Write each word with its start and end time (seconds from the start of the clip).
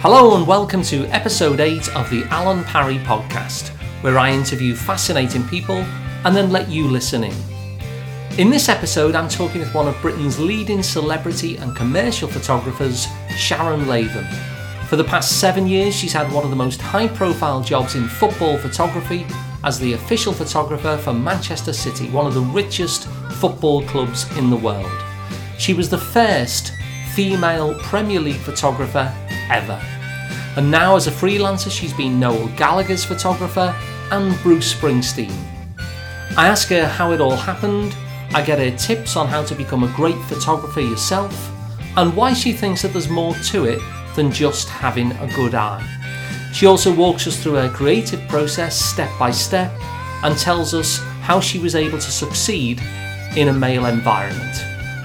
Hello 0.00 0.36
and 0.36 0.46
welcome 0.46 0.80
to 0.84 1.06
episode 1.06 1.58
8 1.58 1.96
of 1.96 2.08
the 2.08 2.22
Alun 2.30 2.64
Parry 2.66 2.98
podcast, 2.98 3.70
where 4.00 4.16
I 4.16 4.30
interview 4.30 4.76
fascinating 4.76 5.42
people 5.48 5.78
and 6.24 6.36
then 6.36 6.52
let 6.52 6.68
you 6.68 6.86
listen 6.86 7.24
in. 7.24 7.34
In 8.38 8.48
this 8.48 8.68
episode, 8.68 9.16
I'm 9.16 9.28
talking 9.28 9.58
with 9.58 9.74
one 9.74 9.88
of 9.88 10.00
Britain's 10.00 10.38
leading 10.38 10.84
celebrity 10.84 11.56
and 11.56 11.74
commercial 11.74 12.28
photographers, 12.28 13.08
Sharon 13.36 13.88
Latham. 13.88 14.24
For 14.86 14.94
the 14.94 15.02
past 15.02 15.40
seven 15.40 15.66
years, 15.66 15.96
she's 15.96 16.12
had 16.12 16.32
one 16.32 16.44
of 16.44 16.50
the 16.50 16.56
most 16.56 16.80
high 16.80 17.08
profile 17.08 17.60
jobs 17.60 17.96
in 17.96 18.06
football 18.06 18.56
photography 18.56 19.26
as 19.64 19.80
the 19.80 19.94
official 19.94 20.32
photographer 20.32 20.96
for 20.96 21.12
Manchester 21.12 21.72
City, 21.72 22.08
one 22.10 22.24
of 22.24 22.34
the 22.34 22.40
richest 22.40 23.08
football 23.40 23.82
clubs 23.82 24.30
in 24.38 24.48
the 24.48 24.56
world. 24.56 25.02
She 25.58 25.74
was 25.74 25.90
the 25.90 25.98
first 25.98 26.72
female 27.14 27.74
Premier 27.80 28.20
League 28.20 28.36
photographer 28.36 29.12
ever. 29.50 29.80
And 30.56 30.70
now, 30.70 30.96
as 30.96 31.06
a 31.06 31.10
freelancer, 31.10 31.70
she's 31.70 31.92
been 31.92 32.18
Noel 32.18 32.48
Gallagher's 32.56 33.04
photographer 33.04 33.74
and 34.10 34.36
Bruce 34.42 34.74
Springsteen. 34.74 35.32
I 36.36 36.48
ask 36.48 36.68
her 36.68 36.86
how 36.86 37.12
it 37.12 37.20
all 37.20 37.36
happened, 37.36 37.96
I 38.34 38.42
get 38.42 38.58
her 38.58 38.76
tips 38.76 39.16
on 39.16 39.26
how 39.26 39.44
to 39.44 39.54
become 39.54 39.84
a 39.84 39.94
great 39.96 40.18
photographer 40.24 40.80
yourself, 40.80 41.50
and 41.96 42.14
why 42.14 42.32
she 42.32 42.52
thinks 42.52 42.82
that 42.82 42.92
there's 42.92 43.08
more 43.08 43.34
to 43.34 43.64
it 43.64 43.80
than 44.14 44.30
just 44.30 44.68
having 44.68 45.12
a 45.12 45.32
good 45.34 45.54
eye. 45.54 45.86
She 46.52 46.66
also 46.66 46.94
walks 46.94 47.26
us 47.26 47.42
through 47.42 47.54
her 47.54 47.68
creative 47.68 48.26
process 48.28 48.80
step 48.80 49.10
by 49.18 49.30
step 49.30 49.72
and 50.24 50.36
tells 50.36 50.74
us 50.74 50.98
how 51.20 51.40
she 51.40 51.58
was 51.58 51.74
able 51.74 51.98
to 51.98 52.10
succeed 52.10 52.80
in 53.36 53.48
a 53.48 53.52
male 53.52 53.86
environment. 53.86 54.56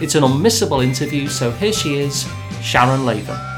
It's 0.02 0.16
an 0.16 0.24
unmissable 0.24 0.84
interview, 0.84 1.28
so 1.28 1.52
here 1.52 1.74
she 1.74 1.98
is, 1.98 2.28
Sharon 2.62 3.06
Latham. 3.06 3.53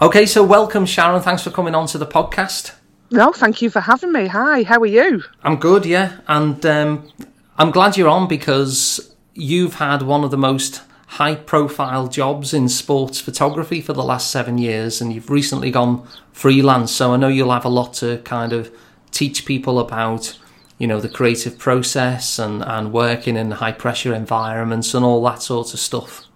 Okay, 0.00 0.26
so 0.26 0.44
welcome, 0.44 0.86
Sharon. 0.86 1.20
Thanks 1.20 1.42
for 1.42 1.50
coming 1.50 1.74
on 1.74 1.88
to 1.88 1.98
the 1.98 2.06
podcast. 2.06 2.72
No, 3.10 3.32
thank 3.32 3.60
you 3.60 3.68
for 3.68 3.80
having 3.80 4.12
me. 4.12 4.28
Hi, 4.28 4.62
how 4.62 4.78
are 4.78 4.86
you? 4.86 5.24
I'm 5.42 5.56
good, 5.56 5.84
yeah, 5.84 6.18
and 6.28 6.64
um, 6.64 7.10
I'm 7.56 7.72
glad 7.72 7.96
you're 7.96 8.08
on 8.08 8.28
because 8.28 9.12
you've 9.34 9.74
had 9.74 10.02
one 10.02 10.22
of 10.22 10.30
the 10.30 10.36
most 10.36 10.82
high 11.08 11.34
profile 11.34 12.06
jobs 12.06 12.54
in 12.54 12.68
sports 12.68 13.20
photography 13.20 13.80
for 13.80 13.92
the 13.92 14.04
last 14.04 14.30
seven 14.30 14.56
years 14.56 15.00
and 15.00 15.12
you've 15.12 15.30
recently 15.30 15.72
gone 15.72 16.06
freelance. 16.32 16.92
So 16.92 17.12
I 17.12 17.16
know 17.16 17.26
you'll 17.26 17.50
have 17.50 17.64
a 17.64 17.68
lot 17.68 17.94
to 17.94 18.18
kind 18.18 18.52
of 18.52 18.70
teach 19.10 19.46
people 19.46 19.80
about, 19.80 20.38
you 20.78 20.86
know, 20.86 21.00
the 21.00 21.08
creative 21.08 21.58
process 21.58 22.38
and, 22.38 22.62
and 22.62 22.92
working 22.92 23.36
in 23.36 23.50
high 23.50 23.72
pressure 23.72 24.14
environments 24.14 24.94
and 24.94 25.04
all 25.04 25.24
that 25.24 25.42
sort 25.42 25.74
of 25.74 25.80
stuff. 25.80 26.27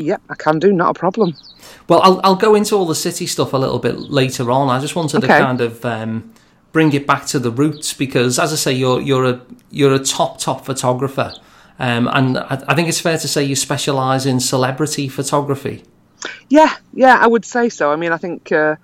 Yep, 0.00 0.22
I 0.30 0.34
can 0.34 0.58
do, 0.58 0.72
not 0.72 0.96
a 0.96 0.98
problem. 0.98 1.36
Well, 1.88 2.00
I'll, 2.02 2.20
I'll 2.24 2.36
go 2.36 2.54
into 2.54 2.74
all 2.74 2.86
the 2.86 2.94
city 2.94 3.26
stuff 3.26 3.52
a 3.52 3.56
little 3.56 3.78
bit 3.78 3.98
later 3.98 4.50
on. 4.50 4.68
I 4.68 4.80
just 4.80 4.96
wanted 4.96 5.24
okay. 5.24 5.38
to 5.38 5.44
kind 5.44 5.60
of 5.60 5.84
um, 5.84 6.32
bring 6.72 6.92
it 6.92 7.06
back 7.06 7.26
to 7.26 7.38
the 7.38 7.50
roots 7.50 7.92
because, 7.92 8.38
as 8.38 8.52
I 8.52 8.56
say, 8.56 8.72
you're 8.72 9.00
you're 9.00 9.26
a 9.26 9.40
you're 9.70 9.94
a 9.94 9.98
top 9.98 10.38
top 10.38 10.64
photographer. 10.64 11.34
Um, 11.78 12.08
and 12.12 12.38
I, 12.38 12.62
I, 12.68 12.74
think 12.74 12.88
it's 12.88 13.00
fair 13.00 13.16
to 13.16 13.28
say 13.28 13.42
you 13.42 13.56
specialise 13.56 14.26
in 14.26 14.38
celebrity 14.38 15.08
photography. 15.08 15.82
Yeah, 16.50 16.74
yeah, 16.92 17.16
I 17.18 17.26
would 17.26 17.46
say 17.46 17.70
so. 17.70 17.90
I 17.90 17.96
mean, 17.96 18.12
I 18.12 18.18
think 18.18 18.52
uh, 18.52 18.76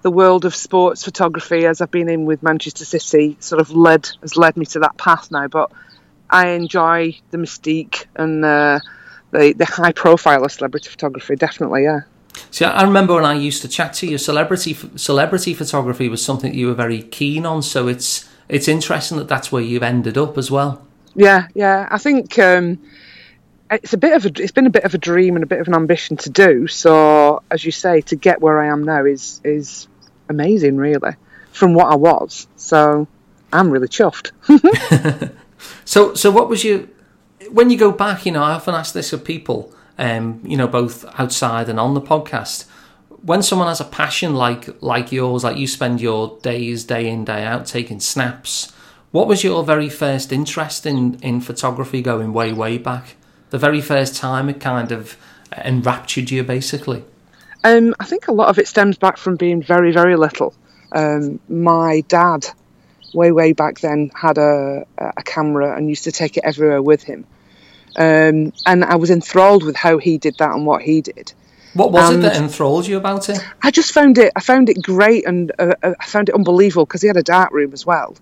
the 0.00 0.10
world 0.10 0.46
of 0.46 0.54
sports 0.54 1.04
photography, 1.04 1.66
as 1.66 1.82
I've 1.82 1.90
been 1.90 2.08
in 2.08 2.24
with 2.24 2.42
Manchester 2.42 2.86
City, 2.86 3.36
sort 3.40 3.60
of 3.60 3.70
led 3.70 4.08
has 4.22 4.36
led 4.36 4.56
me 4.56 4.64
to 4.66 4.80
that 4.80 4.96
path 4.96 5.30
now. 5.30 5.48
But 5.48 5.70
I 6.30 6.48
enjoy 6.48 7.18
the 7.30 7.38
mystique 7.38 8.06
and 8.16 8.44
uh, 8.44 8.80
the 9.34 9.52
the 9.52 9.64
high 9.66 9.92
profile 9.92 10.44
of 10.44 10.52
celebrity 10.52 10.88
photography. 10.88 11.36
Definitely, 11.36 11.82
yeah. 11.82 12.00
See, 12.50 12.64
I 12.64 12.82
remember 12.82 13.14
when 13.14 13.24
I 13.24 13.34
used 13.34 13.62
to 13.62 13.68
chat 13.68 13.92
to 13.94 14.06
you, 14.06 14.18
celebrity 14.18 14.74
celebrity 14.96 15.54
photography 15.54 16.08
was 16.08 16.24
something 16.24 16.52
that 16.52 16.56
you 16.56 16.68
were 16.68 16.74
very 16.74 17.02
keen 17.02 17.44
on. 17.44 17.62
So 17.62 17.88
it's 17.88 18.28
it's 18.48 18.68
interesting 18.68 19.18
that 19.18 19.28
that's 19.28 19.52
where 19.52 19.62
you've 19.62 19.82
ended 19.82 20.16
up 20.16 20.38
as 20.38 20.50
well. 20.50 20.86
Yeah, 21.14 21.48
yeah. 21.54 21.88
I 21.90 21.98
think 21.98 22.38
um, 22.38 22.80
it's 23.70 23.92
a 23.92 23.98
bit 23.98 24.14
of 24.14 24.26
a, 24.26 24.42
it's 24.42 24.52
been 24.52 24.66
a 24.66 24.70
bit 24.70 24.84
of 24.84 24.94
a 24.94 24.98
dream 24.98 25.36
and 25.36 25.42
a 25.42 25.46
bit 25.46 25.60
of 25.60 25.68
an 25.68 25.74
ambition 25.74 26.16
to 26.18 26.30
do. 26.30 26.66
So, 26.66 27.42
as 27.50 27.64
you 27.64 27.72
say, 27.72 28.00
to 28.02 28.16
get 28.16 28.40
where 28.40 28.60
I 28.60 28.68
am 28.68 28.84
now 28.84 29.04
is 29.04 29.40
is 29.44 29.88
amazing, 30.28 30.76
really, 30.76 31.12
from 31.52 31.74
what 31.74 31.86
I 31.86 31.96
was. 31.96 32.46
So, 32.56 33.06
I'm 33.52 33.70
really 33.70 33.88
chuffed. 33.88 34.32
so, 35.84 36.14
so 36.14 36.30
what 36.30 36.48
was 36.48 36.64
your 36.64 36.84
when 37.50 37.70
you 37.70 37.78
go 37.78 37.92
back? 37.92 38.26
You 38.26 38.32
know, 38.32 38.42
I 38.42 38.52
often 38.52 38.74
ask 38.74 38.94
this 38.94 39.12
of 39.12 39.24
people, 39.24 39.72
um, 39.98 40.40
you 40.44 40.56
know, 40.56 40.68
both 40.68 41.04
outside 41.18 41.68
and 41.68 41.78
on 41.80 41.94
the 41.94 42.00
podcast. 42.00 42.66
When 43.22 43.42
someone 43.42 43.68
has 43.68 43.80
a 43.80 43.84
passion 43.84 44.34
like 44.34 44.82
like 44.82 45.12
yours, 45.12 45.44
like 45.44 45.56
you 45.56 45.66
spend 45.66 46.00
your 46.00 46.38
days 46.42 46.84
day 46.84 47.08
in 47.08 47.24
day 47.24 47.44
out 47.44 47.66
taking 47.66 48.00
snaps 48.00 48.72
what 49.14 49.28
was 49.28 49.44
your 49.44 49.62
very 49.62 49.88
first 49.88 50.32
interest 50.32 50.84
in, 50.84 51.20
in 51.22 51.40
photography 51.40 52.02
going 52.02 52.32
way, 52.32 52.52
way 52.52 52.78
back? 52.78 53.14
The 53.50 53.58
very 53.58 53.80
first 53.80 54.16
time 54.16 54.48
it 54.48 54.58
kind 54.58 54.90
of 54.90 55.16
enraptured 55.56 56.32
you, 56.32 56.42
basically? 56.42 57.04
Um, 57.62 57.94
I 58.00 58.06
think 58.06 58.26
a 58.26 58.32
lot 58.32 58.48
of 58.48 58.58
it 58.58 58.66
stems 58.66 58.98
back 58.98 59.16
from 59.16 59.36
being 59.36 59.62
very, 59.62 59.92
very 59.92 60.16
little. 60.16 60.52
Um, 60.90 61.38
my 61.48 62.00
dad, 62.08 62.44
way, 63.14 63.30
way 63.30 63.52
back 63.52 63.78
then, 63.78 64.10
had 64.20 64.36
a, 64.36 64.84
a 64.98 65.22
camera 65.22 65.76
and 65.76 65.88
used 65.88 66.02
to 66.02 66.10
take 66.10 66.36
it 66.36 66.42
everywhere 66.44 66.82
with 66.82 67.04
him. 67.04 67.24
Um, 67.96 68.52
and 68.66 68.84
I 68.84 68.96
was 68.96 69.10
enthralled 69.10 69.64
with 69.64 69.76
how 69.76 69.98
he 69.98 70.18
did 70.18 70.36
that 70.38 70.50
and 70.50 70.66
what 70.66 70.82
he 70.82 71.00
did. 71.00 71.32
What 71.74 71.90
was 71.90 72.10
and 72.10 72.18
it 72.20 72.28
that 72.28 72.36
enthralled 72.36 72.86
you 72.86 72.96
about 72.96 73.28
it? 73.28 73.38
I 73.60 73.72
just 73.72 73.92
found 73.92 74.16
it. 74.18 74.32
I 74.36 74.40
found 74.40 74.68
it 74.68 74.80
great, 74.80 75.26
and 75.26 75.50
uh, 75.58 75.74
uh 75.82 75.94
I 75.98 76.06
found 76.06 76.28
it 76.28 76.34
unbelievable 76.34 76.86
because 76.86 77.02
he 77.02 77.08
had 77.08 77.16
a 77.16 77.22
dark 77.22 77.52
room 77.52 77.72
as 77.72 77.84
well. 77.84 78.16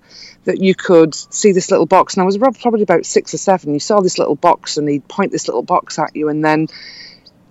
That 0.44 0.62
you 0.62 0.74
could 0.74 1.14
see 1.14 1.52
this 1.52 1.70
little 1.70 1.86
box, 1.86 2.14
and 2.14 2.22
I 2.22 2.24
was 2.24 2.38
probably 2.38 2.82
about 2.82 3.04
six 3.04 3.34
or 3.34 3.38
seven. 3.38 3.74
You 3.74 3.80
saw 3.80 4.00
this 4.00 4.18
little 4.18 4.34
box, 4.34 4.78
and 4.78 4.88
he'd 4.88 5.06
point 5.06 5.32
this 5.32 5.48
little 5.48 5.62
box 5.62 5.98
at 5.98 6.16
you, 6.16 6.30
and 6.30 6.42
then, 6.42 6.68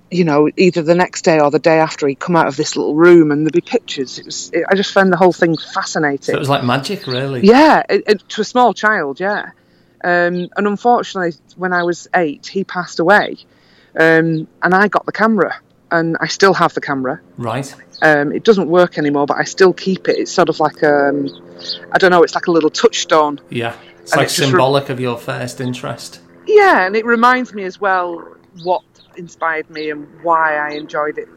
you 0.09 0.25
know, 0.25 0.49
either 0.57 0.81
the 0.81 0.95
next 0.95 1.21
day 1.21 1.39
or 1.39 1.51
the 1.51 1.59
day 1.59 1.77
after, 1.77 2.07
he'd 2.07 2.19
come 2.19 2.35
out 2.35 2.47
of 2.47 2.57
this 2.57 2.75
little 2.75 2.95
room, 2.95 3.31
and 3.31 3.45
there'd 3.45 3.53
be 3.53 3.61
pictures. 3.61 4.17
It 4.17 4.25
was. 4.25 4.49
It, 4.53 4.65
I 4.69 4.73
just 4.73 4.93
found 4.93 5.13
the 5.13 5.17
whole 5.17 5.33
thing 5.33 5.55
fascinating. 5.55 6.23
So 6.23 6.33
it 6.33 6.39
was 6.39 6.49
like 6.49 6.63
magic, 6.63 7.05
really. 7.05 7.41
Yeah, 7.45 7.83
it, 7.87 8.03
it, 8.07 8.29
to 8.29 8.41
a 8.41 8.45
small 8.45 8.73
child, 8.73 9.19
yeah. 9.19 9.51
Um, 10.03 10.49
and 10.55 10.67
unfortunately, 10.67 11.33
when 11.55 11.73
I 11.73 11.83
was 11.83 12.07
eight, 12.15 12.47
he 12.47 12.63
passed 12.63 12.99
away, 12.99 13.37
um, 13.99 14.47
and 14.63 14.73
I 14.73 14.87
got 14.87 15.05
the 15.05 15.11
camera 15.11 15.59
and 15.91 16.17
I 16.19 16.27
still 16.27 16.53
have 16.53 16.73
the 16.73 16.81
camera. 16.81 17.21
Right. 17.37 17.73
Um, 18.01 18.31
it 18.31 18.43
doesn't 18.43 18.69
work 18.69 18.97
anymore, 18.97 19.25
but 19.25 19.37
I 19.37 19.43
still 19.43 19.73
keep 19.73 20.07
it. 20.07 20.17
It's 20.17 20.31
sort 20.31 20.49
of 20.49 20.59
like 20.59 20.83
um, 20.83 21.29
I 21.91 21.97
don't 21.97 22.09
know. 22.09 22.23
It's 22.23 22.33
like 22.33 22.47
a 22.47 22.51
little 22.51 22.69
touchstone. 22.69 23.39
Yeah, 23.49 23.75
it's 23.99 24.13
and 24.13 24.21
like 24.21 24.29
symbolic 24.29 24.87
re- 24.87 24.93
of 24.93 24.99
your 24.99 25.17
first 25.17 25.61
interest. 25.61 26.21
Yeah, 26.47 26.85
and 26.85 26.95
it 26.95 27.05
reminds 27.05 27.53
me 27.53 27.63
as 27.63 27.79
well 27.79 28.35
what 28.63 28.83
inspired 29.15 29.69
me 29.69 29.91
and 29.91 30.07
why 30.23 30.55
I 30.55 30.71
enjoyed 30.71 31.17
it 31.17 31.27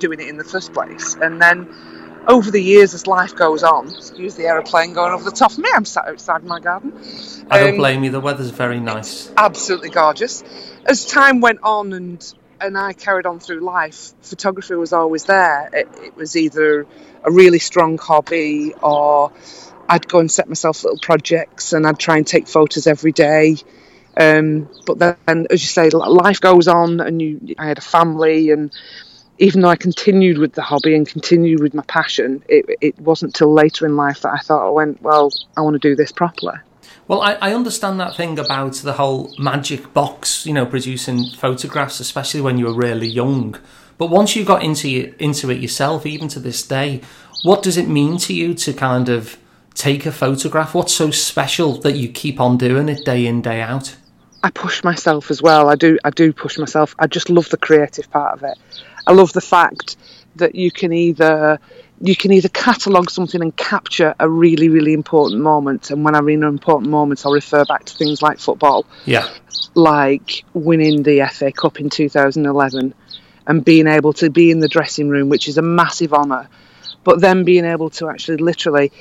doing 0.00 0.20
it 0.20 0.28
in 0.28 0.36
the 0.36 0.44
first 0.44 0.72
place. 0.72 1.14
And 1.14 1.40
then 1.40 1.68
over 2.26 2.50
the 2.50 2.62
years, 2.62 2.94
as 2.94 3.06
life 3.06 3.34
goes 3.34 3.62
on, 3.62 3.88
excuse 3.88 4.34
the 4.34 4.44
aeroplane 4.44 4.92
going 4.92 5.12
over 5.12 5.24
the 5.24 5.30
top 5.30 5.52
of 5.52 5.58
me. 5.58 5.68
I'm 5.74 5.84
sat 5.84 6.06
outside 6.06 6.44
my 6.44 6.60
garden. 6.60 6.92
I 7.50 7.60
don't 7.60 7.70
um, 7.70 7.76
blame 7.76 8.04
you. 8.04 8.10
The 8.10 8.20
weather's 8.20 8.50
very 8.50 8.80
nice. 8.80 9.30
Absolutely 9.36 9.90
gorgeous. 9.90 10.44
As 10.86 11.06
time 11.06 11.40
went 11.40 11.60
on 11.62 11.92
and 11.92 12.34
and 12.60 12.76
I 12.76 12.92
carried 12.92 13.24
on 13.24 13.40
through 13.40 13.60
life, 13.60 14.12
photography 14.20 14.74
was 14.74 14.92
always 14.92 15.24
there. 15.24 15.70
It, 15.72 15.88
it, 16.02 16.16
was 16.16 16.36
either 16.36 16.86
a 17.24 17.30
really 17.30 17.58
strong 17.58 17.96
hobby 17.96 18.74
or 18.82 19.32
I'd 19.88 20.06
go 20.06 20.18
and 20.18 20.30
set 20.30 20.46
myself 20.46 20.84
little 20.84 20.98
projects 20.98 21.72
and 21.72 21.86
I'd 21.86 21.98
try 21.98 22.18
and 22.18 22.26
take 22.26 22.46
photos 22.46 22.86
every 22.86 23.12
day. 23.12 23.56
Um, 24.16 24.68
but 24.86 24.98
then, 24.98 25.46
as 25.50 25.62
you 25.62 25.68
say, 25.68 25.88
life 25.90 26.40
goes 26.40 26.68
on, 26.68 27.00
and 27.00 27.22
you, 27.22 27.54
I 27.58 27.66
had 27.66 27.78
a 27.78 27.82
family, 27.82 28.50
and 28.50 28.72
even 29.40 29.62
though 29.62 29.70
I 29.70 29.76
continued 29.76 30.36
with 30.36 30.52
the 30.52 30.62
hobby 30.62 30.94
and 30.94 31.08
continued 31.08 31.60
with 31.60 31.72
my 31.72 31.82
passion, 31.88 32.44
it, 32.46 32.66
it 32.82 32.98
wasn't 33.00 33.34
till 33.34 33.52
later 33.52 33.86
in 33.86 33.96
life 33.96 34.20
that 34.20 34.32
I 34.32 34.38
thought 34.38 34.66
I 34.66 34.70
went, 34.70 35.00
well, 35.00 35.32
I 35.56 35.62
want 35.62 35.74
to 35.74 35.88
do 35.88 35.96
this 35.96 36.12
properly. 36.12 36.58
Well, 37.08 37.22
I, 37.22 37.32
I 37.40 37.54
understand 37.54 37.98
that 38.00 38.14
thing 38.14 38.38
about 38.38 38.74
the 38.74 38.92
whole 38.92 39.34
magic 39.38 39.94
box, 39.94 40.44
you 40.44 40.52
know, 40.52 40.66
producing 40.66 41.30
photographs, 41.30 42.00
especially 42.00 42.42
when 42.42 42.58
you 42.58 42.66
were 42.66 42.74
really 42.74 43.08
young. 43.08 43.56
But 43.96 44.10
once 44.10 44.36
you 44.36 44.44
got 44.44 44.62
into 44.62 45.14
into 45.18 45.50
it 45.50 45.60
yourself, 45.60 46.06
even 46.06 46.28
to 46.28 46.38
this 46.38 46.66
day, 46.66 47.00
what 47.42 47.62
does 47.62 47.76
it 47.76 47.88
mean 47.88 48.18
to 48.18 48.34
you 48.34 48.54
to 48.54 48.72
kind 48.72 49.08
of 49.08 49.38
take 49.74 50.06
a 50.06 50.12
photograph? 50.12 50.74
What's 50.74 50.94
so 50.94 51.10
special 51.10 51.80
that 51.80 51.96
you 51.96 52.08
keep 52.08 52.40
on 52.40 52.58
doing 52.58 52.88
it 52.88 53.04
day 53.04 53.26
in 53.26 53.42
day 53.42 53.60
out? 53.60 53.96
I 54.42 54.50
push 54.50 54.84
myself 54.84 55.30
as 55.30 55.42
well. 55.42 55.68
I 55.68 55.74
do. 55.74 55.98
I 56.04 56.10
do 56.10 56.32
push 56.32 56.58
myself. 56.58 56.94
I 56.98 57.06
just 57.06 57.28
love 57.28 57.48
the 57.48 57.58
creative 57.58 58.10
part 58.10 58.34
of 58.34 58.44
it. 58.44 58.58
I 59.06 59.12
love 59.12 59.32
the 59.32 59.40
fact 59.40 59.96
that 60.36 60.54
you 60.54 60.70
can 60.70 60.92
either 60.92 61.58
you 62.02 62.16
can 62.16 62.32
either 62.32 62.48
catalogue 62.48 63.10
something 63.10 63.42
and 63.42 63.54
capture 63.56 64.14
a 64.18 64.28
really, 64.28 64.70
really 64.70 64.94
important 64.94 65.42
moment. 65.42 65.90
And 65.90 66.02
when 66.02 66.14
I 66.14 66.22
mean 66.22 66.42
an 66.42 66.48
important 66.48 66.90
moments, 66.90 67.26
I'll 67.26 67.32
refer 67.32 67.64
back 67.66 67.84
to 67.84 67.94
things 67.94 68.22
like 68.22 68.38
football. 68.38 68.86
Yeah. 69.04 69.28
Like 69.74 70.44
winning 70.54 71.02
the 71.02 71.28
FA 71.30 71.52
Cup 71.52 71.78
in 71.78 71.90
2011. 71.90 72.94
and 73.46 73.64
being 73.64 73.86
able 73.86 74.12
to 74.12 74.30
be 74.30 74.50
in 74.50 74.60
the 74.60 74.68
dressing 74.68 75.08
room, 75.08 75.28
which 75.28 75.48
is 75.48 75.58
a 75.58 75.62
massive 75.62 76.12
honour, 76.12 76.48
but 77.04 77.20
then 77.20 77.44
being 77.44 77.64
able 77.64 77.90
to 77.90 78.08
actually 78.08 78.36
literally, 78.36 78.92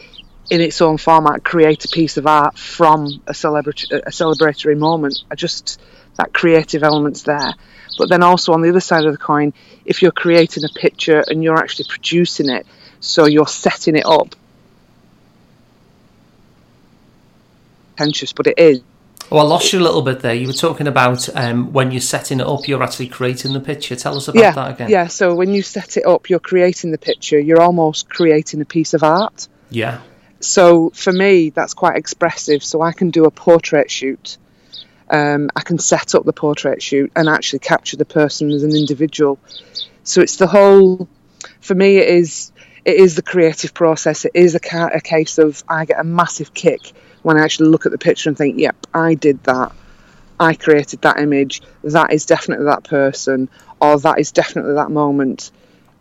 in 0.49 0.59
its 0.59 0.81
own 0.81 0.97
format, 0.97 1.43
create 1.43 1.85
a 1.85 1.87
piece 1.89 2.17
of 2.17 2.25
art 2.25 2.57
from 2.57 3.21
a, 3.27 3.33
celebra- 3.33 3.91
a 3.91 4.09
celebratory 4.09 4.77
moment. 4.77 5.19
I 5.29 5.35
just 5.35 5.79
that 6.19 6.33
creative 6.33 6.83
element's 6.83 7.23
there. 7.23 7.53
But 7.97 8.09
then 8.09 8.23
also 8.23 8.53
on 8.53 8.61
the 8.61 8.69
other 8.69 8.81
side 8.81 9.05
of 9.05 9.13
the 9.13 9.17
coin, 9.17 9.53
if 9.85 10.01
you're 10.01 10.11
creating 10.11 10.63
a 10.65 10.69
picture 10.69 11.23
and 11.27 11.43
you're 11.43 11.57
actually 11.57 11.85
producing 11.89 12.49
it, 12.49 12.67
so 12.99 13.25
you're 13.25 13.47
setting 13.47 13.95
it 13.95 14.05
up. 14.05 14.35
Pretentious, 17.95 18.33
but 18.33 18.47
it 18.47 18.59
is. 18.59 18.81
Well, 19.29 19.45
I 19.45 19.47
lost 19.47 19.71
you 19.71 19.79
a 19.79 19.81
little 19.81 20.01
bit 20.01 20.21
there. 20.21 20.33
You 20.33 20.47
were 20.47 20.53
talking 20.53 20.87
about 20.87 21.29
um, 21.37 21.71
when 21.71 21.91
you're 21.91 22.01
setting 22.01 22.39
it 22.39 22.47
up, 22.47 22.67
you're 22.67 22.83
actually 22.83 23.07
creating 23.07 23.53
the 23.53 23.59
picture. 23.59 23.95
Tell 23.95 24.17
us 24.17 24.27
about 24.27 24.39
yeah, 24.39 24.51
that 24.51 24.71
again. 24.71 24.89
Yeah, 24.89 25.07
so 25.07 25.35
when 25.35 25.53
you 25.53 25.61
set 25.61 25.97
it 25.97 26.05
up, 26.05 26.29
you're 26.29 26.39
creating 26.39 26.91
the 26.91 26.97
picture. 26.97 27.39
You're 27.39 27.61
almost 27.61 28.09
creating 28.09 28.61
a 28.61 28.65
piece 28.65 28.93
of 28.93 29.03
art. 29.03 29.47
Yeah. 29.69 30.01
So 30.39 30.89
for 30.89 31.13
me, 31.13 31.49
that's 31.51 31.73
quite 31.73 31.95
expressive. 31.95 32.63
So 32.63 32.81
I 32.81 32.91
can 32.91 33.09
do 33.09 33.25
a 33.25 33.31
portrait 33.31 33.91
shoot. 33.91 34.37
Um, 35.09 35.49
I 35.55 35.61
can 35.61 35.79
set 35.79 36.15
up 36.15 36.25
the 36.25 36.33
portrait 36.33 36.81
shoot 36.81 37.11
and 37.15 37.27
actually 37.27 37.59
capture 37.59 37.97
the 37.97 38.05
person 38.05 38.51
as 38.51 38.63
an 38.63 38.75
individual. 38.75 39.39
So 40.03 40.21
it's 40.21 40.37
the 40.37 40.47
whole. 40.47 41.07
For 41.61 41.75
me, 41.75 41.97
it 41.97 42.09
is 42.09 42.51
it 42.85 42.95
is 42.95 43.15
the 43.15 43.21
creative 43.21 43.73
process. 43.73 44.25
It 44.25 44.31
is 44.33 44.55
a, 44.55 44.59
ca- 44.59 44.91
a 44.93 45.01
case 45.01 45.37
of 45.37 45.63
I 45.67 45.85
get 45.85 45.99
a 45.99 46.03
massive 46.03 46.53
kick 46.53 46.93
when 47.21 47.37
I 47.37 47.43
actually 47.43 47.69
look 47.69 47.85
at 47.85 47.91
the 47.91 47.97
picture 47.97 48.29
and 48.29 48.37
think, 48.37 48.59
yep, 48.59 48.75
I 48.93 49.15
did 49.15 49.43
that. 49.43 49.73
I 50.39 50.53
created 50.53 51.01
that 51.01 51.19
image. 51.19 51.61
That 51.83 52.13
is 52.13 52.25
definitely 52.25 52.65
that 52.65 52.85
person, 52.85 53.49
or 53.81 53.99
that 53.99 54.19
is 54.19 54.31
definitely 54.31 54.75
that 54.75 54.89
moment. 54.89 55.51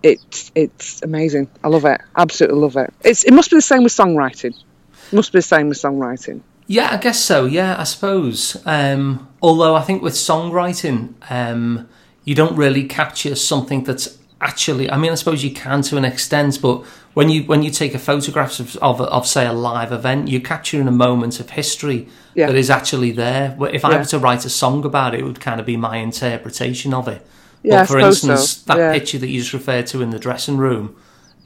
It's 0.03 0.53
it's 0.55 1.03
amazing. 1.03 1.51
I 1.65 1.69
love 1.69 1.85
it. 1.85 2.01
Absolutely 2.17 2.59
love 2.59 2.77
it. 2.77 2.95
It's 3.03 3.25
it 3.25 3.33
must 3.33 3.51
be 3.51 3.57
the 3.57 3.63
same 3.63 3.83
with 3.83 3.93
songwriting. 3.93 4.55
It 4.55 5.13
must 5.13 5.33
be 5.33 5.39
the 5.39 5.43
same 5.43 5.69
with 5.69 5.79
songwriting. 5.79 6.43
Yeah, 6.71 6.91
I 6.93 6.99
guess 6.99 7.19
so. 7.25 7.47
Yeah, 7.47 7.77
I 7.79 7.85
suppose. 7.85 8.61
Um, 8.67 9.27
although 9.41 9.75
I 9.75 9.81
think 9.83 10.03
with 10.03 10.13
songwriting, 10.15 11.15
um, 11.31 11.89
you 12.25 12.35
don't 12.35 12.55
really 12.57 12.85
capture 12.85 13.35
something 13.35 13.85
that's 13.85 14.19
actually. 14.41 14.91
I 14.91 14.99
mean, 14.99 15.11
I 15.11 15.15
suppose 15.15 15.43
you 15.43 15.51
can 15.51 15.81
to 15.83 15.97
an 15.97 16.05
extent, 16.05 16.61
but 16.61 16.85
when 17.15 17.31
you 17.31 17.45
when 17.45 17.63
you 17.63 17.71
take 17.71 17.95
a 17.95 17.99
photograph 17.99 18.61
of, 18.61 18.77
of, 18.77 19.01
of 19.01 19.27
say 19.27 19.47
a 19.47 19.53
live 19.55 19.93
event, 19.93 20.29
you're 20.29 20.43
capturing 20.43 20.87
a 20.87 20.93
moment 20.93 21.41
of 21.41 21.51
history 21.51 22.07
Yeah. 22.35 22.49
that 22.49 22.55
is 22.55 22.69
actually 22.69 23.13
there. 23.13 23.57
But 23.59 23.75
if 23.75 23.83
I 23.85 23.93
Yeah. 23.93 23.99
were 24.01 24.05
to 24.05 24.19
write 24.19 24.45
a 24.45 24.51
song 24.51 24.85
about 24.85 25.15
it, 25.15 25.21
it 25.21 25.25
would 25.25 25.41
kind 25.41 25.61
of 25.61 25.65
be 25.67 25.79
my 25.79 25.97
interpretation 25.97 26.93
of 26.93 27.09
it. 27.09 27.27
Yeah, 27.63 27.81
but 27.81 27.87
for 27.89 27.99
suppose 27.99 28.21
so. 28.21 28.31
instance, 28.33 28.63
that 28.65 28.93
picture 28.93 29.19
that 29.19 29.29
you 29.29 29.41
just 29.41 29.55
referred 29.55 29.87
to 29.89 30.03
in 30.03 30.11
the 30.11 30.19
dressing 30.19 30.59
room 30.59 30.95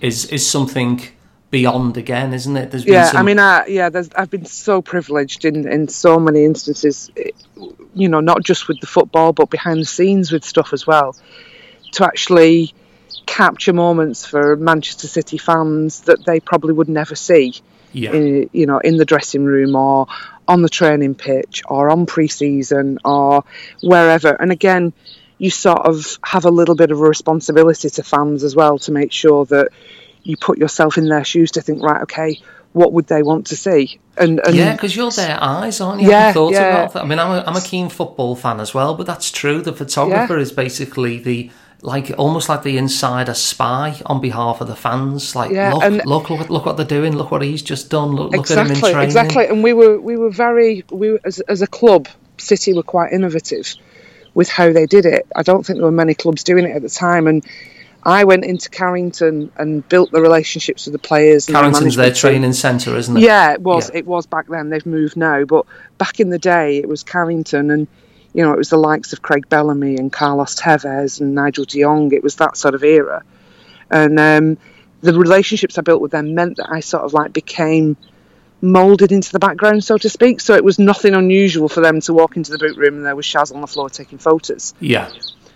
is 0.01 0.25
is 0.27 0.45
something 0.51 1.01
beyond 1.53 1.99
again, 1.99 2.33
isn't 2.33 2.57
it? 2.57 2.71
There's 2.71 2.85
been 2.85 2.95
Yeah, 2.95 3.05
some, 3.05 3.19
I 3.19 3.23
mean, 3.23 3.39
I, 3.39 3.67
yeah, 3.67 3.91
there's, 3.91 4.09
I've 4.17 4.31
been 4.31 4.47
so 4.47 4.81
privileged 4.83 5.45
in, 5.45 5.69
in 5.69 5.87
so 5.87 6.19
many 6.19 6.45
instances, 6.45 7.11
eh, 7.17 7.31
you 7.95 8.09
know, 8.09 8.21
not 8.21 8.43
just 8.43 8.67
with 8.69 8.81
the 8.81 8.87
football, 8.87 9.35
but 9.35 9.51
behind 9.51 9.79
the 9.79 9.85
scenes 9.85 10.33
with 10.33 10.45
stuff 10.45 10.73
as 10.73 10.87
well, 10.87 11.15
to 11.93 12.05
actually 12.05 12.75
capture 13.27 13.75
moments 13.75 14.25
for 14.25 14.57
Manchester 14.57 15.07
City 15.07 15.37
fans 15.37 16.01
that 16.03 16.25
they 16.25 16.41
probably 16.41 16.73
would 16.73 16.89
never 16.89 17.15
see, 17.15 17.55
yeah, 17.93 18.13
in, 18.13 18.49
you 18.53 18.65
know, 18.65 18.79
in 18.79 18.97
the 18.97 19.05
dressing 19.05 19.45
room 19.45 19.77
or 19.77 20.07
on 20.49 20.63
the 20.63 20.71
training 20.71 21.15
pitch 21.15 21.63
or 21.69 21.91
on 21.91 22.07
pre-season 22.07 22.99
or 23.05 23.45
wherever. 23.83 24.31
And 24.31 24.51
again, 24.51 24.95
you 25.37 25.51
sort 25.51 25.81
of 25.81 26.19
have 26.25 26.47
a 26.47 26.51
little 26.51 26.75
bit 26.75 26.91
of 26.91 26.99
a 26.99 27.05
responsibility 27.05 27.91
to 27.91 28.03
fans 28.03 28.43
as 28.43 28.57
well 28.57 28.79
to 28.79 28.93
make 28.93 29.13
sure 29.13 29.45
that 29.47 29.69
you 30.25 30.37
put 30.37 30.59
yourself 30.59 30.99
in 30.99 31.09
their 31.09 31.25
shoes 31.25 31.53
to 31.53 31.61
think, 31.63 31.83
right, 31.83 32.03
okay, 32.03 32.41
what 32.73 32.93
would 32.93 33.07
they 33.07 33.23
want 33.23 33.49
to 33.49 33.57
see? 33.57 33.99
And, 34.17 34.41
and 34.41 34.55
Yeah, 34.55 34.73
because 34.73 34.95
you're 34.97 35.11
their 35.11 35.37
eyes, 35.41 35.81
aren't 35.81 36.01
you? 36.01 36.09
I 36.09 36.11
Yeah, 36.11 36.33
thought 36.33 36.53
yeah. 36.53 36.69
about 36.69 36.93
that. 36.95 37.03
I 37.03 37.07
mean, 37.07 37.19
I'm 37.19 37.31
a, 37.31 37.45
I'm 37.47 37.57
a 37.57 37.61
keen 37.61 37.89
football 37.89 38.35
fan 38.37 38.61
as 38.61 38.73
well, 38.73 38.95
but 38.95 39.07
that's 39.07 39.31
true. 39.31 39.61
The 39.61 39.73
photographer 39.73 40.39
is 40.39 40.53
basically 40.53 41.19
the 41.19 41.51
like 41.85 42.13
almost 42.17 42.49
like 42.49 42.63
the 42.63 42.79
insider 42.79 43.35
spy 43.35 44.01
on 44.07 44.21
behalf 44.21 44.61
of 44.61 44.69
the 44.69 44.77
fans. 44.77 45.35
Like, 45.35 45.51
Yeah, 45.51 45.73
look, 45.75 45.83
and- 45.83 46.03
look, 46.07 46.31
look, 46.31 46.49
look 46.49 46.65
what 46.65 46.77
they're 46.77 46.87
doing. 46.87 47.17
Look 47.17 47.33
what 47.33 47.43
he's 47.43 47.61
just 47.63 47.91
done. 47.91 48.13
Look, 48.13 48.31
look 48.31 48.49
at 48.51 48.57
him 48.57 48.67
in 48.67 48.71
exactly, 48.71 48.93
training. 48.93 49.07
exactly. 49.09 49.47
And 49.49 49.65
we 49.65 49.73
were 49.73 50.01
we 50.01 50.17
were 50.17 50.31
very 50.31 50.85
we 50.93 51.11
were, 51.11 51.21
as 51.25 51.41
as 51.41 51.61
a 51.61 51.67
club, 51.67 52.07
City 52.39 52.73
were 52.73 52.85
quite 52.85 53.13
innovative 53.13 53.75
with 54.35 54.49
how 54.49 54.73
they 54.73 54.87
did 54.87 55.05
it. 55.07 55.27
I 55.35 55.43
don't 55.43 55.67
think 55.67 55.79
there 55.79 55.85
were 55.85 55.91
many 55.91 56.15
clubs 56.15 56.45
doing 56.45 56.65
it 56.67 56.77
at 56.77 56.83
the 56.83 56.89
time, 56.89 57.27
and 57.27 57.45
I 58.05 58.25
went 58.25 58.45
into 58.45 58.69
Carrington 58.69 59.53
and 59.57 59.89
built 59.89 60.11
the 60.11 60.21
relationships 60.21 60.87
with 60.87 60.93
the 60.93 60.99
players. 60.99 61.49
and 61.49 61.55
the 61.55 61.61
Carrington's 61.61 61.97
their 61.97 62.13
training 62.13 62.53
centre, 62.53 62.97
isn't 62.97 63.17
it? 63.17 63.21
Yeah, 63.21 63.53
it 63.53 63.61
was. 63.61 63.91
Yeah. 63.91 63.99
It 63.99 64.07
was 64.07 64.27
back 64.27 64.49
then. 64.49 64.71
They've 64.71 64.85
moved 64.85 65.17
now, 65.17 65.45
but 65.45 65.67
back 65.99 66.19
in 66.19 66.31
the 66.31 66.39
day, 66.39 66.79
it 66.79 66.89
was 66.89 67.05
Carrington, 67.05 67.71
and 67.71 67.87
you 68.35 68.43
know, 68.43 68.53
it 68.53 68.59
was 68.59 68.71
the 68.71 68.77
likes 68.79 69.13
of 69.13 69.23
Craig 69.23 69.49
Bellamy 69.49 69.97
and 69.97 70.13
Carlos 70.13 70.57
Tevez 70.57 71.21
and 71.21 71.35
Nigel 71.35 71.65
De 71.65 71.81
Jong. 71.81 72.13
It 72.13 72.23
was 72.23 72.37
that 72.37 72.57
sort 72.57 72.75
of 72.75 72.83
era, 72.83 73.23
and 73.91 74.19
um, 74.19 74.59
the 75.01 75.13
relationships 75.15 75.79
I 75.79 75.83
built 75.83 76.01
with 76.01 76.11
them 76.13 76.35
meant 76.35 76.57
that 76.57 76.71
I 76.71 76.81
sort 76.81 77.05
of 77.05 77.13
like 77.13 77.33
became 77.33 77.97
molded 78.61 79.13
into 79.13 79.33
the 79.33 79.39
background, 79.39 79.85
so 79.85 79.99
to 79.99 80.09
speak. 80.09 80.41
So 80.41 80.55
it 80.55 80.65
was 80.65 80.79
nothing 80.79 81.15
unusual 81.15 81.69
for 81.69 81.81
them 81.81 82.01
to 82.03 82.13
walk 82.15 82.37
into 82.37 82.53
the 82.53 82.59
boot 82.59 82.77
room 82.77 82.95
and 82.97 83.05
there 83.05 83.17
was 83.17 83.27
Shaz 83.27 83.53
on 83.53 83.61
the 83.61 83.67
floor 83.67 83.91
taking 83.91 84.19
photos. 84.19 84.73
Yeah, 84.79 85.11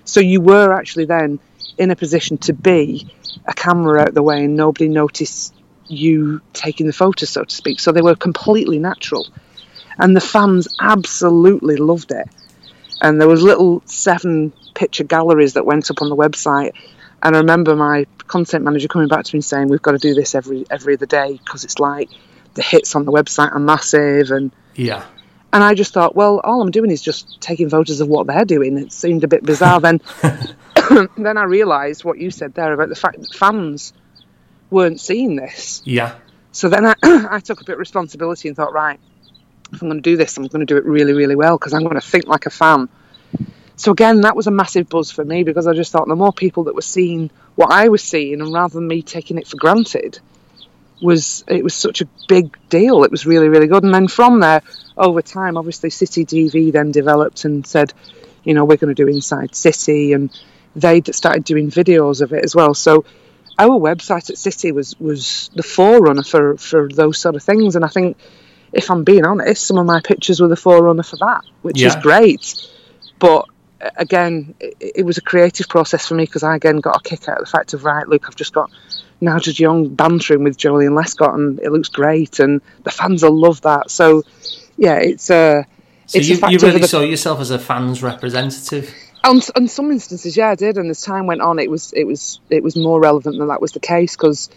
So 0.05 0.19
you 0.21 0.41
were 0.41 0.73
actually 0.73 1.05
then 1.05 1.39
in 1.79 1.91
a 1.91 1.97
position 1.97 2.39
to 2.39 2.53
be 2.53 3.09
a 3.47 3.55
camera 3.55 4.03
out 4.03 4.15
the 4.15 4.23
way 4.23 4.45
and 4.45 4.57
nobody 4.57 4.89
noticed 4.89 5.55
you 5.89 6.41
taking 6.53 6.87
the 6.87 6.93
photos, 6.93 7.31
so 7.31 7.45
to 7.45 7.55
speak. 7.55 7.81
So 7.81 7.93
they 7.93 8.03
were 8.03 8.17
completely 8.17 8.79
natural. 8.79 9.27
And 9.99 10.17
the 10.17 10.21
fans 10.21 10.69
absolutely 10.81 11.77
loved 11.77 12.13
it. 12.13 12.29
And 13.01 13.21
there 13.21 13.29
was 13.29 13.43
little 13.43 13.83
seven 13.85 14.53
picture 14.75 15.05
galleries 15.05 15.55
that 15.55 15.65
went 15.65 15.91
up 15.91 16.03
on 16.03 16.09
the 16.09 16.17
website. 16.17 16.73
And 17.23 17.37
I 17.37 17.39
remember 17.39 17.77
my 17.77 18.07
content 18.27 18.65
manager 18.65 18.89
coming 18.89 19.09
back 19.09 19.25
to 19.25 19.35
me 19.35 19.39
and 19.39 19.45
saying, 19.45 19.69
"We've 19.69 19.83
got 19.83 19.93
to 19.93 19.99
do 19.99 20.15
this 20.15 20.35
every 20.35 20.67
every 20.71 20.95
other 20.95 21.07
day 21.07 21.39
because 21.43 21.65
it's 21.65 21.79
like 21.79 22.11
the 22.55 22.63
hits 22.63 22.95
on 22.95 23.05
the 23.05 23.13
website 23.13 23.53
are 23.53 23.59
massive." 23.59 24.31
And 24.31 24.51
yeah, 24.75 25.05
and 25.57 25.65
I 25.65 25.73
just 25.73 25.95
thought, 25.95 26.15
well, 26.15 26.41
all 26.45 26.61
I'm 26.61 26.71
doing 26.71 26.91
is 26.91 27.01
just 27.01 27.41
taking 27.41 27.71
photos 27.71 28.01
of 28.01 28.09
what 28.09 28.27
they're 28.27 28.45
doing. 28.45 28.77
It 28.77 28.93
seemed 28.93 29.25
a 29.25 29.29
bit 29.29 29.43
bizarre. 29.43 29.81
then, 29.81 30.03
then 31.17 31.37
I 31.37 31.45
realised 31.45 32.05
what 32.05 32.19
you 32.19 32.31
said 32.31 32.55
there 32.55 32.73
about 32.73 32.89
the 32.89 32.95
fact 32.95 33.21
that 33.21 33.35
fans 33.35 33.93
weren't 34.71 35.01
seeing 35.01 35.37
this. 35.37 35.83
yeah. 35.85 36.17
So 36.53 36.71
then 36.71 36.87
I, 36.87 36.95
I 37.31 37.41
took 37.41 37.61
a 37.61 37.65
bit 37.65 37.75
of 37.75 37.79
responsibility 37.79 38.49
and 38.49 38.57
thought, 38.57 38.73
right, 38.73 38.99
if 39.73 39.83
I'm 39.83 39.89
going 39.89 40.03
to 40.03 40.11
do 40.11 40.17
this, 40.17 40.37
I'm 40.37 40.47
going 40.47 40.67
to 40.67 40.67
do 40.67 40.79
it 40.79 40.85
really, 40.85 41.13
really 41.13 41.37
well 41.37 41.59
because 41.59 41.75
I'm 41.75 41.83
going 41.83 41.97
to 41.97 42.01
think 42.01 42.27
like 42.27 42.47
a 42.47 42.51
fan. 42.51 42.89
So 43.77 43.93
again, 43.93 44.23
that 44.23 44.35
was 44.35 44.47
a 44.47 44.51
massive 44.51 44.89
buzz 44.89 45.11
for 45.11 45.25
me 45.25 45.45
because 45.45 45.67
I 45.67 45.75
just 45.75 45.93
thought 45.93 46.09
the 46.09 46.17
more 46.17 46.33
people 46.33 46.65
that 46.65 46.75
were 46.75 46.83
seeing 46.83 47.31
what 47.57 47.71
I 47.71 47.89
was 47.89 48.03
seeing, 48.03 48.41
and 48.41 48.53
rather 48.53 48.75
than 48.75 48.89
me 48.89 49.03
taking 49.03 49.37
it 49.37 49.47
for 49.47 49.59
granted, 49.59 50.19
was 51.03 51.45
it 51.47 51.63
was 51.63 51.75
such 51.75 52.01
a 52.01 52.09
big 52.27 52.57
deal. 52.71 53.05
It 53.05 53.11
was 53.11 53.27
really, 53.27 53.49
really 53.49 53.67
good. 53.67 53.85
And 53.85 53.93
then 53.93 54.09
from 54.09 54.41
there, 54.41 54.63
over 54.97 55.21
time, 55.21 55.59
obviously, 55.59 55.91
City 55.91 56.25
TV 56.25 56.73
then 56.73 56.91
developed 56.91 57.45
and 57.45 57.67
said, 57.67 57.93
you 58.45 58.55
know, 58.55 58.65
we're 58.65 58.79
going 58.79 58.95
to 58.95 59.05
do 59.05 59.09
Inside 59.09 59.55
City, 59.55 60.15
and 60.15 60.31
they 60.77 61.01
started 61.11 61.43
doing 61.43 61.71
videos 61.71 62.21
of 62.21 62.33
it 62.33 62.45
as 62.45 62.55
well. 62.55 62.75
So 62.75 63.05
our 63.59 63.79
website 63.81 64.31
at 64.31 64.39
City 64.39 64.71
was 64.71 64.95
was 65.01 65.51
the 65.55 65.63
forerunner 65.63 66.23
for 66.23 66.57
for 66.59 66.89
those 66.89 67.19
sort 67.19 67.35
of 67.35 67.43
things. 67.43 67.75
And 67.75 67.85
I 67.85 67.89
think, 67.89 68.17
if 68.73 68.91
I'm 68.91 69.03
being 69.03 69.25
honest, 69.25 69.67
some 69.67 69.79
of 69.79 69.87
my 69.87 70.01
pictures 70.01 70.41
were 70.41 70.49
the 70.49 70.57
forerunner 70.57 71.03
for 71.03 71.17
that, 71.17 71.43
which 71.63 71.81
is 71.89 71.97
great. 72.03 72.69
But 73.19 73.47
again, 73.97 74.55
it, 74.61 74.75
it 74.97 75.03
was 75.07 75.17
a 75.17 75.23
creative 75.23 75.69
process 75.69 76.07
for 76.07 76.15
me 76.15 76.25
because 76.25 76.43
I 76.43 76.55
again 76.55 76.77
got 76.81 76.97
a 76.97 77.01
kick 77.01 77.29
out 77.29 77.39
of 77.41 77.47
the 77.47 77.51
fact 77.51 77.73
of 77.73 77.85
right, 77.85 78.07
look, 78.07 78.29
I've 78.29 78.37
just 78.37 78.53
got 78.53 78.71
Nigel 79.23 79.55
Young 79.55 79.89
bantering 79.95 80.45
with 80.45 80.59
Joleon 80.59 80.93
Lescott, 80.93 81.35
and 81.35 81.59
it 81.61 81.73
looks 81.73 81.89
great, 81.89 82.39
and 82.39 82.61
the 82.85 82.91
fans 82.91 83.23
will 83.23 83.39
love 83.39 83.63
that. 83.63 83.91
So, 83.91 84.23
yeah, 84.77 84.97
it's 84.97 85.31
uh, 85.31 85.63
So 86.07 86.19
it's 86.19 86.29
you, 86.29 86.35
a 86.35 86.39
fact 86.39 86.53
you 86.53 86.59
really 86.59 86.81
the- 86.81 86.89
saw 86.89 87.01
yourself 87.01 87.41
as 87.41 87.51
a 87.51 87.59
fans 87.59 88.03
representative. 88.03 88.93
On, 89.27 89.41
on 89.55 89.69
some 89.69 89.91
instances, 89.91 90.37
yeah, 90.37 90.51
I 90.51 90.55
did, 90.55 90.79
and 90.79 90.91
as 90.91 91.01
time 91.01 91.27
went 91.27 91.41
on, 91.41 91.59
it 91.59 91.71
was 91.71 91.93
it 91.93 92.05
was 92.05 92.41
it 92.49 92.63
was 92.63 92.77
more 92.77 93.01
relevant 93.01 93.39
that 93.39 93.47
that 93.47 93.61
was 93.61 93.73
the 93.73 93.81
case 93.81 94.17
because 94.17 94.49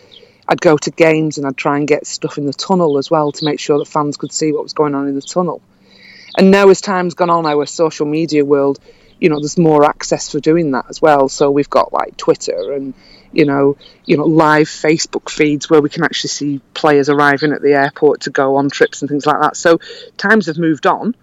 I'd 0.47 0.61
go 0.61 0.77
to 0.77 0.91
games 0.91 1.37
and 1.37 1.47
I'd 1.47 1.57
try 1.57 1.77
and 1.77 1.87
get 1.87 2.07
stuff 2.07 2.37
in 2.37 2.45
the 2.45 2.53
tunnel 2.53 2.97
as 2.97 3.11
well 3.11 3.31
to 3.31 3.45
make 3.45 3.59
sure 3.59 3.77
that 3.79 3.87
fans 3.87 4.17
could 4.17 4.31
see 4.31 4.51
what 4.51 4.63
was 4.63 4.73
going 4.73 4.95
on 4.95 5.07
in 5.07 5.15
the 5.15 5.21
tunnel. 5.21 5.61
And 6.37 6.51
now, 6.51 6.69
as 6.69 6.81
time's 6.81 7.15
gone 7.15 7.29
on, 7.29 7.45
our 7.45 7.65
social 7.65 8.05
media 8.05 8.45
world, 8.45 8.79
you 9.19 9.29
know, 9.29 9.39
there's 9.39 9.57
more 9.57 9.85
access 9.85 10.31
for 10.31 10.39
doing 10.39 10.71
that 10.71 10.85
as 10.89 11.01
well. 11.01 11.29
So 11.29 11.51
we've 11.51 11.69
got 11.69 11.91
like 11.91 12.15
Twitter 12.17 12.73
and 12.73 12.93
you 13.31 13.45
know, 13.45 13.77
you 14.05 14.17
know, 14.17 14.25
live 14.25 14.67
Facebook 14.67 15.29
feeds 15.29 15.69
where 15.69 15.81
we 15.81 15.89
can 15.89 16.03
actually 16.03 16.29
see 16.29 16.61
players 16.73 17.09
arriving 17.09 17.51
at 17.51 17.61
the 17.61 17.73
airport 17.73 18.21
to 18.21 18.29
go 18.31 18.55
on 18.55 18.69
trips 18.69 19.01
and 19.01 19.09
things 19.09 19.25
like 19.25 19.39
that. 19.41 19.55
So 19.55 19.79
times 20.17 20.47
have 20.47 20.57
moved 20.57 20.87
on, 20.87 21.15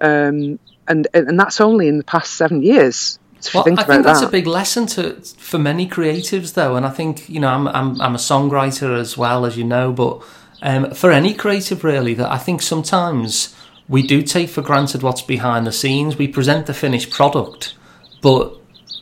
um, 0.00 0.58
and 0.92 1.28
and 1.28 1.40
that's 1.40 1.60
only 1.60 1.88
in 1.88 1.98
the 1.98 2.04
past 2.04 2.34
seven 2.34 2.62
years. 2.62 3.18
Well, 3.52 3.64
think 3.64 3.80
I 3.80 3.82
think 3.82 4.04
that's 4.04 4.20
that. 4.20 4.28
a 4.28 4.30
big 4.30 4.46
lesson 4.46 4.86
to 4.88 5.14
for 5.20 5.58
many 5.58 5.88
creatives, 5.88 6.54
though, 6.54 6.76
and 6.76 6.86
I 6.86 6.90
think 6.90 7.28
you 7.28 7.40
know 7.40 7.48
I'm 7.48 7.66
I'm, 7.68 8.00
I'm 8.00 8.14
a 8.14 8.18
songwriter 8.18 8.96
as 8.98 9.18
well 9.18 9.44
as 9.44 9.56
you 9.56 9.64
know, 9.64 9.92
but 9.92 10.22
um, 10.62 10.92
for 10.92 11.10
any 11.10 11.34
creative 11.34 11.82
really, 11.82 12.14
that 12.14 12.30
I 12.30 12.38
think 12.38 12.62
sometimes 12.62 13.54
we 13.88 14.06
do 14.06 14.22
take 14.22 14.48
for 14.48 14.62
granted 14.62 15.02
what's 15.02 15.22
behind 15.22 15.66
the 15.66 15.72
scenes. 15.72 16.16
We 16.16 16.28
present 16.28 16.66
the 16.66 16.74
finished 16.74 17.10
product, 17.10 17.74
but 18.22 18.56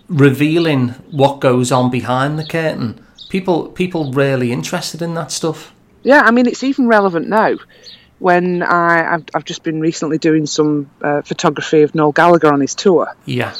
revealing 0.08 0.88
what 1.10 1.40
goes 1.40 1.70
on 1.70 1.90
behind 1.90 2.38
the 2.38 2.46
curtain, 2.46 3.04
people 3.28 3.68
people 3.68 4.12
really 4.12 4.52
interested 4.52 5.02
in 5.02 5.14
that 5.14 5.30
stuff. 5.30 5.72
Yeah, 6.02 6.22
I 6.22 6.30
mean, 6.30 6.46
it's 6.46 6.64
even 6.64 6.88
relevant 6.88 7.28
now. 7.28 7.56
When 8.20 8.62
I, 8.62 9.14
I've, 9.14 9.24
I've 9.34 9.44
just 9.44 9.64
been 9.64 9.80
recently 9.80 10.18
doing 10.18 10.46
some 10.46 10.90
uh, 11.02 11.22
photography 11.22 11.82
of 11.82 11.94
Noel 11.94 12.12
Gallagher 12.12 12.52
on 12.52 12.60
his 12.60 12.74
tour, 12.76 13.12
Yeah, 13.24 13.54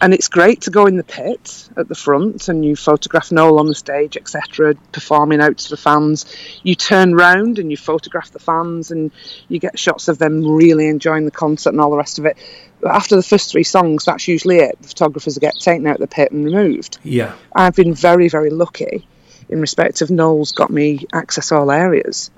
and 0.00 0.12
it's 0.12 0.28
great 0.28 0.62
to 0.62 0.70
go 0.70 0.86
in 0.86 0.96
the 0.96 1.04
pit 1.04 1.68
at 1.76 1.88
the 1.88 1.94
front 1.94 2.48
and 2.48 2.64
you 2.64 2.76
photograph 2.76 3.32
Noel 3.32 3.58
on 3.58 3.66
the 3.66 3.74
stage, 3.74 4.16
etc., 4.16 4.74
performing 4.92 5.40
out 5.40 5.58
to 5.58 5.70
the 5.70 5.76
fans. 5.76 6.26
You 6.62 6.74
turn 6.74 7.14
round 7.14 7.58
and 7.58 7.70
you 7.70 7.76
photograph 7.76 8.30
the 8.30 8.38
fans, 8.38 8.90
and 8.90 9.10
you 9.48 9.58
get 9.58 9.78
shots 9.78 10.08
of 10.08 10.18
them 10.18 10.46
really 10.46 10.88
enjoying 10.88 11.24
the 11.24 11.30
concert 11.30 11.70
and 11.70 11.80
all 11.80 11.90
the 11.90 11.96
rest 11.96 12.18
of 12.18 12.26
it. 12.26 12.36
But 12.80 12.94
after 12.94 13.16
the 13.16 13.22
first 13.22 13.52
three 13.52 13.64
songs, 13.64 14.04
that's 14.04 14.28
usually 14.28 14.58
it. 14.58 14.80
The 14.82 14.88
photographers 14.88 15.38
get 15.38 15.58
taken 15.58 15.86
out 15.86 15.96
of 15.96 16.00
the 16.00 16.06
pit 16.08 16.32
and 16.32 16.44
removed. 16.44 16.98
yeah, 17.02 17.34
I've 17.54 17.74
been 17.74 17.94
very, 17.94 18.28
very 18.28 18.50
lucky 18.50 19.06
in 19.48 19.60
respect 19.60 20.02
of 20.02 20.10
Noel's 20.10 20.52
got 20.52 20.70
me 20.70 21.06
access 21.12 21.52
all 21.52 21.70
areas. 21.70 22.30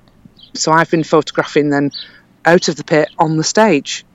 So 0.53 0.71
I've 0.71 0.89
been 0.91 1.03
photographing 1.03 1.69
then 1.69 1.91
out 2.45 2.67
of 2.67 2.75
the 2.75 2.83
pit 2.83 3.09
on 3.17 3.37
the 3.37 3.43
stage. 3.43 4.05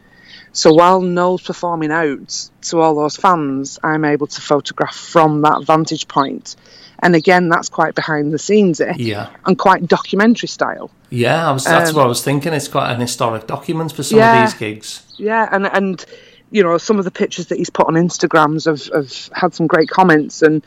So 0.52 0.72
while 0.72 1.00
Noel's 1.00 1.42
performing 1.42 1.90
out 1.90 2.48
to 2.62 2.80
all 2.80 2.94
those 2.94 3.16
fans, 3.16 3.78
I'm 3.82 4.04
able 4.04 4.28
to 4.28 4.40
photograph 4.40 4.94
from 4.94 5.42
that 5.42 5.64
vantage 5.64 6.06
point. 6.06 6.54
And 7.00 7.16
again, 7.16 7.48
that's 7.48 7.68
quite 7.68 7.94
behind 7.94 8.32
the 8.32 8.38
scenes 8.38 8.80
yeah, 8.96 9.30
and 9.44 9.58
quite 9.58 9.86
documentary 9.88 10.48
style. 10.48 10.90
yeah. 11.10 11.48
I 11.48 11.52
was 11.52 11.64
that's 11.64 11.90
Um, 11.90 11.96
what 11.96 12.04
I 12.04 12.08
was 12.08 12.22
thinking. 12.22 12.52
It's 12.52 12.68
quite 12.68 12.92
an 12.92 13.00
historic 13.00 13.46
document 13.46 13.92
for 13.92 14.02
some 14.04 14.18
Yeah. 14.18 14.44
of 14.44 14.50
these 14.50 14.58
gigs. 14.58 15.02
Yeah, 15.18 15.48
and 15.50 15.66
and 15.66 16.04
you 16.52 16.62
know 16.62 16.78
some 16.78 16.98
of 17.00 17.04
the 17.04 17.10
pictures 17.10 17.46
that 17.48 17.58
he's 17.58 17.68
put 17.70 17.88
on 17.88 17.94
Instagrams 17.94 18.64
have, 18.66 18.86
have 18.94 19.28
had 19.32 19.54
some 19.54 19.66
great 19.66 19.88
comments, 19.90 20.40
and 20.40 20.64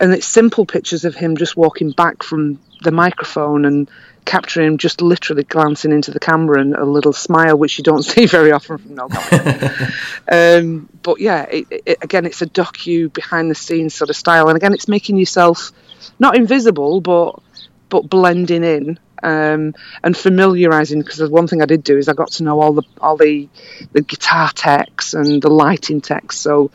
and 0.00 0.12
it's 0.12 0.26
simple 0.26 0.66
pictures 0.66 1.04
of 1.04 1.14
him 1.14 1.36
just 1.36 1.56
walking 1.56 1.92
back 1.92 2.22
from 2.24 2.58
the 2.82 2.90
microphone 2.90 3.64
and 3.64 3.88
capturing 4.24 4.66
him 4.66 4.78
just 4.78 5.02
literally 5.02 5.44
glancing 5.44 5.92
into 5.92 6.10
the 6.10 6.20
camera 6.20 6.60
and 6.60 6.74
a 6.74 6.84
little 6.84 7.12
smile, 7.12 7.56
which 7.56 7.78
you 7.78 7.84
don't 7.84 8.02
see 8.12 8.26
very 8.26 8.52
often 8.52 8.78
from 8.78 8.94
Noel 8.94 9.10
um, 10.30 10.88
but 11.02 11.20
yeah, 11.20 11.42
it, 11.42 11.66
it, 11.70 11.98
again, 12.02 12.26
it's 12.26 12.42
a 12.42 12.46
docu 12.46 13.12
behind 13.12 13.50
the 13.50 13.54
scenes 13.54 13.94
sort 13.94 14.10
of 14.10 14.16
style, 14.16 14.48
and 14.48 14.56
again, 14.56 14.72
it's 14.72 14.88
making 14.88 15.16
yourself 15.16 15.72
not 16.18 16.36
invisible, 16.36 17.00
but 17.00 17.40
but 17.88 18.08
blending 18.08 18.62
in 18.62 18.98
um, 19.22 19.74
and 20.02 20.16
familiarizing. 20.16 21.00
Because 21.00 21.28
one 21.28 21.46
thing 21.46 21.62
I 21.62 21.66
did 21.66 21.84
do 21.84 21.98
is 21.98 22.08
I 22.08 22.12
got 22.14 22.32
to 22.32 22.44
know 22.44 22.60
all 22.60 22.72
the 22.72 22.82
all 23.00 23.16
the 23.16 23.48
the 23.92 24.02
guitar 24.02 24.50
techs 24.54 25.14
and 25.14 25.42
the 25.42 25.50
lighting 25.50 26.00
techs. 26.00 26.38
So 26.38 26.70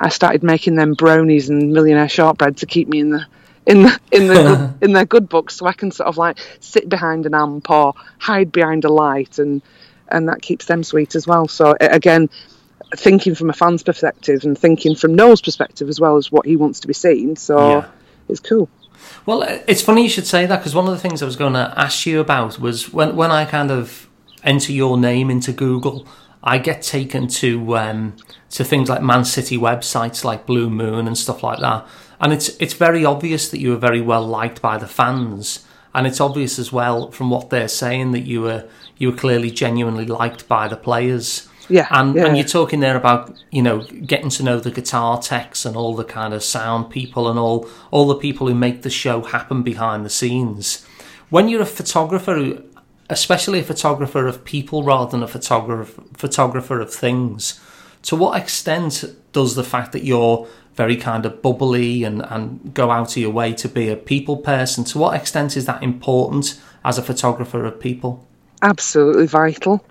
I 0.00 0.08
started 0.08 0.42
making 0.42 0.74
them 0.74 0.94
brownies 0.94 1.48
and 1.48 1.72
millionaire 1.72 2.08
shortbread 2.08 2.58
to 2.58 2.66
keep 2.66 2.88
me 2.88 3.00
in 3.00 3.10
the 3.10 3.26
in 3.66 3.82
the 3.82 4.00
in 4.10 4.26
the 4.28 4.34
good, 4.34 4.74
in 4.88 4.92
their 4.92 5.04
good 5.04 5.28
books, 5.28 5.56
so 5.56 5.66
I 5.66 5.72
can 5.72 5.90
sort 5.90 6.08
of 6.08 6.16
like 6.16 6.38
sit 6.60 6.88
behind 6.88 7.26
an 7.26 7.34
amp 7.34 7.70
or 7.70 7.94
hide 8.18 8.52
behind 8.52 8.84
a 8.84 8.92
light, 8.92 9.38
and 9.38 9.62
and 10.08 10.28
that 10.28 10.42
keeps 10.42 10.66
them 10.66 10.82
sweet 10.84 11.14
as 11.14 11.26
well. 11.26 11.48
So 11.48 11.74
again. 11.80 12.28
Thinking 12.94 13.34
from 13.34 13.48
a 13.48 13.54
fan's 13.54 13.82
perspective 13.82 14.44
and 14.44 14.58
thinking 14.58 14.94
from 14.96 15.14
Noel's 15.14 15.40
perspective 15.40 15.88
as 15.88 15.98
well 15.98 16.18
as 16.18 16.30
what 16.30 16.44
he 16.44 16.56
wants 16.56 16.80
to 16.80 16.86
be 16.86 16.92
seen, 16.92 17.36
so 17.36 17.56
Yeah. 17.70 17.86
it's 18.28 18.38
cool. 18.40 18.68
Well, 19.24 19.44
uh, 19.44 19.60
it's 19.66 19.80
funny 19.80 20.02
you 20.02 20.10
should 20.10 20.26
say 20.26 20.44
that 20.44 20.58
because 20.58 20.74
one 20.74 20.84
of 20.86 20.90
the 20.92 20.98
things 20.98 21.22
I 21.22 21.24
was 21.24 21.36
going 21.36 21.54
to 21.54 21.72
ask 21.74 22.04
you 22.04 22.20
about 22.20 22.58
was 22.58 22.92
when 22.92 23.16
when 23.16 23.30
I 23.30 23.46
kind 23.46 23.70
of 23.70 24.10
enter 24.44 24.72
your 24.72 24.98
name 24.98 25.30
into 25.30 25.52
Google, 25.52 26.06
I 26.44 26.58
get 26.58 26.82
taken 26.82 27.28
to 27.28 27.78
um, 27.78 28.16
to 28.50 28.62
things 28.62 28.90
like 28.90 29.00
Man 29.00 29.24
City 29.24 29.56
websites 29.56 30.22
like 30.22 30.44
Blue 30.44 30.68
Moon 30.68 31.06
and 31.06 31.16
stuff 31.16 31.42
like 31.42 31.60
that, 31.60 31.86
and 32.22 32.32
it's 32.32 32.48
it's 32.60 32.74
very 32.74 33.04
obvious 33.04 33.48
that 33.50 33.60
you 33.60 33.70
were 33.70 33.76
very 33.88 34.00
well 34.00 34.26
liked 34.26 34.62
by 34.62 34.78
the 34.78 34.86
fans, 34.86 35.66
and 35.94 36.06
it's 36.06 36.20
obvious 36.20 36.58
as 36.58 36.72
well 36.72 37.10
from 37.10 37.28
what 37.30 37.50
they're 37.50 37.68
saying 37.68 38.12
that 38.12 38.20
you 38.26 38.40
were 38.42 38.64
you 38.96 39.10
were 39.10 39.16
clearly 39.16 39.50
genuinely 39.50 40.06
liked 40.06 40.48
by 40.48 40.68
the 40.68 40.76
players. 40.76 41.48
Yeah, 41.68 41.86
And, 41.90 42.14
yeah. 42.16 42.26
and 42.26 42.36
you're 42.36 42.46
talking 42.46 42.80
there 42.80 42.96
about 42.96 43.32
you 43.50 43.62
know 43.62 43.82
getting 44.06 44.30
to 44.30 44.42
know 44.42 44.58
the 44.60 44.70
guitar 44.70 45.20
techs 45.22 45.64
and 45.64 45.76
all 45.76 45.94
the 45.96 46.04
kind 46.04 46.34
of 46.34 46.42
sound 46.42 46.90
people 46.90 47.28
and 47.30 47.38
all 47.38 47.68
all 47.90 48.06
the 48.08 48.16
people 48.26 48.46
who 48.48 48.54
make 48.54 48.82
the 48.82 48.90
show 48.90 49.22
happen 49.22 49.62
behind 49.62 50.04
the 50.04 50.10
scenes. 50.10 50.84
When 51.30 51.48
you're 51.48 51.62
a 51.62 51.66
photographer, 51.66 52.34
who- 52.34 52.62
especially 53.08 53.60
a 53.60 53.64
photographer 53.64 54.26
of 54.26 54.44
people 54.44 54.82
rather 54.82 55.10
than 55.10 55.22
a 55.22 55.28
photographer 55.28 56.02
photographer 56.16 56.80
of 56.80 56.92
things, 56.92 57.60
to 58.02 58.16
what 58.16 58.36
extent 58.40 59.04
does 59.32 59.54
the 59.54 59.64
fact 59.64 59.92
that 59.92 60.04
you're 60.04 60.46
very 60.74 60.96
kind 60.96 61.26
of 61.26 61.42
bubbly 61.42 62.04
and, 62.04 62.22
and 62.30 62.72
go 62.72 62.90
out 62.90 63.10
of 63.10 63.16
your 63.16 63.30
way 63.30 63.52
to 63.52 63.68
be 63.68 63.88
a 63.88 63.96
people 63.96 64.36
person, 64.36 64.84
to 64.84 64.98
what 64.98 65.14
extent 65.14 65.56
is 65.56 65.66
that 65.66 65.82
important 65.82 66.60
as 66.84 66.98
a 66.98 67.02
photographer 67.02 67.64
of 67.64 67.78
people? 67.78 68.26
absolutely 68.62 69.26
vital. 69.26 69.84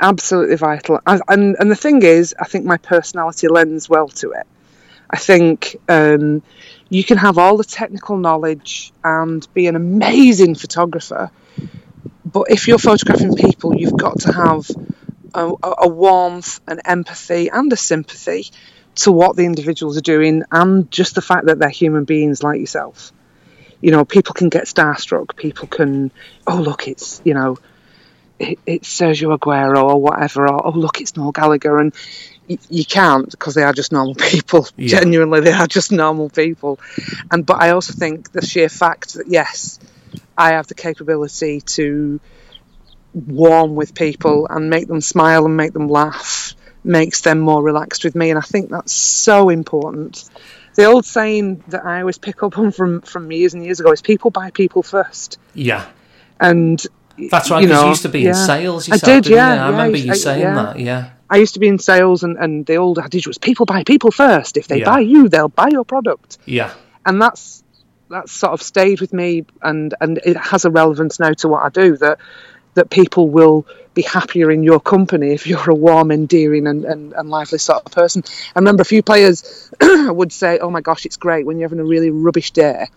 Absolutely 0.00 0.56
vital. 0.56 1.00
And, 1.06 1.56
and 1.58 1.70
the 1.70 1.76
thing 1.76 2.02
is 2.02 2.34
i 2.40 2.44
think 2.44 2.64
my 2.64 2.76
personality 2.76 3.48
lends 3.48 3.88
well 3.88 4.08
to 4.08 4.32
it. 4.32 4.46
I 5.08 5.16
think 5.16 5.76
um, 5.88 6.42
you 6.88 7.02
can 7.02 7.18
have 7.18 7.38
all 7.38 7.56
the 7.56 7.64
technical 7.64 8.16
knowledge 8.16 8.92
and 9.02 9.46
be 9.54 9.66
an 9.66 9.76
amazing 9.76 10.54
photographer 10.54 11.30
but 12.24 12.46
if 12.48 12.68
you're 12.68 12.78
photographing 12.78 13.34
people 13.34 13.74
you've 13.74 13.96
got 13.96 14.20
to 14.20 14.32
have 14.32 14.70
a, 15.34 15.52
a 15.78 15.88
warmth 15.88 16.60
an 16.66 16.80
empathy 16.84 17.48
and 17.48 17.72
a 17.72 17.76
sympathy 17.76 18.46
to 18.96 19.12
what 19.12 19.36
the 19.36 19.44
individuals 19.44 19.96
are 19.96 20.02
doing 20.02 20.42
and 20.50 20.90
just 20.90 21.14
the 21.14 21.22
fact 21.22 21.46
that 21.46 21.58
they're 21.58 21.68
human 21.68 22.04
beings 22.04 22.42
like 22.42 22.60
yourself 22.60 23.12
you 23.80 23.90
know 23.90 24.04
people 24.04 24.34
can 24.34 24.48
get 24.48 24.64
starstruck 24.64 25.36
people 25.36 25.68
can 25.68 26.10
oh 26.46 26.56
look 26.56 26.88
it's 26.88 27.22
you 27.24 27.34
know 27.34 27.56
it, 28.40 28.58
it's 28.66 28.88
Sergio 28.88 29.38
Aguero 29.38 29.84
or 29.84 30.00
whatever, 30.00 30.48
or 30.48 30.66
oh 30.66 30.70
look, 30.70 31.00
it's 31.00 31.16
Noel 31.16 31.32
Gallagher, 31.32 31.78
and 31.78 31.94
y- 32.48 32.58
you 32.68 32.84
can't 32.84 33.30
because 33.30 33.54
they 33.54 33.62
are 33.62 33.72
just 33.72 33.92
normal 33.92 34.14
people. 34.14 34.66
Yeah. 34.76 35.00
Genuinely, 35.00 35.40
they 35.40 35.52
are 35.52 35.66
just 35.66 35.92
normal 35.92 36.30
people. 36.30 36.80
And 37.30 37.44
but 37.46 37.60
I 37.60 37.70
also 37.70 37.92
think 37.92 38.32
the 38.32 38.44
sheer 38.44 38.68
fact 38.68 39.14
that 39.14 39.28
yes, 39.28 39.78
I 40.36 40.52
have 40.52 40.66
the 40.66 40.74
capability 40.74 41.60
to 41.60 42.18
warm 43.14 43.74
with 43.74 43.94
people 43.94 44.46
and 44.48 44.70
make 44.70 44.86
them 44.86 45.00
smile 45.00 45.44
and 45.46 45.56
make 45.56 45.72
them 45.72 45.88
laugh 45.88 46.54
makes 46.82 47.20
them 47.20 47.40
more 47.40 47.62
relaxed 47.62 48.04
with 48.04 48.14
me, 48.14 48.30
and 48.30 48.38
I 48.38 48.42
think 48.42 48.70
that's 48.70 48.92
so 48.92 49.48
important. 49.50 50.24
The 50.76 50.84
old 50.86 51.04
saying 51.04 51.62
that 51.68 51.84
I 51.84 52.00
always 52.00 52.16
pick 52.18 52.42
up 52.42 52.56
on 52.56 52.72
from 52.72 53.02
from 53.02 53.30
years 53.32 53.52
and 53.54 53.62
years 53.64 53.80
ago 53.80 53.92
is 53.92 54.00
"people 54.00 54.30
buy 54.30 54.50
people 54.50 54.82
first. 54.82 55.38
Yeah, 55.52 55.86
and 56.40 56.82
That's 57.30 57.50
right, 57.50 57.60
you 57.60 57.68
because 57.68 57.82
you 57.82 57.88
used 57.90 58.02
to 58.02 58.08
be 58.08 58.20
yeah. 58.20 58.28
in 58.30 58.34
sales 58.34 58.88
I 58.88 58.94
yourself, 58.94 59.02
did, 59.14 59.24
didn't 59.24 59.36
yeah, 59.36 59.54
you? 59.54 59.60
I 59.60 59.70
remember 59.70 59.96
I- 59.98 60.00
you 60.00 60.12
I- 60.12 60.14
saying 60.16 60.40
yeah. 60.40 60.54
that, 60.54 60.78
yeah. 60.78 61.10
I 61.28 61.36
used 61.36 61.54
to 61.54 61.60
be 61.60 61.68
in 61.68 61.78
sales, 61.78 62.22
and, 62.24 62.36
and 62.38 62.64
the 62.66 62.76
old 62.76 62.98
adage 62.98 63.26
was 63.26 63.36
people 63.38 63.66
buy 63.66 63.84
people 63.84 64.10
first. 64.10 64.56
If 64.56 64.66
they 64.68 64.78
Yeah. 64.78 64.86
buy 64.86 65.00
you, 65.00 65.28
they'll 65.28 65.48
buy 65.48 65.68
your 65.70 65.84
product. 65.84 66.38
Yeah, 66.46 66.70
And 67.04 67.20
that's 67.20 67.62
that's 68.08 68.32
sort 68.32 68.52
of 68.54 68.62
stayed 68.62 69.00
with 69.00 69.12
me, 69.12 69.44
and, 69.62 69.94
and 70.00 70.18
it 70.24 70.36
has 70.36 70.64
a 70.64 70.70
relevance 70.70 71.20
now 71.20 71.32
to 71.34 71.48
what 71.48 71.62
I 71.64 71.68
do. 71.68 71.96
That 71.98 72.18
that 72.74 72.90
people 72.90 73.28
will 73.28 73.66
be 73.94 74.02
happier 74.02 74.50
in 74.50 74.62
your 74.62 74.80
company 74.80 75.32
if 75.32 75.46
you're 75.46 75.70
a 75.70 75.74
warm, 75.74 76.10
endearing, 76.10 76.66
and, 76.66 76.84
and, 76.84 77.12
and 77.12 77.30
lively 77.30 77.58
sort 77.58 77.84
of 77.84 77.92
person. 77.92 78.22
I 78.54 78.58
remember 78.58 78.82
a 78.82 78.86
few 78.86 79.02
players 79.02 79.70
would 79.80 80.32
say, 80.32 80.58
"Oh 80.58 80.70
my 80.70 80.80
gosh, 80.80 81.06
it's 81.06 81.16
great 81.16 81.44
when 81.46 81.58
you're 81.58 81.68
having 81.68 81.80
a 81.80 81.84
really 81.84 82.10
rubbish 82.10 82.52
day. 82.52 82.88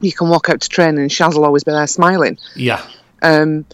You 0.00 0.12
can 0.12 0.28
walk 0.28 0.48
out 0.48 0.60
to 0.60 0.68
training, 0.68 1.00
and 1.00 1.10
Shaz 1.10 1.34
will 1.34 1.44
always 1.44 1.64
be 1.64 1.72
there 1.72 1.86
smiling." 1.86 2.38
yeah, 2.54 2.84
um, 3.20 3.64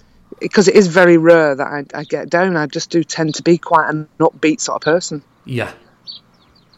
because 0.41 0.69
it 0.69 0.77
is 0.77 0.87
very 0.87 1.19
rare 1.19 1.55
that 1.55 1.67
I, 1.67 1.85
I 1.99 2.05
get 2.05 2.31
down. 2.31 2.57
I 2.57 2.67
just 2.67 2.91
do 2.91 3.05
tend 3.05 3.35
to 3.37 3.43
be 3.43 3.59
quite 3.59 3.91
an 3.91 4.09
upbeat 4.19 4.61
sort 4.61 4.77
of 4.77 4.83
person. 4.83 5.23
yeah. 5.45 5.73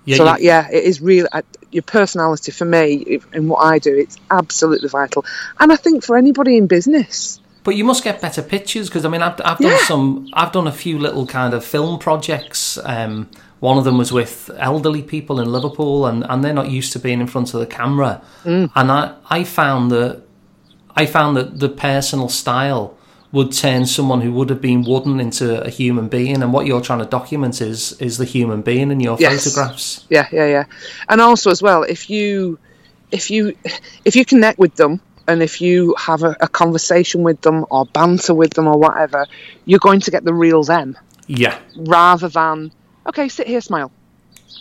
Yeah, 0.07 0.17
so 0.17 0.25
that 0.25 0.41
yeah, 0.41 0.67
it 0.73 0.83
is 0.83 1.03
really 1.03 1.29
uh, 1.31 1.43
your 1.71 1.83
personality 1.83 2.53
for 2.53 2.65
me 2.65 3.21
in 3.35 3.49
what 3.49 3.59
I 3.59 3.79
do. 3.79 3.95
It's 3.95 4.17
absolutely 4.31 4.89
vital, 4.89 5.27
and 5.59 5.71
I 5.71 5.77
think 5.77 6.05
for 6.05 6.17
anybody 6.17 6.57
in 6.57 6.67
business. 6.67 7.39
But 7.63 7.77
you 7.77 7.85
must 7.85 8.03
get 8.05 8.21
better 8.21 8.43
pictures 8.43 8.89
because 8.89 9.05
I 9.05 9.09
mean 9.09 9.23
I've, 9.23 9.41
I've 9.45 9.59
done 9.59 9.73
Yeah. 9.73 9.85
some 9.87 10.29
I've 10.33 10.53
done 10.53 10.67
a 10.67 10.73
few 10.73 10.99
little 10.99 11.27
kind 11.27 11.53
of 11.55 11.65
film 11.65 11.99
projects. 11.99 12.79
Um, 12.85 13.29
one 13.61 13.77
of 13.77 13.85
them 13.85 13.99
was 13.99 14.11
with 14.11 14.51
elderly 14.57 15.03
people 15.03 15.39
in 15.39 15.53
Liverpool, 15.53 16.07
and, 16.07 16.25
and 16.31 16.43
they're 16.43 16.55
not 16.55 16.71
used 16.71 16.93
to 16.95 16.99
being 16.99 17.21
in 17.21 17.27
front 17.27 17.53
of 17.53 17.61
the 17.61 17.67
camera. 17.67 18.23
Mm. 18.45 18.71
And 18.75 18.91
I, 18.91 19.15
I 19.29 19.45
found 19.45 19.91
that 19.91 20.23
I 20.97 21.05
found 21.07 21.37
that 21.37 21.61
the 21.61 21.69
personal 21.69 22.29
style 22.31 22.97
would 23.33 23.53
turn 23.53 23.87
someone 23.87 24.23
who 24.23 24.33
would 24.33 24.49
have 24.51 24.61
been 24.61 24.83
wooden 24.83 25.21
into 25.21 25.63
a 25.63 25.69
human 25.71 26.09
being. 26.09 26.43
And 26.43 26.53
what 26.53 26.67
you're 26.67 26.81
trying 26.81 26.99
to 27.01 27.05
document 27.05 27.61
is 27.61 27.93
is 28.01 28.17
the 28.17 28.25
human 28.25 28.63
being 28.63 28.91
in 28.91 29.01
your 29.01 29.19
Yes. 29.21 29.45
photographs. 29.45 30.05
Yeah, 30.09 30.27
yeah, 30.33 30.47
yeah. 30.47 30.65
And 31.11 31.21
also 31.21 31.51
as 31.51 31.61
well, 31.63 31.83
if 31.83 32.09
you 32.09 32.59
if 33.13 33.31
you 33.31 33.55
if 34.07 34.17
you 34.17 34.25
connect 34.25 34.59
with 34.59 34.75
them 34.77 35.01
and 35.29 35.43
if 35.43 35.61
you 35.61 35.95
have 35.99 36.23
a, 36.23 36.37
a 36.41 36.49
conversation 36.49 37.23
with 37.23 37.41
them 37.43 37.65
or 37.71 37.87
banter 37.87 38.35
with 38.35 38.55
them 38.55 38.67
or 38.67 38.79
whatever, 38.79 39.27
you're 39.65 39.79
going 39.79 40.01
to 40.01 40.11
get 40.11 40.25
the 40.25 40.35
real 40.35 40.63
them 40.65 40.97
Yeah, 41.27 41.59
rather 41.77 42.29
than 42.29 42.73
okay, 43.07 43.29
sit 43.29 43.47
here, 43.47 43.61
smile. 43.61 43.91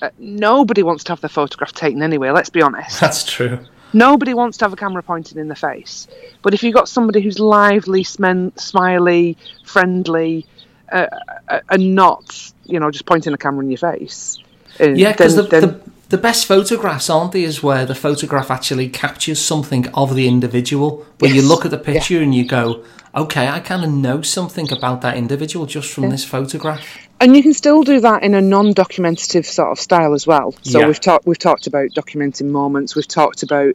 Uh, 0.01 0.09
nobody 0.17 0.81
wants 0.83 1.03
to 1.05 1.11
have 1.11 1.19
their 1.21 1.29
photograph 1.29 1.73
taken 1.73 2.01
anyway. 2.01 2.29
Let's 2.31 2.49
be 2.49 2.61
honest. 2.61 2.99
that's 3.01 3.23
true. 3.29 3.59
Nobody 3.91 4.33
wants 4.35 4.57
to 4.59 4.65
have 4.65 4.73
a 4.73 4.75
camera 4.75 5.01
pointed 5.01 5.37
in 5.37 5.47
the 5.47 5.55
face. 5.55 6.07
But 6.43 6.53
if 6.53 6.61
you've 6.61 6.75
got 6.75 6.87
somebody 6.87 7.21
who's 7.21 7.39
lively, 7.39 8.03
smen- 8.03 8.57
smiley, 8.59 9.35
friendly, 9.65 10.45
uh, 10.91 11.07
uh, 11.47 11.59
and 11.69 11.95
not, 11.95 12.51
you 12.65 12.79
know, 12.79 12.91
just 12.91 13.05
pointing 13.05 13.33
a 13.33 13.37
camera 13.37 13.63
in 13.63 13.71
your 13.71 13.79
face, 13.79 14.37
uh, 14.79 14.89
Yeah, 14.89 15.11
because 15.11 15.35
the, 15.35 15.41
then- 15.43 15.61
the 15.61 15.81
the 16.09 16.17
best 16.17 16.45
photographs 16.45 17.09
aren't 17.09 17.31
they? 17.31 17.43
Is 17.43 17.63
where 17.63 17.85
the 17.85 17.95
photograph 17.95 18.51
actually 18.51 18.89
captures 18.89 19.39
something 19.39 19.87
of 19.89 20.15
the 20.15 20.27
individual. 20.27 21.05
Where 21.19 21.31
you 21.31 21.41
look 21.41 21.65
at 21.65 21.71
the 21.71 21.77
picture 21.77 22.19
and 22.21 22.33
you 22.33 22.45
go, 22.45 22.83
okay, 23.15 23.47
I 23.47 23.59
kind 23.59 23.83
of 23.83 23.91
know 23.91 24.21
something 24.21 24.71
about 24.71 25.01
that 25.01 25.17
individual 25.17 25.65
just 25.65 25.91
from 25.91 26.09
this 26.09 26.23
photograph. 26.25 26.85
and 27.21 27.35
you 27.35 27.43
can 27.43 27.53
still 27.53 27.83
do 27.83 27.99
that 27.99 28.23
in 28.23 28.33
a 28.33 28.41
non-documentative 28.41 29.45
sort 29.45 29.71
of 29.71 29.79
style 29.79 30.13
as 30.13 30.25
well. 30.25 30.53
So 30.61 30.79
Yeah. 30.79 30.87
we've 30.87 30.99
talked 30.99 31.27
we've 31.27 31.37
talked 31.37 31.67
about 31.67 31.89
documenting 31.89 32.47
moments. 32.49 32.95
We've 32.95 33.07
talked 33.07 33.43
about 33.43 33.73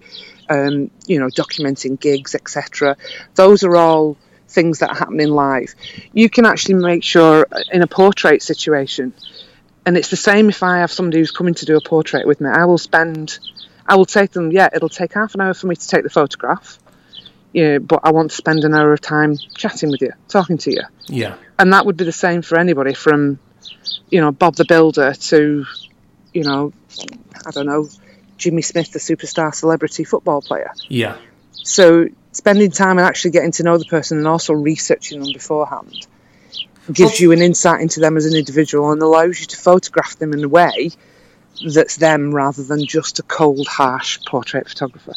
um, 0.51 0.91
you 1.07 1.19
know 1.21 1.29
documenting 1.29 2.01
gigs, 2.01 2.35
etc. 2.35 2.97
Those 3.35 3.63
are 3.63 3.77
all 3.77 4.17
things 4.49 4.79
that 4.79 4.97
happen 4.97 5.21
in 5.21 5.31
life. 5.31 5.75
You 6.13 6.29
can 6.31 6.47
actually 6.47 6.77
make 6.77 7.03
sure 7.03 7.47
uh, 7.51 7.61
in 7.73 7.83
a 7.83 7.87
portrait 7.87 8.43
situation, 8.43 9.13
and 9.87 9.97
it's 9.97 10.09
the 10.09 10.17
same 10.17 10.49
if 10.49 10.63
I 10.63 10.79
have 10.79 10.91
somebody 10.91 11.19
who's 11.19 11.31
coming 11.31 11.55
to 11.55 11.67
do 11.67 11.77
a 11.77 11.81
portrait 11.81 12.27
with 12.27 12.41
me. 12.41 12.49
I 12.49 12.65
will 12.65 12.79
spend, 12.79 13.39
I 13.87 13.97
will 13.97 14.07
take 14.07 14.33
them. 14.33 14.51
Yeah, 14.51 14.69
it'll 14.75 14.89
take 14.89 15.13
half 15.15 15.35
an 15.35 15.41
hour 15.41 15.55
for 15.55 15.67
me 15.67 15.77
to 15.77 15.89
take 15.89 16.03
the 16.03 16.11
photograph. 16.11 16.79
Yeah, 17.53 17.79
but 17.79 18.01
I 18.03 18.11
want 18.11 18.31
to 18.31 18.37
spend 18.37 18.65
an 18.65 18.75
hour 18.75 18.93
of 18.93 19.01
time 19.01 19.37
chatting 19.55 19.91
with 19.91 20.01
you, 20.01 20.13
talking 20.27 20.59
to 20.59 20.73
you 20.73 20.83
Yeah, 21.07 21.37
and 21.59 21.73
that 21.73 21.87
would 21.87 21.97
be 21.97 22.05
the 22.05 22.13
same 22.13 22.43
for 22.43 22.59
anybody 22.59 22.95
from 22.95 23.39
you 24.11 24.21
know 24.21 24.33
bob 24.33 24.55
the 24.57 24.65
builder 24.65 25.13
to 25.15 25.65
you 26.33 26.45
know 26.45 26.73
i 27.47 27.51
don't 27.51 27.67
know 27.67 27.89
jimmy 28.37 28.63
smith 28.63 28.93
the 28.93 28.99
superstar 28.99 29.55
celebrity 29.55 30.05
football 30.05 30.43
player 30.43 30.73
yeah, 30.89 31.17
so 31.53 32.07
spending 32.33 32.71
time 32.71 32.99
and 32.99 33.07
actually 33.07 33.31
getting 33.31 33.53
to 33.53 33.63
know 33.63 33.79
the 33.79 33.85
person 33.85 34.19
and 34.19 34.27
also 34.27 34.53
researching 34.53 35.21
them 35.21 35.33
beforehand 35.33 36.07
gives 36.93 37.21
you 37.21 37.33
an 37.33 37.41
insight 37.41 37.81
into 37.81 38.01
them 38.01 38.17
as 38.17 38.27
an 38.27 38.35
individual 38.35 38.91
and 38.93 39.01
allows 39.03 39.41
you 39.41 39.47
to 39.47 39.57
photograph 39.57 40.17
them 40.19 40.33
in 40.33 40.45
a 40.45 40.49
way 40.49 40.91
that's 41.73 41.97
them 41.97 42.35
rather 42.35 42.63
than 42.63 42.85
just 42.85 43.19
a 43.19 43.23
cold 43.25 43.67
harsh 43.69 44.19
portrait 44.27 44.69
photographer 44.69 45.13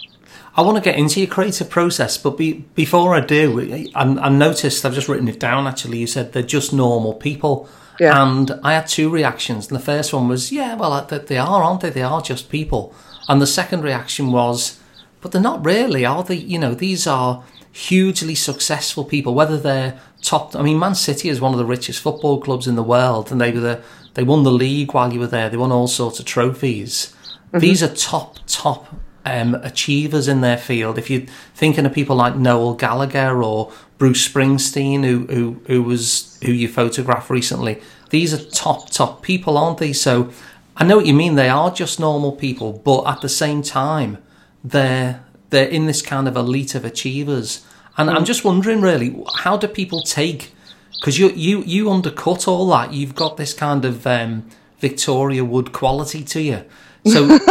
I 0.55 0.61
want 0.61 0.75
to 0.77 0.81
get 0.83 0.97
into 0.97 1.19
your 1.19 1.29
creative 1.29 1.69
process, 1.69 2.17
but 2.17 2.31
be, 2.35 2.65
before 2.73 3.13
I 3.13 3.19
do, 3.19 3.87
I, 3.95 4.01
I 4.01 4.29
noticed 4.29 4.83
I've 4.85 4.93
just 4.95 5.07
written 5.07 5.27
it 5.27 5.39
down. 5.39 5.67
Actually, 5.67 5.99
you 5.99 6.07
said 6.07 6.33
they're 6.33 6.41
just 6.41 6.73
normal 6.73 7.13
people, 7.13 7.69
Yeah. 7.99 8.23
and 8.23 8.59
I 8.63 8.73
had 8.73 8.87
two 8.87 9.07
reactions. 9.11 9.67
And 9.67 9.75
the 9.79 9.83
first 9.83 10.11
one 10.13 10.27
was, 10.27 10.51
"Yeah, 10.51 10.73
well, 10.75 11.05
they- 11.07 11.19
they 11.19 11.37
are, 11.37 11.61
aren't 11.63 11.81
they? 11.81 11.91
They 11.91 12.01
are 12.01 12.23
just 12.23 12.49
people." 12.49 12.91
And 13.29 13.39
the 13.39 13.45
second 13.45 13.83
reaction 13.83 14.31
was, 14.31 14.79
"But 15.21 15.31
they're 15.31 15.41
not 15.41 15.63
really, 15.63 16.05
are 16.05 16.23
they? 16.23 16.35
You 16.37 16.57
know, 16.57 16.73
these 16.73 17.05
are 17.05 17.43
hugely 17.77 18.33
successful 18.35 19.05
people. 19.05 19.35
Whether 19.35 19.57
they're 19.57 19.99
top, 20.21 20.55
I 20.55 20.63
mean, 20.63 20.79
Man 20.79 20.95
City 20.95 21.29
is 21.29 21.39
one 21.39 21.53
of 21.53 21.59
the 21.59 21.65
richest 21.65 22.01
football 22.01 22.41
clubs 22.41 22.67
in 22.67 22.75
the 22.75 22.83
world, 22.83 23.31
and 23.31 23.39
they 23.39 23.51
were 23.51 23.59
the, 23.59 23.81
they 24.15 24.23
won 24.23 24.43
the 24.43 24.51
league 24.51 24.93
while 24.93 25.13
you 25.13 25.19
were 25.19 25.27
there. 25.27 25.49
They 25.49 25.57
won 25.57 25.71
all 25.71 25.87
sorts 25.87 26.19
of 26.19 26.25
trophies. 26.25 27.13
These 27.53 27.81
are 27.81 27.93
top, 27.93 28.39
top 28.47 28.87
um, 29.25 29.55
achievers 29.55 30.27
in 30.27 30.41
their 30.41 30.57
field. 30.57 30.97
If 30.97 31.09
you're 31.09 31.27
thinking 31.53 31.85
of 31.85 31.93
people 31.93 32.15
like 32.15 32.35
Noel 32.35 32.73
Gallagher 32.73 33.43
or 33.43 33.71
Bruce 33.97 34.27
Springsteen, 34.27 35.03
who 35.03 35.25
who 35.27 35.61
who 35.67 35.83
was 35.83 36.39
who 36.43 36.51
you 36.51 36.67
photographed 36.67 37.29
recently, 37.29 37.81
these 38.09 38.33
are 38.33 38.43
top 38.51 38.89
top 38.89 39.21
people, 39.21 39.57
aren't 39.57 39.77
they? 39.77 39.93
So 39.93 40.31
I 40.75 40.85
know 40.85 40.97
what 40.97 41.05
you 41.05 41.13
mean. 41.13 41.35
They 41.35 41.49
are 41.49 41.71
just 41.71 41.99
normal 41.99 42.31
people, 42.31 42.73
but 42.73 43.05
at 43.07 43.21
the 43.21 43.29
same 43.29 43.61
time, 43.61 44.17
they're 44.63 45.23
they're 45.49 45.67
in 45.67 45.85
this 45.85 46.01
kind 46.01 46.27
of 46.27 46.35
elite 46.35 46.75
of 46.75 46.85
achievers. 46.85 47.65
And 47.97 48.09
I'm 48.09 48.25
just 48.25 48.43
wondering, 48.43 48.81
really, 48.81 49.23
how 49.35 49.57
do 49.57 49.67
people 49.67 50.01
take? 50.01 50.53
Because 50.99 51.17
you 51.19 51.29
you 51.31 51.63
you 51.63 51.89
undercut 51.91 52.47
all 52.47 52.67
that. 52.69 52.93
You've 52.93 53.15
got 53.15 53.37
this 53.37 53.53
kind 53.53 53.85
of 53.85 54.05
um, 54.05 54.47
Victoria 54.79 55.43
Wood 55.43 55.71
quality 55.73 56.23
to 56.23 56.41
you. 56.41 56.65
So. 57.05 57.37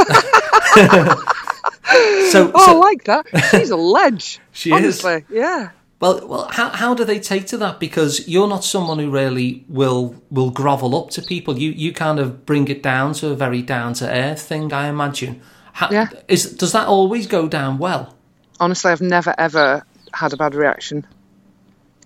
so, 2.30 2.50
oh 2.54 2.66
so 2.66 2.72
i 2.72 2.72
like 2.72 3.04
that 3.04 3.24
she's 3.50 3.70
a 3.70 3.76
ledge 3.76 4.38
She 4.52 4.70
is. 4.70 5.02
honestly 5.04 5.24
yeah 5.30 5.70
well, 5.98 6.28
well, 6.28 6.48
how 6.50 6.68
how 6.68 6.92
do 6.94 7.04
they 7.04 7.18
take 7.18 7.46
to 7.46 7.56
that? 7.58 7.80
Because 7.80 8.28
you're 8.28 8.48
not 8.48 8.64
someone 8.64 8.98
who 8.98 9.10
really 9.10 9.64
will 9.66 10.22
will 10.30 10.50
grovel 10.50 10.94
up 10.94 11.08
to 11.12 11.22
people. 11.22 11.58
You 11.58 11.70
you 11.70 11.92
kind 11.94 12.18
of 12.18 12.44
bring 12.44 12.68
it 12.68 12.82
down 12.82 13.14
to 13.14 13.30
a 13.30 13.34
very 13.34 13.62
down 13.62 13.94
to 13.94 14.04
earth 14.10 14.42
thing, 14.42 14.74
I 14.74 14.88
imagine. 14.88 15.40
How, 15.72 15.88
Yeah. 15.90 16.08
Is 16.28 16.52
does 16.52 16.72
that 16.72 16.86
always 16.86 17.26
go 17.26 17.48
down 17.48 17.78
well? 17.78 18.14
honestly, 18.60 18.92
I've 18.92 19.00
never 19.00 19.34
ever 19.38 19.84
had 20.16 20.32
a 20.32 20.36
bad 20.36 20.54
reaction. 20.54 21.06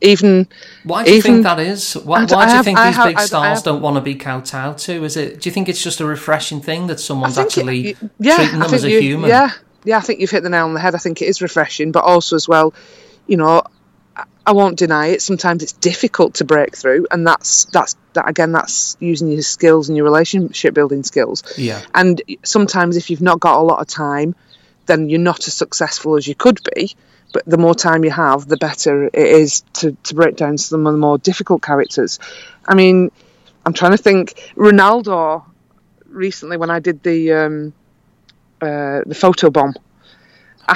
Even 0.02 0.48
Why 0.84 1.04
do 1.04 1.10
you 1.10 1.18
Even- 1.18 1.32
think 1.32 1.42
that 1.44 1.60
is? 1.60 1.92
Why, 1.92 2.20
why 2.20 2.24
do 2.24 2.34
you 2.34 2.40
have- 2.40 2.64
think 2.64 2.78
these 2.78 2.96
have- 2.96 3.06
big 3.08 3.20
stars 3.20 3.58
have- 3.58 3.64
don't 3.64 3.82
want 3.82 3.96
to 3.96 4.00
be 4.00 4.14
kowtowed 4.14 4.78
to? 4.78 5.04
Is 5.04 5.16
it? 5.16 5.40
Do 5.42 5.48
you 5.48 5.52
think 5.52 5.68
it's 5.68 5.82
just 5.82 6.00
a 6.00 6.06
refreshing 6.06 6.60
thing 6.62 6.86
that 6.86 7.00
someone's 7.00 7.34
think 7.34 7.46
it- 7.48 7.50
actually 7.50 7.96
yeah, 8.18 8.36
treating 8.36 8.60
them 8.60 8.74
as 8.74 8.84
a 8.84 8.90
you- 8.90 9.00
human? 9.00 9.28
Yeah, 9.28 9.50
yeah, 9.84 9.98
I 9.98 10.00
think 10.00 10.20
you've 10.20 10.30
hit 10.30 10.42
the 10.42 10.48
nail 10.48 10.64
on 10.64 10.72
the 10.74 10.80
head. 10.80 10.94
I 10.94 10.98
think 10.98 11.20
it 11.20 11.26
is 11.26 11.42
refreshing, 11.42 11.92
but 11.92 12.04
also 12.04 12.34
as 12.36 12.48
well, 12.48 12.72
you 13.26 13.36
know, 13.36 13.62
I- 14.16 14.24
I 14.46 14.52
won't 14.52 14.78
deny 14.78 15.08
it. 15.08 15.20
Sometimes 15.20 15.62
it's 15.62 15.72
difficult 15.72 16.34
to 16.34 16.44
break 16.44 16.74
through, 16.76 17.06
and 17.10 17.26
that's 17.26 17.66
that's 17.66 17.94
that 18.14 18.26
again. 18.26 18.52
That's 18.52 18.96
using 19.00 19.30
your 19.30 19.42
skills 19.42 19.90
and 19.90 19.96
your 19.98 20.04
relationship 20.04 20.72
building 20.72 21.02
skills. 21.02 21.42
Yeah. 21.58 21.78
And 21.94 22.22
sometimes, 22.42 22.96
if 22.96 23.10
you've 23.10 23.20
not 23.20 23.38
got 23.38 23.58
a 23.60 23.62
lot 23.62 23.80
of 23.80 23.86
time, 23.86 24.34
then 24.90 25.08
you're 25.08 25.20
not 25.20 25.46
as 25.46 25.54
successful 25.54 26.16
as 26.16 26.26
you 26.26 26.34
could 26.34 26.58
be. 26.74 26.94
But 27.32 27.44
the 27.46 27.58
more 27.58 27.76
time 27.76 28.04
you 28.04 28.10
have, 28.10 28.48
the 28.48 28.56
better 28.56 29.04
it 29.04 29.14
is 29.14 29.62
to, 29.74 29.96
to 30.02 30.14
break 30.14 30.34
down 30.36 30.58
some 30.58 30.84
of 30.86 30.92
the 30.92 30.98
more 30.98 31.16
difficult 31.16 31.62
characters. 31.62 32.18
I 32.66 32.74
mean, 32.74 33.12
I'm 33.64 33.72
trying 33.72 33.92
to 33.92 33.98
think. 33.98 34.52
Ronaldo 34.56 35.44
recently, 36.06 36.56
when 36.56 36.70
I 36.70 36.80
did 36.80 37.02
the 37.04 37.32
um, 37.32 37.72
uh, 38.60 39.00
the 39.06 39.14
photo 39.14 39.48
bomb. 39.50 39.74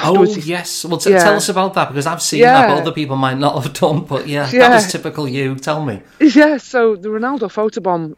Oh 0.03 0.07
Afterwards, 0.09 0.35
he- 0.35 0.51
yes. 0.51 0.83
Well, 0.85 0.97
t- 0.97 1.09
Yeah. 1.11 1.23
tell 1.23 1.35
us 1.35 1.49
about 1.49 1.73
that 1.75 1.87
because 1.89 2.05
I've 2.05 2.21
seen 2.21 2.41
that, 2.41 2.67
but 2.67 2.81
other 2.81 2.91
people 2.91 3.15
might 3.15 3.37
not 3.37 3.61
have 3.63 3.73
done. 3.73 4.01
But 4.01 4.27
yeah, 4.27 4.45
that 4.51 4.71
was 4.75 4.91
typical 4.91 5.27
you. 5.27 5.55
Tell 5.55 5.83
me. 5.85 6.01
yeah. 6.19 6.57
So 6.57 6.95
the 6.95 7.09
Ronaldo 7.09 7.47
photobomb 7.51 8.15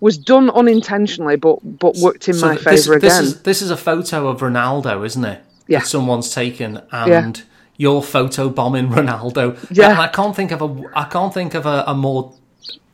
was 0.00 0.16
done 0.18 0.50
unintentionally, 0.50 1.36
but 1.36 1.58
but 1.78 1.96
worked 1.96 2.28
in 2.28 2.34
So 2.34 2.46
my 2.48 2.54
this, 2.54 2.64
favour 2.86 2.98
this 2.98 3.14
again. 3.18 3.24
is 3.24 3.42
this 3.42 3.62
is 3.62 3.70
a 3.70 3.76
photo 3.76 4.28
of 4.28 4.40
Ronaldo, 4.40 5.04
isn't 5.06 5.24
it? 5.24 5.42
Yeah. 5.68 5.80
That 5.80 5.86
someone's 5.86 6.32
taken, 6.34 6.80
and 6.92 7.42
you're 7.76 8.02
photo 8.02 8.48
bombing 8.48 8.88
Ronaldo. 8.88 9.56
Yeah. 9.70 9.90
And 9.90 10.00
I 10.00 10.08
can't 10.08 10.34
think 10.34 10.50
of 10.52 10.62
a 10.62 10.82
I 10.94 11.04
can't 11.04 11.32
think 11.34 11.54
of 11.54 11.66
a, 11.66 11.84
a 11.86 11.94
more, 11.94 12.32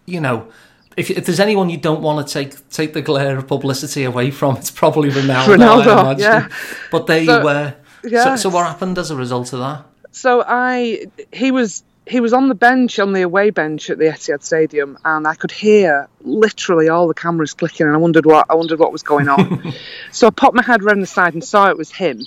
you 0.07 0.21
know. 0.21 0.49
If, 0.95 1.09
if 1.11 1.25
there's 1.25 1.41
anyone 1.41 1.71
you 1.71 1.79
don't 1.79 2.03
want 2.03 2.27
to 2.27 2.31
take 2.35 2.69
take 2.69 2.93
the 2.93 3.01
glare 3.01 3.39
of 3.39 3.47
publicity 3.47 4.05
away 4.05 4.31
from, 4.31 4.57
it's 4.59 4.71
probably 4.71 5.09
Ronaldo. 5.09 5.57
Ronaldo, 5.57 5.87
I 5.87 6.01
imagine. 6.03 6.21
yeah. 6.21 6.49
But 6.91 7.07
there 7.07 7.25
So- 7.25 7.39
you 7.39 7.45
were. 7.45 7.75
So, 8.03 8.09
yeah. 8.09 8.35
so 8.37 8.49
what 8.51 8.67
happened 8.67 8.99
as 8.99 9.11
a 9.11 9.17
result 9.17 9.53
of 9.53 9.61
that? 9.61 9.85
So 10.11 10.45
I 10.47 11.07
he 11.33 11.51
was 11.51 11.83
he 12.07 12.21
was 12.21 12.33
on 12.33 12.49
the 12.49 12.55
bench 12.55 12.99
on 12.99 13.13
the 13.13 13.23
away 13.23 13.51
bench 13.51 13.89
at 13.89 13.99
the 13.99 14.07
Etihad 14.07 14.43
Stadium, 14.43 14.99
and 15.05 15.27
I 15.27 15.35
could 15.35 15.53
hear 15.53 16.09
literally 16.23 16.89
all 16.89 17.07
the 17.09 17.15
cameras 17.15 17.55
clicking, 17.55 17.87
and 17.87 17.95
I 17.95 17.99
wondered 17.99 18.27
what 18.27 18.47
I 18.51 18.55
wondered 18.55 18.79
what 18.79 18.93
was 18.93 19.03
going 19.03 19.29
on. 19.29 19.73
so 20.13 20.27
I 20.27 20.31
popped 20.31 20.55
my 20.55 20.63
head 20.63 20.83
round 20.83 21.01
the 21.03 21.07
side 21.07 21.35
and 21.35 21.45
saw 21.45 21.69
it 21.69 21.79
was 21.79 21.91
him. 21.93 22.27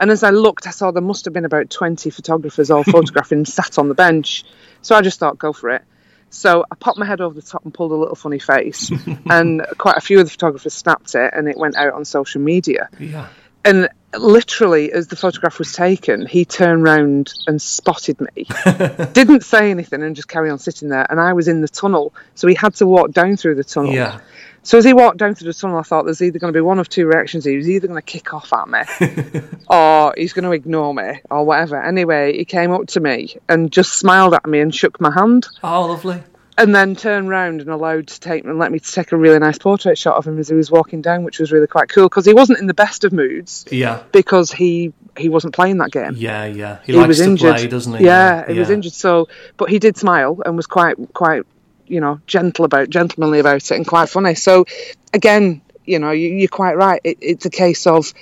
And 0.00 0.10
as 0.10 0.22
I 0.24 0.30
looked, 0.30 0.66
I 0.66 0.70
saw 0.70 0.90
there 0.90 1.02
must 1.02 1.26
have 1.26 1.34
been 1.34 1.44
about 1.44 1.70
twenty 1.70 2.10
photographers 2.10 2.70
all 2.70 2.82
photographing 2.84 3.44
sat 3.44 3.78
on 3.78 3.88
the 3.88 3.94
bench. 3.94 4.44
So 4.80 4.96
I 4.96 5.02
just 5.02 5.20
thought, 5.20 5.38
go 5.38 5.52
for 5.52 5.70
it. 5.70 5.82
So 6.30 6.64
I 6.70 6.74
popped 6.74 6.98
my 6.98 7.04
head 7.04 7.20
over 7.20 7.34
the 7.34 7.42
top 7.42 7.62
and 7.64 7.74
pulled 7.74 7.92
a 7.92 7.94
little 7.94 8.14
funny 8.16 8.38
face, 8.38 8.90
and 9.30 9.64
quite 9.76 9.98
a 9.98 10.00
few 10.00 10.18
of 10.18 10.24
the 10.24 10.30
photographers 10.30 10.72
snapped 10.72 11.14
it, 11.14 11.32
and 11.36 11.46
it 11.48 11.58
went 11.58 11.76
out 11.76 11.92
on 11.92 12.06
social 12.06 12.40
media 12.40 12.88
Yeah. 12.98 13.28
and 13.66 13.90
literally 14.18 14.92
as 14.92 15.08
the 15.08 15.16
photograph 15.16 15.58
was 15.58 15.72
taken 15.72 16.26
he 16.26 16.44
turned 16.44 16.82
round 16.82 17.32
and 17.46 17.60
spotted 17.62 18.20
me 18.20 18.46
didn't 19.12 19.42
say 19.42 19.70
anything 19.70 20.02
and 20.02 20.14
just 20.14 20.28
carry 20.28 20.50
on 20.50 20.58
sitting 20.58 20.88
there 20.88 21.06
and 21.10 21.18
i 21.20 21.32
was 21.32 21.48
in 21.48 21.60
the 21.62 21.68
tunnel 21.68 22.12
so 22.34 22.46
he 22.46 22.54
had 22.54 22.74
to 22.74 22.86
walk 22.86 23.10
down 23.12 23.36
through 23.36 23.54
the 23.54 23.64
tunnel 23.64 23.92
Yeah. 23.92 24.20
So 24.64 24.78
as 24.78 24.84
he 24.84 24.92
walked 24.92 25.16
down 25.16 25.34
through 25.34 25.48
the 25.52 25.58
tunnel, 25.58 25.76
I 25.78 25.82
thought 25.82 26.04
there's 26.04 26.22
either 26.22 26.38
going 26.38 26.52
to 26.52 26.56
be 26.56 26.60
one 26.60 26.78
of 26.78 26.88
two 26.88 27.04
reactions. 27.04 27.44
He 27.44 27.56
was 27.56 27.68
either 27.68 27.88
going 27.88 28.00
to 28.00 28.06
kick 28.06 28.32
off 28.32 28.52
at 28.52 28.68
me, 28.68 29.40
or 29.68 30.14
he's 30.16 30.32
going 30.34 30.44
to 30.44 30.52
ignore 30.52 30.94
me, 30.94 31.20
or 31.28 31.44
whatever. 31.44 31.82
Anyway, 31.82 32.36
he 32.36 32.44
came 32.44 32.70
up 32.70 32.86
to 32.90 33.00
me 33.00 33.34
and 33.48 33.72
just 33.72 33.94
smiled 33.98 34.34
at 34.34 34.46
me 34.46 34.60
and 34.60 34.72
shook 34.72 35.00
my 35.00 35.10
hand, 35.10 35.48
Oh, 35.64 35.86
lovely. 35.88 36.22
And 36.58 36.74
then 36.74 36.94
turned 36.94 37.28
round 37.28 37.60
and 37.62 37.70
allowed 37.70 38.06
to 38.08 38.20
take 38.20 38.44
and 38.44 38.58
let 38.58 38.70
me 38.70 38.78
take 38.78 39.12
a 39.12 39.16
really 39.16 39.38
nice 39.38 39.58
portrait 39.58 39.96
shot 39.96 40.16
of 40.16 40.26
him 40.26 40.38
as 40.38 40.48
he 40.48 40.54
was 40.54 40.70
walking 40.70 41.00
down, 41.00 41.24
which 41.24 41.38
was 41.38 41.50
really 41.50 41.66
quite 41.66 41.88
cool 41.88 42.08
because 42.08 42.26
he 42.26 42.34
wasn't 42.34 42.58
in 42.58 42.66
the 42.66 42.74
best 42.74 43.04
of 43.04 43.12
moods 43.12 43.64
Yeah. 43.70 44.02
because 44.12 44.52
he 44.52 44.92
he 45.16 45.28
wasn't 45.28 45.54
playing 45.54 45.78
that 45.78 45.90
game. 45.90 46.12
Yeah, 46.16 46.44
yeah. 46.46 46.78
He, 46.84 46.92
He 46.92 46.98
likes 46.98 47.08
was 47.08 47.18
to 47.18 47.24
injured. 47.24 47.54
play, 47.56 47.66
doesn't 47.66 47.94
he? 47.98 48.04
Yeah, 48.04 48.46
he 48.50 48.58
was 48.58 48.70
injured. 48.70 48.92
So, 48.92 49.28
but 49.56 49.68
he 49.70 49.78
did 49.78 49.96
smile 49.96 50.40
and 50.44 50.56
was 50.56 50.66
quite 50.66 50.96
quite 51.14 51.42
you 51.86 52.00
know 52.00 52.20
gentle 52.26 52.64
about 52.64 52.88
gentlemanly 52.90 53.38
about 53.38 53.56
it 53.56 53.70
and 53.72 53.86
quite 53.86 54.08
funny. 54.08 54.34
So, 54.34 54.64
again, 55.12 55.62
you 55.84 55.98
know, 55.98 56.10
you, 56.12 56.28
you're 56.28 56.48
quite 56.48 56.76
right. 56.76 57.00
It, 57.04 57.18
it's 57.20 57.44
a 57.46 57.50
case 57.50 57.86
of 57.86 58.12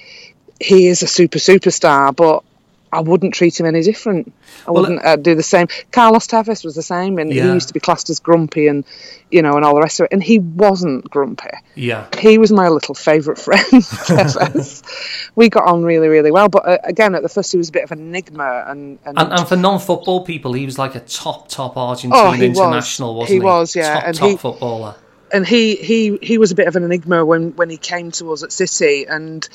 he 0.60 0.86
is 0.86 1.02
a 1.02 1.06
super 1.08 1.38
superstar, 1.38 2.14
but. 2.14 2.44
I 2.92 3.00
wouldn't 3.00 3.34
treat 3.34 3.58
him 3.60 3.66
any 3.66 3.82
different. 3.82 4.32
I 4.66 4.72
Well, 4.72 4.82
wouldn't 4.82 5.04
uh, 5.04 5.16
do 5.16 5.34
the 5.36 5.42
same. 5.44 5.68
Carlos 5.92 6.26
Tevez 6.26 6.64
was 6.64 6.74
the 6.74 6.82
same, 6.82 7.18
and 7.18 7.32
Yeah. 7.32 7.44
he 7.44 7.52
used 7.52 7.68
to 7.68 7.74
be 7.74 7.78
classed 7.80 8.10
as 8.10 8.18
grumpy 8.18 8.66
and, 8.66 8.84
you 9.30 9.42
know, 9.42 9.54
and 9.54 9.64
all 9.64 9.74
the 9.74 9.80
rest 9.80 10.00
of 10.00 10.04
it. 10.06 10.12
And 10.12 10.22
he 10.22 10.38
wasn't 10.40 11.08
grumpy 11.08 11.50
Yeah. 11.76 12.06
he 12.18 12.38
was 12.38 12.50
my 12.50 12.68
little 12.68 12.94
favourite 12.96 13.38
friend. 13.38 13.62
Tevez. 14.14 14.82
we 15.36 15.48
got 15.48 15.64
on 15.68 15.82
really, 15.84 16.08
really 16.08 16.30
well. 16.30 16.48
But 16.48 16.66
uh, 16.68 16.78
again, 16.84 17.14
at 17.14 17.22
the 17.22 17.28
first, 17.28 17.52
he 17.52 17.58
was 17.58 17.68
a 17.68 17.72
bit 17.72 17.84
of 17.84 17.92
an 17.92 18.00
enigma, 18.00 18.64
and, 18.66 18.98
and, 19.04 19.18
And, 19.18 19.32
and 19.32 19.48
for 19.48 19.56
non-football 19.56 20.24
people, 20.24 20.52
he 20.52 20.64
was 20.66 20.78
like 20.78 20.94
a 20.94 21.00
top, 21.00 21.48
top 21.48 21.76
Argentine 21.76 22.18
Oh, 22.20 22.30
he 22.32 22.48
was. 22.48 22.58
international, 22.58 23.14
wasn't 23.14 23.28
He 23.28 23.34
he? 23.36 23.40
was, 23.40 23.76
yeah, 23.76 23.94
Top, 23.94 24.04
and 24.06 24.16
top 24.16 24.28
he- 24.30 24.36
footballer. 24.36 24.94
and 25.32 25.46
he 25.46 25.76
he 25.76 26.18
he 26.20 26.38
was 26.38 26.50
a 26.50 26.54
bit 26.56 26.66
of 26.66 26.74
an 26.74 26.82
enigma 26.82 27.24
when 27.24 27.54
when 27.54 27.70
he 27.70 27.76
came 27.76 28.10
to 28.10 28.32
us 28.32 28.42
at 28.42 28.50
City, 28.50 29.06
and 29.06 29.48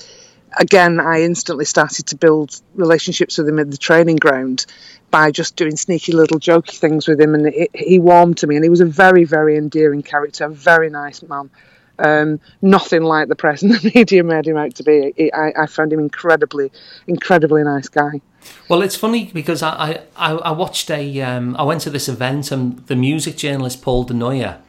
again, 0.58 1.00
I 1.00 1.22
instantly 1.22 1.66
started 1.66 2.08
to 2.08 2.16
build 2.16 2.62
relationships 2.74 3.38
with 3.38 3.48
him 3.48 3.60
in 3.60 3.70
the 3.70 3.78
training 3.78 4.18
ground 4.18 4.66
by 5.12 5.32
just 5.32 5.56
doing 5.56 5.76
sneaky 5.78 6.12
little 6.12 6.40
jokey 6.40 6.78
things 6.78 7.08
with 7.08 7.20
him, 7.20 7.36
and 7.36 7.48
it, 7.48 7.70
he 7.74 8.00
warmed 8.00 8.38
to 8.40 8.48
me, 8.48 8.56
and 8.56 8.66
he 8.66 8.70
was 8.70 8.82
a 8.82 8.86
very, 8.86 9.24
very 9.24 9.58
endearing 9.58 10.04
character, 10.04 10.46
a 10.46 10.50
very 10.50 10.90
nice 10.90 11.22
man. 11.24 11.50
Um, 11.98 12.42
nothing 12.62 13.04
like 13.04 13.30
the 13.30 13.36
press 13.36 13.62
and 13.64 13.72
the 13.72 13.92
media 13.96 14.24
made 14.24 14.48
him 14.48 14.58
out 14.58 14.76
to 14.76 14.84
be. 14.84 15.14
He- 15.16 15.32
I, 15.32 15.54
I 15.64 15.66
found 15.66 15.94
him 15.94 16.00
incredibly, 16.00 16.72
incredibly 17.08 17.64
nice 17.64 17.88
guy. 17.88 18.22
Well, 18.70 18.82
it's 18.82 18.96
funny 18.96 19.32
because 19.34 19.64
I, 19.64 20.02
I, 20.16 20.34
I 20.34 20.52
watched 20.52 20.92
a 20.92 21.22
um, 21.22 21.56
I 21.58 21.64
went 21.64 21.82
to 21.82 21.90
this 21.90 22.08
event 22.08 22.52
and 22.52 22.86
the 22.88 22.96
music 22.96 23.38
journalist 23.38 23.82
Paul 23.82 24.04
Du 24.04 24.14
Noyer, 24.14 24.60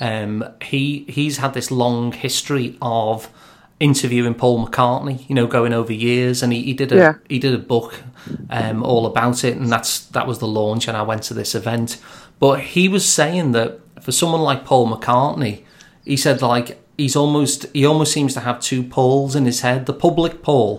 um, 0.00 0.44
he 0.62 1.04
he's 1.08 1.38
had 1.38 1.54
this 1.54 1.70
long 1.70 2.12
history 2.12 2.76
of 2.82 3.28
interviewing 3.84 4.34
Paul 4.34 4.66
McCartney, 4.66 5.16
you 5.28 5.34
know, 5.34 5.46
going 5.46 5.72
over 5.80 5.92
years, 5.92 6.42
and 6.42 6.52
he, 6.52 6.62
he 6.62 6.74
did 6.74 6.90
a 6.92 6.96
Yeah. 6.96 7.14
he 7.28 7.38
did 7.38 7.54
a 7.54 7.58
book 7.74 7.90
um, 8.50 8.82
all 8.82 9.04
about 9.06 9.44
it, 9.44 9.56
and 9.56 9.68
that's 9.74 9.92
that 10.16 10.26
was 10.26 10.38
the 10.38 10.46
launch, 10.60 10.88
and 10.88 10.96
I 10.96 11.02
went 11.02 11.22
to 11.24 11.34
this 11.34 11.54
event. 11.54 11.98
But 12.40 12.56
he 12.74 12.88
was 12.88 13.04
saying 13.08 13.52
that 13.52 13.70
for 14.02 14.12
someone 14.12 14.40
like 14.50 14.64
Paul 14.64 14.86
McCartney, 14.92 15.54
he 16.04 16.16
said 16.16 16.42
like 16.42 16.68
he's 16.96 17.16
almost 17.16 17.66
he 17.74 17.84
almost 17.86 18.12
seems 18.12 18.32
to 18.34 18.40
have 18.40 18.58
two 18.60 18.82
Pauls 18.82 19.34
in 19.36 19.44
his 19.44 19.60
head: 19.60 19.86
the 19.86 19.92
public 20.06 20.42
Paul 20.42 20.70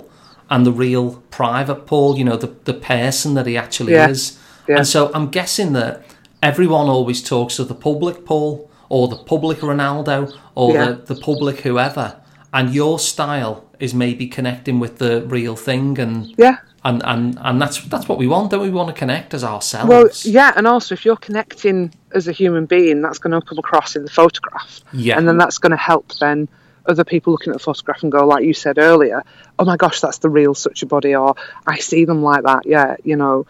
and 0.50 0.66
the 0.66 0.72
real 0.86 1.06
private 1.32 1.86
Paul. 1.86 2.18
You 2.18 2.26
know, 2.26 2.38
the 2.38 2.52
the 2.72 2.74
person 2.74 3.34
that 3.36 3.46
he 3.46 3.56
actually 3.58 3.94
Yeah. 3.94 4.10
is. 4.10 4.40
Yeah. 4.68 4.78
And 4.78 4.88
so 4.88 5.12
I'm 5.14 5.28
guessing 5.30 5.74
that 5.74 6.04
everyone 6.42 6.88
always 6.98 7.22
talks 7.22 7.60
of 7.60 7.68
the 7.68 7.76
public 7.76 8.26
Paul 8.26 8.70
or 8.90 9.08
the 9.08 9.18
public 9.18 9.60
Ronaldo 9.60 10.18
or 10.56 10.74
the, 10.74 11.14
the 11.14 11.20
public 11.22 11.62
whoever. 11.62 12.08
And 12.56 12.74
your 12.74 13.00
style 13.00 13.56
is 13.80 13.94
maybe 13.94 14.28
connecting 14.28 14.80
with 14.80 14.98
the 14.98 15.14
real 15.28 15.56
thing 15.58 16.00
and 16.00 16.34
Yeah. 16.38 16.58
and, 16.86 17.02
and, 17.04 17.38
and 17.42 17.62
that's 17.62 17.78
that's 17.94 18.08
what 18.08 18.18
we 18.18 18.28
want, 18.28 18.52
don't 18.52 18.62
we? 18.62 18.70
We 18.70 18.76
want 18.76 18.88
to 18.96 19.00
connect 19.04 19.34
as 19.34 19.44
ourselves. 19.44 19.90
Well, 19.90 20.08
yeah, 20.24 20.54
and 20.56 20.66
also 20.66 20.96
if 20.96 21.04
you're 21.06 21.18
connecting 21.28 21.94
as 22.14 22.28
a 22.30 22.32
human 22.32 22.66
being, 22.66 23.02
that's 23.02 23.20
going 23.20 23.40
to 23.40 23.46
come 23.46 23.60
across 23.60 23.98
in 23.98 24.04
the 24.06 24.12
photograph. 24.22 24.82
Yeah. 24.94 25.18
And 25.18 25.28
then 25.28 25.38
that's 25.38 25.58
going 25.58 25.72
to 25.72 25.84
help 25.92 26.14
then 26.20 26.48
other 26.86 27.04
people 27.04 27.34
looking 27.34 27.52
at 27.52 27.58
the 27.60 27.64
photograph 27.64 28.04
and 28.04 28.12
go, 28.12 28.26
like 28.26 28.46
you 28.46 28.54
said 28.54 28.78
earlier, 28.78 29.24
oh 29.60 29.66
my 29.66 29.76
gosh, 29.76 30.00
that's 30.00 30.20
the 30.20 30.30
real 30.30 30.54
such 30.54 30.84
a 30.84 30.86
body, 30.86 31.14
or 31.16 31.36
I 31.68 31.80
see 31.80 32.06
them 32.06 32.22
like 32.24 32.44
that. 32.44 32.66
Yeah, 32.66 32.96
you 33.04 33.18
know. 33.18 33.48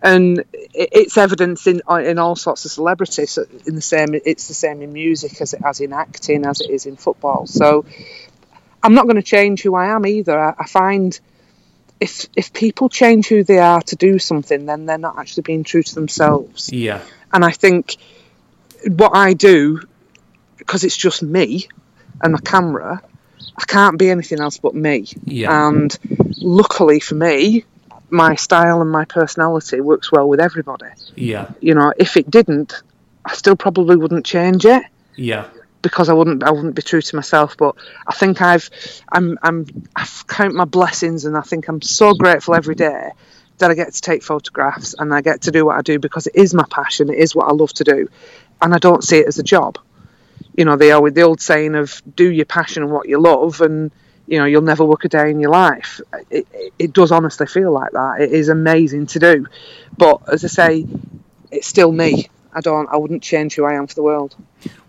And 0.00 0.44
it's 0.74 1.16
evidence 1.18 1.66
in 1.66 1.82
uh, 1.90 1.96
in 1.96 2.18
all 2.18 2.36
sorts 2.36 2.64
of 2.64 2.70
celebrities. 2.70 3.36
In 3.66 3.74
the 3.74 3.82
same, 3.94 4.14
it's 4.14 4.46
the 4.46 4.54
same 4.54 4.80
in 4.80 4.92
music 4.92 5.40
as 5.40 5.54
it 5.54 5.60
as 5.64 5.80
in 5.80 5.92
acting, 5.92 6.46
as 6.46 6.60
it 6.60 6.70
is 6.70 6.86
in 6.86 6.96
football. 6.96 7.46
So 7.46 7.84
I'm 8.82 8.94
not 8.94 9.04
going 9.04 9.16
to 9.16 9.22
change 9.22 9.62
who 9.62 9.74
I 9.74 9.86
am 9.94 10.06
either. 10.06 10.38
I, 10.38 10.54
I 10.58 10.66
find 10.66 11.18
if 12.00 12.26
if 12.36 12.52
people 12.52 12.88
change 12.88 13.26
who 13.28 13.42
they 13.42 13.58
are 13.58 13.82
to 13.82 13.96
do 13.96 14.18
something, 14.18 14.66
then 14.66 14.86
they're 14.86 14.98
not 14.98 15.18
actually 15.18 15.42
being 15.42 15.64
true 15.64 15.82
to 15.82 15.94
themselves. 15.94 16.72
yeah. 16.72 17.00
And 17.32 17.44
I 17.44 17.50
think 17.50 17.96
what 18.86 19.14
I 19.14 19.34
do, 19.34 19.82
because 20.56 20.84
it's 20.84 20.96
just 20.96 21.22
me 21.22 21.68
and 22.22 22.32
my 22.32 22.38
camera, 22.38 23.02
I 23.56 23.64
can't 23.66 23.98
be 23.98 24.10
anything 24.10 24.40
else 24.40 24.58
but 24.58 24.74
me. 24.74 25.08
Yeah. 25.24 25.68
And 25.68 25.96
luckily 26.38 27.00
for 27.00 27.16
me, 27.16 27.64
my 28.10 28.36
style 28.36 28.80
and 28.80 28.90
my 28.90 29.04
personality 29.04 29.80
works 29.80 30.10
well 30.10 30.28
with 30.28 30.40
everybody. 30.40 30.86
Yeah. 31.16 31.50
You 31.60 31.74
know, 31.74 31.92
if 31.96 32.16
it 32.16 32.30
didn't, 32.30 32.82
I 33.24 33.34
still 33.34 33.56
probably 33.56 33.96
wouldn't 33.96 34.24
change 34.24 34.64
it 34.64 34.84
Yeah. 35.16 35.48
Because 35.82 36.08
I 36.08 36.12
wouldn't 36.12 36.42
I 36.42 36.50
wouldn't 36.50 36.74
be 36.74 36.82
true 36.82 37.02
to 37.02 37.16
myself. 37.16 37.56
But 37.56 37.76
I 38.06 38.12
think 38.14 38.42
I've 38.42 38.70
I'm 39.10 39.38
I'm 39.42 39.66
I 39.94 40.06
count 40.26 40.54
my 40.54 40.64
blessings 40.64 41.24
and 41.24 41.36
I 41.36 41.42
think 41.42 41.68
I'm 41.68 41.82
so 41.82 42.14
grateful 42.14 42.54
every 42.54 42.74
day 42.74 43.10
that 43.58 43.70
I 43.70 43.74
get 43.74 43.92
to 43.92 44.00
take 44.00 44.22
photographs 44.22 44.94
and 44.98 45.12
I 45.12 45.20
get 45.20 45.42
to 45.42 45.50
do 45.50 45.66
what 45.66 45.76
I 45.76 45.82
do 45.82 45.98
because 45.98 46.26
it 46.26 46.36
is 46.36 46.54
my 46.54 46.64
passion. 46.70 47.10
It 47.10 47.18
is 47.18 47.34
what 47.34 47.48
I 47.48 47.52
love 47.52 47.72
to 47.74 47.84
do, 47.84 48.08
and 48.60 48.74
I 48.74 48.78
don't 48.78 49.04
see 49.04 49.18
it 49.18 49.26
as 49.26 49.38
a 49.38 49.42
job. 49.42 49.78
You 50.56 50.64
know, 50.64 50.76
the 50.76 50.92
old 50.92 51.14
the 51.14 51.22
old 51.22 51.40
saying 51.40 51.74
of 51.74 52.02
do 52.14 52.30
your 52.30 52.46
passion 52.46 52.82
and 52.82 52.92
what 52.92 53.08
you 53.08 53.20
love, 53.20 53.60
and 53.60 53.90
you 54.26 54.38
know 54.38 54.44
you'll 54.44 54.62
never 54.62 54.84
work 54.84 55.04
a 55.04 55.08
day 55.08 55.30
in 55.30 55.40
your 55.40 55.50
life. 55.50 56.00
It, 56.30 56.46
it, 56.52 56.72
it 56.78 56.92
does 56.92 57.12
honestly 57.12 57.46
feel 57.46 57.72
like 57.72 57.92
that. 57.92 58.20
It 58.20 58.32
is 58.32 58.48
amazing 58.48 59.06
to 59.08 59.18
do, 59.18 59.46
but 59.96 60.22
as 60.32 60.44
I 60.44 60.48
say, 60.48 60.86
it's 61.50 61.66
still 61.66 61.92
me. 61.92 62.28
I 62.52 62.60
don't. 62.60 62.88
I 62.88 62.96
wouldn't 62.96 63.22
change 63.22 63.54
who 63.54 63.64
I 63.64 63.74
am 63.74 63.86
for 63.86 63.94
the 63.94 64.02
world. 64.02 64.36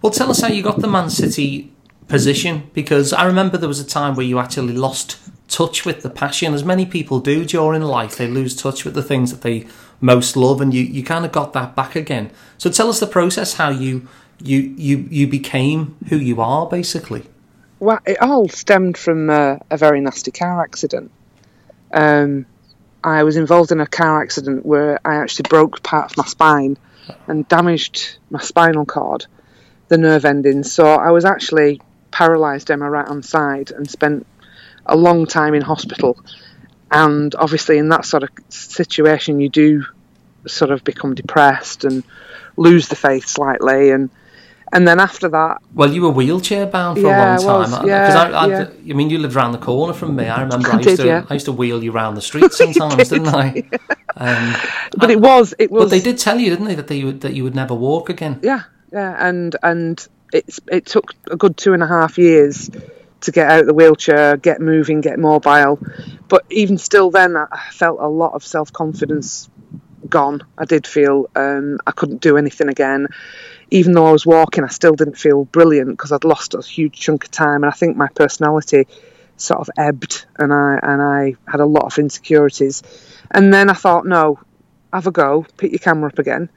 Well, 0.01 0.11
tell 0.11 0.29
us 0.29 0.41
how 0.41 0.47
you 0.47 0.63
got 0.63 0.79
the 0.79 0.87
Man 0.87 1.09
City 1.09 1.71
position 2.07 2.69
because 2.73 3.13
I 3.13 3.25
remember 3.25 3.57
there 3.57 3.67
was 3.67 3.79
a 3.79 3.85
time 3.85 4.15
where 4.15 4.25
you 4.25 4.39
actually 4.39 4.73
lost 4.73 5.17
touch 5.47 5.85
with 5.85 6.01
the 6.01 6.09
passion, 6.09 6.53
as 6.53 6.63
many 6.63 6.85
people 6.85 7.19
do 7.19 7.45
during 7.45 7.81
life. 7.81 8.17
They 8.17 8.27
lose 8.27 8.55
touch 8.55 8.85
with 8.85 8.93
the 8.93 9.03
things 9.03 9.31
that 9.31 9.41
they 9.41 9.67
most 9.99 10.37
love, 10.37 10.61
and 10.61 10.73
you, 10.73 10.83
you 10.83 11.03
kind 11.03 11.25
of 11.25 11.31
got 11.31 11.53
that 11.53 11.75
back 11.75 11.95
again. 11.95 12.31
So 12.57 12.69
tell 12.69 12.89
us 12.89 12.99
the 12.99 13.07
process 13.07 13.55
how 13.55 13.69
you 13.69 14.07
you 14.41 14.73
you 14.77 15.07
you 15.09 15.27
became 15.27 15.97
who 16.09 16.17
you 16.17 16.41
are, 16.41 16.67
basically. 16.67 17.25
Well, 17.79 17.99
it 18.05 18.21
all 18.21 18.49
stemmed 18.49 18.97
from 18.97 19.29
uh, 19.29 19.57
a 19.69 19.77
very 19.77 20.01
nasty 20.01 20.31
car 20.31 20.61
accident. 20.61 21.11
Um, 21.93 22.45
I 23.03 23.23
was 23.23 23.37
involved 23.37 23.71
in 23.71 23.79
a 23.79 23.87
car 23.87 24.21
accident 24.21 24.65
where 24.65 24.99
I 25.05 25.15
actually 25.15 25.47
broke 25.49 25.81
part 25.83 26.11
of 26.11 26.17
my 26.17 26.25
spine 26.25 26.77
and 27.27 27.47
damaged 27.47 28.17
my 28.29 28.39
spinal 28.39 28.85
cord, 28.85 29.25
the 29.87 29.97
nerve 29.97 30.25
endings. 30.25 30.71
So 30.71 30.85
I 30.85 31.11
was 31.11 31.25
actually 31.25 31.81
paralysed 32.11 32.71
on 32.71 32.79
my 32.79 32.87
right 32.87 33.07
hand 33.07 33.25
side 33.25 33.71
and 33.71 33.89
spent 33.89 34.25
a 34.85 34.95
long 34.95 35.25
time 35.25 35.53
in 35.53 35.61
hospital. 35.61 36.17
And 36.91 37.33
obviously, 37.35 37.77
in 37.77 37.89
that 37.89 38.05
sort 38.05 38.23
of 38.23 38.29
situation, 38.49 39.39
you 39.39 39.49
do 39.49 39.85
sort 40.47 40.71
of 40.71 40.83
become 40.83 41.13
depressed 41.13 41.83
and 41.83 42.03
lose 42.57 42.87
the 42.87 42.95
faith 42.95 43.27
slightly. 43.27 43.91
And 43.91 44.09
and 44.71 44.87
then 44.87 44.99
after 44.99 45.27
that, 45.29 45.61
Well, 45.73 45.91
you 45.91 46.01
were 46.01 46.09
wheelchair 46.11 46.65
bound 46.65 46.97
for 46.99 47.07
Yeah, 47.07 47.37
a 47.37 47.41
long 47.41 47.69
time. 47.71 47.87
yeah, 47.87 48.01
Because 48.01 48.15
I, 48.15 48.29
I, 48.31 48.47
yeah. 48.47 48.69
I 48.89 48.93
mean, 48.93 49.09
you 49.09 49.17
lived 49.19 49.35
around 49.35 49.53
the 49.53 49.57
corner 49.57 49.93
from 49.93 50.15
me. 50.15 50.27
I 50.37 50.41
remember 50.41 50.71
I, 50.71 50.77
used 50.77 50.89
did, 50.89 50.97
to 50.97 51.05
yeah. 51.07 51.25
I 51.29 51.33
used 51.33 51.45
to 51.45 51.51
wheel 51.51 51.83
you 51.83 51.91
around 51.91 52.15
the 52.15 52.21
street 52.29 52.51
sometimes, 52.53 53.09
did, 53.09 53.23
not 53.23 53.35
I? 53.35 53.63
Um, 54.17 54.53
but 54.97 55.09
it 55.11 55.21
was 55.21 55.53
it 55.59 55.71
was 55.71 55.83
but 55.85 55.89
they 55.91 56.01
did 56.01 56.17
tell 56.17 56.39
you, 56.39 56.49
didn't 56.49 56.65
they, 56.65 56.75
that 56.75 56.87
they 56.87 57.03
would, 57.05 57.21
that 57.21 57.33
you 57.33 57.43
would 57.43 57.55
never 57.55 57.73
walk 57.73 58.09
again? 58.09 58.39
yeah, 58.41 58.63
yeah, 58.91 59.15
and 59.19 59.55
and 59.63 60.05
it's 60.33 60.59
it 60.69 60.85
took 60.87 61.13
a 61.31 61.37
good 61.37 61.55
two 61.55 61.73
and 61.73 61.81
a 61.81 61.87
half 61.87 62.17
years 62.17 62.69
to 63.21 63.31
get 63.31 63.49
out 63.49 63.61
of 63.61 63.67
the 63.67 63.73
wheelchair, 63.73 64.35
get 64.35 64.59
moving, 64.61 64.99
get 64.99 65.19
mobile. 65.19 65.79
But 66.27 66.43
even 66.49 66.77
still, 66.77 67.11
then 67.11 67.37
I 67.37 67.45
I 67.51 67.69
felt 67.71 67.99
a 68.01 68.07
lot 68.07 68.33
of 68.33 68.43
self 68.45 68.73
confidence 68.73 69.49
gone. 70.09 70.41
I 70.57 70.65
did 70.65 70.85
feel 70.87 71.29
um, 71.35 71.79
I 71.87 71.91
couldn't 71.91 72.21
do 72.21 72.35
anything 72.35 72.67
again. 72.67 73.07
Even 73.71 73.93
though 73.93 74.07
I 74.07 74.11
was 74.11 74.25
walking, 74.25 74.63
I 74.63 74.67
still 74.67 74.95
didn't 74.95 75.17
feel 75.17 75.45
brilliant 75.45 75.89
because 75.91 76.11
I'd 76.11 76.23
lost 76.23 76.53
a 76.55 76.61
huge 76.61 76.99
chunk 76.99 77.25
of 77.25 77.31
time, 77.31 77.63
and 77.63 77.67
I 77.67 77.71
think 77.75 77.95
my 77.97 78.07
personality 78.07 78.87
sort 79.37 79.59
of 79.61 79.69
ebbed, 79.77 80.25
and 80.37 80.51
I 80.53 80.79
and 80.81 81.01
I 81.01 81.35
had 81.47 81.59
a 81.59 81.65
lot 81.65 81.85
of 81.85 81.97
insecurities. 81.97 82.83
And 83.31 83.53
then 83.53 83.69
I 83.69 83.73
thought, 83.73 84.05
no, 84.05 84.39
have 84.91 85.07
a 85.07 85.11
go, 85.11 85.45
pick 85.57 85.71
your 85.71 85.79
camera 85.79 86.09
up 86.09 86.19
again. 86.19 86.49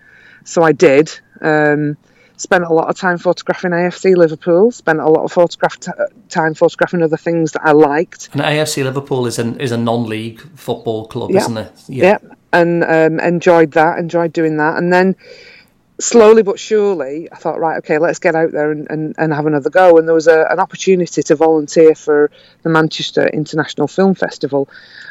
So 0.44 0.62
I 0.62 0.72
did. 0.72 1.10
Um, 1.40 1.96
spent 2.36 2.64
a 2.64 2.72
lot 2.72 2.88
of 2.88 2.96
time 2.96 3.18
photographing 3.18 3.70
AFC 3.72 4.16
Liverpool. 4.16 4.70
Spent 4.72 4.98
a 4.98 5.06
lot 5.08 5.22
of 5.24 5.30
photograph 5.32 5.78
t- 5.78 5.92
time 6.28 6.54
photographing 6.54 7.02
other 7.02 7.16
things 7.16 7.52
that 7.52 7.62
I 7.64 7.72
liked. 7.72 8.30
And 8.32 8.40
AFC 8.42 8.82
Liverpool 8.84 9.26
is 9.26 9.38
an 9.38 9.60
is 9.60 9.70
a 9.70 9.76
non-league 9.76 10.40
football 10.56 11.06
club, 11.06 11.30
Yeah. 11.30 11.40
isn't 11.40 11.56
it? 11.58 11.72
Yeah, 11.88 12.18
and 12.52 12.82
um, 12.84 13.20
enjoyed 13.20 13.72
that. 13.72 13.98
Enjoyed 13.98 14.32
doing 14.32 14.56
that, 14.56 14.76
and 14.78 14.92
then 14.92 15.14
slowly 16.04 16.42
but 16.42 16.58
surely, 16.58 17.30
I 17.30 17.36
thought, 17.36 17.58
right, 17.58 17.78
okay, 17.78 17.98
let's 17.98 18.18
get 18.18 18.34
out 18.34 18.52
there 18.52 18.70
and, 18.70 18.86
and, 18.90 19.14
and 19.18 19.32
have 19.32 19.46
another 19.46 19.70
go. 19.70 19.98
And 19.98 20.06
there 20.06 20.14
was 20.14 20.26
a, 20.26 20.46
an 20.50 20.60
opportunity 20.60 21.22
to 21.22 21.34
volunteer 21.36 21.94
for 21.94 22.30
the 22.62 22.70
Manchester 22.70 23.26
International 23.28 23.88
Film 23.88 24.14
Festival, 24.14 24.68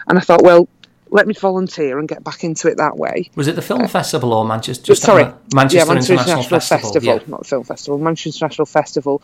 and 0.08 0.18
I 0.18 0.22
thought, 0.22 0.44
well, 0.44 0.68
let 1.10 1.28
me 1.28 1.34
volunteer 1.34 2.00
and 2.00 2.08
get 2.08 2.24
back 2.24 2.44
into 2.44 2.70
it 2.70 2.78
that 2.78 2.98
way. 2.98 3.30
Was 3.36 3.48
it 3.48 3.56
the 3.56 3.62
film 3.62 3.86
festival 3.88 4.34
or 4.34 4.46
Manchester? 4.46 4.86
Just 4.86 5.04
Sorry, 5.04 5.26
Manchester, 5.54 5.78
yeah, 5.78 5.94
Manchester 5.94 6.14
International, 6.14 6.60
Festival. 6.60 7.04
yeah. 7.04 7.20
not 7.28 7.42
the 7.42 7.48
film 7.48 7.64
festival, 7.66 7.98
Manchester 7.98 8.30
International 8.30 8.66
Festival. 8.66 9.22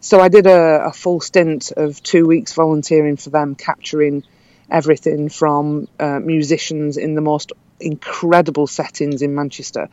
So 0.00 0.20
I 0.20 0.28
did 0.28 0.46
a, 0.46 0.86
a 0.86 0.92
full 0.92 1.20
stint 1.20 1.72
of 1.72 2.02
two 2.02 2.26
weeks 2.26 2.52
volunteering 2.52 3.16
for 3.16 3.30
them, 3.30 3.54
capturing 3.54 4.22
everything 4.70 5.28
from 5.28 5.88
uh, 5.98 6.20
musicians 6.20 6.96
in 6.96 7.14
the 7.14 7.20
most 7.20 7.52
incredible 7.80 8.66
settings 8.66 9.22
in 9.22 9.34
Manchester 9.34 9.88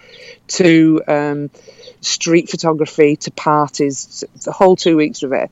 to 0.47 1.02
um, 1.08 1.50
street 2.02 2.50
photography 2.50 3.15
to 3.17 3.32
parties, 3.32 4.23
the 4.43 4.52
whole 4.52 4.76
two 4.76 4.97
weeks 4.97 5.23
of 5.23 5.34
it. 5.34 5.50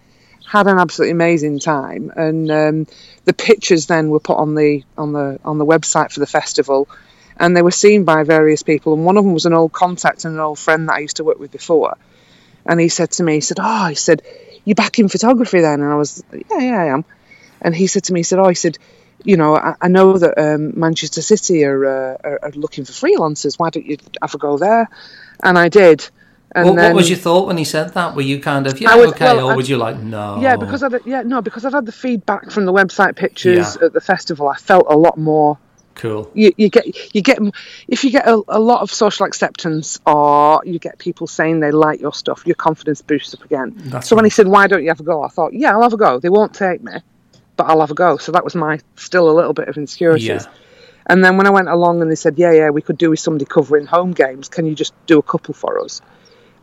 Had 0.47 0.67
an 0.67 0.77
absolutely 0.77 1.11
amazing 1.11 1.57
time, 1.57 2.11
and 2.15 2.51
um, 2.51 2.87
the 3.25 3.33
pictures 3.33 3.87
then 3.87 4.09
were 4.09 4.19
put 4.19 4.37
on 4.37 4.53
the 4.53 4.83
on 4.95 5.11
the 5.11 5.39
on 5.43 5.57
the 5.57 5.65
website 5.65 6.11
for 6.11 6.19
the 6.19 6.27
festival, 6.27 6.87
and 7.35 7.57
they 7.57 7.63
were 7.63 7.71
seen 7.71 8.03
by 8.03 8.23
various 8.23 8.61
people. 8.61 8.93
And 8.93 9.05
one 9.05 9.17
of 9.17 9.23
them 9.23 9.33
was 9.33 9.47
an 9.47 9.53
old 9.53 9.73
contact 9.73 10.23
and 10.23 10.35
an 10.35 10.39
old 10.39 10.59
friend 10.59 10.87
that 10.87 10.93
I 10.93 10.99
used 10.99 11.15
to 11.15 11.23
work 11.23 11.39
with 11.39 11.51
before, 11.51 11.97
and 12.63 12.79
he 12.79 12.89
said 12.89 13.09
to 13.13 13.23
me, 13.23 13.33
he 13.33 13.41
said, 13.41 13.57
"Oh, 13.59 13.87
he 13.87 13.95
said, 13.95 14.21
"You're 14.65 14.75
back 14.75 14.99
in 14.99 15.09
photography 15.09 15.61
then?" 15.61 15.81
And 15.81 15.91
I 15.91 15.95
was, 15.95 16.23
"Yeah, 16.31 16.59
yeah, 16.59 16.79
I 16.79 16.85
am." 16.93 17.05
And 17.59 17.75
he 17.75 17.87
said 17.87 18.03
to 18.03 18.13
me, 18.13 18.19
he 18.19 18.23
said, 18.23 18.37
"Oh, 18.37 18.47
he 18.47 18.55
said." 18.55 18.77
You 19.23 19.37
know, 19.37 19.55
I, 19.55 19.75
I 19.81 19.87
know 19.87 20.17
that 20.17 20.37
um, 20.37 20.79
Manchester 20.79 21.21
City 21.21 21.63
are, 21.65 21.85
uh, 21.85 22.17
are 22.23 22.39
are 22.43 22.51
looking 22.51 22.85
for 22.85 22.91
freelancers. 22.91 23.57
Why 23.57 23.69
don't 23.69 23.85
you 23.85 23.97
have 24.21 24.35
a 24.35 24.37
go 24.37 24.57
there? 24.57 24.87
And 25.43 25.57
I 25.57 25.69
did. 25.69 26.07
And 26.53 26.67
What, 26.69 26.75
what 26.77 26.93
was 26.95 27.09
your 27.09 27.17
thought 27.19 27.47
when 27.47 27.57
he 27.57 27.63
said 27.65 27.93
that? 27.95 28.15
Were 28.15 28.21
you 28.21 28.39
kind 28.39 28.65
of 28.67 28.79
yeah 28.79 28.95
was- 28.95 29.09
okay, 29.13 29.25
well, 29.25 29.47
or 29.47 29.51
I- 29.53 29.55
would 29.55 29.67
you 29.67 29.77
like 29.77 29.97
no? 29.99 30.39
Yeah, 30.41 30.55
because 30.57 30.83
I 30.83 30.89
yeah 31.05 31.23
no 31.23 31.41
because 31.41 31.65
I've 31.65 31.73
had 31.73 31.85
the 31.85 31.91
feedback 31.91 32.51
from 32.51 32.65
the 32.65 32.71
website 32.73 33.15
pictures 33.15 33.77
Yeah. 33.79 33.87
at 33.87 33.93
the 33.93 33.99
festival. 34.01 34.47
I 34.47 34.55
felt 34.57 34.85
a 34.89 34.95
lot 34.95 35.17
more. 35.17 35.57
cool. 35.95 36.29
You, 36.33 36.53
you 36.55 36.69
get 36.69 36.85
you 37.15 37.21
get 37.21 37.39
if 37.87 38.03
you 38.03 38.11
get 38.11 38.27
a, 38.27 38.41
a 38.47 38.59
lot 38.59 38.81
of 38.83 38.91
social 38.91 39.25
acceptance 39.25 39.99
or 40.05 40.61
you 40.65 40.77
get 40.79 40.97
people 40.99 41.25
saying 41.27 41.59
they 41.61 41.71
like 41.71 41.99
your 41.99 42.13
stuff, 42.13 42.43
your 42.45 42.55
confidence 42.55 43.01
boosts 43.01 43.33
up 43.33 43.43
again. 43.43 43.73
That's 43.75 44.07
so 44.07 44.15
when 44.15 44.23
he 44.25 44.29
said, 44.31 44.47
"Why 44.47 44.67
don't 44.67 44.83
you 44.83 44.89
have 44.89 44.99
a 44.99 45.03
go?" 45.03 45.23
I 45.23 45.29
thought, 45.29 45.53
"Yeah, 45.53 45.71
I'll 45.73 45.81
have 45.81 45.93
a 45.93 45.97
go. 45.97 46.19
They 46.19 46.29
won't 46.29 46.53
take 46.53 46.81
me, 46.83 46.93
but 47.55 47.65
I'll 47.65 47.81
have 47.81 47.91
a 47.91 47.95
go." 47.95 48.17
So 48.17 48.31
that 48.31 48.43
was 48.43 48.55
my 48.55 48.79
still 48.95 49.29
a 49.29 49.35
little 49.35 49.53
bit 49.53 49.67
of 49.67 49.77
insecurities. 49.77 50.27
Yeah. 50.27 50.45
And 51.07 51.23
then 51.23 51.37
when 51.37 51.45
I 51.45 51.51
went 51.51 51.67
along 51.67 52.01
and 52.01 52.09
they 52.09 52.15
said, 52.15 52.37
"Yeah, 52.37 52.51
yeah, 52.51 52.69
we 52.69 52.81
could 52.81 52.97
do 52.97 53.09
with 53.09 53.19
somebody 53.19 53.45
covering 53.45 53.85
home 53.85 54.11
games. 54.11 54.49
Can 54.49 54.65
you 54.65 54.75
just 54.75 54.93
do 55.05 55.19
a 55.19 55.23
couple 55.23 55.53
for 55.53 55.79
us?" 55.79 56.01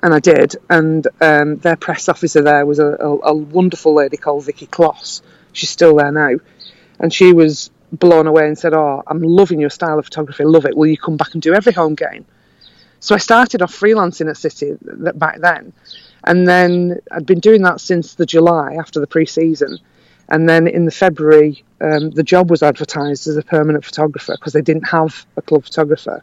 And 0.02 0.12
I 0.12 0.18
did. 0.18 0.56
And 0.68 1.06
um, 1.20 1.58
their 1.58 1.76
press 1.76 2.08
officer 2.08 2.42
there 2.42 2.66
was 2.66 2.80
a, 2.80 2.86
a, 2.86 3.18
a 3.30 3.34
wonderful 3.34 3.94
lady 3.94 4.16
called 4.16 4.44
Vicky 4.44 4.66
Kloss. 4.66 5.22
She's 5.52 5.70
still 5.70 5.96
there 5.96 6.10
now, 6.10 6.38
and 6.98 7.12
she 7.12 7.32
was 7.32 7.70
blown 7.92 8.26
away 8.26 8.46
and 8.46 8.58
said, 8.58 8.74
"Oh, 8.74 9.02
I'm 9.06 9.22
loving 9.22 9.60
your 9.60 9.70
style 9.70 9.98
of 9.98 10.06
photography. 10.06 10.44
Love 10.44 10.64
it. 10.64 10.76
Will 10.76 10.88
you 10.88 10.98
come 10.98 11.16
back 11.16 11.34
and 11.34 11.42
do 11.42 11.54
every 11.54 11.72
home 11.72 11.94
game?" 11.94 12.24
So 12.98 13.14
I 13.16 13.18
started 13.18 13.62
off 13.62 13.72
freelancing 13.72 14.30
at 14.30 14.36
City 14.36 14.76
back 14.80 15.40
then, 15.40 15.72
and 16.24 16.46
then 16.46 17.00
I'd 17.10 17.26
been 17.26 17.40
doing 17.40 17.62
that 17.62 17.80
since 17.80 18.14
the 18.14 18.26
July 18.26 18.74
after 18.74 19.00
the 19.00 19.08
pre-season, 19.08 19.78
and 20.32 20.48
then 20.48 20.66
in 20.66 20.84
the 20.86 20.90
February, 20.90 21.62
um, 21.80 22.10
the 22.10 22.22
job 22.24 22.50
was 22.50 22.62
advertised 22.62 23.28
as 23.28 23.36
a 23.36 23.42
permanent 23.42 23.84
photographer 23.84 24.32
because 24.32 24.52
they 24.54 24.62
didn't 24.62 24.88
have 24.88 25.24
a 25.36 25.42
club 25.42 25.62
photographer. 25.64 26.22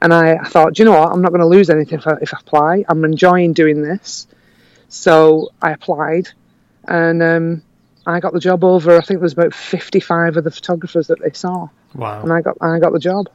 And 0.00 0.12
I, 0.12 0.36
I 0.36 0.48
thought, 0.48 0.74
do 0.74 0.82
you 0.82 0.86
know 0.86 0.98
what? 0.98 1.12
I'm 1.12 1.22
not 1.22 1.28
going 1.30 1.40
to 1.40 1.46
lose 1.46 1.70
anything 1.70 1.98
if 2.00 2.06
I, 2.06 2.16
if 2.20 2.34
I 2.34 2.38
apply. 2.40 2.84
I'm 2.88 3.04
enjoying 3.04 3.52
doing 3.52 3.82
this, 3.82 4.26
so 4.88 5.50
I 5.62 5.70
applied, 5.70 6.28
and 6.88 7.22
um, 7.22 7.62
I 8.06 8.18
got 8.18 8.32
the 8.32 8.40
job 8.40 8.64
over. 8.64 8.92
I 8.96 9.00
think 9.02 9.20
there 9.20 9.28
was 9.30 9.34
about 9.34 9.54
55 9.54 10.36
of 10.38 10.44
the 10.44 10.50
photographers 10.50 11.06
that 11.08 11.20
they 11.20 11.32
saw, 11.32 11.68
Wow. 11.94 12.22
and 12.22 12.32
I 12.32 12.40
got 12.40 12.56
I 12.60 12.78
got 12.80 12.92
the 12.92 12.98
job. 12.98 13.28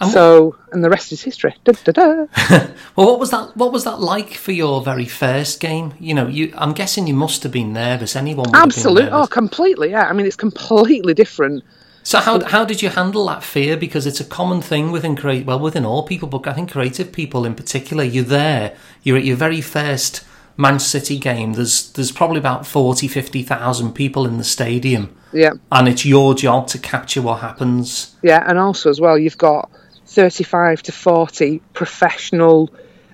And 0.00 0.10
So, 0.10 0.56
and 0.72 0.82
the 0.82 0.90
rest 0.90 1.12
is 1.12 1.22
history. 1.22 1.54
Da, 1.64 1.72
da, 1.84 1.92
da. 1.92 2.26
Well, 2.96 3.06
what 3.06 3.18
was 3.20 3.30
that? 3.30 3.56
What 3.56 3.72
was 3.72 3.84
that 3.84 4.00
like 4.00 4.34
for 4.34 4.52
your 4.52 4.82
very 4.82 5.06
first 5.06 5.60
game? 5.60 5.94
You 5.98 6.14
know, 6.14 6.26
you. 6.26 6.52
I'm 6.56 6.72
guessing 6.72 7.06
you 7.06 7.14
must 7.14 7.42
have 7.42 7.52
been 7.52 7.72
nervous. 7.72 8.16
Anyone 8.16 8.54
Absolutely. 8.54 9.10
Oh, 9.10 9.26
completely. 9.26 9.90
Yeah. 9.90 10.08
I 10.08 10.12
mean, 10.12 10.26
it's 10.26 10.36
completely 10.36 11.14
different. 11.14 11.64
So 12.02 12.18
how 12.18 12.42
how 12.44 12.64
did 12.64 12.82
you 12.82 12.88
handle 12.88 13.26
that 13.26 13.44
fear? 13.44 13.76
Because 13.76 14.06
it's 14.06 14.20
a 14.20 14.24
common 14.24 14.60
thing 14.60 14.90
within 14.90 15.14
create 15.14 15.46
well 15.46 15.60
within 15.60 15.84
all 15.84 16.02
people, 16.02 16.28
but 16.28 16.46
I 16.46 16.52
think 16.52 16.72
creative 16.72 17.12
people 17.12 17.44
in 17.44 17.54
particular. 17.54 18.02
You're 18.02 18.24
there. 18.24 18.76
You're 19.02 19.18
at 19.18 19.24
your 19.24 19.36
very 19.36 19.60
first 19.60 20.24
Manchester 20.56 21.00
City 21.00 21.18
game. 21.18 21.54
There's 21.54 21.92
there's 21.92 22.12
probably 22.12 22.38
about 22.38 22.66
40, 22.66 23.08
50,000 23.08 23.92
people 23.92 24.26
in 24.26 24.38
the 24.38 24.44
stadium, 24.44 25.14
Yeah. 25.32 25.52
and 25.70 25.88
it's 25.88 26.04
your 26.04 26.34
job 26.34 26.68
to 26.68 26.78
capture 26.78 27.22
what 27.22 27.40
happens. 27.40 28.14
Yeah. 28.22 28.44
And 28.46 28.58
also, 28.58 28.90
as 28.90 29.00
well, 29.00 29.18
you've 29.18 29.38
got 29.38 29.70
35 30.06 30.82
to 30.84 30.92
40 30.92 31.60
professional, 31.72 32.70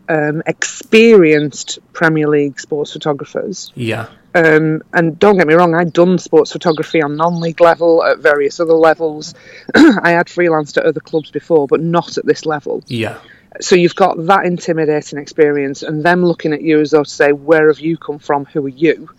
um, 0.08 0.42
experienced 0.46 1.78
Premier 1.92 2.28
League 2.28 2.58
sports 2.58 2.92
photographers. 2.92 3.72
Yeah. 3.74 4.06
Um, 4.34 4.82
and 4.92 5.18
don't 5.18 5.36
get 5.36 5.46
me 5.46 5.54
wrong, 5.54 5.74
I'd 5.74 5.92
done 5.92 6.18
sports 6.18 6.52
photography 6.52 7.02
on 7.02 7.16
non 7.16 7.40
league 7.40 7.60
level, 7.60 8.04
at 8.04 8.18
various 8.18 8.60
other 8.60 8.74
levels. 8.74 9.34
I 9.74 10.10
had 10.10 10.26
freelanced 10.26 10.76
at 10.76 10.84
other 10.84 11.00
clubs 11.00 11.30
before, 11.30 11.66
but 11.66 11.80
not 11.80 12.18
at 12.18 12.26
this 12.26 12.46
level. 12.46 12.82
Yeah. 12.86 13.18
So 13.60 13.74
you've 13.74 13.94
got 13.94 14.26
that 14.26 14.44
intimidating 14.44 15.18
experience, 15.18 15.82
and 15.82 16.04
them 16.04 16.24
looking 16.24 16.52
at 16.52 16.62
you 16.62 16.80
as 16.80 16.90
though 16.90 17.04
to 17.04 17.10
say, 17.10 17.32
Where 17.32 17.68
have 17.68 17.80
you 17.80 17.96
come 17.96 18.18
from? 18.18 18.44
Who 18.46 18.64
are 18.66 18.68
you? 18.68 19.10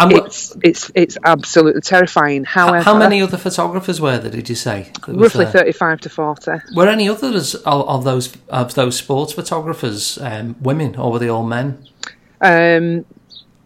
And 0.00 0.12
It's 0.12 0.56
it's 0.62 0.90
it's 0.94 1.18
absolutely 1.24 1.80
terrifying. 1.80 2.44
However, 2.44 2.82
how 2.82 2.96
many 2.96 3.20
other 3.20 3.36
photographers 3.36 4.00
were 4.00 4.18
there? 4.18 4.30
Did 4.30 4.48
you 4.48 4.54
say? 4.54 4.92
roughly 5.08 5.46
thirty-five 5.46 6.00
to 6.02 6.08
forty. 6.08 6.52
Were 6.74 6.88
any 6.88 7.08
others 7.08 7.54
of, 7.56 7.88
of 7.88 8.04
those 8.04 8.36
of 8.48 8.74
those 8.74 8.96
sports 8.96 9.32
photographers 9.32 10.18
um, 10.18 10.54
women, 10.60 10.94
or 10.96 11.10
were 11.10 11.18
they 11.18 11.28
all 11.28 11.42
men? 11.42 11.84
Um, 12.40 13.04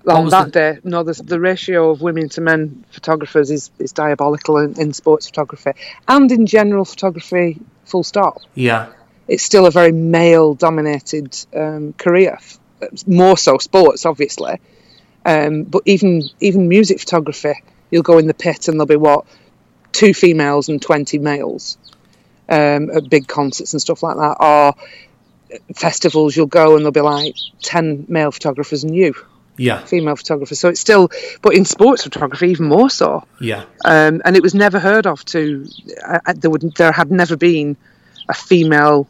on 0.08 0.28
that 0.30 0.46
the- 0.46 0.50
day, 0.50 0.78
no, 0.84 1.02
the, 1.02 1.12
the 1.22 1.38
ratio 1.38 1.90
of 1.90 2.00
women 2.00 2.28
to 2.30 2.40
men 2.40 2.84
photographers 2.90 3.50
is, 3.50 3.70
is 3.78 3.92
diabolical 3.92 4.56
in, 4.56 4.80
in 4.80 4.92
sports 4.92 5.26
photography 5.26 5.72
and 6.08 6.32
in 6.32 6.46
general 6.46 6.84
photography. 6.84 7.60
Full 7.84 8.04
stop. 8.04 8.38
Yeah. 8.54 8.88
It's 9.28 9.42
still 9.42 9.66
a 9.66 9.70
very 9.70 9.92
male-dominated 9.92 11.36
um, 11.54 11.92
career. 11.92 12.38
More 13.06 13.36
so 13.36 13.58
sports, 13.58 14.06
obviously, 14.06 14.60
um, 15.24 15.62
but 15.64 15.82
even 15.86 16.22
even 16.40 16.68
music 16.68 17.00
photography. 17.00 17.54
You'll 17.90 18.02
go 18.02 18.18
in 18.18 18.26
the 18.26 18.34
pit 18.34 18.68
and 18.68 18.78
there'll 18.78 18.86
be 18.86 18.96
what 18.96 19.26
two 19.92 20.14
females 20.14 20.68
and 20.68 20.80
twenty 20.80 21.18
males 21.18 21.76
um, 22.48 22.90
at 22.90 23.10
big 23.10 23.28
concerts 23.28 23.72
and 23.74 23.82
stuff 23.82 24.02
like 24.02 24.16
that. 24.16 24.36
Or 24.40 24.74
festivals, 25.76 26.36
you'll 26.36 26.46
go 26.46 26.70
and 26.76 26.80
there'll 26.80 26.92
be 26.92 27.00
like 27.00 27.34
ten 27.60 28.06
male 28.08 28.30
photographers 28.32 28.84
and 28.84 28.94
you 28.96 29.14
Yeah. 29.58 29.84
female 29.84 30.16
photographers. 30.16 30.58
So 30.58 30.68
it's 30.70 30.80
still, 30.80 31.10
but 31.42 31.54
in 31.54 31.64
sports 31.66 32.02
photography, 32.04 32.48
even 32.48 32.66
more 32.66 32.88
so. 32.90 33.24
Yeah. 33.40 33.64
Um, 33.84 34.22
and 34.24 34.36
it 34.36 34.42
was 34.42 34.54
never 34.54 34.78
heard 34.78 35.06
of. 35.06 35.24
To 35.26 35.66
uh, 36.06 36.32
there 36.34 36.50
would 36.50 36.74
there 36.76 36.92
had 36.92 37.10
never 37.10 37.36
been 37.36 37.76
a 38.28 38.34
female 38.34 39.08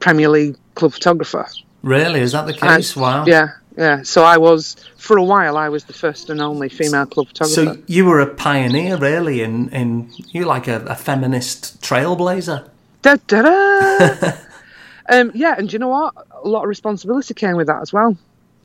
Premier 0.00 0.28
League 0.30 0.56
club 0.74 0.92
photographer. 0.92 1.46
Really? 1.82 2.20
Is 2.20 2.32
that 2.32 2.46
the 2.46 2.52
And- 2.52 2.76
case? 2.78 2.96
wow. 2.96 3.24
Yeah, 3.26 3.50
yeah. 3.76 4.02
So 4.02 4.24
I 4.24 4.36
was 4.38 4.76
for 4.96 5.16
a 5.18 5.22
while. 5.24 5.56
I 5.56 5.68
was 5.68 5.84
the 5.84 5.92
first 5.92 6.30
and 6.30 6.40
only 6.40 6.68
female 6.68 7.06
club 7.06 7.28
photographer. 7.28 7.74
So 7.76 7.82
you 7.86 8.04
were 8.06 8.20
a 8.20 8.26
pioneer, 8.26 8.96
really, 8.96 9.42
in 9.42 9.68
in 9.70 10.10
you're 10.32 10.46
like 10.46 10.68
a, 10.68 10.84
a 10.86 10.94
feminist 10.94 11.80
trailblazer. 11.82 12.68
Da, 13.02 13.16
da, 13.26 13.42
da. 13.42 14.32
um, 15.08 15.30
yeah, 15.34 15.54
and 15.58 15.68
do 15.68 15.74
you 15.74 15.78
know 15.78 15.88
what? 15.88 16.14
A 16.42 16.48
lot 16.48 16.62
of 16.62 16.68
responsibility 16.68 17.34
came 17.34 17.56
with 17.56 17.66
that 17.68 17.80
as 17.82 17.92
well. 17.92 18.16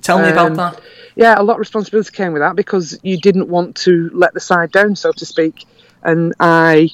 Tell 0.02 0.18
me 0.18 0.30
Um, 0.30 0.32
about 0.32 0.56
that. 0.56 0.82
yeah, 1.16 1.40
a 1.40 1.44
lot 1.44 1.54
of 1.54 1.60
responsibility 1.60 2.10
came 2.12 2.34
with 2.34 2.42
that 2.42 2.56
because 2.56 2.98
you 3.04 3.18
didn't 3.20 3.50
want 3.50 3.76
to 3.78 4.10
let 4.14 4.34
the 4.34 4.40
side 4.40 4.72
down, 4.72 4.96
so 4.96 5.12
to 5.12 5.26
speak. 5.28 5.66
And 6.02 6.34
I, 6.40 6.90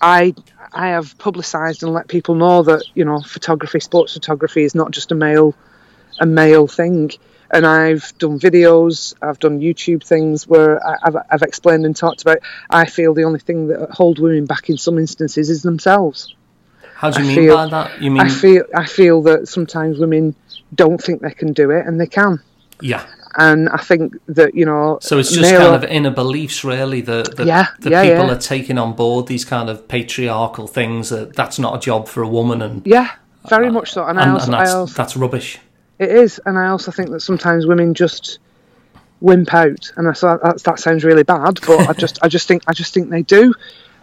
I, 0.00 0.34
I 0.72 0.88
have 0.88 1.16
publicised 1.18 1.84
and 1.84 1.92
let 1.92 2.08
people 2.08 2.34
know 2.34 2.64
that 2.64 2.82
you 2.94 3.04
know 3.04 3.20
photography, 3.20 3.78
sports 3.78 4.14
photography, 4.14 4.64
is 4.64 4.74
not 4.74 4.90
just 4.90 5.12
a 5.12 5.14
male, 5.14 5.54
a 6.18 6.26
male 6.26 6.66
thing. 6.66 7.12
And 7.52 7.66
I've 7.66 8.16
done 8.18 8.38
videos, 8.40 9.14
I've 9.20 9.38
done 9.38 9.60
YouTube 9.60 10.02
things 10.02 10.46
where 10.48 10.84
I- 10.86 10.96
I've, 11.02 11.16
I've 11.30 11.42
explained 11.42 11.84
and 11.84 11.94
talked 11.94 12.22
about. 12.22 12.38
I 12.70 12.86
feel 12.86 13.12
the 13.12 13.24
only 13.24 13.40
thing 13.40 13.66
that 13.68 13.90
hold 13.90 14.18
women 14.18 14.46
back 14.46 14.70
in 14.70 14.78
some 14.78 14.98
instances 14.98 15.50
is 15.50 15.62
themselves. 15.62 16.34
How 16.94 17.10
do 17.10 17.22
you 17.22 17.24
I 17.24 17.28
mean 17.28 17.36
feel- 17.46 17.56
by 17.56 17.66
that? 17.68 18.00
You 18.00 18.10
mean 18.10 18.22
I 18.22 18.28
feel 18.28 18.64
I 18.74 18.86
feel 18.86 19.22
that 19.22 19.48
sometimes 19.48 19.98
women 19.98 20.34
don't 20.74 21.02
think 21.02 21.20
they 21.20 21.32
can 21.32 21.52
do 21.52 21.70
it, 21.70 21.86
and 21.86 22.00
they 22.00 22.06
can. 22.06 22.40
yeah. 22.80 23.04
And 23.34 23.70
I 23.70 23.78
think 23.78 24.14
that 24.28 24.54
you 24.54 24.66
know, 24.66 24.98
So 25.00 25.18
it's 25.18 25.32
just 25.32 25.50
kind 25.54 25.74
of 25.74 25.84
inner 25.84 26.10
beliefs, 26.10 26.64
really. 26.64 27.00
That, 27.00 27.34
the, 27.36 27.46
Yeah, 27.46 27.66
the 27.80 27.88
yeah, 27.90 28.02
people 28.02 28.26
yeah. 28.26 28.32
are 28.34 28.38
taking 28.38 28.76
on 28.76 28.92
board 28.92 29.26
these 29.26 29.44
kind 29.46 29.70
of 29.70 29.88
patriarchal 29.88 30.66
things 30.66 31.08
that 31.08 31.34
that's 31.34 31.58
not 31.58 31.74
a 31.74 31.80
job 31.80 32.08
for 32.08 32.22
a 32.22 32.28
woman, 32.28 32.60
and 32.60 32.86
yeah, 32.86 33.10
very 33.48 33.68
uh, 33.68 33.72
much 33.72 33.90
so. 33.92 34.04
And, 34.04 34.20
I 34.20 34.30
also, 34.30 34.46
and 34.46 34.54
I 34.56 34.70
also, 34.70 34.94
that's 34.94 35.16
rubbish. 35.16 35.58
It 35.98 36.10
is, 36.10 36.40
and 36.44 36.58
I 36.58 36.68
also 36.68 36.90
think 36.90 37.10
that 37.10 37.20
sometimes 37.20 37.66
women 37.66 37.94
just 37.94 38.38
wimp 39.20 39.54
out, 39.54 39.92
and 39.96 40.08
I 40.08 40.12
that, 40.12 40.62
that 40.64 40.78
sounds 40.80 41.04
really 41.04 41.22
bad, 41.22 41.60
but 41.66 41.88
I 41.88 41.92
just, 41.92 42.18
I 42.22 42.28
just 42.28 42.48
think, 42.48 42.62
I 42.66 42.72
just 42.72 42.92
think 42.92 43.10
they 43.10 43.22
do, 43.22 43.54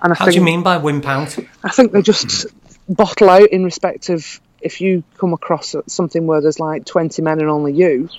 and 0.02 0.14
I 0.14 0.16
How 0.16 0.26
think, 0.26 0.34
do 0.34 0.40
you 0.40 0.46
mean 0.46 0.64
by 0.64 0.78
wimp 0.78 1.08
out? 1.08 1.38
I 1.64 1.70
think 1.70 1.92
they 1.92 2.02
just 2.02 2.48
bottle 2.88 3.30
out 3.30 3.50
in 3.50 3.64
respect 3.64 4.10
of 4.10 4.40
if 4.62 4.82
you 4.82 5.04
come 5.18 5.34
across 5.34 5.76
something 5.88 6.26
where 6.26 6.42
there's 6.42 6.60
like 6.60 6.86
20 6.86 7.22
men 7.22 7.40
and 7.40 7.50
only 7.50 7.74
you, 7.74 8.10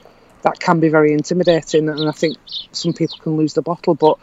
that 0.43 0.59
can 0.59 0.81
be 0.81 0.89
very 0.89 1.13
intimidating, 1.13 1.89
and 1.89 2.09
I 2.09 2.13
think 2.13 2.39
some 2.73 2.93
people 2.93 3.19
can 3.19 3.37
lose 3.37 3.55
the 3.55 3.63
bottle, 3.63 3.95
but. 3.95 4.19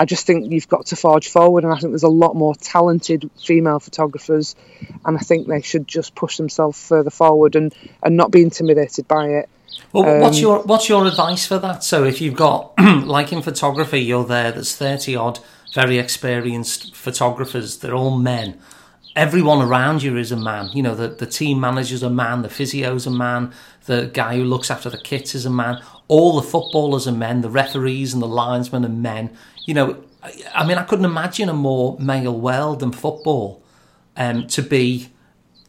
I 0.00 0.06
just 0.06 0.26
think 0.26 0.50
you've 0.50 0.66
got 0.66 0.86
to 0.86 0.96
forge 0.96 1.28
forward, 1.28 1.62
and 1.62 1.74
I 1.74 1.76
think 1.76 1.92
there's 1.92 2.04
a 2.04 2.08
lot 2.08 2.34
more 2.34 2.54
talented 2.54 3.30
female 3.38 3.78
photographers, 3.80 4.56
and 5.04 5.14
I 5.14 5.20
think 5.20 5.46
they 5.46 5.60
should 5.60 5.86
just 5.86 6.14
push 6.14 6.38
themselves 6.38 6.82
further 6.88 7.10
forward 7.10 7.54
and, 7.54 7.74
and 8.02 8.16
not 8.16 8.30
be 8.30 8.40
intimidated 8.40 9.06
by 9.06 9.26
it. 9.26 9.50
Well, 9.92 10.20
what's 10.22 10.38
Um, 10.38 10.42
your 10.42 10.62
what's 10.62 10.88
your 10.88 11.04
advice 11.06 11.46
for 11.46 11.58
that? 11.58 11.84
So 11.84 12.04
if 12.04 12.22
you've 12.22 12.34
got 12.34 12.72
like 13.04 13.30
in 13.30 13.42
photography, 13.42 13.98
you're 14.00 14.24
there. 14.24 14.50
There's 14.52 14.74
thirty 14.74 15.14
odd 15.14 15.40
very 15.74 15.98
experienced 15.98 16.94
photographers. 16.94 17.78
They're 17.78 17.94
all 17.94 18.16
men. 18.16 18.58
Everyone 19.14 19.60
around 19.60 20.02
you 20.02 20.16
is 20.16 20.32
a 20.32 20.36
man. 20.36 20.70
You 20.72 20.82
know, 20.82 20.94
the 20.94 21.08
the 21.08 21.26
team 21.26 21.60
manager's 21.60 22.02
a 22.02 22.08
man. 22.10 22.40
The 22.40 22.48
physio's 22.48 23.06
a 23.06 23.10
man. 23.10 23.52
The 23.84 24.10
guy 24.14 24.36
who 24.36 24.44
looks 24.44 24.70
after 24.70 24.88
the 24.88 24.98
kits 24.98 25.34
is 25.34 25.44
a 25.44 25.50
man. 25.50 25.82
All 26.10 26.34
the 26.34 26.42
footballers 26.42 27.06
are 27.06 27.12
men. 27.12 27.40
The 27.40 27.48
referees 27.48 28.12
and 28.12 28.20
the 28.20 28.26
linesmen 28.26 28.84
are 28.84 28.88
men. 28.88 29.30
You 29.64 29.74
know, 29.74 30.04
I, 30.52 30.66
mean, 30.66 30.76
I 30.76 30.82
couldn't 30.82 31.04
imagine 31.04 31.48
a 31.48 31.54
more 31.54 31.96
male 32.00 32.36
world 32.36 32.80
than 32.80 32.90
football. 32.90 33.62
Um, 34.16 34.48
to 34.48 34.60
be 34.60 35.08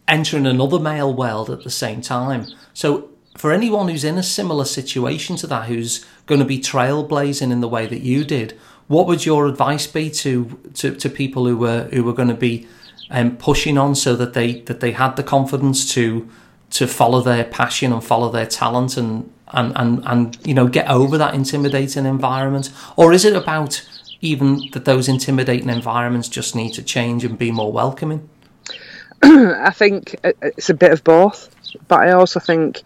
entering 0.08 0.48
another 0.48 0.80
male 0.80 1.14
world 1.14 1.52
at 1.52 1.64
the 1.64 1.70
same 1.70 2.02
time. 2.02 2.48
So, 2.74 3.12
for 3.38 3.52
anyone 3.52 3.88
who's 3.88 4.04
in 4.04 4.18
a 4.18 4.24
similar 4.24 4.66
situation 4.66 5.36
to 5.38 5.48
that, 5.48 5.68
who's 5.68 6.04
going 6.26 6.40
to 6.40 6.46
be 6.46 6.60
trailblazing 6.60 7.52
in 7.52 7.62
the 7.62 7.68
way 7.68 7.86
that 7.86 8.02
you 8.02 8.26
did, 8.26 8.60
what 8.88 9.06
would 9.06 9.26
your 9.26 9.46
advice 9.46 9.86
be 9.86 10.10
to 10.10 10.60
to, 10.74 10.96
to 10.96 11.08
people 11.08 11.46
who 11.46 11.56
were 11.56 11.84
who 11.94 12.04
were 12.04 12.14
going 12.14 12.28
to 12.28 12.34
be 12.34 12.68
um, 13.12 13.38
pushing 13.38 13.78
on 13.78 13.94
so 13.94 14.16
that 14.16 14.34
they 14.34 14.62
that 14.62 14.80
they 14.80 14.92
had 14.92 15.16
the 15.16 15.24
confidence 15.24 15.94
to 15.94 16.28
to 16.72 16.88
follow 16.88 17.22
their 17.22 17.44
passion 17.44 17.94
and 17.94 18.04
follow 18.04 18.32
their 18.32 18.48
talent 18.48 18.98
and 18.98 19.32
and 19.54 19.74
and, 19.76 20.04
and 20.06 20.38
you 20.46 20.54
know 20.54 20.68
get 20.68 20.90
over 20.90 21.18
that 21.18 21.34
intimidating 21.34 22.06
environment, 22.06 22.72
or 22.96 23.14
is 23.14 23.26
it 23.26 23.36
about 23.36 23.88
even 24.22 24.70
that 24.74 24.86
those 24.86 25.10
intimidating 25.10 25.70
environments 25.70 26.30
just 26.30 26.56
need 26.56 26.74
to 26.74 26.84
change 26.84 27.24
and 27.26 27.38
be 27.38 27.52
more 27.52 27.72
welcoming? 27.72 28.30
I 29.24 29.72
think 29.72 30.16
it's 30.24 30.70
a 30.70 30.74
bit 30.74 30.92
of 30.92 31.04
both, 31.04 31.50
but 31.88 32.02
I 32.02 32.12
also 32.12 32.40
think 32.40 32.82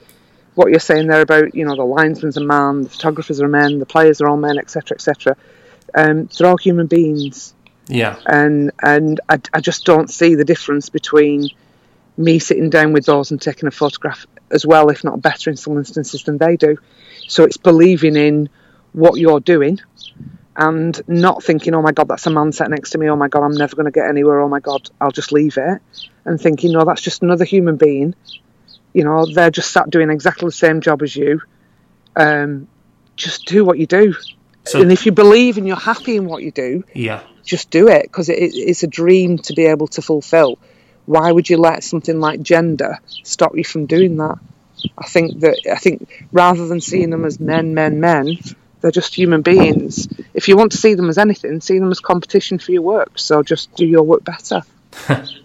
what 0.56 0.70
you're 0.70 0.80
saying 0.80 1.08
there 1.08 1.22
about 1.22 1.54
you 1.54 1.66
know 1.66 1.76
the 1.76 1.86
linesman's 1.86 2.38
a 2.38 2.44
man, 2.44 2.84
the 2.84 2.90
photographers 2.90 3.42
are 3.42 3.48
men, 3.48 3.80
the 3.80 3.86
players 3.86 4.22
are 4.22 4.28
all 4.28 4.38
men, 4.38 4.58
etc., 4.58 4.96
etc. 4.96 5.38
Um, 5.94 6.30
they're 6.38 6.50
all 6.50 6.58
human 6.58 6.88
beings, 6.88 7.54
Yeah, 7.88 8.18
and 8.26 8.72
and 8.82 9.20
I, 9.30 9.40
I 9.54 9.60
just 9.60 9.86
don't 9.86 10.10
see 10.10 10.36
the 10.36 10.46
difference 10.46 10.90
between 10.90 11.50
me 12.18 12.40
sitting 12.40 12.70
down 12.70 12.94
with 12.94 13.06
those 13.06 13.32
and 13.32 13.42
taking 13.42 13.68
a 13.68 13.72
photograph 13.72 14.26
as 14.52 14.66
well, 14.66 14.90
if 14.90 15.04
not 15.04 15.22
better 15.22 15.50
in 15.50 15.58
some 15.58 15.78
instances 15.78 16.24
than 16.24 16.38
they 16.38 16.56
do. 16.56 16.78
So 17.28 17.44
it's 17.44 17.58
believing 17.58 18.16
in 18.16 18.50
what 18.94 19.20
you're 19.20 19.40
doing 19.40 19.80
and 20.56 21.02
not 21.08 21.44
thinking, 21.44 21.74
oh 21.74 21.82
my 21.82 21.92
God, 21.92 22.08
that's 22.08 22.26
a 22.28 22.30
man 22.30 22.52
sat 22.52 22.70
next 22.70 22.92
to 22.92 22.98
me. 22.98 23.10
Oh 23.10 23.16
my 23.16 23.28
God, 23.28 23.44
I'm 23.44 23.56
never 23.56 23.76
going 23.76 23.86
to 23.86 23.92
get 23.92 24.08
anywhere. 24.08 24.40
Oh 24.40 24.48
my 24.48 24.62
God, 24.62 24.90
I'll 25.02 25.12
just 25.12 25.32
leave 25.32 25.58
it. 25.58 25.82
And 26.24 26.40
thinking, 26.40 26.72
no, 26.72 26.86
that's 26.86 27.02
just 27.02 27.22
another 27.22 27.46
human 27.46 27.76
being. 27.76 28.16
You 28.94 29.04
know, 29.04 29.26
they're 29.26 29.52
just 29.52 29.72
sat 29.72 29.90
doing 29.90 30.10
exactly 30.10 30.48
the 30.48 30.54
same 30.54 30.80
job 30.80 31.02
as 31.02 31.16
you. 31.16 31.42
Um, 32.16 32.68
just 33.18 33.46
do 33.46 33.66
what 33.66 33.78
you 33.78 33.86
do. 33.86 34.16
So- 34.64 34.82
and 34.82 34.92
if 34.92 35.06
you 35.06 35.12
believe 35.12 35.58
and 35.58 35.68
you're 35.68 35.76
happy 35.76 36.16
in 36.16 36.26
what 36.26 36.42
you 36.42 36.52
do, 36.52 36.84
yeah. 36.94 37.22
just 37.44 37.70
do 37.70 37.88
it 37.88 38.04
because 38.04 38.30
it, 38.30 38.36
it's 38.36 38.84
a 38.84 38.88
dream 38.88 39.38
to 39.40 39.54
be 39.54 39.66
able 39.66 39.88
to 39.90 40.02
fulfill. 40.02 40.58
Why 41.06 41.32
would 41.32 41.50
you 41.50 41.58
let 41.58 41.84
something 41.84 42.20
like 42.20 42.42
gender 42.42 43.00
stop 43.24 43.56
you 43.56 43.64
from 43.64 43.86
doing 43.86 44.18
that? 44.18 44.40
I 44.98 45.08
think 45.08 45.40
that 45.42 45.60
I 45.72 45.78
think 45.78 46.28
rather 46.32 46.68
than 46.68 46.82
seeing 46.82 47.10
them 47.10 47.26
as 47.26 47.40
men, 47.40 47.74
men, 47.74 48.00
men, 48.00 48.38
they're 48.82 48.92
just 48.92 49.16
human 49.16 49.42
beings. 49.42 50.08
If 50.34 50.48
you 50.48 50.58
want 50.58 50.72
to 50.74 50.78
see 50.78 50.94
them 50.94 51.10
as 51.10 51.18
anything, 51.18 51.62
see 51.62 51.80
them 51.80 51.92
as 51.92 52.00
competition 52.00 52.60
for 52.60 52.72
your 52.72 52.82
work. 52.82 53.18
So 53.18 53.42
just 53.42 53.74
do 53.76 53.86
your 53.86 54.04
work 54.04 54.24
better. 54.24 54.64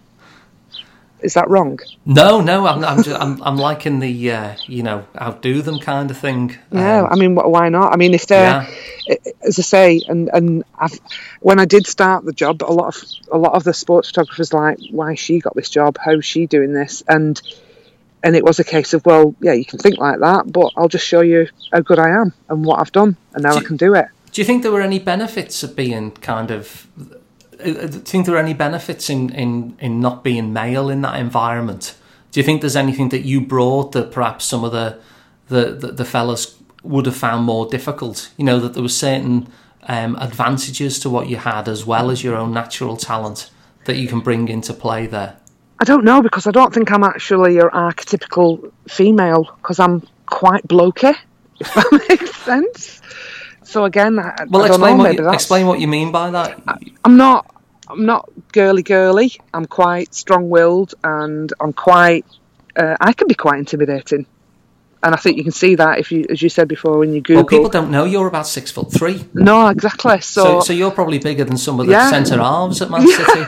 Is 1.22 1.34
that 1.34 1.48
wrong? 1.50 1.78
No, 2.06 2.40
no, 2.40 2.66
I'm, 2.66 2.84
I'm, 2.84 3.02
just, 3.02 3.20
I'm, 3.20 3.42
I'm 3.42 3.56
liking 3.56 4.00
the, 4.00 4.30
uh, 4.32 4.56
you 4.66 4.82
know, 4.82 5.06
outdo 5.20 5.62
them 5.62 5.78
kind 5.78 6.10
of 6.10 6.16
thing. 6.16 6.56
Yeah, 6.72 7.02
Um, 7.02 7.08
I 7.10 7.16
mean, 7.16 7.34
why 7.34 7.68
not? 7.68 7.92
I 7.92 7.96
mean, 7.96 8.14
if 8.14 8.26
they're, 8.26 8.66
Yeah. 9.06 9.16
as 9.42 9.58
I 9.58 9.62
say, 9.62 10.02
and 10.08 10.30
and 10.32 10.64
I've, 10.78 10.98
when 11.40 11.58
I 11.60 11.64
did 11.64 11.86
start 11.86 12.24
the 12.24 12.32
job, 12.32 12.62
a 12.62 12.72
lot 12.72 12.94
of 12.96 13.02
a 13.32 13.38
lot 13.38 13.52
of 13.54 13.64
the 13.64 13.74
sports 13.74 14.08
photographers 14.08 14.52
like, 14.52 14.78
why 14.90 15.14
she 15.14 15.40
got 15.40 15.54
this 15.54 15.70
job? 15.70 15.98
How's 16.02 16.24
she 16.24 16.46
doing 16.46 16.72
this? 16.72 17.02
And 17.08 17.40
and 18.22 18.36
it 18.36 18.44
was 18.44 18.58
a 18.58 18.64
case 18.64 18.92
of, 18.92 19.04
well, 19.06 19.34
yeah, 19.40 19.52
you 19.54 19.64
can 19.64 19.78
think 19.78 19.96
like 19.98 20.20
that, 20.20 20.50
but 20.52 20.72
I'll 20.76 20.88
just 20.88 21.06
show 21.06 21.22
you 21.22 21.48
how 21.72 21.80
good 21.80 21.98
I 21.98 22.10
am 22.10 22.34
and 22.50 22.64
what 22.66 22.78
I've 22.78 22.92
done, 22.92 23.16
and 23.34 23.42
now 23.42 23.54
I 23.54 23.62
can 23.62 23.76
do 23.78 23.94
it. 23.94 24.06
do 24.32 24.40
you 24.40 24.44
think 24.44 24.62
there 24.62 24.72
were 24.72 24.82
any 24.82 24.98
benefits 24.98 25.62
of 25.62 25.74
being 25.74 26.10
kind 26.12 26.50
of? 26.50 26.86
Do 27.62 27.70
you 27.70 27.88
think 27.88 28.26
there 28.26 28.34
are 28.34 28.38
any 28.38 28.54
benefits 28.54 29.10
in, 29.10 29.30
in, 29.30 29.76
in 29.80 30.00
not 30.00 30.24
being 30.24 30.52
male 30.52 30.88
in 30.88 31.02
that 31.02 31.18
environment? 31.18 31.96
Do 32.32 32.40
you 32.40 32.44
think 32.44 32.60
there's 32.60 32.76
anything 32.76 33.08
that 33.10 33.20
you 33.20 33.40
brought 33.40 33.92
that 33.92 34.12
perhaps 34.12 34.44
some 34.44 34.64
of 34.64 34.72
the 34.72 34.98
the, 35.48 35.72
the, 35.72 35.88
the 35.88 36.04
fellas 36.04 36.56
would 36.84 37.06
have 37.06 37.16
found 37.16 37.44
more 37.44 37.66
difficult? 37.66 38.30
You 38.36 38.44
know 38.44 38.60
that 38.60 38.74
there 38.74 38.82
were 38.82 38.88
certain 38.88 39.48
um, 39.84 40.16
advantages 40.16 40.98
to 41.00 41.10
what 41.10 41.28
you 41.28 41.36
had 41.36 41.68
as 41.68 41.84
well 41.84 42.10
as 42.10 42.22
your 42.22 42.36
own 42.36 42.52
natural 42.52 42.96
talent 42.96 43.50
that 43.86 43.96
you 43.96 44.06
can 44.06 44.20
bring 44.20 44.48
into 44.48 44.72
play 44.72 45.06
there. 45.06 45.36
I 45.80 45.84
don't 45.84 46.04
know 46.04 46.22
because 46.22 46.46
I 46.46 46.50
don't 46.50 46.72
think 46.74 46.92
I'm 46.92 47.02
actually 47.02 47.54
your 47.54 47.70
archetypical 47.70 48.70
female 48.86 49.44
because 49.56 49.80
I'm 49.80 50.06
quite 50.26 50.66
blokey, 50.68 51.16
if 51.60 51.74
that 51.74 52.04
makes 52.08 52.36
sense. 52.36 53.00
So 53.70 53.84
again, 53.84 54.18
I, 54.18 54.34
Well, 54.48 54.62
I 54.62 54.66
explain 54.66 54.96
know, 54.98 55.04
what 55.04 55.14
you, 55.14 55.30
explain 55.30 55.66
what 55.68 55.78
you 55.80 55.86
mean 55.86 56.10
by 56.10 56.30
that. 56.30 56.60
I'm 57.04 57.16
not 57.16 57.46
I'm 57.88 58.04
not 58.04 58.28
girly 58.52 58.82
girly. 58.82 59.32
I'm 59.54 59.64
quite 59.66 60.12
strong 60.12 60.50
willed 60.50 60.94
and 61.04 61.52
I'm 61.60 61.72
quite 61.72 62.26
uh, 62.74 62.96
I 63.00 63.12
can 63.12 63.28
be 63.28 63.34
quite 63.34 63.58
intimidating. 63.60 64.26
And 65.02 65.14
I 65.14 65.18
think 65.18 65.36
you 65.38 65.44
can 65.44 65.52
see 65.52 65.76
that 65.76 66.00
if 66.00 66.10
you 66.10 66.26
as 66.28 66.42
you 66.42 66.48
said 66.48 66.66
before 66.66 66.98
when 66.98 67.12
you 67.14 67.20
Google 67.20 67.44
Well, 67.44 67.48
people 67.48 67.70
don't 67.70 67.92
know 67.92 68.04
you're 68.04 68.26
about 68.26 68.48
six 68.48 68.72
foot 68.72 68.92
three. 68.92 69.24
No, 69.34 69.68
exactly. 69.68 70.20
So, 70.20 70.42
So, 70.42 70.60
so 70.60 70.72
you're 70.72 70.90
probably 70.90 71.20
bigger 71.20 71.44
than 71.44 71.56
some 71.56 71.78
of 71.78 71.86
the 71.86 71.92
Yeah. 71.92 72.10
centre 72.10 72.38
halves 72.38 72.82
at 72.82 72.90
Man 72.90 73.06
City. 73.18 73.46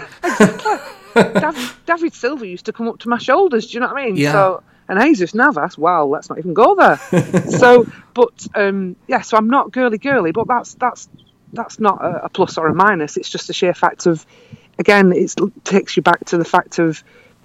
David, 1.14 1.70
David 1.84 2.14
Silva 2.14 2.46
used 2.46 2.66
to 2.66 2.72
come 2.72 2.86
up 2.88 3.00
to 3.00 3.08
my 3.08 3.18
shoulders, 3.18 3.66
do 3.66 3.74
you 3.74 3.80
know 3.80 3.88
what 3.88 3.98
I 3.98 4.04
mean? 4.06 4.16
Yeah. 4.16 4.32
So 4.32 4.62
and 4.92 5.00
Jesus 5.00 5.34
Navas, 5.34 5.78
well, 5.78 6.08
let's 6.08 6.28
not 6.28 6.38
even 6.38 6.54
go 6.54 6.74
there. 6.74 6.98
so 7.48 7.86
but 8.14 8.46
um 8.54 8.96
yeah, 9.08 9.22
so 9.22 9.36
I'm 9.36 9.48
not 9.48 9.72
girly 9.72 9.98
girly, 9.98 10.32
but 10.32 10.46
that's 10.46 10.74
that's 10.74 11.08
that's 11.52 11.80
not 11.80 12.02
a, 12.02 12.24
a 12.24 12.28
plus 12.28 12.58
or 12.58 12.68
a 12.68 12.74
minus. 12.74 13.16
It's 13.16 13.30
just 13.30 13.46
the 13.46 13.52
sheer 13.52 13.74
fact 13.74 14.06
of 14.06 14.24
again, 14.78 15.12
it 15.12 15.34
takes 15.64 15.96
you 15.96 16.02
back 16.02 16.24
to 16.26 16.38
the 16.38 16.44
fact 16.44 16.78
of 16.78 17.02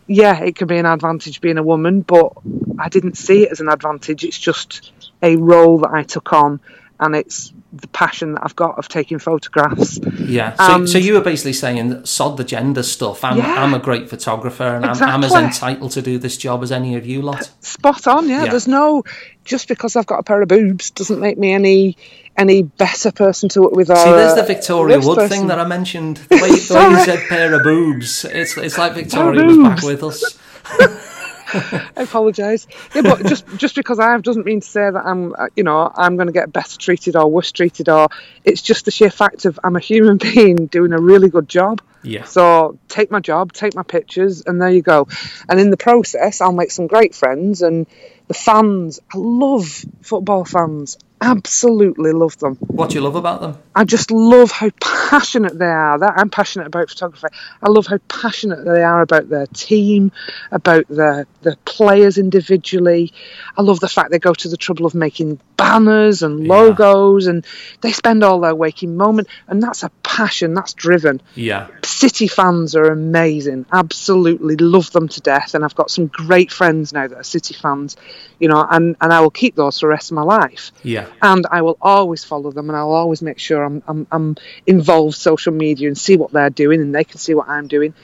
yeah, 0.08 0.40
it 0.40 0.56
can 0.56 0.68
be 0.68 0.78
an 0.78 0.86
advantage 0.86 1.42
being 1.42 1.58
a 1.58 1.64
woman, 1.64 2.02
but 2.02 2.32
I 2.80 2.90
didn't 2.90 3.18
see 3.18 3.44
it 3.44 3.52
as 3.52 3.60
an 3.60 3.68
advantage. 3.68 4.24
It's 4.24 4.40
just 4.40 4.92
a 5.22 5.36
role 5.36 5.80
that 5.80 5.92
I 5.92 6.04
took 6.04 6.32
on, 6.32 6.62
and 7.00 7.16
it's 7.16 7.54
the 7.74 7.88
passion 7.90 8.34
that 8.34 8.42
I've 8.44 8.56
got 8.56 8.78
of 8.80 8.88
taking 8.88 9.20
photographs. 9.20 10.00
Yeah. 10.20 10.56
So, 10.56 10.76
And- 10.76 10.90
so 10.90 10.98
you 10.98 11.14
were 11.14 11.22
basically 11.22 11.54
saying, 11.54 12.06
sod 12.06 12.38
the 12.38 12.44
gender 12.44 12.84
stuff. 12.84 13.24
I'm, 13.24 13.38
Yeah. 13.38 13.64
I'm 13.64 13.74
a 13.74 13.80
great 13.80 14.10
photographer 14.10 14.64
and 14.64 14.86
I'm, 14.86 15.02
I'm 15.04 15.24
as 15.24 15.34
entitled 15.34 15.92
to 15.92 16.02
do 16.02 16.18
this 16.18 16.38
job 16.38 16.64
as 16.64 16.72
any 16.72 16.96
of 16.96 17.06
you 17.06 17.22
lot. 17.22 17.50
Spot 17.62 18.08
on, 18.08 18.28
yeah. 18.30 18.46
Yeah. 18.46 18.52
There's 18.52 18.68
no 18.68 19.04
just 19.46 19.68
because 19.68 19.96
I've 19.96 20.06
got 20.08 20.20
a 20.20 20.24
pair 20.24 20.42
of 20.42 20.48
boobs 20.48 20.92
doesn't 20.92 21.20
make 21.20 21.38
me 21.38 21.54
any 21.54 21.98
any 22.36 22.62
better 22.62 23.12
person 23.12 23.50
to 23.50 23.62
work 23.64 23.72
with. 23.72 23.88
See, 23.88 23.94
there's 23.94 24.36
the 24.36 24.44
uh, 24.44 24.46
Victoria 24.46 25.00
Wood 25.00 25.16
person. 25.18 25.30
thing 25.30 25.48
that 25.48 25.60
I 25.60 25.66
mentioned. 25.66 26.18
The 26.18 26.36
way, 26.42 26.50
the 26.50 26.74
way 26.76 26.90
you 26.92 27.06
said 27.06 27.28
pair 27.30 27.54
of 27.54 27.64
boobs. 27.64 28.26
It's, 28.26 28.56
it's 28.58 28.78
like 28.78 28.94
Victoria 28.94 29.44
was 29.46 29.58
back 29.58 29.82
with 29.84 30.04
us. 30.04 30.38
I 31.54 32.04
apologise. 32.04 32.68
Yeah, 32.94 33.04
but 33.04 33.26
just 33.26 33.46
just 33.58 33.76
because 33.76 34.00
I 34.00 34.12
have 34.12 34.24
doesn't 34.24 34.46
mean 34.46 34.62
to 34.62 34.68
say 34.68 34.90
that 34.90 35.04
I'm 35.06 35.34
uh, 35.34 35.48
you 35.56 35.64
know 35.64 35.92
I'm 35.96 36.16
going 36.16 36.28
to 36.28 36.34
get 36.34 36.52
better 36.52 36.78
treated 36.78 37.16
or 37.16 37.30
worse 37.30 37.52
treated 37.52 37.90
or 37.90 38.10
it's 38.44 38.62
just 38.62 38.86
the 38.86 38.92
sheer 38.92 39.10
fact 39.10 39.46
of 39.46 39.60
I'm 39.64 39.76
a 39.76 39.80
human 39.80 40.18
being 40.34 40.68
doing 40.68 40.94
a 40.94 41.00
really 41.00 41.30
good 41.30 41.48
job 41.48 41.82
Yeah. 42.04 42.24
So 42.24 42.78
take 42.88 43.12
my 43.12 43.20
job, 43.20 43.54
take 43.54 43.76
my 43.76 43.84
pictures, 43.84 44.44
and 44.46 44.62
there 44.62 44.70
you 44.70 44.82
go. 44.82 45.08
And 45.50 45.60
in 45.60 45.70
the 45.72 45.78
process, 45.78 46.42
I'll 46.42 46.52
make 46.52 46.72
some 46.72 46.88
great 46.88 47.14
friends. 47.14 47.62
And 47.62 47.88
the 48.28 48.34
fans, 48.34 49.00
I 49.14 49.18
love 49.18 49.86
football 50.02 50.46
fans. 50.46 50.98
Absolutely 51.20 52.12
love 52.12 52.38
them. 52.38 52.56
What 52.60 52.92
do 52.92 52.96
you 52.96 53.02
love 53.02 53.16
about 53.16 53.42
them? 53.42 53.58
I 53.74 53.86
just 53.86 54.12
love 54.12 54.52
how 54.52 54.70
passionate 54.80 55.58
they 55.58 55.66
are. 55.66 55.98
That 55.98 56.14
I'm 56.18 56.30
passionate 56.30 56.68
about 56.68 56.90
photography. 56.90 57.28
I 57.60 57.70
love 57.70 57.88
how 57.88 57.98
passionate 58.08 58.64
they 58.64 58.84
are 58.84 59.02
about 59.02 59.28
their 59.28 59.48
team, 59.48 60.12
about 60.52 60.88
the 60.88 61.26
the 61.42 61.58
players 61.66 62.20
individually. 62.20 63.14
I 63.58 63.64
love 63.64 63.80
the 63.80 63.90
fact 63.90 64.12
they 64.12 64.20
go 64.20 64.34
to 64.36 64.48
the 64.48 64.58
trouble 64.58 64.86
of 64.86 64.94
making 64.94 65.40
banners 65.56 66.22
and 66.22 66.46
Yeah. 66.46 66.54
logos, 66.54 67.26
and 67.26 67.44
they 67.82 67.94
spend 67.94 68.24
all 68.24 68.40
their 68.40 68.54
waking 68.56 68.96
moment. 68.96 69.28
And 69.48 69.62
that's 69.64 69.82
a 69.82 69.90
passion. 70.04 70.54
That's 70.54 70.74
driven. 70.74 71.20
Yeah. 71.34 71.68
City 71.98 72.28
fans 72.28 72.76
are 72.76 72.92
amazing. 72.92 73.66
Absolutely 73.72 74.56
love 74.56 74.92
them 74.92 75.08
to 75.08 75.20
death. 75.20 75.56
And 75.56 75.66
I've 75.66 75.74
got 75.74 75.90
some 75.90 76.06
great 76.06 76.52
friends 76.52 76.94
now 76.94 77.08
that 77.08 77.18
are 77.18 77.24
City 77.24 77.56
fans, 77.56 77.98
you 78.40 78.48
know, 78.48 78.68
and, 78.70 78.96
and 79.02 79.12
I 79.12 79.22
will 79.22 79.32
keep 79.32 79.56
those 79.56 79.80
for 79.80 79.88
the 79.88 79.90
rest 79.90 80.12
of 80.12 80.16
my 80.16 80.22
life. 80.22 80.72
Yeah. 80.84 81.08
And 81.24 81.48
I 81.50 81.64
will 81.64 81.78
always 81.82 82.24
follow 82.24 82.52
them 82.52 82.70
and 82.70 82.78
I'll 82.78 82.92
always 82.92 83.24
make 83.24 83.40
sure 83.40 83.64
I'm, 83.64 83.82
I'm, 83.88 84.06
I'm 84.12 84.36
involved 84.68 85.16
social 85.18 85.52
media 85.52 85.88
and 85.88 85.98
see 85.98 86.18
what 86.18 86.32
they're 86.32 86.52
doing 86.52 86.82
and 86.82 86.94
they 86.94 87.04
can 87.04 87.18
see 87.18 87.34
what 87.34 87.50
I'm 87.50 87.68
doing. 87.68 87.96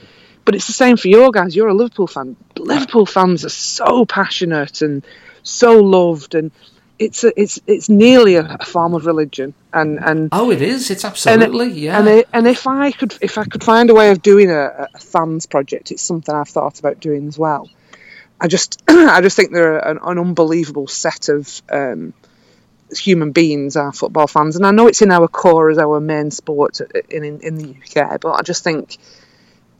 But 0.44 0.56
it's 0.56 0.66
the 0.66 0.72
same 0.72 0.96
for 0.96 1.06
your 1.06 1.30
guys. 1.30 1.54
You're 1.54 1.68
a 1.68 1.74
Liverpool 1.74 2.08
fan. 2.08 2.34
Liverpool 2.58 3.06
fans 3.06 3.44
are 3.44 3.48
so 3.48 4.04
passionate 4.04 4.82
and 4.82 5.06
so 5.44 5.80
loved 5.80 6.34
and 6.34 6.50
it's 6.98 7.24
a, 7.24 7.32
it's 7.40 7.58
it's 7.66 7.88
nearly 7.88 8.36
a, 8.36 8.58
form 8.58 8.94
of 8.94 9.04
religion 9.06 9.52
and 9.72 9.98
and 9.98 10.28
Oh, 10.32 10.50
it 10.50 10.62
is. 10.62 10.90
It's 10.90 11.04
and, 11.04 11.10
absolutely. 11.12 11.70
yeah. 11.72 11.98
and, 11.98 12.08
I- 12.08 12.24
and 12.32 12.46
if 12.46 12.66
I 12.66 12.92
could 12.92 13.16
if 13.20 13.36
I 13.38 13.44
could 13.44 13.64
find 13.64 13.90
a 13.90 13.94
way 13.94 14.10
of 14.10 14.22
doing 14.22 14.50
a, 14.50 14.88
a 14.94 14.98
fans 14.98 15.46
project, 15.46 15.90
it's 15.90 16.02
something 16.02 16.34
I've 16.34 16.48
thought 16.48 16.78
about 16.78 17.00
doing 17.00 17.26
as 17.28 17.38
well. 17.38 17.68
I 18.40 18.46
just 18.48 18.82
I 18.88 19.20
just 19.22 19.36
think 19.36 19.52
they're 19.52 19.78
an, 19.78 19.98
an 20.02 20.18
unbelievable 20.18 20.86
set 20.86 21.28
of 21.28 21.62
um, 21.70 22.14
human 22.96 23.32
beings, 23.32 23.76
our 23.76 23.92
football 23.92 24.26
fans, 24.26 24.54
and 24.56 24.64
I 24.66 24.70
know 24.70 24.86
it's 24.86 25.02
in 25.02 25.10
our 25.10 25.26
core 25.26 25.70
as 25.70 25.78
our 25.78 25.98
main 26.00 26.30
sport 26.30 26.80
in 27.08 27.24
in, 27.24 27.40
in 27.40 27.54
the 27.56 27.70
UK, 28.02 28.20
but 28.20 28.32
I 28.32 28.42
just 28.42 28.62
think 28.62 28.98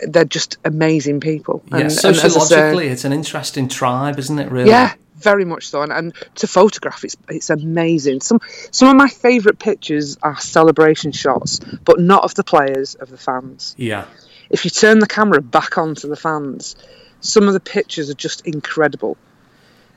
they're 0.01 0.25
just 0.25 0.59
amazing 0.65 1.21
people. 1.21 1.63
yeah. 1.69 1.75
And- 1.75 1.83
and 1.85 1.93
say- 1.93 2.13
Sociologically, 2.13 2.89
it's 2.89 3.05
an 3.05 3.13
interesting 3.13 3.69
tribe, 3.69 4.19
isn't 4.19 4.39
it? 4.41 4.51
Really. 4.51 4.69
yeah, 4.71 4.95
very 5.17 5.45
much 5.45 5.69
so. 5.69 5.83
And, 5.83 5.93
and 5.93 6.15
to 6.37 6.47
photograph, 6.47 7.05
it's 7.05 7.17
it's 7.29 7.51
amazing. 7.51 8.21
Some 8.21 8.41
some 8.71 8.89
of 8.89 8.97
my 8.97 9.09
favourite 9.09 9.59
pictures 9.59 10.17
are 10.23 10.39
celebration 10.39 11.13
shots, 11.13 11.61
but 11.85 12.01
not 12.01 12.25
of 12.25 12.35
the 12.35 12.45
players, 12.45 12.95
of 12.95 13.11
the 13.11 13.19
fans. 13.19 13.75
Yeah. 13.79 14.05
If 14.51 14.65
you 14.65 14.71
turn 14.71 14.99
the 14.99 15.07
camera 15.07 15.41
back 15.41 15.79
onto 15.79 16.09
the 16.09 16.17
fans, 16.17 16.77
some 17.21 17.47
of 17.49 17.55
the 17.55 17.61
pictures 17.61 18.11
are 18.11 18.15
just 18.15 18.47
incredible. 18.47 19.17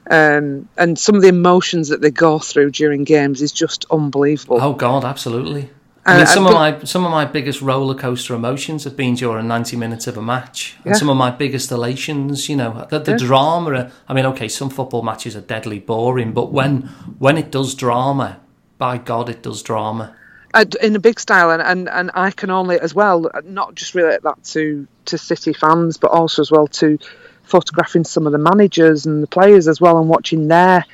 Um, 0.09 0.69
and 0.77 0.97
some 0.97 1.15
of 1.15 1.21
the 1.21 1.27
emotions 1.27 1.89
that 1.89 1.99
they 1.99 2.11
go 2.11 2.39
through 2.39 2.71
during 2.71 3.03
games 3.03 3.41
is 3.41 3.51
just 3.51 3.85
unbelievable. 3.91 4.59
Oh 4.61 4.73
God, 4.73 5.03
absolutely. 5.03 5.69
I 6.07 6.17
mean, 6.17 6.25
some 6.25 6.47
of 6.47 6.53
my 6.53 6.79
some 6.85 7.03
of 7.05 7.11
my 7.11 7.25
biggest 7.25 7.61
roller 7.61 7.93
coaster 7.95 8.33
emotions 8.33 8.85
have 8.85 8.95
been 8.95 9.15
during 9.15 9.47
ninety 9.47 9.75
minutes 9.75 10.07
of 10.07 10.17
a 10.17 10.21
match, 10.21 10.75
and 10.85 10.87
Yeah. 10.87 10.93
some 10.93 11.09
of 11.09 11.17
my 11.17 11.31
biggest 11.31 11.69
elations. 11.71 12.47
You 12.47 12.55
know, 12.55 12.87
the, 12.89 12.99
the 12.99 13.11
Yeah. 13.11 13.17
drama. 13.17 13.91
I 14.07 14.13
mean, 14.13 14.25
okay, 14.27 14.47
some 14.47 14.69
football 14.69 15.01
matches 15.03 15.35
are 15.35 15.41
deadly 15.41 15.79
boring, 15.79 16.31
but 16.31 16.51
when 16.53 16.89
when 17.19 17.37
it 17.37 17.51
does 17.51 17.75
drama, 17.75 18.37
by 18.77 18.97
God, 18.97 19.29
it 19.29 19.43
does 19.43 19.61
drama. 19.61 20.13
in 20.81 20.95
a 20.95 20.99
big 20.99 21.19
style, 21.19 21.51
and, 21.51 21.61
and, 21.61 21.87
and 21.89 22.09
I 22.15 22.31
can 22.31 22.49
only 22.49 22.79
as 22.79 22.95
well 22.95 23.29
not 23.43 23.75
just 23.75 23.93
relate 23.93 24.23
that 24.23 24.43
to 24.53 24.87
to 25.05 25.17
City 25.17 25.53
fans, 25.53 25.97
but 25.97 26.09
also 26.11 26.41
as 26.41 26.49
well 26.49 26.67
to 26.67 26.97
photographing 27.43 28.03
some 28.05 28.25
of 28.25 28.31
the 28.31 28.37
managers 28.39 29.05
and 29.05 29.21
the 29.21 29.27
players 29.27 29.67
as 29.67 29.79
well, 29.81 29.99
and 29.99 30.07
watching 30.09 30.47
their 30.47 30.85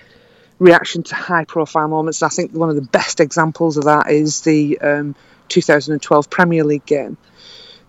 reaction 0.64 1.03
to 1.03 1.16
high 1.16 1.45
profile 1.45 1.88
moments. 1.88 2.24
I 2.24 2.30
think 2.30 2.53
one 2.53 2.70
of 2.70 2.76
the 2.76 2.82
best 2.82 3.20
examples 3.20 3.78
of 3.78 3.86
that 3.86 4.09
is 4.09 4.41
the 4.41 4.80
um, 4.80 5.16
2012 5.49 6.30
Premier 6.30 6.64
League 6.64 6.86
game, 6.86 7.18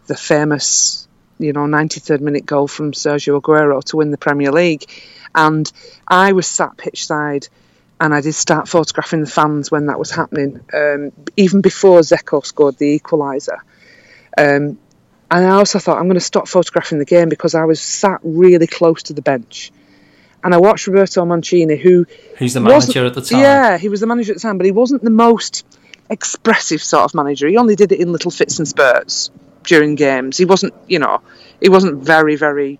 the 0.06 0.16
famous 0.16 1.08
you 1.38 1.52
know 1.52 1.60
93rd 1.60 2.20
minute 2.20 2.46
goal 2.46 2.68
from 2.68 2.92
Sergio 2.92 3.40
Aguero 3.40 3.82
to 3.84 3.96
win 3.96 4.10
the 4.10 4.18
Premier 4.18 4.52
League, 4.52 4.84
and 5.34 5.70
I 6.06 6.32
was 6.32 6.46
sat 6.46 6.76
pitch 6.76 7.06
side 7.06 7.48
and 8.00 8.12
I 8.12 8.20
did 8.20 8.34
start 8.34 8.68
photographing 8.68 9.20
the 9.20 9.30
fans 9.30 9.70
when 9.70 9.86
that 9.86 9.98
was 9.98 10.10
happening, 10.10 10.60
um, 10.74 11.12
even 11.36 11.60
before 11.60 12.00
Dzeko 12.00 12.44
scored 12.44 12.76
the 12.76 12.98
equaliser. 12.98 13.58
Um, 14.36 14.78
and 15.30 15.46
I 15.46 15.50
also 15.50 15.78
thought 15.78 15.98
I'm 15.98 16.04
going 16.04 16.14
to 16.14 16.20
stop 16.20 16.48
photographing 16.48 16.98
the 16.98 17.04
game 17.04 17.28
because 17.28 17.54
I 17.54 17.64
was 17.64 17.80
sat 17.80 18.20
really 18.22 18.66
close 18.66 19.04
to 19.04 19.12
the 19.12 19.22
bench, 19.22 19.72
and 20.44 20.54
I 20.54 20.58
watched 20.58 20.86
Roberto 20.86 21.24
Mancini, 21.24 21.76
who 21.76 22.06
he's 22.38 22.52
the 22.52 22.60
manager 22.60 23.06
at 23.06 23.14
the 23.14 23.22
time? 23.22 23.40
Yeah, 23.40 23.78
he 23.78 23.88
was 23.88 24.00
the 24.00 24.06
manager 24.06 24.32
at 24.32 24.36
the 24.36 24.42
time, 24.42 24.58
but 24.58 24.66
he 24.66 24.72
wasn't 24.72 25.02
the 25.02 25.10
most 25.10 25.64
expressive 26.10 26.82
sort 26.82 27.04
of 27.04 27.14
manager. 27.14 27.48
He 27.48 27.56
only 27.56 27.76
did 27.76 27.90
it 27.92 27.98
in 27.98 28.12
little 28.12 28.30
fits 28.30 28.58
and 28.58 28.68
spurts 28.68 29.30
during 29.64 29.94
games. 29.94 30.36
He 30.36 30.44
wasn't, 30.44 30.74
you 30.86 30.98
know, 30.98 31.22
he 31.62 31.70
wasn't 31.70 32.02
very, 32.04 32.36
very, 32.36 32.78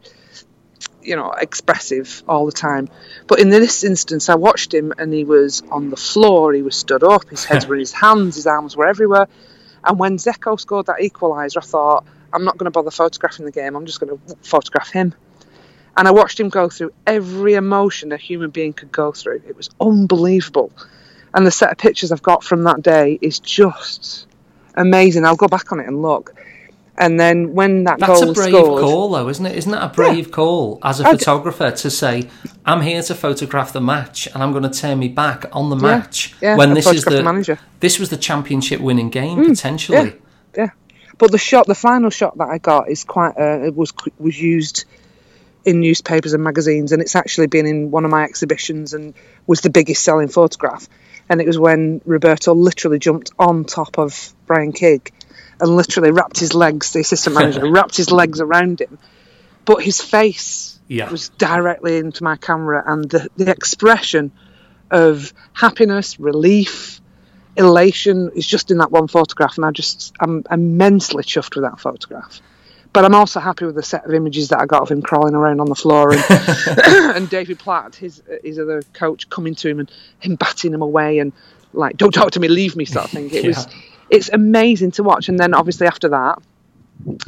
you 1.03 1.17
know, 1.17 1.31
expressive 1.33 2.23
all 2.29 2.45
the 2.45 2.53
time. 2.53 2.91
But 3.27 3.41
in 3.41 3.49
this 3.49 3.83
instance, 3.83 4.29
I 4.29 4.35
watched 4.35 4.75
him 4.75 4.93
and 4.99 5.11
he 5.11 5.25
was 5.25 5.63
on 5.71 5.89
the 5.89 5.97
floor, 5.97 6.53
he 6.53 6.61
was 6.61 6.77
stood 6.77 7.03
up, 7.03 7.31
his 7.31 7.47
head 7.47 7.65
were 7.69 7.77
in 7.77 7.81
his 7.81 7.93
hands, 7.93 8.37
his 8.37 8.47
arms 8.47 8.77
were 8.77 8.87
everywhere. 8.87 9.27
And 9.83 9.99
when 9.99 10.19
Dzeko 10.19 10.61
scored 10.61 10.87
that 10.87 10.99
equaliser, 11.01 11.59
I 11.59 11.61
thought, 11.61 12.05
I'm 12.31 12.45
not 12.45 12.59
going 12.59 12.67
to 12.67 12.71
bother 12.71 12.91
photographing 12.91 13.47
the 13.47 13.53
game, 13.53 13.75
I'm 13.75 13.87
just 13.87 14.01
going 14.01 14.19
to 14.19 14.37
photograph 14.43 14.91
him. 14.91 15.15
And 15.97 16.09
I 16.09 16.11
watched 16.11 16.41
him 16.41 16.49
go 16.49 16.69
through 16.69 16.93
every 17.07 17.55
emotion 17.55 18.13
a 18.13 18.17
human 18.17 18.51
being 18.51 18.73
could 18.73 18.91
go 18.91 19.13
through. 19.13 19.43
It 19.47 19.57
was 19.57 19.71
unbelievable. 19.81 20.73
And 21.35 21.47
the 21.47 21.51
set 21.51 21.71
of 21.71 21.79
pictures 21.79 22.13
I've 22.13 22.23
got 22.23 22.43
from 22.43 22.65
that 22.65 22.83
day 22.83 23.19
is 23.21 23.39
just 23.39 24.27
amazing. 24.75 25.25
I'll 25.25 25.37
go 25.37 25.49
back 25.49 25.73
on 25.73 25.81
it 25.81 25.87
and 25.87 26.03
look. 26.03 26.35
And 26.97 27.19
then 27.19 27.55
when 27.55 27.85
that 27.85 27.99
That's 27.99 28.21
goal 28.21 28.31
a 28.31 28.33
brave 28.33 28.55
scored, 28.55 28.83
call, 28.83 29.11
though, 29.11 29.29
isn't 29.29 29.45
it? 29.45 29.57
Isn't 29.57 29.73
that 29.73 29.83
a 29.83 29.89
brave 29.89 30.31
call 30.31 30.79
as 30.83 31.01
a 31.01 31.09
I- 31.09 31.11
photographer 31.13 31.73
to 31.73 31.91
say, 31.91 32.29
"I'm 32.65 32.83
here 32.83 33.03
to 33.03 33.15
photograph 33.17 33.73
the 33.73 33.81
match, 33.81 34.29
and 34.33 34.43
I'm 34.43 34.53
going 34.53 34.63
to 34.63 34.71
turn 34.71 35.01
me 35.01 35.09
back 35.09 35.47
on 35.53 35.71
the 35.71 35.77
match 35.77 36.37
yeah, 36.41 36.57
when 36.57 36.73
this 36.73 36.87
is 36.87 37.05
the, 37.05 37.21
manager." 37.23 37.59
this 37.81 37.99
was 37.99 38.11
the 38.11 38.17
championship-winning 38.17 39.11
game 39.11 39.45
potentially." 39.45 40.15
yeah. 40.57 40.69
But 41.19 41.33
the 41.33 41.39
shot, 41.39 41.67
the 41.67 41.75
final 41.75 42.11
shot 42.11 42.39
that 42.39 42.49
I 42.49 42.59
got, 42.59 42.89
is 42.89 43.03
quite. 43.03 43.37
Uh, 43.37 43.67
it 43.67 43.75
was 43.75 43.93
was 44.21 44.41
used 44.41 44.85
in 45.65 45.81
newspapers 45.81 46.33
and 46.35 46.43
magazines, 46.45 46.93
and 46.93 47.01
it's 47.01 47.17
actually 47.17 47.47
been 47.47 47.67
in 47.67 47.91
one 47.91 48.05
of 48.05 48.11
my 48.11 48.25
exhibitions 48.25 48.93
and 48.95 49.15
was 49.47 49.61
the 49.61 49.71
biggest 49.71 50.03
selling 50.03 50.29
photograph. 50.29 50.89
And 51.29 51.41
it 51.41 51.47
was 51.47 51.59
when 51.59 52.01
Roberto 52.05 52.55
literally 52.55 52.99
jumped 52.99 53.31
on 53.39 53.65
top 53.65 53.99
of 53.99 54.35
Brian 54.47 54.73
Kidd 54.73 55.11
and 55.61 55.75
literally 55.75 56.11
wrapped 56.11 56.39
his 56.39 56.53
legs. 56.55 56.93
The 56.93 57.01
assistant 57.01 57.35
manager 57.37 57.67
wrapped 57.71 57.97
his 57.97 58.11
legs 58.11 58.41
around 58.41 58.81
him, 58.81 58.99
but 59.65 59.83
his 59.83 60.01
face 60.03 60.79
Yeah. 60.87 61.11
was 61.11 61.31
directly 61.31 61.97
into 61.97 62.25
my 62.25 62.37
camera, 62.37 62.83
and 62.87 63.09
the, 63.09 63.29
the 63.37 63.51
expression 63.51 64.33
of 64.91 65.33
happiness, 65.55 66.21
relief, 66.21 67.01
elation 67.57 68.31
is 68.35 68.47
just 68.47 68.71
in 68.71 68.79
that 68.79 68.91
one 68.91 69.09
photograph, 69.09 69.57
and 69.57 69.65
I 69.65 69.71
just 69.71 70.13
I'm 70.21 70.45
immensely 70.51 71.23
chuffed 71.23 71.55
with 71.57 71.65
that 71.65 71.81
photograph. 71.81 72.41
But 72.95 73.05
I'm 73.05 73.15
also 73.15 73.41
happy 73.41 73.67
with 73.67 73.75
the 73.75 73.83
set 73.83 74.07
of 74.07 74.15
images 74.15 74.49
that 74.49 74.61
I 74.61 74.67
got 74.67 74.83
of 74.83 74.89
him 74.89 75.03
crawling 75.03 75.35
around 75.35 75.61
on 75.61 75.69
the 75.69 75.75
floor 75.75 76.13
and, 76.13 76.25
and 77.17 77.29
David 77.29 77.59
Platt, 77.59 77.97
his 77.97 78.23
his 78.43 78.59
other 78.59 78.83
coach, 78.95 79.29
coming 79.29 79.55
to 79.57 79.69
him 79.69 79.81
and 79.81 79.91
him 80.21 80.37
batting 80.37 80.73
him 80.73 80.81
away 80.81 81.19
and 81.19 81.33
like, 81.73 81.97
"Don't 81.97 82.15
talk 82.15 82.31
to 82.33 82.41
me, 82.41 82.49
leave 82.49 82.77
me," 82.77 82.85
sort 82.87 83.07
of 83.07 83.11
thing. 83.11 83.31
It 83.31 83.45
was 83.49 83.67
it's 84.11 84.31
amazing 84.33 84.93
to 84.93 85.03
watch. 85.03 85.29
And 85.29 85.39
then 85.39 85.55
obviously 85.55 85.89
after 85.89 86.11
that, 86.11 86.39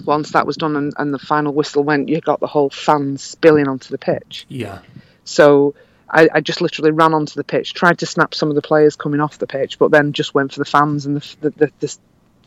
once 0.04 0.30
that 0.30 0.46
was 0.46 0.56
done 0.56 0.76
and, 0.76 0.94
and 0.98 1.12
the 1.12 1.18
final 1.18 1.52
whistle 1.52 1.82
went, 1.82 2.08
you 2.08 2.20
got 2.20 2.40
the 2.40 2.46
whole 2.46 2.70
fans 2.70 3.22
spilling 3.22 3.66
onto 3.66 3.90
the 3.90 3.98
pitch. 3.98 4.46
Yeah. 4.48 4.78
So 5.24 5.74
I, 6.08 6.28
I 6.32 6.40
just 6.40 6.60
literally 6.60 6.92
ran 6.92 7.12
onto 7.12 7.34
the 7.34 7.44
pitch, 7.44 7.74
tried 7.74 7.98
to 7.98 8.06
snap 8.06 8.34
some 8.34 8.48
of 8.48 8.54
the 8.54 8.62
players 8.62 8.96
coming 8.96 9.20
off 9.20 9.38
the 9.38 9.46
pitch, 9.46 9.78
but 9.78 9.90
then 9.90 10.12
just 10.12 10.34
went 10.34 10.52
for 10.52 10.60
the 10.60 10.64
fans, 10.64 11.06
and 11.06 11.16
the 11.16 11.36
the, 11.40 11.50
the, 11.50 11.72
the 11.80 11.98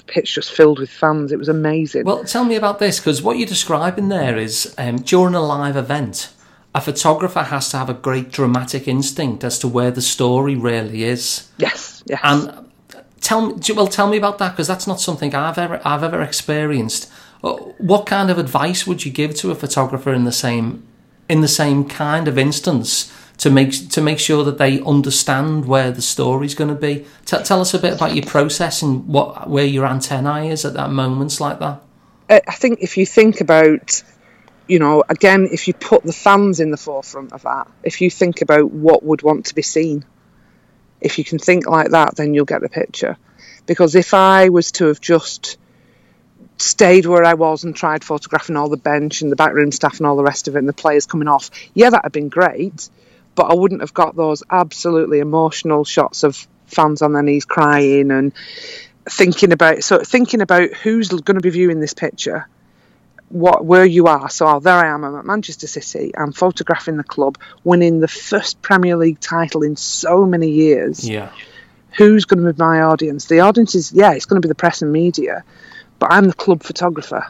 pitch 0.09 0.35
just 0.35 0.51
filled 0.51 0.79
with 0.79 0.89
fans. 0.89 1.31
It 1.31 1.39
was 1.39 1.49
amazing. 1.49 2.03
Well, 2.05 2.23
tell 2.23 2.43
me 2.43 2.55
about 2.55 2.79
this 2.79 2.99
because 2.99 3.21
what 3.21 3.37
you're 3.37 3.47
describing 3.47 4.09
there 4.09 4.37
is 4.37 4.73
um, 4.77 4.97
during 4.97 5.35
a 5.35 5.41
live 5.41 5.77
event, 5.77 6.31
a 6.75 6.81
photographer 6.81 7.43
has 7.43 7.69
to 7.69 7.77
have 7.77 7.89
a 7.89 7.93
great 7.93 8.31
dramatic 8.31 8.87
instinct 8.87 9.43
as 9.43 9.57
to 9.59 9.67
where 9.67 9.91
the 9.91 10.01
story 10.01 10.55
really 10.55 11.03
is. 11.03 11.49
yes, 11.57 12.03
yes. 12.07 12.19
And 12.23 12.69
tell 13.21 13.47
me, 13.47 13.55
well, 13.75 13.87
tell 13.87 14.09
me 14.09 14.17
about 14.17 14.37
that 14.39 14.51
because 14.51 14.67
that's 14.67 14.87
not 14.87 14.99
something 14.99 15.33
I've 15.35 15.57
ever 15.57 15.81
I've 15.85 16.03
ever 16.03 16.21
experienced. 16.21 17.11
Uh, 17.43 17.53
What 17.77 18.05
kind 18.05 18.29
of 18.29 18.37
advice 18.37 18.85
would 18.85 19.05
you 19.05 19.11
give 19.11 19.33
to 19.35 19.51
a 19.51 19.55
photographer 19.55 20.13
in 20.13 20.25
the 20.25 20.31
same 20.31 20.83
in 21.27 21.41
the 21.41 21.47
same 21.47 21.85
kind 21.87 22.27
of 22.27 22.37
instance 22.37 23.11
to 23.39 23.49
make 23.49 23.89
to 23.89 24.01
make 24.01 24.19
sure 24.19 24.43
that 24.43 24.57
they 24.57 24.81
understand 24.81 25.65
where 25.65 25.91
the 25.91 26.01
story's 26.01 26.55
going 26.55 26.69
to 26.69 26.79
be? 26.79 27.05
T- 27.25 27.43
tell 27.43 27.61
us 27.61 27.73
a 27.73 27.79
bit 27.79 27.93
about 27.93 28.15
your 28.15 28.25
process 28.25 28.81
and 28.81 29.07
what 29.07 29.49
where 29.49 29.65
your 29.65 29.85
antennae 29.85 30.49
is 30.49 30.65
at 30.65 30.73
that 30.73 30.91
moments 30.91 31.41
like 31.41 31.59
that. 31.59 31.81
I 32.29 32.53
think 32.53 32.79
if 32.81 32.97
you 32.97 33.07
think 33.07 33.41
about, 33.41 34.03
you 34.67 34.77
know, 34.77 35.03
again, 35.09 35.49
if 35.51 35.67
you 35.67 35.73
put 35.73 36.03
the 36.03 36.13
fans 36.13 36.59
in 36.59 36.69
the 36.69 36.77
forefront 36.77 37.33
of 37.33 37.41
that, 37.41 37.67
if 37.83 38.01
you 38.01 38.11
think 38.11 38.41
about 38.41 38.71
what 38.71 39.01
would 39.01 39.23
want 39.23 39.47
to 39.47 39.55
be 39.55 39.63
seen, 39.63 40.05
if 41.01 41.17
you 41.17 41.23
can 41.23 41.39
think 41.39 41.65
like 41.65 41.89
that, 41.91 42.15
then 42.15 42.33
you'll 42.35 42.45
get 42.45 42.61
the 42.61 42.69
picture. 42.69 43.17
Because 43.65 43.95
if 43.95 44.13
I 44.13 44.49
was 44.49 44.71
to 44.73 44.85
have 44.85 45.01
just 45.01 45.57
stayed 46.57 47.05
where 47.05 47.23
I 47.23 47.33
was 47.33 47.63
and 47.63 47.75
tried 47.75 48.03
photographing 48.03 48.57
all 48.57 48.69
the 48.69 48.77
bench 48.77 49.21
and 49.21 49.31
the 49.31 49.35
backroom 49.35 49.71
staff 49.71 49.97
and 49.97 50.05
all 50.05 50.17
the 50.17 50.23
rest 50.23 50.47
of 50.47 50.55
it 50.55 50.59
and 50.59 50.67
the 50.67 50.73
players 50.73 51.05
coming 51.05 51.27
off, 51.27 51.49
yeah, 51.73 51.89
that'd 51.89 52.05
have 52.05 52.11
been 52.11 52.29
great. 52.29 52.89
But 53.39 53.51
I 53.51 53.53
wouldn't 53.53 53.79
have 53.79 53.93
got 53.93 54.17
those 54.17 54.43
absolutely 54.49 55.19
emotional 55.19 55.85
shots 55.85 56.23
of 56.25 56.45
fans 56.67 57.01
on 57.01 57.13
their 57.13 57.23
knees 57.23 57.45
crying 57.45 58.11
and 58.11 58.33
thinking 59.09 59.53
about 59.53 59.81
so 59.81 59.99
thinking 59.99 60.41
about 60.41 60.73
who's 60.73 61.07
going 61.07 61.35
to 61.35 61.39
be 61.39 61.49
viewing 61.49 61.79
this 61.79 61.93
picture 61.93 62.49
what 63.29 63.63
where 63.63 63.85
you 63.85 64.07
are. 64.07 64.29
So 64.29 64.45
oh, 64.45 64.59
there 64.59 64.73
I 64.73 64.93
am 64.93 65.05
I'm 65.05 65.15
at 65.15 65.23
Manchester 65.23 65.67
City 65.67 66.11
I'm 66.17 66.33
photographing 66.33 66.97
the 66.97 67.03
club 67.05 67.37
winning 67.63 68.01
the 68.01 68.09
first 68.09 68.61
Premier 68.61 68.97
League 68.97 69.21
title 69.21 69.63
in 69.63 69.77
so 69.77 70.25
many 70.25 70.49
years. 70.49 71.07
Yeah. 71.07 71.31
who's 71.95 72.25
going 72.25 72.43
to 72.43 72.51
be 72.51 72.61
my 72.61 72.81
audience? 72.81 73.27
The 73.27 73.39
audience 73.39 73.73
is 73.73 73.93
yeah 73.93 74.11
it's 74.11 74.25
going 74.25 74.41
to 74.41 74.45
be 74.45 74.51
the 74.51 74.63
press 74.63 74.81
and 74.81 74.91
media 74.91 75.45
but 75.97 76.11
I'm 76.11 76.25
the 76.25 76.33
club 76.33 76.61
photographer. 76.61 77.25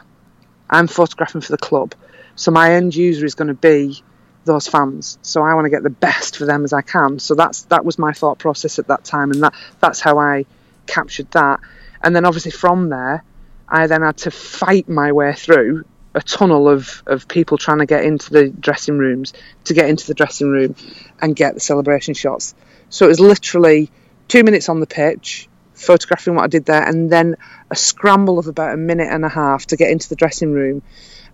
I'm 0.68 0.88
photographing 0.88 1.42
for 1.42 1.52
the 1.52 1.58
club. 1.58 1.94
So 2.34 2.50
my 2.50 2.72
end 2.72 2.96
user 2.96 3.24
is 3.24 3.36
going 3.36 3.46
to 3.46 3.54
be 3.54 4.02
those 4.50 4.66
fans. 4.66 5.18
So 5.22 5.42
I 5.42 5.54
want 5.54 5.66
to 5.66 5.70
get 5.70 5.82
the 5.82 5.90
best 5.90 6.36
for 6.36 6.44
them 6.44 6.64
as 6.64 6.72
I 6.72 6.82
can. 6.82 7.18
So 7.18 7.34
that's 7.34 7.62
that 7.64 7.84
was 7.84 7.98
my 7.98 8.12
thought 8.12 8.38
process 8.38 8.78
at 8.78 8.88
that 8.88 9.04
time 9.04 9.30
and 9.30 9.42
that 9.42 9.54
that's 9.80 10.00
how 10.00 10.18
I 10.18 10.44
captured 10.86 11.30
that. 11.30 11.60
And 12.02 12.14
then 12.14 12.24
obviously 12.24 12.50
from 12.50 12.88
there 12.88 13.24
I 13.68 13.86
then 13.86 14.02
had 14.02 14.16
to 14.18 14.30
fight 14.30 14.88
my 14.88 15.12
way 15.12 15.32
through 15.32 15.84
a 16.14 16.20
tunnel 16.20 16.68
of, 16.68 17.04
of 17.06 17.28
people 17.28 17.56
trying 17.56 17.78
to 17.78 17.86
get 17.86 18.04
into 18.04 18.30
the 18.30 18.48
dressing 18.48 18.98
rooms 18.98 19.32
to 19.64 19.74
get 19.74 19.88
into 19.88 20.08
the 20.08 20.14
dressing 20.14 20.50
room 20.50 20.74
and 21.20 21.36
get 21.36 21.54
the 21.54 21.60
celebration 21.60 22.14
shots. 22.14 22.54
So 22.88 23.04
it 23.04 23.08
was 23.08 23.20
literally 23.20 23.90
two 24.26 24.42
minutes 24.42 24.68
on 24.68 24.80
the 24.80 24.86
pitch 24.86 25.48
photographing 25.74 26.34
what 26.34 26.44
I 26.44 26.48
did 26.48 26.66
there 26.66 26.82
and 26.82 27.10
then 27.10 27.36
a 27.70 27.76
scramble 27.76 28.38
of 28.38 28.48
about 28.48 28.74
a 28.74 28.76
minute 28.76 29.08
and 29.10 29.24
a 29.24 29.28
half 29.28 29.66
to 29.66 29.76
get 29.76 29.90
into 29.90 30.08
the 30.08 30.16
dressing 30.16 30.52
room 30.52 30.82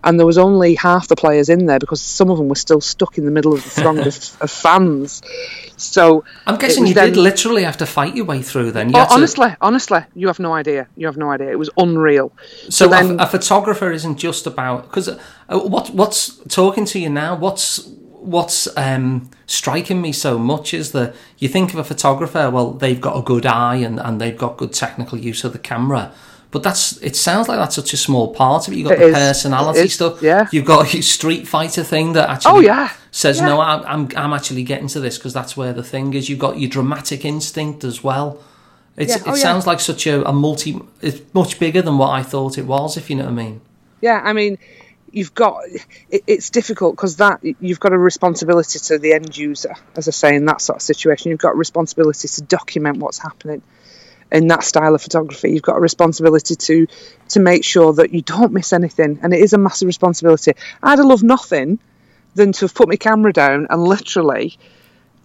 and 0.03 0.19
there 0.19 0.25
was 0.25 0.37
only 0.37 0.75
half 0.75 1.07
the 1.07 1.15
players 1.15 1.49
in 1.49 1.65
there 1.65 1.79
because 1.79 2.01
some 2.01 2.29
of 2.29 2.37
them 2.37 2.47
were 2.49 2.55
still 2.55 2.81
stuck 2.81 3.17
in 3.17 3.25
the 3.25 3.31
middle 3.31 3.53
of 3.53 3.63
the 3.63 3.69
throng 3.69 3.99
of, 3.99 4.07
of 4.41 4.51
fans 4.51 5.21
so 5.77 6.23
I'm 6.47 6.57
guessing 6.57 6.87
you 6.87 6.93
then- 6.95 7.09
did 7.13 7.17
literally 7.17 7.63
have 7.63 7.77
to 7.77 7.85
fight 7.85 8.15
your 8.15 8.25
way 8.25 8.41
through 8.41 8.71
then. 8.71 8.89
You 8.89 8.95
Oh, 8.95 8.99
had 8.99 9.07
to- 9.09 9.13
honestly, 9.13 9.55
honestly, 9.61 9.99
you 10.15 10.25
have 10.27 10.39
no 10.39 10.53
idea. 10.53 10.87
You 10.95 11.05
have 11.05 11.17
no 11.17 11.29
idea. 11.29 11.49
It 11.51 11.59
was 11.59 11.69
unreal. 11.77 12.31
So, 12.69 12.87
then- 12.87 13.19
a, 13.19 13.23
a 13.23 13.27
photographer 13.27 13.91
isn't 13.91 14.17
just 14.17 14.47
about 14.47 14.83
because 14.83 15.07
uh, 15.07 15.19
what 15.59 15.91
what's 15.91 16.37
talking 16.47 16.85
to 16.85 16.99
you 16.99 17.09
now. 17.09 17.35
What's 17.35 17.87
what's 18.19 18.67
um, 18.75 19.29
striking 19.45 20.01
me 20.01 20.11
so 20.11 20.39
much 20.39 20.73
is 20.73 20.91
that 20.93 21.15
you 21.37 21.47
think 21.47 21.73
of 21.73 21.79
a 21.79 21.83
photographer. 21.83 22.49
Well, 22.49 22.71
they've 22.71 22.99
got 22.99 23.15
a 23.15 23.21
good 23.21 23.45
eye 23.45 23.75
and, 23.75 23.99
and 23.99 24.19
they've 24.19 24.37
got 24.37 24.57
good 24.57 24.73
technical 24.73 25.17
use 25.19 25.43
of 25.43 25.53
the 25.53 25.59
camera. 25.59 26.11
But 26.49 26.63
that's 26.63 26.97
it. 27.01 27.15
Sounds 27.17 27.49
like 27.49 27.59
that's 27.59 27.75
such 27.75 27.91
a 27.93 27.97
small 27.97 28.33
part 28.33 28.67
of 28.67 28.73
it. 28.73 28.77
You've 28.77 28.87
got 28.87 28.95
It 28.97 28.99
the 28.99 29.07
is. 29.07 29.13
personality 29.15 29.87
stuff. 29.89 30.21
yeah. 30.21 30.47
You've 30.51 30.63
got 30.65 30.93
your 30.93 31.03
Street 31.03 31.45
Fighter 31.47 31.83
thing 31.83 32.13
that 32.13 32.29
actually. 32.29 32.51
Oh, 32.51 32.59
yeah. 32.61 32.91
Says 33.11 33.39
Yeah. 33.39 33.47
no. 33.47 33.59
I'm, 33.59 33.83
I'm 33.85 34.17
I'm 34.17 34.33
actually 34.33 34.63
getting 34.63 34.87
to 34.89 34.99
this 35.01 35.17
because 35.17 35.33
that's 35.33 35.57
where 35.57 35.73
the 35.73 35.83
thing 35.83 36.13
is. 36.13 36.29
You've 36.29 36.39
got 36.39 36.57
your 36.59 36.69
dramatic 36.69 37.25
instinct 37.25 37.83
as 37.83 38.01
well. 38.03 38.41
It's, 38.95 39.15
Yeah. 39.15 39.23
Oh, 39.25 39.33
it 39.33 39.37
sounds 39.37 39.67
like 39.67 39.79
such 39.81 40.07
a, 40.07 40.25
a 40.27 40.31
multi. 40.31 40.79
It's 41.01 41.21
much 41.33 41.59
bigger 41.59 41.81
than 41.81 41.97
what 41.97 42.11
I 42.11 42.23
thought 42.23 42.57
it 42.57 42.65
was. 42.65 42.95
If 42.95 43.09
you 43.09 43.17
know 43.17 43.25
what 43.25 43.31
I 43.31 43.35
mean. 43.35 43.61
Yeah, 43.99 44.21
I 44.23 44.31
mean, 44.31 44.57
you've 45.11 45.33
got 45.33 45.63
it, 46.09 46.23
it's 46.27 46.49
difficult 46.49 46.95
because 46.95 47.17
that 47.17 47.41
you've 47.59 47.79
got 47.81 47.91
a 47.91 47.97
responsibility 47.97 48.79
to 48.79 48.97
the 48.97 49.11
end 49.13 49.35
user, 49.35 49.75
as 49.97 50.07
I 50.07 50.11
say, 50.11 50.35
in 50.35 50.45
that 50.45 50.61
sort 50.61 50.77
of 50.77 50.81
situation. 50.81 51.29
You've 51.31 51.39
got 51.39 51.55
a 51.55 51.57
responsibility 51.57 52.27
to 52.29 52.41
document 52.43 52.99
what's 52.99 53.17
happening 53.17 53.61
in 54.31 54.47
that 54.47 54.63
style 54.63 54.93
of 54.95 55.01
photography. 55.01 55.51
You've 55.51 55.61
got 55.61 55.77
a 55.77 55.81
responsibility 55.81 56.55
to 56.55 56.87
to 57.29 57.39
make 57.39 57.63
sure 57.63 57.93
that 57.93 58.13
you 58.13 58.21
don't 58.21 58.51
miss 58.53 58.73
anything, 58.73 59.19
and 59.21 59.33
it 59.33 59.39
is 59.41 59.53
a 59.53 59.57
massive 59.57 59.87
responsibility. 59.87 60.53
I'd 60.83 60.99
have 60.99 61.07
loved 61.07 61.23
nothing 61.23 61.79
than 62.35 62.51
to 62.53 62.61
have 62.65 62.75
put 62.75 62.87
my 62.87 62.95
camera 62.97 63.33
down 63.33 63.67
and 63.69 63.83
literally 63.83 64.57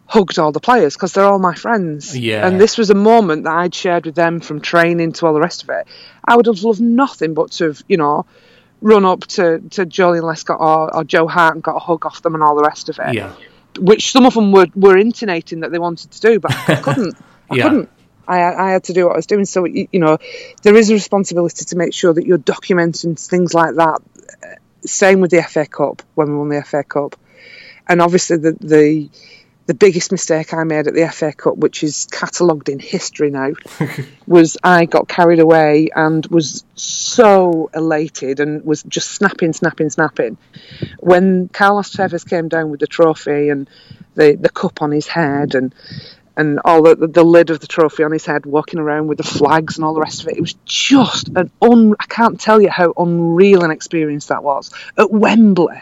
hugged 0.06 0.38
all 0.38 0.52
the 0.52 0.60
players 0.60 0.94
because 0.94 1.12
they're 1.12 1.24
all 1.24 1.38
my 1.38 1.54
friends. 1.54 2.16
Yeah. 2.16 2.46
And 2.46 2.60
this 2.60 2.76
was 2.78 2.90
a 2.90 2.94
moment 2.94 3.44
that 3.44 3.52
I'd 3.54 3.74
shared 3.74 4.06
with 4.06 4.14
them 4.14 4.40
from 4.40 4.60
training 4.60 5.12
to 5.14 5.26
all 5.26 5.32
the 5.34 5.40
rest 5.40 5.62
of 5.62 5.70
it. 5.70 5.86
I 6.24 6.36
would 6.36 6.46
have 6.46 6.62
loved 6.62 6.80
nothing 6.80 7.34
but 7.34 7.52
to 7.52 7.64
have, 7.68 7.82
you 7.88 7.96
know, 7.96 8.26
run 8.82 9.04
up 9.04 9.20
to, 9.28 9.60
to 9.70 9.86
Joleon 9.86 10.22
Lescott 10.22 10.60
or, 10.60 10.94
or 10.96 11.04
Joe 11.04 11.28
Hart 11.28 11.54
and 11.54 11.62
got 11.62 11.76
a 11.76 11.78
hug 11.78 12.04
off 12.04 12.20
them 12.22 12.34
and 12.34 12.42
all 12.42 12.56
the 12.56 12.62
rest 12.64 12.88
of 12.88 12.98
it. 12.98 13.14
Yeah. 13.14 13.32
Which 13.78 14.10
some 14.12 14.26
of 14.26 14.34
them 14.34 14.52
were, 14.52 14.66
were 14.74 14.98
intonating 14.98 15.60
that 15.60 15.70
they 15.72 15.78
wanted 15.78 16.10
to 16.10 16.20
do, 16.20 16.40
but 16.40 16.52
I 16.68 16.74
couldn't. 16.82 17.16
I 17.50 17.54
Yeah. 17.56 17.62
couldn't. 17.68 17.90
I, 18.40 18.68
I 18.68 18.70
had 18.72 18.84
to 18.84 18.92
do 18.92 19.06
what 19.06 19.14
I 19.14 19.16
was 19.16 19.26
doing. 19.26 19.44
So, 19.44 19.64
you 19.64 19.88
know, 19.92 20.18
there 20.62 20.76
is 20.76 20.90
a 20.90 20.94
responsibility 20.94 21.64
to 21.66 21.76
make 21.76 21.94
sure 21.94 22.12
that 22.12 22.26
you're 22.26 22.38
documenting 22.38 23.18
things 23.18 23.54
like 23.54 23.76
that. 23.76 24.00
Same 24.84 25.20
with 25.20 25.30
the 25.30 25.42
FA 25.42 25.66
Cup 25.66 26.02
when 26.14 26.30
we 26.30 26.36
won 26.36 26.48
the 26.48 26.62
FA 26.62 26.82
Cup. 26.82 27.16
And 27.88 28.00
obviously, 28.00 28.38
the, 28.38 28.56
the 28.60 29.10
the 29.66 29.74
biggest 29.74 30.10
mistake 30.10 30.52
I 30.52 30.64
made 30.64 30.88
at 30.88 30.94
the 30.94 31.08
FA 31.08 31.32
Cup, 31.32 31.56
which 31.56 31.84
is 31.84 32.06
catalogued 32.10 32.68
in 32.68 32.78
history 32.78 33.30
now, 33.30 33.52
was 34.26 34.56
I 34.62 34.86
got 34.86 35.08
carried 35.08 35.38
away 35.38 35.88
and 35.94 36.26
was 36.26 36.64
so 36.74 37.70
elated 37.72 38.40
and 38.40 38.64
was 38.64 38.82
just 38.82 39.12
snapping, 39.12 39.52
snapping, 39.52 39.90
snapping. 39.90 40.36
When 40.98 41.48
Carlos 41.48 41.94
Tevez 41.94 42.28
came 42.28 42.48
down 42.48 42.70
with 42.70 42.80
the 42.80 42.86
trophy 42.86 43.50
and 43.50 43.70
the, 44.14 44.36
the 44.38 44.50
cup 44.50 44.82
on 44.82 44.90
his 44.90 45.06
head 45.06 45.54
and 45.54 45.74
and 46.36 46.60
all 46.64 46.82
the, 46.82 46.94
the 46.94 47.22
lid 47.24 47.50
of 47.50 47.60
the 47.60 47.66
trophy 47.66 48.02
on 48.04 48.12
his 48.12 48.24
head, 48.24 48.46
walking 48.46 48.80
around 48.80 49.06
with 49.08 49.18
the 49.18 49.24
flags 49.24 49.76
and 49.76 49.84
all 49.84 49.94
the 49.94 50.00
rest 50.00 50.22
of 50.22 50.28
it. 50.28 50.36
It 50.36 50.40
was 50.40 50.54
just 50.64 51.28
an 51.36 51.50
un. 51.60 51.94
I 52.00 52.06
can't 52.06 52.40
tell 52.40 52.60
you 52.62 52.70
how 52.70 52.92
unreal 52.96 53.64
an 53.64 53.70
experience 53.70 54.26
that 54.26 54.42
was 54.42 54.70
at 54.96 55.10
Wembley. 55.10 55.80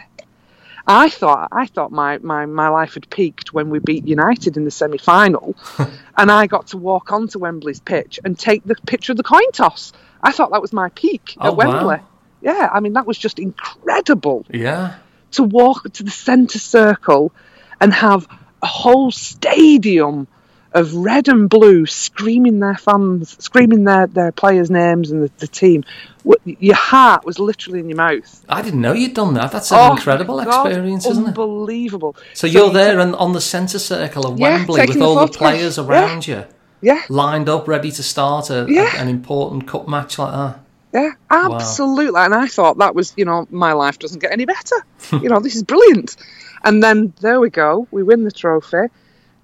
I 0.87 1.09
thought 1.09 1.49
I 1.51 1.67
thought 1.67 1.91
my, 1.91 2.17
my, 2.17 2.47
my 2.47 2.69
life 2.69 2.95
had 2.95 3.09
peaked 3.09 3.53
when 3.53 3.69
we 3.69 3.79
beat 3.79 4.07
United 4.07 4.57
in 4.57 4.65
the 4.65 4.71
semi 4.71 4.97
final, 4.97 5.55
and 6.17 6.31
I 6.31 6.47
got 6.47 6.67
to 6.67 6.77
walk 6.77 7.11
onto 7.13 7.37
Wembley's 7.39 7.79
pitch 7.79 8.19
and 8.25 8.37
take 8.37 8.63
the 8.63 8.75
picture 8.75 9.13
of 9.13 9.17
the 9.17 9.23
coin 9.23 9.51
toss. 9.53 9.93
I 10.23 10.31
thought 10.31 10.51
that 10.51 10.61
was 10.61 10.73
my 10.73 10.89
peak 10.89 11.35
Oh, 11.39 11.49
at 11.49 11.55
Wembley. 11.55 11.97
wow. 11.97 12.03
Yeah, 12.41 12.69
I 12.73 12.79
mean 12.79 12.93
that 12.93 13.05
was 13.05 13.17
just 13.17 13.37
incredible 13.39 14.45
Yeah. 14.51 14.95
to 15.33 15.43
walk 15.43 15.93
to 15.93 16.03
the 16.03 16.11
centre 16.11 16.59
circle 16.59 17.31
and 17.79 17.93
have 17.93 18.27
a 18.63 18.67
whole 18.67 19.11
stadium 19.11 20.27
of 20.73 20.93
red 20.95 21.27
and 21.27 21.49
blue 21.49 21.85
screaming 21.85 22.59
their 22.59 22.75
fans, 22.75 23.35
screaming 23.43 23.83
their, 23.83 24.07
their 24.07 24.31
players' 24.31 24.71
names 24.71 25.11
and 25.11 25.23
the, 25.23 25.31
the 25.39 25.47
team. 25.47 25.83
What- 26.23 26.39
Your 26.45 26.75
heart 26.75 27.25
was 27.25 27.39
literally 27.39 27.79
in 27.79 27.89
your 27.89 27.97
mouth. 27.97 28.45
I 28.47 28.61
didn't 28.61 28.79
know 28.81 28.93
you'd 28.93 29.13
done 29.13 29.33
that. 29.33 29.51
That's 29.51 29.71
an 29.71 29.77
Oh, 29.79 29.91
incredible 29.91 30.41
God, 30.43 30.67
experience, 30.67 31.05
isn't 31.05 31.23
it? 31.23 31.27
Unbelievable. 31.29 32.15
So 32.33 32.47
you're 32.47 32.67
you 32.67 32.73
there 32.73 32.99
and 32.99 33.15
on 33.15 33.33
the 33.33 33.41
centre 33.41 33.79
circle 33.79 34.25
of 34.25 34.39
Yeah, 34.39 34.57
Wembley 34.57 34.81
with 34.87 34.93
the 34.97 35.03
all 35.03 35.15
the 35.15 35.21
photograph. 35.27 35.37
players 35.53 35.77
Yeah. 35.77 35.83
around 35.85 36.27
you, 36.27 36.43
Yeah, 36.81 37.01
lined 37.09 37.49
up, 37.49 37.67
ready 37.67 37.91
to 37.91 38.03
start 38.03 38.49
a, 38.49 38.65
a- 38.65 38.97
an 39.01 39.09
important 39.09 39.67
cup 39.67 39.87
match 39.89 40.17
like 40.19 40.31
that. 40.31 40.59
yeah, 40.93 41.11
absolutely. 41.29 42.19
And 42.21 42.33
I 42.33 42.47
thought 42.47 42.77
that 42.77 42.95
was, 42.95 43.13
you 43.17 43.25
know, 43.25 43.45
my 43.51 43.73
life 43.73 43.99
doesn't 43.99 44.19
get 44.19 44.31
any 44.31 44.45
better. 44.45 44.75
you 45.11 45.27
know, 45.29 45.39
this 45.41 45.55
is 45.55 45.63
brilliant. 45.63 46.15
And 46.63 46.81
then 46.81 47.11
there 47.21 47.39
we 47.41 47.49
go. 47.49 47.87
We 47.91 48.03
win 48.03 48.23
the 48.23 48.31
trophy. 48.31 48.87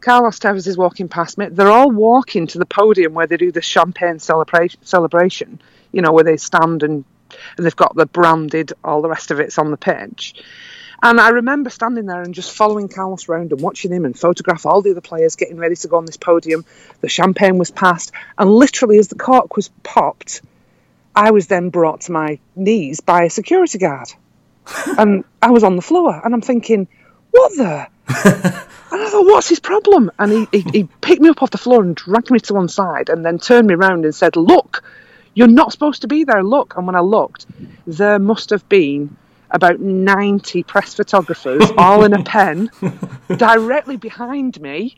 Carlos 0.08 0.40
Tevez 0.40 0.68
is 0.68 0.78
walking 0.78 1.10
past 1.10 1.38
me. 1.38 1.48
They're 1.52 1.68
all 1.68 1.92
walking 1.92 2.48
to 2.48 2.60
the 2.60 2.66
podium 2.66 3.14
where 3.14 3.28
they 3.28 3.36
do 3.36 3.52
the 3.52 3.62
champagne 3.62 4.20
celebration. 4.20 4.80
Celebration, 4.86 5.60
you 5.92 6.02
know, 6.02 6.14
where 6.14 6.24
they 6.24 6.38
stand 6.38 6.82
and 6.84 7.04
and 7.58 7.66
they've 7.66 7.76
got 7.76 7.94
the 7.94 8.06
branded, 8.06 8.72
all 8.86 9.02
the 9.02 9.10
rest 9.10 9.32
of 9.32 9.42
it's 9.42 9.58
on 9.58 9.70
the 9.70 9.76
pitch. 9.76 10.42
And 11.04 11.20
I 11.20 11.32
remember 11.32 11.70
standing 11.70 12.06
there 12.06 12.22
and 12.22 12.34
just 12.34 12.54
following 12.54 12.88
Carlos 12.88 13.28
round 13.28 13.52
and 13.52 13.60
watching 13.60 13.92
him 13.92 14.06
and 14.06 14.18
photograph 14.18 14.66
all 14.66 14.82
the 14.82 14.92
other 14.92 15.02
players 15.02 15.36
getting 15.36 15.58
ready 15.58 15.76
to 15.76 15.90
go 15.90 15.98
on 15.98 16.06
this 16.06 16.16
podium. 16.16 16.64
The 17.02 17.10
champagne 17.10 17.58
was 17.58 17.72
passed, 17.72 18.14
and 18.38 18.50
literally 18.50 19.00
as 19.00 19.10
the 19.10 19.16
cork 19.16 19.58
was 19.58 19.68
popped, 19.84 20.42
I 21.14 21.32
was 21.32 21.48
then 21.48 21.68
brought 21.70 22.00
to 22.04 22.14
my 22.14 22.40
knees 22.56 23.02
by 23.02 23.24
a 23.24 23.30
security 23.30 23.78
guard. 23.78 24.08
and 24.98 25.26
I 25.42 25.52
was 25.52 25.66
on 25.66 25.76
the 25.76 25.82
floor, 25.82 26.22
and 26.24 26.34
I'm 26.34 26.40
thinking, 26.40 26.88
what 27.32 27.52
the? 27.58 27.88
and 28.26 29.02
I 29.02 29.10
thought, 29.10 29.26
what's 29.26 29.50
his 29.50 29.60
problem? 29.60 30.12
And 30.18 30.32
he, 30.32 30.48
he, 30.52 30.70
he 30.72 30.84
picked 31.02 31.22
me 31.22 31.30
up 31.30 31.44
off 31.44 31.52
the 31.52 31.58
floor 31.58 31.84
and 31.84 31.96
dragged 31.96 32.32
me 32.32 32.40
to 32.40 32.54
one 32.54 32.70
side 32.70 33.10
and 33.10 33.26
then 33.26 33.38
turned 33.40 33.68
me 33.68 33.74
around 33.74 34.06
and 34.06 34.16
said, 34.16 34.36
look, 34.36 34.84
you're 35.34 35.48
not 35.48 35.72
supposed 35.72 36.02
to 36.02 36.08
be 36.08 36.24
there. 36.24 36.44
Look. 36.44 36.76
And 36.78 36.88
when 36.88 36.96
I 36.96 37.02
looked, 37.02 37.46
there 37.86 38.20
must 38.20 38.50
have 38.50 38.68
been 38.70 39.16
about 39.52 39.80
90 39.80 40.64
press 40.64 40.94
photographers, 40.96 41.64
all 41.78 42.04
in 42.04 42.14
a 42.14 42.24
pen, 42.24 42.70
directly 43.38 43.98
behind 43.98 44.60
me. 44.60 44.98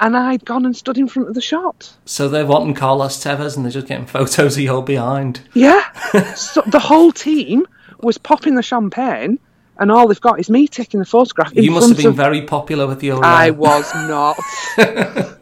and 0.00 0.16
I'd 0.16 0.44
gone 0.44 0.64
and 0.64 0.76
stood 0.76 0.98
in 0.98 1.08
front 1.08 1.28
of 1.28 1.34
the 1.34 1.40
shot. 1.40 1.92
So 2.04 2.28
they're 2.28 2.46
wanting 2.46 2.74
Carlos 2.74 3.22
Tevez 3.22 3.56
and 3.56 3.64
they're 3.64 3.72
just 3.72 3.86
getting 3.86 4.06
photos 4.06 4.56
of 4.56 4.62
you 4.62 4.72
all 4.72 4.82
behind. 4.82 5.40
Yeah. 5.54 5.82
so 6.34 6.62
the 6.66 6.78
whole 6.78 7.12
team 7.12 7.66
was 8.00 8.18
popping 8.18 8.54
the 8.54 8.62
champagne, 8.62 9.38
and 9.78 9.90
all 9.90 10.08
they've 10.08 10.20
got 10.20 10.40
is 10.40 10.50
me 10.50 10.68
taking 10.68 11.00
the 11.00 11.06
photograph. 11.06 11.54
You 11.54 11.70
must 11.70 11.88
have 11.88 11.96
been 11.96 12.06
of- 12.06 12.16
very 12.16 12.42
popular 12.42 12.86
with 12.86 13.02
your. 13.02 13.24
I 13.24 13.50
was 13.50 13.92
not. 13.94 14.38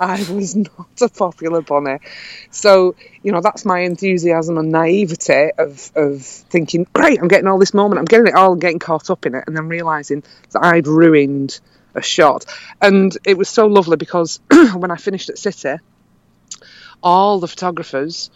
I 0.00 0.24
was 0.32 0.56
not 0.56 1.02
a 1.02 1.08
popular 1.10 1.60
bunny. 1.60 1.98
So, 2.50 2.96
you 3.22 3.32
know, 3.32 3.42
that's 3.42 3.66
my 3.66 3.80
enthusiasm 3.80 4.56
and 4.56 4.72
naivety 4.72 5.50
of, 5.58 5.92
of 5.94 6.22
thinking, 6.22 6.86
great, 6.94 7.20
I'm 7.20 7.28
getting 7.28 7.46
all 7.46 7.58
this 7.58 7.74
moment, 7.74 7.98
I'm 7.98 8.06
getting 8.06 8.28
it 8.28 8.34
all, 8.34 8.52
and 8.52 8.60
getting 8.62 8.78
caught 8.78 9.10
up 9.10 9.26
in 9.26 9.34
it, 9.34 9.44
and 9.46 9.54
then 9.54 9.68
realising 9.68 10.22
that 10.52 10.64
I'd 10.64 10.86
ruined 10.86 11.60
a 11.94 12.00
shot. 12.00 12.46
And 12.80 13.14
it 13.26 13.36
was 13.36 13.50
so 13.50 13.66
lovely 13.66 13.98
because 13.98 14.40
when 14.74 14.90
I 14.90 14.96
finished 14.96 15.28
at 15.28 15.38
City, 15.38 15.76
all 17.02 17.38
the 17.38 17.48
photographers 17.48 18.30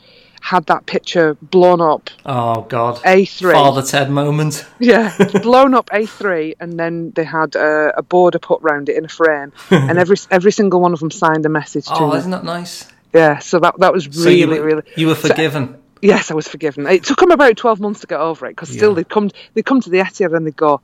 had 0.45 0.66
that 0.66 0.84
picture 0.84 1.34
blown 1.40 1.80
up 1.80 2.11
Oh 2.26 2.62
God. 2.68 2.97
A3. 2.97 3.53
Father 3.53 3.80
Ted 3.82 4.11
moment. 4.11 4.66
Yeah, 4.78 5.16
blown 5.42 5.72
up 5.72 5.86
A3, 5.88 6.57
and 6.61 6.78
then 6.78 7.12
they 7.16 7.24
had 7.24 7.57
a, 7.57 7.95
a 7.97 8.03
border 8.03 8.38
put 8.38 8.61
round 8.61 8.90
it 8.90 8.97
in 8.99 9.07
a 9.07 9.09
frame, 9.09 9.53
and 9.70 9.99
every 9.99 10.16
every 10.30 10.53
single 10.53 10.80
one 10.80 10.92
of 10.92 11.01
them 11.01 11.11
signed 11.11 11.47
a 11.47 11.49
message 11.49 11.86
to 11.86 11.95
Oh, 11.95 12.11
me. 12.12 12.18
isn't 12.18 12.30
that 12.30 12.45
nice? 12.45 12.86
Yeah, 13.14 13.38
so 13.38 13.59
that 13.61 13.78
that 13.78 13.92
was 13.95 14.05
So 14.05 14.24
really, 14.24 14.40
you 14.40 14.49
were, 14.49 14.62
really. 14.62 14.82
you 14.97 15.07
were 15.07 15.14
so- 15.14 15.28
forgiven. 15.28 15.78
yes, 16.03 16.30
I 16.30 16.34
was 16.34 16.47
forgiven. 16.47 16.86
It 16.88 17.05
took 17.05 17.20
them 17.20 17.30
about 17.30 17.57
twelve 17.57 17.80
months 17.80 18.01
to 18.01 18.07
get 18.07 18.20
over 18.20 18.45
it 18.47 18.51
because 18.51 18.68
still 18.68 18.90
Yeah. 18.90 18.97
they'd 18.97 19.09
come 19.09 19.30
they'd 19.55 19.64
come 19.64 19.80
to 19.80 19.88
the 19.88 19.99
Etihad 20.01 20.36
and 20.36 20.47
they'd 20.47 20.57
go, 20.57 20.82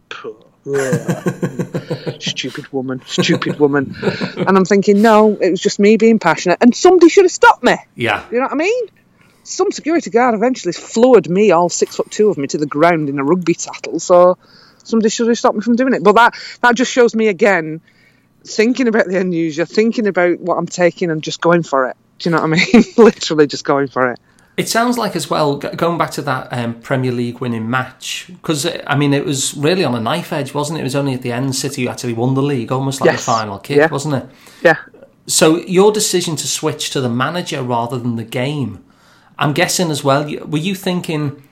stupid 2.20 2.72
woman, 2.72 3.02
stupid 3.06 3.58
woman, 3.58 3.94
and 4.02 4.56
I'm 4.56 4.64
thinking, 4.64 5.02
no, 5.02 5.36
it 5.40 5.50
was 5.50 5.60
just 5.60 5.78
me 5.78 5.96
being 5.96 6.18
passionate, 6.18 6.58
and 6.60 6.74
somebody 6.74 7.08
should 7.10 7.24
have 7.24 7.30
stopped 7.32 7.62
me. 7.62 7.76
yeah. 7.94 8.24
You 8.30 8.38
know 8.38 8.44
what 8.44 8.52
I 8.52 8.56
mean? 8.56 8.84
Some 9.42 9.72
security 9.72 10.10
guard 10.10 10.34
eventually 10.34 10.72
floored 10.72 11.28
me, 11.28 11.50
all 11.50 11.68
six 11.68 11.96
foot 11.96 12.10
two 12.10 12.28
of 12.28 12.38
me, 12.38 12.46
to 12.48 12.58
the 12.58 12.66
ground 12.66 13.08
in 13.08 13.18
a 13.18 13.24
rugby 13.24 13.54
tackle. 13.54 13.98
So 14.00 14.38
somebody 14.84 15.08
should 15.08 15.28
have 15.28 15.38
stopped 15.38 15.56
me 15.56 15.62
from 15.62 15.76
doing 15.76 15.94
it. 15.94 16.02
But 16.02 16.14
that 16.16 16.34
that 16.62 16.74
just 16.76 16.92
shows 16.92 17.14
me 17.14 17.28
again, 17.28 17.80
thinking 18.44 18.86
about 18.88 19.06
the 19.06 19.16
end 19.18 19.34
user, 19.34 19.64
thinking 19.64 20.06
about 20.06 20.40
what 20.40 20.56
I'm 20.56 20.66
taking, 20.66 21.10
and 21.10 21.22
just 21.22 21.40
going 21.40 21.62
for 21.62 21.88
it. 21.88 21.96
Do 22.18 22.28
you 22.28 22.36
know 22.36 22.42
what 22.42 22.52
I 22.52 22.72
mean? 22.74 22.84
Literally 22.96 23.46
just 23.46 23.64
going 23.64 23.88
for 23.88 24.12
it. 24.12 24.18
It 24.56 24.68
sounds 24.68 24.98
like 24.98 25.16
as 25.16 25.30
well 25.30 25.56
going 25.56 25.96
back 25.96 26.10
to 26.12 26.22
that 26.22 26.48
um, 26.52 26.74
Premier 26.82 27.12
League 27.12 27.38
winning 27.40 27.70
match 27.70 28.26
because 28.28 28.66
I 28.86 28.94
mean 28.94 29.14
it 29.14 29.24
was 29.24 29.54
really 29.56 29.84
on 29.84 29.94
a 29.94 30.00
knife 30.00 30.34
edge, 30.34 30.52
wasn't 30.52 30.78
it? 30.78 30.82
It 30.82 30.84
was 30.84 30.94
only 30.94 31.14
at 31.14 31.22
the 31.22 31.32
end 31.32 31.56
City 31.56 31.88
actually 31.88 32.12
won 32.12 32.34
the 32.34 32.42
league, 32.42 32.70
almost 32.70 33.00
like 33.00 33.12
Yes. 33.12 33.20
the 33.24 33.32
final 33.32 33.58
kick, 33.58 33.78
Yeah. 33.78 33.88
wasn't 33.88 34.16
it? 34.16 34.26
Yeah. 34.62 34.76
So 35.26 35.58
your 35.60 35.92
decision 35.92 36.36
to 36.36 36.46
switch 36.46 36.90
to 36.90 37.00
the 37.00 37.08
manager 37.08 37.62
rather 37.62 37.98
than 37.98 38.16
the 38.16 38.24
game, 38.24 38.84
I'm 39.40 39.52
guessing 39.54 39.90
as 39.90 40.04
well. 40.04 40.22
Were 40.46 40.58
you 40.58 40.74
thinking? 40.74 41.42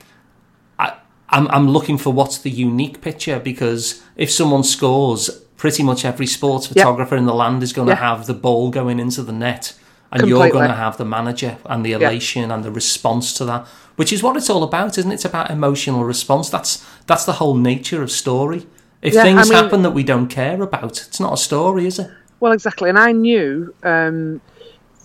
I, 0.77 0.93
I'm 1.29 1.47
I'm 1.49 1.67
looking 1.69 1.97
for 1.97 2.13
what's 2.13 2.37
the 2.37 2.51
unique 2.51 3.01
picture 3.01 3.39
because 3.39 4.01
if 4.15 4.29
someone 4.31 4.63
scores, 4.63 5.29
pretty 5.57 5.83
much 5.83 6.05
every 6.05 6.27
sports 6.27 6.67
photographer 6.67 7.15
in 7.17 7.25
the 7.25 7.33
land 7.33 7.63
is 7.63 7.73
going 7.73 7.87
to 7.89 7.95
have 7.95 8.27
the 8.27 8.33
ball 8.35 8.69
going 8.69 8.99
into 8.99 9.23
the 9.23 9.33
net, 9.33 9.73
and 10.11 10.27
you're 10.27 10.49
going 10.51 10.69
to 10.69 10.75
have 10.75 10.97
the 10.97 11.05
manager 11.05 11.57
and 11.65 11.83
the 11.85 11.93
elation 11.93 12.51
and 12.51 12.63
the 12.63 12.71
response 12.71 13.33
to 13.33 13.45
that, 13.45 13.67
which 13.95 14.13
is 14.13 14.21
what 14.23 14.37
it's 14.37 14.49
all 14.49 14.63
about, 14.63 14.97
isn't 14.97 15.11
it? 15.11 15.15
It's 15.15 15.25
about 15.25 15.49
emotional 15.51 16.03
response. 16.05 16.49
That's 16.49 16.85
that's 17.07 17.25
the 17.25 17.33
whole 17.33 17.55
nature 17.55 18.03
of 18.03 18.11
story. 18.11 18.67
If 19.01 19.13
Yeah, 19.13 19.21
I 19.21 19.23
things 19.23 19.49
mean- 19.49 19.63
happen 19.63 19.81
that 19.81 19.91
we 19.91 20.03
don't 20.03 20.27
care 20.27 20.61
about, 20.61 20.91
it's 21.07 21.19
not 21.19 21.33
a 21.33 21.37
story, 21.37 21.87
is 21.87 21.97
it? 21.99 22.09
Well, 22.41 22.51
exactly. 22.53 22.89
And 22.89 22.99
I 22.99 23.11
knew 23.13 23.73
um, 23.83 24.41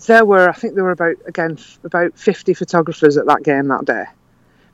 there 0.07 0.25
were, 0.25 0.49
I 0.49 0.53
think 0.53 0.75
there 0.75 0.85
were 0.85 0.91
about, 0.91 1.17
again, 1.27 1.57
f- 1.59 1.79
about 1.85 2.19
50 2.19 2.55
photographers 2.55 3.17
at 3.17 3.27
that 3.27 3.43
game 3.43 3.69
that 3.69 3.85
day 3.85 4.05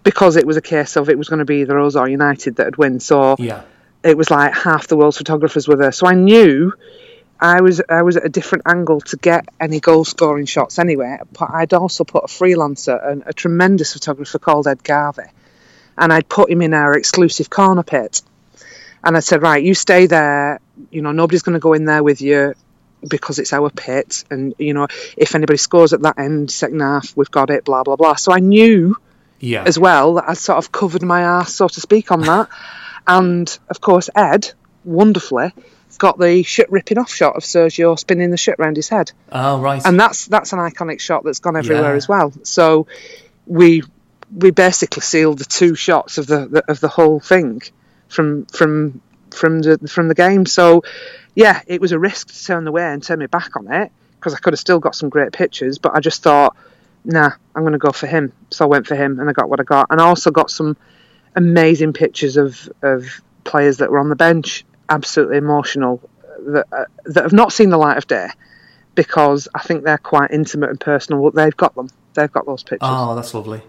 because 0.03 0.37
it 0.37 0.47
was 0.47 0.57
a 0.57 0.63
case 0.63 0.97
of 0.97 1.09
it 1.11 1.19
was 1.19 1.29
going 1.29 1.41
to 1.41 1.45
be 1.45 1.61
either 1.61 1.79
us 1.79 1.97
or 1.97 2.09
United 2.09 2.57
that 2.57 2.67
would 2.67 2.77
win. 2.77 3.01
So 3.01 3.37
Yeah. 3.39 3.63
it 4.03 4.17
was 4.17 4.31
like 4.31 4.55
half 4.55 4.87
the 4.89 4.97
world's 4.97 5.19
photographers 5.19 5.69
were 5.69 5.77
there. 5.77 5.93
So 5.93 6.07
I 6.07 6.15
knew 6.15 6.73
I 7.39 7.61
was 7.61 7.81
I 7.89 8.03
was 8.03 8.17
at 8.17 8.25
a 8.27 8.29
different 8.29 8.65
angle 8.67 9.01
to 9.03 9.17
get 9.17 9.47
any 9.59 9.81
goal 9.81 10.05
scoring 10.05 10.47
shots 10.47 10.79
anyway. 10.79 11.19
But 11.39 11.51
I'd 11.53 11.73
also 11.75 12.05
put 12.05 12.25
a 12.25 12.27
freelancer 12.27 12.99
and 13.11 13.23
a 13.27 13.33
tremendous 13.33 13.93
photographer 13.93 14.39
called 14.39 14.67
Ed 14.67 14.83
Garvey, 14.85 15.23
and 15.97 16.13
I'd 16.13 16.29
put 16.29 16.51
him 16.51 16.61
in 16.63 16.75
our 16.75 16.95
exclusive 16.95 17.49
corner 17.51 17.83
pit. 17.83 18.23
And 19.03 19.17
I 19.17 19.21
said, 19.21 19.41
right, 19.41 19.63
you 19.65 19.73
stay 19.75 20.07
there. 20.07 20.61
You 20.91 21.01
know, 21.01 21.13
nobody's 21.13 21.41
going 21.43 21.55
to 21.55 21.61
go 21.61 21.73
in 21.73 21.87
there 21.87 22.03
with 22.03 22.21
you 22.21 22.55
because 23.07 23.39
it's 23.39 23.53
our 23.53 23.71
pit. 23.71 24.25
And 24.31 24.55
you 24.59 24.75
know, 24.75 24.87
if 25.17 25.35
anybody 25.35 25.57
scores 25.59 25.93
at 25.93 26.03
that 26.03 26.19
end, 26.19 26.51
second 26.51 26.81
half, 26.81 27.17
we've 27.17 27.31
got 27.31 27.51
it. 27.51 27.65
Blah 27.65 27.83
blah 27.85 27.97
blah. 27.97 28.15
So 28.17 28.33
I 28.33 28.39
knew 28.41 28.97
Yeah. 29.41 29.65
as 29.67 29.79
well 29.79 30.15
that 30.15 30.25
I'd 30.29 30.39
sort 30.39 30.59
of 30.59 30.71
covered 30.73 31.03
my 31.03 31.23
ass, 31.23 31.55
so 31.55 31.69
to 31.69 31.81
speak, 31.81 32.11
on 32.13 32.21
that. 32.23 32.49
and 33.07 33.59
of 33.69 33.81
course, 33.81 34.11
Ed, 34.15 34.53
wonderfully, 34.85 35.53
got 35.99 36.19
the 36.19 36.43
shit 36.43 36.71
ripping 36.73 36.97
off 36.97 37.13
shot 37.13 37.37
of 37.37 37.43
Sergio 37.43 37.99
spinning 37.99 38.31
the 38.31 38.37
shit 38.39 38.59
round 38.59 38.77
his 38.77 38.89
head, 38.89 39.13
oh 39.31 39.61
right. 39.61 39.85
and 39.85 40.01
that's 40.01 40.25
that's 40.27 40.53
an 40.55 40.59
iconic 40.59 40.99
shot 40.99 41.25
that's 41.25 41.41
gone 41.41 41.57
everywhere 41.57 41.91
Yeah. 41.91 41.97
as 41.97 42.09
well. 42.09 42.33
So 42.43 42.87
we 43.47 43.83
we 44.35 44.51
basically 44.51 45.03
sealed 45.03 45.39
the 45.39 45.45
two 45.45 45.75
shots 45.75 46.17
of 46.17 46.27
the, 46.27 46.47
the 46.47 46.65
of 46.71 46.81
the 46.81 46.89
whole 46.89 47.21
thing 47.21 47.61
from 48.09 48.47
from 48.47 49.03
from 49.35 49.61
the 49.61 49.79
from 49.89 50.09
the 50.09 50.15
game. 50.15 50.47
So 50.47 50.83
yeah, 51.35 51.63
it 51.67 51.81
was 51.81 51.93
a 51.93 51.99
risk 51.99 52.29
to 52.29 52.45
turn 52.45 52.67
away 52.67 52.85
and 52.85 53.03
turn 53.03 53.19
me 53.19 53.27
back 53.27 53.57
on 53.57 53.73
it 53.73 53.93
because 54.17 54.35
I 54.35 54.39
could 54.39 54.53
have 54.53 54.61
still 54.61 54.79
got 54.79 54.95
some 54.95 55.09
great 55.09 55.33
pictures, 55.33 55.79
but 55.79 55.95
I 55.95 56.01
just 56.01 56.23
thought, 56.23 56.57
nah, 57.05 57.31
I'm 57.55 57.63
going 57.63 57.73
to 57.73 57.79
go 57.79 57.93
for 57.93 58.07
him. 58.07 58.33
So 58.51 58.67
I 58.67 58.69
went 58.69 58.87
for 58.87 58.95
him, 58.95 59.19
and 59.19 59.29
I 59.29 59.33
got 59.33 59.49
what 59.49 59.61
I 59.61 59.65
got, 59.65 59.87
and 59.91 60.01
I 60.01 60.05
also 60.05 60.31
got 60.31 60.51
some 60.51 60.77
amazing 61.35 61.93
pictures 61.93 62.37
of 62.37 62.71
of 62.83 63.07
players 63.45 63.79
that 63.79 63.91
were 63.91 63.99
on 63.99 64.09
the 64.09 64.17
bench, 64.17 64.65
absolutely 64.89 65.39
emotional, 65.39 66.01
that 66.47 66.67
uh, 66.73 66.85
that 67.07 67.25
have 67.25 67.33
not 67.33 67.53
seen 67.53 67.71
the 67.71 67.79
light 67.79 67.97
of 67.97 68.07
day 68.07 68.29
because 68.95 69.49
I 69.55 69.61
think 69.61 69.85
they're 69.85 69.99
quite 69.99 70.31
intimate 70.31 70.71
and 70.71 70.81
personal. 70.81 71.31
They've 71.31 71.57
got 71.57 71.75
them. 71.75 71.89
They've 72.15 72.31
got 72.31 72.45
those 72.47 72.63
pictures. 72.63 72.81
oh, 72.83 73.15
that's 73.15 73.35
lovely. 73.35 73.63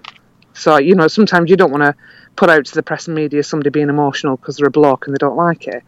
So 0.53 0.77
you 0.77 0.95
know, 0.95 1.07
sometimes 1.07 1.49
you 1.49 1.55
don't 1.55 1.71
want 1.71 1.83
to 1.83 1.95
put 2.35 2.49
out 2.49 2.65
to 2.65 2.75
the 2.75 2.83
press 2.83 3.07
and 3.07 3.15
media 3.15 3.43
somebody 3.43 3.69
being 3.69 3.89
emotional 3.89 4.37
because 4.37 4.57
they're 4.57 4.67
a 4.67 4.71
bloke 4.71 5.07
and 5.07 5.15
they 5.15 5.19
don't 5.19 5.35
like 5.35 5.67
it. 5.67 5.83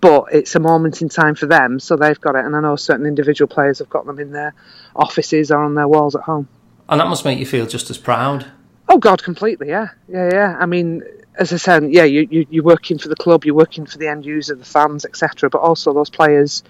But 0.00 0.26
it's 0.32 0.54
a 0.54 0.60
moment 0.60 1.02
in 1.02 1.10
time 1.10 1.34
for 1.34 1.46
them, 1.46 1.78
so 1.78 1.96
they've 1.96 2.20
got 2.20 2.34
it. 2.34 2.44
And 2.44 2.56
I 2.56 2.60
know 2.60 2.76
certain 2.76 3.04
individual 3.04 3.48
players 3.48 3.80
have 3.80 3.90
got 3.90 4.06
them 4.06 4.18
in 4.18 4.32
their 4.32 4.54
offices 4.96 5.50
or 5.50 5.62
on 5.62 5.74
their 5.74 5.88
walls 5.88 6.14
at 6.14 6.22
home. 6.22 6.48
And 6.88 7.00
that 7.00 7.06
must 7.06 7.24
make 7.24 7.38
you 7.38 7.46
feel 7.46 7.66
just 7.66 7.90
as 7.90 7.98
proud. 7.98 8.46
Oh 8.88 8.98
God, 8.98 9.22
completely, 9.22 9.68
yeah, 9.68 9.88
yeah, 10.08 10.30
yeah. 10.32 10.56
I 10.58 10.66
mean, 10.66 11.02
as 11.36 11.52
I 11.52 11.58
said, 11.58 11.92
yeah, 11.92 12.04
you, 12.04 12.26
you 12.30 12.46
you're 12.50 12.64
working 12.64 12.98
for 12.98 13.08
the 13.08 13.14
club, 13.14 13.44
you're 13.44 13.54
working 13.54 13.86
for 13.86 13.98
the 13.98 14.08
end 14.08 14.24
user, 14.26 14.54
the 14.54 14.64
fans, 14.64 15.04
etc. 15.04 15.50
But 15.50 15.60
also 15.60 15.92
those 15.92 16.10
players 16.10 16.64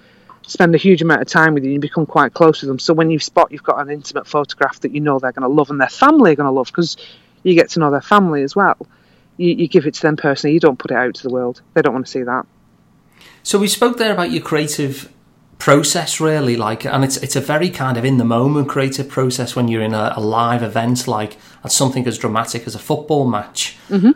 spend 0.46 0.74
a 0.74 0.78
huge 0.78 1.00
amount 1.00 1.22
of 1.22 1.28
time 1.28 1.54
with 1.54 1.64
you. 1.64 1.68
and 1.70 1.74
You 1.74 1.80
become 1.80 2.06
quite 2.06 2.34
close 2.34 2.60
with 2.60 2.68
them. 2.68 2.78
So 2.78 2.92
when 2.92 3.10
you 3.10 3.18
spot 3.18 3.52
you've 3.52 3.62
got 3.62 3.80
an 3.80 3.90
intimate 3.90 4.26
photograph 4.26 4.80
that 4.80 4.92
you 4.92 5.00
know 5.00 5.18
they're 5.18 5.32
going 5.32 5.48
to 5.48 5.54
love 5.54 5.70
and 5.70 5.80
their 5.80 5.88
family 5.88 6.32
are 6.32 6.36
going 6.36 6.46
to 6.46 6.52
love 6.52 6.66
because 6.66 6.96
you 7.42 7.54
get 7.54 7.70
to 7.70 7.80
know 7.80 7.90
their 7.90 8.02
family 8.02 8.42
as 8.42 8.54
well. 8.54 8.76
You, 9.41 9.55
you 9.55 9.68
give 9.68 9.86
it 9.86 9.95
to 9.95 10.03
them 10.03 10.16
personally. 10.16 10.55
You 10.55 10.61
don't 10.61 10.78
put 10.78 10.91
it 10.91 10.97
out 10.97 11.14
to 11.14 11.22
the 11.22 11.30
world. 11.30 11.62
They 11.74 11.82
don't 11.82 11.95
want 11.95 12.07
to 12.07 12.12
see 12.12 12.22
that. 12.22 12.47
So 13.43 13.59
we 13.59 13.68
spoke 13.68 13.97
there 13.99 14.12
about 14.12 14.30
your 14.30 14.43
creative 14.43 15.11
process, 15.59 16.20
really, 16.20 16.57
like, 16.57 16.84
and 16.84 17.05
it's 17.05 17.16
it's 17.18 17.36
a 17.36 17.41
very 17.41 17.70
kind 17.70 17.97
of 17.97 18.05
in 18.05 18.18
the 18.18 18.24
moment 18.24 18.68
creative 18.68 19.09
process 19.09 19.57
when 19.57 19.68
you're 19.68 19.82
in 19.82 19.95
a, 19.95 20.12
a 20.16 20.20
live 20.20 20.62
event, 20.62 21.07
like 21.09 21.36
at 21.64 21.72
something 21.72 22.07
as 22.07 22.18
dramatic 22.18 22.66
as 22.66 22.74
a 22.74 22.78
football 22.78 23.26
match. 23.26 23.76
Mm-hmm. 23.88 24.12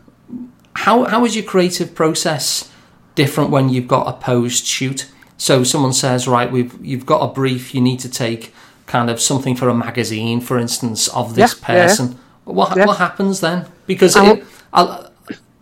How 0.75 1.05
how 1.05 1.25
is 1.25 1.35
your 1.37 1.45
creative 1.45 1.95
process 1.95 2.70
different 3.14 3.51
when 3.51 3.68
you've 3.70 3.89
got 3.89 4.07
a 4.09 4.12
posed 4.12 4.66
shoot? 4.66 5.11
So 5.37 5.64
someone 5.64 5.93
says, 5.93 6.29
right, 6.29 6.51
we've 6.53 6.75
you've 6.85 7.07
got 7.07 7.20
a 7.29 7.33
brief, 7.33 7.75
you 7.75 7.81
need 7.81 8.01
to 8.01 8.11
take 8.11 8.53
kind 8.87 9.09
of 9.11 9.20
something 9.20 9.57
for 9.57 9.68
a 9.68 9.75
magazine, 9.75 10.41
for 10.41 10.59
instance, 10.59 11.09
of 11.09 11.35
this 11.35 11.55
Yeah, 11.55 11.59
yeah, 11.68 11.75
yeah. 11.77 11.87
person. 11.87 12.18
What 12.45 12.77
Yeah. 12.77 12.87
what 12.87 12.99
happens 12.99 13.41
then? 13.41 13.66
Because 13.87 14.16
it, 14.16 14.45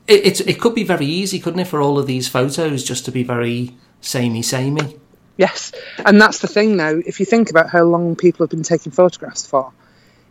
it, 0.06 0.40
it 0.40 0.48
it 0.48 0.60
could 0.60 0.74
be 0.74 0.84
very 0.84 1.06
easy, 1.06 1.38
couldn't 1.38 1.60
it, 1.60 1.68
for 1.68 1.80
all 1.80 1.98
of 1.98 2.06
these 2.06 2.28
photos 2.28 2.84
just 2.84 3.04
to 3.06 3.12
be 3.12 3.22
very 3.22 3.74
samey 4.00 4.42
samey. 4.42 4.98
Yes, 5.36 5.72
and 6.04 6.20
that's 6.20 6.40
the 6.40 6.48
thing 6.48 6.76
now. 6.76 6.90
If 7.06 7.18
you 7.20 7.26
think 7.26 7.50
about 7.50 7.70
how 7.70 7.84
long 7.84 8.16
people 8.16 8.44
have 8.44 8.50
been 8.50 8.62
taking 8.62 8.92
photographs 8.92 9.46
for, 9.46 9.72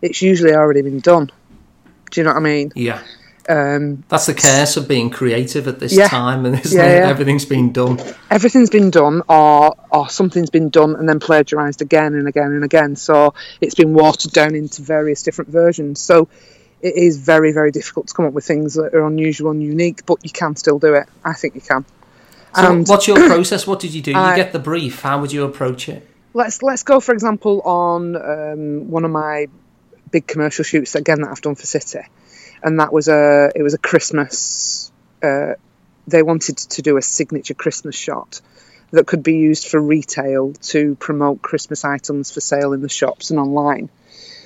it's 0.01 0.21
usually 0.21 0.53
already 0.53 0.81
been 0.83 0.99
done. 0.99 1.31
Do 2.11 2.19
you 2.21 2.23
know 2.25 2.31
what 2.31 2.37
I 2.37 2.41
mean? 2.41 2.71
Yeah. 2.75 3.01
Um, 3.49 4.03
That's 4.07 4.27
the 4.27 4.35
curse 4.35 4.77
of 4.77 4.87
being 4.87 5.09
creative 5.09 5.67
at 5.67 5.79
this 5.79 5.91
Yeah. 5.93 6.07
time, 6.07 6.45
and 6.45 6.63
Yeah, 6.71 6.83
yeah. 6.83 7.09
everything's 7.09 7.45
been 7.45 7.71
done. 7.73 7.99
everything's 8.29 8.69
been 8.69 8.91
done 8.91 9.23
or 9.27 9.75
or 9.89 10.07
something's 10.09 10.51
been 10.51 10.69
done 10.69 10.95
and 10.95 11.09
then 11.09 11.19
plagiarized 11.19 11.81
again 11.81 12.13
and 12.13 12.27
again 12.27 12.51
and 12.51 12.63
again 12.63 12.95
so 12.95 13.33
it's 13.59 13.73
been 13.73 13.93
watered 13.93 14.31
down 14.31 14.53
into 14.53 14.83
various 14.83 15.23
different 15.23 15.49
versions 15.49 15.99
so 15.99 16.29
it 16.81 16.95
is 16.95 17.17
very 17.17 17.51
very 17.51 17.71
difficult 17.71 18.07
to 18.07 18.13
come 18.13 18.25
up 18.25 18.33
with 18.33 18.45
things 18.45 18.73
that 18.73 18.93
are 18.93 19.05
unusual 19.05 19.51
and 19.51 19.61
unique 19.61 20.05
but 20.05 20.17
you 20.23 20.29
can 20.31 20.55
still 20.55 20.79
do 20.79 20.93
it 20.93 21.07
i 21.23 21.33
think 21.33 21.55
you 21.55 21.61
can 21.61 21.85
So, 22.55 22.71
and 22.71 22.87
what's 22.87 23.07
your 23.07 23.17
process? 23.33 23.65
What 23.65 23.79
did 23.79 23.93
you 23.93 24.01
do? 24.01 24.11
You 24.11 24.17
I- 24.17 24.35
get 24.35 24.51
the 24.51 24.59
brief. 24.59 25.01
How 25.01 25.21
would 25.21 25.31
you 25.31 25.43
approach 25.45 25.87
it? 25.87 26.07
let's 26.33 26.61
let's 26.63 26.83
go 26.83 26.99
for 26.99 27.13
example 27.13 27.61
on 27.61 28.15
um, 28.15 28.89
one 28.89 29.05
of 29.05 29.11
my 29.11 29.47
big 30.11 30.25
commercial 30.27 30.63
shoots 30.63 30.95
again 30.95 31.21
that 31.21 31.29
I've 31.31 31.41
done 31.41 31.55
for 31.55 31.65
City, 31.65 32.05
and 32.63 32.79
that 32.79 32.91
was 32.91 33.07
a 33.07 33.51
it 33.55 33.63
was 33.63 33.73
a 33.73 33.77
Christmas. 33.77 34.91
Uh, 35.23 35.53
they 36.07 36.23
wanted 36.23 36.57
to 36.57 36.81
do 36.81 36.97
a 36.97 37.01
signature 37.01 37.53
Christmas 37.53 37.95
shot 37.95 38.41
that 38.91 39.07
could 39.07 39.23
be 39.23 39.35
used 39.37 39.67
for 39.67 39.79
retail 39.79 40.53
to 40.53 40.95
promote 40.95 41.41
Christmas 41.41 41.85
items 41.85 42.31
for 42.31 42.41
sale 42.41 42.73
in 42.73 42.81
the 42.81 42.89
shops 42.89 43.29
and 43.29 43.39
online. 43.39 43.89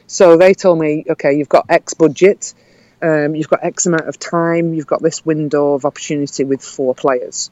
So 0.08 0.38
they 0.38 0.53
told 0.53 0.80
me, 0.80 1.06
okay, 1.10 1.34
you've 1.34 1.49
got 1.49 1.66
X 1.70 1.93
budget, 1.93 2.53
um, 3.01 3.36
you've 3.36 3.49
got 3.49 3.64
X 3.64 3.86
amount 3.86 4.08
of 4.08 4.20
time, 4.20 4.74
you've 4.74 4.88
got 4.88 5.01
this 5.01 5.26
window 5.26 5.74
of 5.74 5.86
opportunity 5.86 6.43
with 6.43 6.64
four 6.64 6.93
players, 6.93 7.49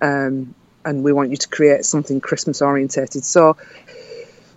um, 0.00 0.54
and 0.84 1.04
we 1.04 1.12
want 1.12 1.30
you 1.30 1.36
to 1.36 1.48
create 1.48 1.84
something 1.84 2.20
Christmas 2.20 2.60
orientated. 2.60 3.24
So 3.24 3.56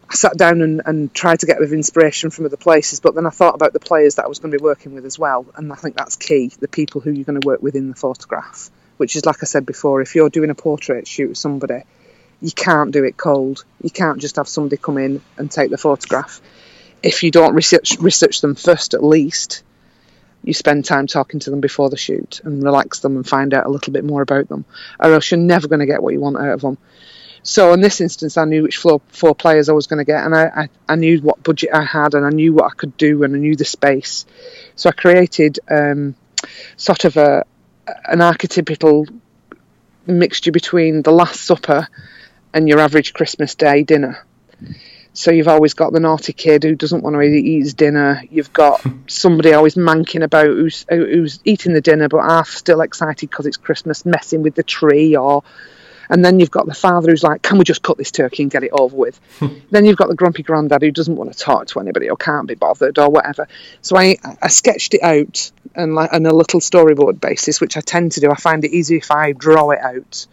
I 0.10 0.16
sat 0.16 0.38
down 0.38 0.62
and, 0.62 0.82
and 0.86 1.14
tried 1.14 1.42
to 1.42 1.46
get 1.46 1.62
inspiration 1.62 2.32
from 2.32 2.46
other 2.46 2.58
places, 2.58 3.00
but 3.00 3.14
then 3.14 3.28
I 3.28 3.30
thought 3.30 3.54
about 3.56 3.74
the 3.74 3.80
players 3.80 4.16
that 4.16 4.26
I 4.26 4.28
was 4.28 4.40
going 4.40 4.52
to 4.52 4.58
be 4.58 4.64
working 4.64 4.96
with 4.96 5.06
as 5.06 5.20
well, 5.20 5.46
and 5.56 5.72
I 5.72 5.76
think 5.76 5.96
that's 5.96 6.16
key 6.16 6.52
the 6.60 6.68
people 6.68 7.00
who 7.02 7.12
you're 7.12 7.26
going 7.26 7.40
to 7.40 7.48
work 7.48 7.62
with 7.62 7.76
in 7.76 7.90
the 7.90 7.96
photograph, 7.96 8.72
which 8.98 9.16
is 9.16 9.26
like 9.26 9.44
I 9.44 9.46
said 9.46 9.68
before, 9.68 10.02
if 10.02 10.16
you're 10.16 10.30
doing 10.30 10.50
a 10.50 10.56
portrait 10.56 11.08
shoot 11.08 11.30
with 11.30 11.38
somebody, 11.38 11.84
you 12.42 12.52
can't 12.52 12.92
do 12.92 13.04
it 13.04 13.18
cold. 13.18 13.66
You 13.82 13.90
can't 13.90 14.20
just 14.20 14.38
have 14.38 14.48
somebody 14.48 14.78
come 14.78 14.98
in 14.98 15.22
and 15.38 15.52
take 15.52 15.70
the 15.70 15.78
photograph. 15.78 16.42
If 17.02 17.24
you 17.24 17.32
don't 17.32 17.54
research 17.54 17.98
research 18.00 18.42
them 18.42 18.56
first, 18.56 18.94
at 18.94 19.04
least 19.04 19.64
you 20.44 20.54
spend 20.54 20.86
time 20.86 21.08
talking 21.08 21.40
to 21.42 21.50
them 21.50 21.60
before 21.60 21.90
the 21.90 21.98
shoot 21.98 22.42
and 22.44 22.64
relax 22.64 23.00
them 23.00 23.16
and 23.16 23.28
find 23.28 23.54
out 23.54 23.66
a 23.66 23.70
little 23.70 23.92
bit 23.94 24.06
more 24.06 24.22
about 24.22 24.48
them, 24.48 24.66
or 25.00 25.14
else 25.14 25.32
you're 25.32 25.40
never 25.40 25.68
going 25.68 25.80
to 25.80 25.86
get 25.86 26.02
what 26.02 26.14
you 26.14 26.20
want 26.20 26.38
out 26.38 26.50
of 26.50 26.62
them. 26.62 26.78
So 27.42 27.74
in 27.74 27.82
this 27.82 28.02
instance, 28.02 28.38
I 28.38 28.46
knew 28.46 28.64
which 28.64 28.78
four, 28.78 29.02
four 29.10 29.34
players 29.34 29.70
I 29.70 29.74
was 29.74 29.88
going 29.88 30.00
to 30.00 30.06
get, 30.06 30.26
and 30.26 30.36
I, 30.36 30.46
I, 30.46 30.70
I, 30.90 30.96
knew 30.96 31.22
what 31.22 31.42
budget 31.42 31.70
I 31.74 31.84
had, 31.84 32.14
and 32.14 32.26
I 32.26 32.30
knew 32.30 32.54
what 32.54 32.66
I 32.66 32.76
could 32.76 32.98
do, 32.98 33.24
and 33.24 33.34
I 33.34 33.40
knew 33.40 33.56
the 33.56 33.66
space. 33.66 34.26
So 34.76 34.90
I 34.90 34.94
created 34.94 35.60
um, 35.70 36.16
sort 36.76 37.06
of 37.06 37.18
a 37.18 37.46
an 38.06 38.20
archetypical 38.20 39.08
mixture 40.06 40.52
between 40.52 41.02
the 41.02 41.12
Last 41.12 41.42
Supper 41.42 41.88
and 42.54 42.68
your 42.68 42.80
average 42.80 43.14
Christmas 43.14 43.56
Day 43.56 43.84
dinner. 43.84 44.26
So 45.14 45.32
you've 45.32 45.48
always 45.48 45.74
got 45.74 45.92
the 45.92 46.00
naughty 46.00 46.34
kid 46.34 46.64
who 46.64 46.76
doesn't 46.76 47.04
want 47.04 47.16
to 47.16 47.22
eat 47.22 47.60
his 47.60 47.74
dinner. 47.74 48.24
You've 48.30 48.54
got 48.54 48.82
somebody 49.08 49.54
always 49.54 49.76
manking 49.76 50.24
about 50.24 50.48
who's 50.48 50.86
who's 50.90 51.40
eating 51.46 51.74
the 51.74 51.82
dinner 51.82 52.08
but 52.08 52.24
half 52.24 52.50
still 52.50 52.82
excited 52.82 53.30
because 53.30 53.46
it's 53.46 53.58
Christmas, 53.58 54.06
messing 54.06 54.44
with 54.44 54.56
the 54.56 54.64
tree 54.64 55.16
or 55.16 55.44
and 56.10 56.26
then 56.26 56.40
you've 56.40 56.52
got 56.52 56.66
the 56.66 56.74
father 56.74 57.12
who's 57.12 57.24
like, 57.24 57.44
"Can 57.44 57.60
we 57.60 57.64
just 57.64 57.84
cut 57.84 57.98
this 57.98 58.12
turkey 58.12 58.42
and 58.44 58.52
get 58.52 58.64
it 58.64 58.72
over 58.72 58.96
with?" 58.96 59.20
then 59.72 59.86
you've 59.86 59.98
got 59.98 60.10
the 60.10 60.16
grumpy 60.16 60.44
granddad 60.44 60.82
who 60.82 60.92
doesn't 60.92 61.16
want 61.16 61.32
to 61.32 61.38
talk 61.38 61.68
to 61.68 61.80
anybody 61.80 62.10
or 62.10 62.18
can't 62.18 62.48
be 62.48 62.56
bothered 62.56 62.98
or 62.98 63.10
whatever. 63.10 63.48
So 63.82 63.96
I, 63.96 64.18
I 64.42 64.48
sketched 64.48 64.96
it 64.96 65.04
out 65.04 65.52
and 65.76 65.94
like 65.94 66.12
on 66.12 66.26
a 66.26 66.34
little 66.34 66.60
storyboard 66.60 67.22
basis, 67.22 67.62
which 67.62 67.78
I 67.78 67.82
tend 67.82 68.14
to 68.14 68.20
do. 68.22 68.32
I 68.32 68.36
find 68.36 68.66
it 68.66 68.72
easier 68.72 68.98
if 68.98 69.12
I 69.12 69.34
draw 69.34 69.70
it 69.70 69.80
out 69.80 70.26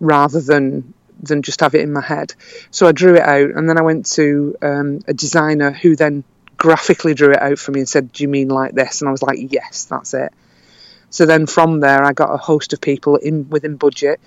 rather 0.00 0.40
than 0.40 0.92
than 1.22 1.42
just 1.42 1.60
have 1.60 1.74
it 1.74 1.80
in 1.80 1.92
my 1.92 2.00
head. 2.00 2.34
So 2.70 2.86
I 2.86 2.92
drew 2.92 3.14
it 3.14 3.22
out, 3.22 3.50
and 3.50 3.68
then 3.68 3.78
I 3.78 3.82
went 3.82 4.06
to 4.12 4.56
um, 4.62 5.00
a 5.06 5.14
designer 5.14 5.70
who 5.70 5.96
then 5.96 6.24
graphically 6.56 7.14
drew 7.14 7.32
it 7.32 7.42
out 7.42 7.58
for 7.58 7.72
me 7.72 7.80
and 7.80 7.88
said, 7.88 8.12
"Do 8.12 8.22
you 8.22 8.28
mean 8.28 8.48
like 8.48 8.74
this?" 8.74 9.00
And 9.00 9.08
I 9.08 9.12
was 9.12 9.22
like, 9.22 9.38
"Yes, 9.52 9.84
that's 9.84 10.14
it." 10.14 10.32
So 11.10 11.26
then 11.26 11.46
from 11.46 11.80
there, 11.80 12.04
I 12.04 12.12
got 12.12 12.32
a 12.32 12.36
host 12.36 12.72
of 12.72 12.80
people 12.80 13.16
in 13.16 13.48
within 13.48 13.76
budget 13.76 14.20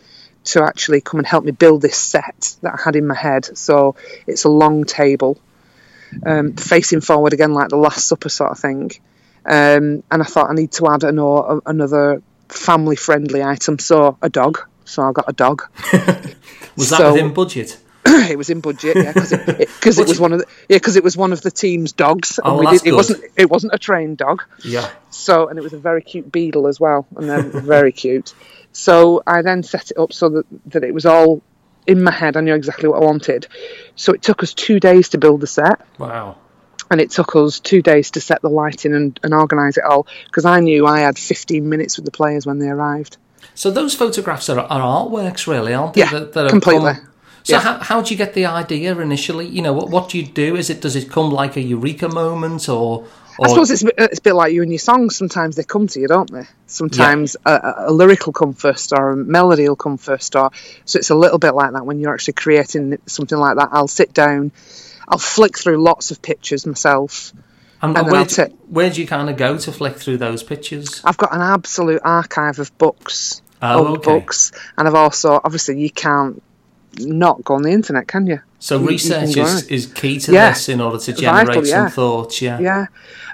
to 0.45 0.63
actually 0.63 1.01
come 1.01 1.19
and 1.19 1.27
help 1.27 1.43
me 1.43 1.51
build 1.51 1.81
this 1.81 1.97
set 1.97 2.55
that 2.61 2.73
I 2.79 2.81
had 2.83 2.95
in 2.95 3.05
my 3.05 3.15
head. 3.15 3.57
So 3.57 3.95
it's 4.25 4.45
a 4.45 4.49
long 4.49 4.85
table, 4.85 5.37
um, 6.25 6.53
facing 6.53 7.01
forward 7.01 7.33
again, 7.33 7.53
like 7.53 7.69
the 7.69 7.77
Last 7.77 8.07
Supper 8.07 8.29
sort 8.29 8.51
of 8.51 8.59
thing. 8.59 8.91
Um, 9.45 10.03
and 10.11 10.21
I 10.21 10.23
thought 10.23 10.49
I 10.49 10.53
need 10.53 10.71
to 10.73 10.87
add 10.87 11.03
an, 11.03 11.19
another 11.65 12.21
family 12.47 12.95
friendly 12.95 13.43
item, 13.43 13.79
so 13.79 14.17
a 14.21 14.29
dog. 14.29 14.59
So 14.89 15.03
I 15.03 15.11
got 15.11 15.25
a 15.27 15.33
dog. 15.33 15.63
was 16.75 16.89
that 16.89 16.97
so, 16.97 17.13
within 17.13 17.33
budget? 17.33 17.77
it 18.05 18.37
was 18.37 18.49
in 18.49 18.59
budget, 18.59 18.95
yeah, 18.95 19.13
because 19.13 19.31
it, 19.31 19.47
it, 19.47 19.69
it, 19.85 20.07
was 20.07 20.19
one 20.19 20.33
of 20.33 20.39
the 20.39 20.45
yeah, 20.67 20.77
because 20.77 20.95
it 20.95 21.03
was 21.03 21.15
one 21.15 21.31
of 21.31 21.41
the 21.41 21.51
team's 21.51 21.91
dogs. 21.91 22.39
Oh, 22.43 22.57
well, 22.57 22.71
did, 22.71 22.87
it 22.87 22.93
wasn't 22.93 23.23
it 23.37 23.49
wasn't 23.49 23.73
a 23.73 23.77
trained 23.77 24.17
dog. 24.17 24.43
Yeah. 24.63 24.89
So 25.09 25.47
and 25.47 25.59
it 25.59 25.61
was 25.61 25.73
a 25.73 25.77
very 25.77 26.01
cute 26.01 26.31
beetle 26.31 26.67
as 26.67 26.79
well, 26.79 27.05
and 27.15 27.29
then 27.29 27.51
very 27.65 27.91
cute. 27.91 28.33
So 28.71 29.21
I 29.27 29.41
then 29.41 29.63
set 29.63 29.91
it 29.91 29.97
up 29.97 30.13
so 30.13 30.29
that, 30.29 30.45
that 30.67 30.83
it 30.83 30.93
was 30.93 31.05
all 31.05 31.43
in 31.85 32.01
my 32.01 32.11
head. 32.11 32.37
I 32.37 32.41
knew 32.41 32.55
exactly 32.55 32.89
what 32.89 33.01
I 33.01 33.05
wanted. 33.05 33.47
So 33.95 34.13
it 34.13 34.21
took 34.21 34.41
us 34.41 34.53
two 34.53 34.79
days 34.79 35.09
to 35.09 35.17
build 35.17 35.41
the 35.41 35.47
set. 35.47 35.81
Wow. 35.97 36.37
And 36.89 36.99
it 36.99 37.11
took 37.11 37.35
us 37.35 37.59
two 37.59 37.81
days 37.83 38.11
to 38.11 38.21
set 38.21 38.41
the 38.41 38.49
lighting 38.49 38.95
and, 38.95 39.19
and 39.21 39.33
organise 39.33 39.77
it 39.77 39.83
all 39.83 40.07
because 40.25 40.45
I 40.45 40.59
knew 40.59 40.87
I 40.87 41.01
had 41.01 41.19
15 41.19 41.67
minutes 41.67 41.97
with 41.97 42.05
the 42.05 42.11
players 42.11 42.47
when 42.47 42.57
they 42.57 42.67
arrived. 42.67 43.17
So 43.59 43.69
those 43.69 43.93
photographs 43.93 44.47
are, 44.47 44.57
are 44.57 44.79
artworks, 44.79 45.45
really, 45.45 45.73
aren't 45.73 45.93
they? 45.93 45.99
Yeah, 45.99 46.11
that, 46.11 46.31
that 46.31 46.49
completely. 46.49 46.93
Come... 46.93 47.09
So 47.43 47.55
yeah. 47.55 47.59
how 47.59 47.79
how 47.79 48.01
do 48.01 48.13
you 48.13 48.17
get 48.17 48.33
the 48.33 48.45
idea 48.45 48.97
initially? 48.97 49.47
You 49.47 49.61
know, 49.61 49.73
what 49.73 49.89
what 49.89 50.07
do 50.07 50.17
you 50.17 50.25
do? 50.25 50.55
Is 50.55 50.69
it 50.69 50.79
does 50.79 50.95
it 50.95 51.09
come 51.11 51.29
like 51.29 51.57
a 51.57 51.61
eureka 51.61 52.07
moment, 52.07 52.69
or 52.69 53.05
I 53.43 53.49
suppose 53.49 53.69
it's, 53.69 53.83
it's 53.97 54.19
a 54.19 54.21
bit 54.21 54.35
like 54.35 54.53
you 54.53 54.61
and 54.61 54.71
your 54.71 54.79
songs. 54.79 55.17
Sometimes 55.17 55.57
they 55.57 55.65
come 55.65 55.87
to 55.87 55.99
you, 55.99 56.07
don't 56.07 56.31
they? 56.31 56.45
Sometimes 56.67 57.35
yeah. 57.45 57.83
a, 57.85 57.89
a, 57.89 57.91
lyric 57.91 58.27
will 58.27 58.31
come 58.31 58.53
first, 58.53 58.93
or 58.93 59.09
a 59.09 59.17
melody 59.17 59.67
will 59.67 59.75
come 59.75 59.97
first, 59.97 60.37
or 60.37 60.51
so 60.85 60.97
it's 60.97 61.09
a 61.09 61.15
little 61.15 61.37
bit 61.37 61.53
like 61.53 61.73
that 61.73 61.85
when 61.85 61.99
you're 61.99 62.13
actually 62.13 62.35
creating 62.35 62.97
something 63.07 63.37
like 63.37 63.57
that. 63.57 63.67
I'll 63.73 63.89
sit 63.89 64.13
down, 64.13 64.53
I'll 65.05 65.17
flick 65.17 65.57
through 65.57 65.83
lots 65.83 66.11
of 66.11 66.21
pictures 66.21 66.65
myself. 66.65 67.33
And, 67.81 67.97
and 67.97 68.09
where, 68.09 68.23
do, 68.23 68.43
where 68.69 68.89
do 68.89 69.01
you 69.01 69.07
kind 69.07 69.29
of 69.29 69.35
go 69.35 69.57
to 69.57 69.71
flick 69.73 69.97
through 69.97 70.17
those 70.17 70.43
pictures? 70.43 71.01
I've 71.03 71.17
got 71.17 71.33
an 71.33 71.41
absolute 71.41 72.01
archive 72.05 72.59
of 72.59 72.77
books, 72.77 73.41
oh, 73.61 73.87
old 73.87 73.97
okay. 73.99 74.19
books, 74.19 74.51
and 74.77 74.87
I've 74.87 74.95
also 74.95 75.39
obviously 75.43 75.79
you 75.81 75.89
can't 75.89 76.41
not 76.97 77.43
go 77.43 77.55
on 77.55 77.61
the 77.61 77.71
internet, 77.71 78.07
can 78.07 78.27
you? 78.27 78.41
So 78.59 78.79
you, 78.79 78.87
research 78.87 79.35
you 79.35 79.43
is, 79.43 79.67
is 79.67 79.85
key 79.85 80.19
to 80.19 80.33
yeah. 80.33 80.49
this 80.49 80.69
in 80.69 80.81
order 80.81 80.99
to 80.99 81.13
generate 81.13 81.47
Vital, 81.47 81.67
yeah. 81.67 81.85
some 81.85 81.91
thoughts, 81.91 82.41
yeah. 82.41 82.59
Yeah. 82.59 82.87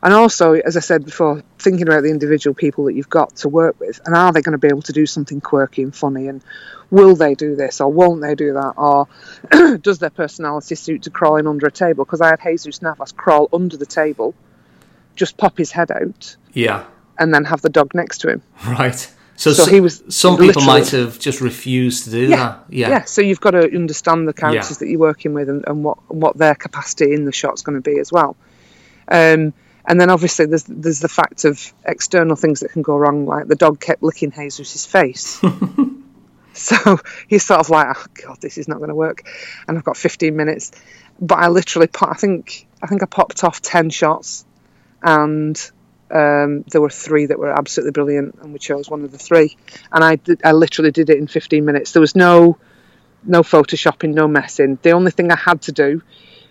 And 0.03 0.13
also, 0.13 0.53
as 0.53 0.77
I 0.77 0.81
said 0.81 1.05
before, 1.05 1.43
thinking 1.57 1.87
about 1.87 2.03
the 2.03 2.11
individual 2.11 2.53
people 2.53 2.85
that 2.85 2.93
you've 2.93 3.09
got 3.09 3.35
to 3.37 3.49
work 3.49 3.79
with 3.79 3.99
and 4.05 4.15
are 4.15 4.31
they 4.31 4.41
going 4.41 4.53
to 4.53 4.59
be 4.59 4.67
able 4.67 4.83
to 4.83 4.93
do 4.93 5.05
something 5.05 5.41
quirky 5.41 5.81
and 5.81 5.95
funny 5.95 6.27
and 6.27 6.43
will 6.91 7.15
they 7.15 7.33
do 7.33 7.55
this 7.55 7.81
or 7.81 7.91
won't 7.91 8.21
they 8.21 8.35
do 8.35 8.53
that 8.53 8.73
or 8.77 9.07
does 9.79 9.97
their 9.99 10.11
personality 10.11 10.75
suit 10.75 11.03
to 11.03 11.09
crawling 11.09 11.47
under 11.47 11.65
a 11.65 11.71
table? 11.71 12.05
Because 12.05 12.21
I 12.21 12.29
had 12.29 12.41
Jesus 12.43 12.81
Navas 12.81 13.11
crawl 13.11 13.49
under 13.51 13.77
the 13.77 13.85
table, 13.87 14.35
just 15.15 15.37
pop 15.37 15.57
his 15.57 15.71
head 15.71 15.89
out. 15.91 16.35
Yeah. 16.53 16.85
And 17.17 17.33
then 17.33 17.45
have 17.45 17.61
the 17.61 17.69
dog 17.69 17.95
next 17.95 18.19
to 18.19 18.29
him. 18.29 18.43
Right. 18.67 19.11
So, 19.37 19.51
so 19.51 19.65
he 19.65 19.81
was 19.81 20.01
some 20.09 20.37
people 20.37 20.61
might 20.61 20.89
have 20.89 21.19
just 21.19 21.41
refused 21.41 22.05
to 22.05 22.11
do 22.11 22.27
yeah, 22.27 22.35
that. 22.35 22.63
Yeah, 22.69 22.89
yeah. 22.89 23.03
So 23.03 23.21
you've 23.21 23.41
got 23.41 23.51
to 23.51 23.63
understand 23.63 24.27
the 24.27 24.33
characters 24.33 24.71
yeah. 24.71 24.77
that 24.79 24.87
you're 24.87 24.99
working 24.99 25.33
with 25.33 25.49
and, 25.49 25.65
and, 25.67 25.83
what 25.83 25.97
what 26.13 26.37
their 26.37 26.55
capacity 26.55 27.13
in 27.13 27.25
the 27.25 27.33
shot's 27.33 27.61
going 27.61 27.81
to 27.81 27.81
be 27.81 27.99
as 27.99 28.11
well. 28.11 28.37
Um, 29.07 29.53
and 29.87 29.99
then 29.99 30.09
obviously 30.09 30.45
there's 30.45 30.63
there's 30.63 30.99
the 30.99 31.09
fact 31.09 31.43
of 31.43 31.73
external 31.85 32.35
things 32.35 32.61
that 32.61 32.71
can 32.71 32.81
go 32.81 32.95
wrong, 32.95 33.25
like 33.25 33.47
the 33.47 33.55
dog 33.55 33.79
kept 33.79 34.01
licking 34.01 34.31
Jesus' 34.31 34.85
face. 34.85 35.41
so 36.53 36.99
he's 37.27 37.45
sort 37.45 37.59
of 37.59 37.69
like, 37.69 37.87
oh 37.95 38.05
god, 38.25 38.41
this 38.41 38.57
is 38.57 38.67
not 38.67 38.77
going 38.77 38.89
to 38.89 38.95
work. 38.95 39.29
And 39.67 39.77
I've 39.77 39.83
got 39.83 39.97
15 39.97 40.35
minutes, 40.35 40.71
but 41.19 41.39
I 41.39 41.49
literally, 41.49 41.87
put, 41.87 42.09
I 42.09 42.13
think 42.13 42.67
I 42.81 42.87
think 42.87 43.03
I 43.03 43.05
popped 43.05 43.43
off 43.43 43.61
10 43.61 43.89
shots, 43.89 44.45
and 45.03 45.59
um, 46.11 46.63
there 46.71 46.81
were 46.81 46.89
three 46.89 47.25
that 47.27 47.39
were 47.39 47.51
absolutely 47.51 47.91
brilliant, 47.91 48.35
and 48.41 48.53
we 48.53 48.59
chose 48.59 48.89
one 48.89 49.03
of 49.03 49.11
the 49.11 49.17
three. 49.17 49.57
And 49.91 50.03
I 50.03 50.15
did, 50.17 50.41
I 50.43 50.51
literally 50.51 50.91
did 50.91 51.09
it 51.09 51.17
in 51.17 51.27
15 51.27 51.65
minutes. 51.65 51.91
There 51.91 52.01
was 52.01 52.15
no 52.15 52.57
no 53.27 53.41
photoshopping, 53.41 54.13
no 54.13 54.27
messing. 54.27 54.77
The 54.81 54.91
only 54.91 55.11
thing 55.11 55.31
I 55.31 55.35
had 55.35 55.63
to 55.63 55.71
do 55.71 56.01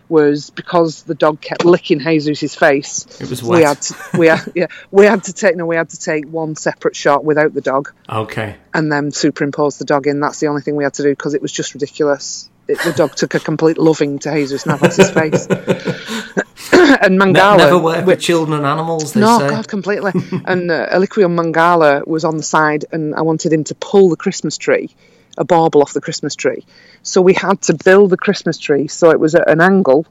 was 0.08 0.50
because 0.50 1.02
the 1.04 1.14
dog 1.14 1.40
kept 1.40 1.64
licking 1.64 2.00
Jesus's 2.00 2.54
face. 2.54 3.06
It 3.20 3.30
was 3.30 3.42
wet. 3.42 3.58
We 3.58 3.64
had 3.64 3.82
to, 3.82 3.94
we 4.18 4.26
had, 4.26 4.52
yeah, 4.54 4.66
we 4.90 5.06
had 5.06 5.24
to 5.24 5.32
take 5.32 5.56
no, 5.56 5.66
we 5.66 5.76
had 5.76 5.90
to 5.90 5.98
take 5.98 6.26
one 6.26 6.56
separate 6.56 6.96
shot 6.96 7.24
without 7.24 7.54
the 7.54 7.60
dog. 7.60 7.92
Okay. 8.08 8.56
And 8.72 8.92
then 8.92 9.10
superimpose 9.10 9.78
the 9.78 9.84
dog 9.84 10.06
in. 10.06 10.20
That's 10.20 10.40
the 10.40 10.48
only 10.48 10.62
thing 10.62 10.76
we 10.76 10.84
had 10.84 10.94
to 10.94 11.02
do 11.02 11.10
because 11.10 11.34
it 11.34 11.42
was 11.42 11.52
just 11.52 11.74
ridiculous. 11.74 12.50
It, 12.66 12.78
the 12.80 12.92
dog 12.92 13.14
took 13.14 13.34
a 13.34 13.40
complete 13.40 13.78
loving 13.78 14.18
to 14.20 14.32
Jesus 14.32 14.64
Navas's 14.64 15.10
face. 15.10 15.46
and 16.72 17.20
Mangala. 17.20 17.58
never 17.58 17.78
work 17.78 18.06
with 18.06 18.20
children 18.20 18.56
and 18.56 18.66
animals. 18.66 19.14
no, 19.14 19.38
say. 19.38 19.50
God, 19.50 19.68
completely. 19.68 20.12
and 20.46 20.70
uh, 20.70 20.88
Eliaquim 20.90 21.38
Mangala 21.38 22.06
was 22.06 22.24
on 22.24 22.36
the 22.36 22.42
side, 22.42 22.84
and 22.92 23.14
I 23.14 23.22
wanted 23.22 23.52
him 23.52 23.64
to 23.64 23.74
pull 23.74 24.08
the 24.08 24.16
Christmas 24.16 24.56
tree, 24.56 24.94
a 25.36 25.44
bauble 25.44 25.82
off 25.82 25.92
the 25.92 26.00
Christmas 26.00 26.34
tree. 26.34 26.64
So 27.02 27.20
we 27.20 27.34
had 27.34 27.60
to 27.62 27.74
build 27.74 28.10
the 28.10 28.16
Christmas 28.16 28.58
tree 28.58 28.88
so 28.88 29.10
it 29.10 29.20
was 29.20 29.34
at 29.34 29.48
an 29.48 29.60
angle, 29.60 30.06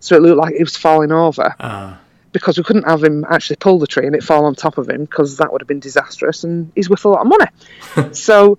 so 0.00 0.16
it 0.16 0.22
looked 0.22 0.38
like 0.38 0.54
it 0.54 0.64
was 0.64 0.76
falling 0.76 1.12
over. 1.12 1.54
Uh. 1.58 1.96
Because 2.30 2.58
we 2.58 2.64
couldn't 2.64 2.86
have 2.86 3.02
him 3.02 3.24
actually 3.28 3.56
pull 3.56 3.78
the 3.78 3.86
tree 3.86 4.06
and 4.06 4.14
it 4.14 4.22
fall 4.22 4.44
on 4.44 4.54
top 4.54 4.78
of 4.78 4.88
him, 4.88 5.04
because 5.04 5.38
that 5.38 5.52
would 5.52 5.62
have 5.62 5.68
been 5.68 5.80
disastrous, 5.80 6.44
and 6.44 6.72
he's 6.74 6.88
worth 6.88 7.04
a 7.04 7.08
lot 7.08 7.20
of 7.20 7.26
money. 7.26 8.12
so 8.14 8.58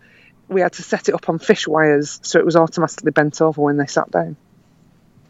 we 0.50 0.62
had 0.62 0.74
to 0.74 0.84
set 0.84 1.08
it 1.10 1.16
up 1.16 1.30
on 1.30 1.40
fish 1.40 1.68
wires 1.68 2.20
so 2.24 2.40
it 2.40 2.46
was 2.46 2.56
automatically 2.56 3.12
bent 3.12 3.42
over 3.42 3.62
when 3.62 3.78
they 3.78 3.86
sat 3.86 4.12
down. 4.12 4.36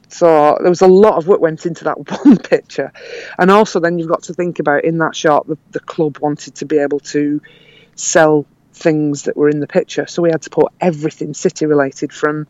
So 0.07 0.57
there 0.59 0.69
was 0.69 0.81
a 0.81 0.87
lot 0.87 1.17
of 1.17 1.27
work 1.27 1.39
went 1.39 1.65
into 1.65 1.83
that 1.83 1.97
one 2.25 2.37
picture, 2.37 2.91
and 3.37 3.51
also 3.51 3.79
then 3.79 3.99
you've 3.99 4.09
got 4.09 4.23
to 4.23 4.33
think 4.33 4.59
about 4.59 4.83
in 4.83 4.97
that 4.99 5.15
shot 5.15 5.47
the, 5.47 5.57
the 5.71 5.79
club 5.79 6.17
wanted 6.17 6.55
to 6.55 6.65
be 6.65 6.79
able 6.79 6.99
to 6.99 7.41
sell 7.95 8.45
things 8.73 9.23
that 9.23 9.37
were 9.37 9.49
in 9.49 9.59
the 9.59 9.67
picture, 9.67 10.07
so 10.07 10.23
we 10.23 10.31
had 10.31 10.41
to 10.43 10.49
put 10.49 10.71
everything 10.81 11.33
city 11.33 11.65
related 11.67 12.11
from 12.11 12.47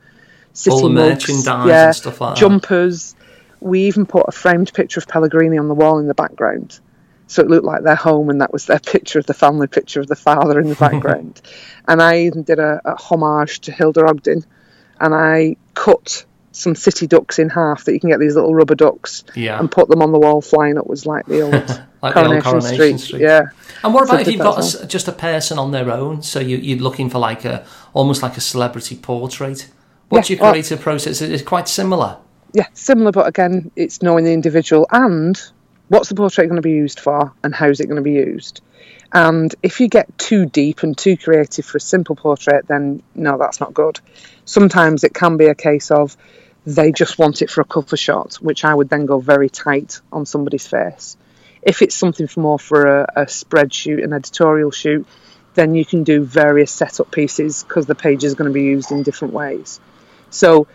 city 0.53 0.74
All 0.74 0.84
the 0.84 0.89
mugs, 0.89 1.28
merchandise 1.28 1.67
yeah, 1.67 1.86
and 1.88 1.95
stuff 1.95 2.22
like 2.22 2.36
that. 2.36 2.39
jumpers. 2.39 3.15
We 3.59 3.88
even 3.88 4.05
put 4.05 4.26
a 4.28 4.32
framed 4.32 4.74
picture 4.74 5.01
of 5.01 5.07
Pellegrini 5.09 5.57
on 5.57 5.67
the 5.67 5.74
wall 5.74 5.99
in 5.99 6.07
the 6.07 6.13
background, 6.13 6.80
so 7.30 7.41
it 7.43 7.47
looked 7.49 7.65
like 7.65 7.84
their 7.84 7.95
home, 7.95 8.30
and 8.30 8.41
that 8.41 8.51
was 8.51 8.65
their 8.65 8.80
picture 8.80 9.19
of 9.19 9.25
the 9.27 9.34
family 9.34 9.67
picture 9.67 9.99
of 10.01 10.07
the 10.07 10.15
father 10.15 10.59
in 10.59 10.67
the 10.67 10.75
background. 10.88 11.41
and 11.88 12.01
I 12.01 12.21
even 12.21 12.43
did 12.43 12.59
a, 12.59 12.82
a 12.84 12.95
homage 12.95 13.59
to 13.61 13.71
Hilda 13.71 14.05
Ogden, 14.05 14.43
and 14.99 15.13
I 15.15 15.55
cut 15.75 16.25
some 16.51 16.73
city 16.75 17.05
ducks 17.07 17.38
in 17.39 17.47
half 17.47 17.86
that 17.86 17.93
you 17.93 17.99
can 17.99 18.09
get 18.09 18.19
these 18.19 18.36
little 18.36 18.53
rubber 18.55 18.73
ducks 18.75 19.23
Yeah. 19.36 19.59
and 19.59 19.71
put 19.71 19.88
them 19.88 20.01
on 20.01 20.11
the 20.11 20.19
wall 20.19 20.41
flying 20.41 20.77
upwards 20.77 21.05
like 21.05 21.25
the 21.27 21.41
old, 21.45 21.53
Like 21.53 22.15
the 22.15 22.25
old 22.25 22.41
Coronation, 22.41 22.41
Coronation 22.41 22.73
Street. 22.75 22.99
Street. 22.99 23.21
Yeah. 23.21 23.41
And 23.84 23.93
what 23.93 24.07
So 24.07 24.13
about 24.15 24.21
if 24.27 24.34
you've 24.34 24.41
got 24.41 24.73
a 24.84 24.88
just 24.88 25.07
a 25.07 25.11
person 25.13 25.57
on 25.59 25.71
their 25.71 25.89
own? 25.91 26.21
So 26.23 26.39
you, 26.39 26.57
you're 26.57 26.80
looking 26.80 27.09
for 27.09 27.19
like 27.19 27.45
a 27.45 27.63
almost 27.93 28.21
like 28.23 28.36
a 28.36 28.41
celebrity 28.41 28.95
portrait. 28.97 29.69
What's 30.09 30.30
Yeah, 30.30 30.36
your 30.38 30.43
well- 30.43 30.51
creative 30.53 30.82
process? 30.82 31.21
It's 31.21 31.43
quite 31.43 31.67
similar. 31.69 32.17
yeah, 32.53 32.65
similar, 32.73 33.11
but 33.11 33.27
again, 33.27 33.71
it's 33.77 34.01
knowing 34.01 34.25
the 34.25 34.34
individual 34.34 34.86
and 34.91 35.39
what's 35.89 36.09
the 36.09 36.15
portrait 36.15 36.47
going 36.47 36.55
to 36.55 36.61
be 36.61 36.71
used 36.71 36.99
for 36.99 37.33
and 37.43 37.53
how's 37.53 37.79
it 37.79 37.87
going 37.87 37.97
to 37.97 38.01
be 38.01 38.13
used. 38.13 38.61
And 39.11 39.53
if 39.63 39.79
you 39.79 39.87
get 39.87 40.17
too 40.17 40.45
deep 40.45 40.83
and 40.83 40.97
too 40.97 41.17
creative 41.17 41.65
for 41.65 41.77
a 41.77 41.81
simple 41.81 42.15
portrait, 42.15 42.67
then 42.67 43.01
no, 43.15 43.37
that's 43.37 43.59
not 43.59 43.73
good. 43.73 43.99
Sometimes 44.45 45.03
it 45.03 45.13
can 45.13 45.37
be 45.37 45.47
a 45.47 45.55
case 45.55 45.91
of 45.91 46.15
they 46.65 46.91
just 46.91 47.17
want 47.17 47.41
it 47.41 47.49
for 47.49 47.61
a 47.61 47.65
cover 47.65 47.97
shot, 47.97 48.35
which 48.35 48.63
I 48.63 48.73
would 48.73 48.89
then 48.89 49.05
go 49.05 49.19
very 49.19 49.49
tight 49.49 49.99
on 50.11 50.25
somebody's 50.25 50.67
face. 50.67 51.17
If 51.61 51.81
it's 51.81 51.95
something 51.95 52.27
for 52.27 52.39
more 52.39 52.59
for 52.59 53.01
a, 53.01 53.07
a 53.15 53.27
spread 53.27 53.73
shoot, 53.73 54.03
an 54.03 54.13
editorial 54.13 54.71
shoot, 54.71 55.07
then 55.55 55.73
you 55.73 55.83
can 55.83 56.03
do 56.03 56.23
various 56.23 56.71
setup 56.71 57.11
pieces 57.11 57.63
because 57.63 57.87
the 57.87 57.95
page 57.95 58.23
is 58.23 58.35
going 58.35 58.49
to 58.49 58.53
be 58.53 58.63
used 58.63 58.91
in 58.91 59.03
different 59.03 59.33
ways. 59.33 59.79
So 60.29 60.67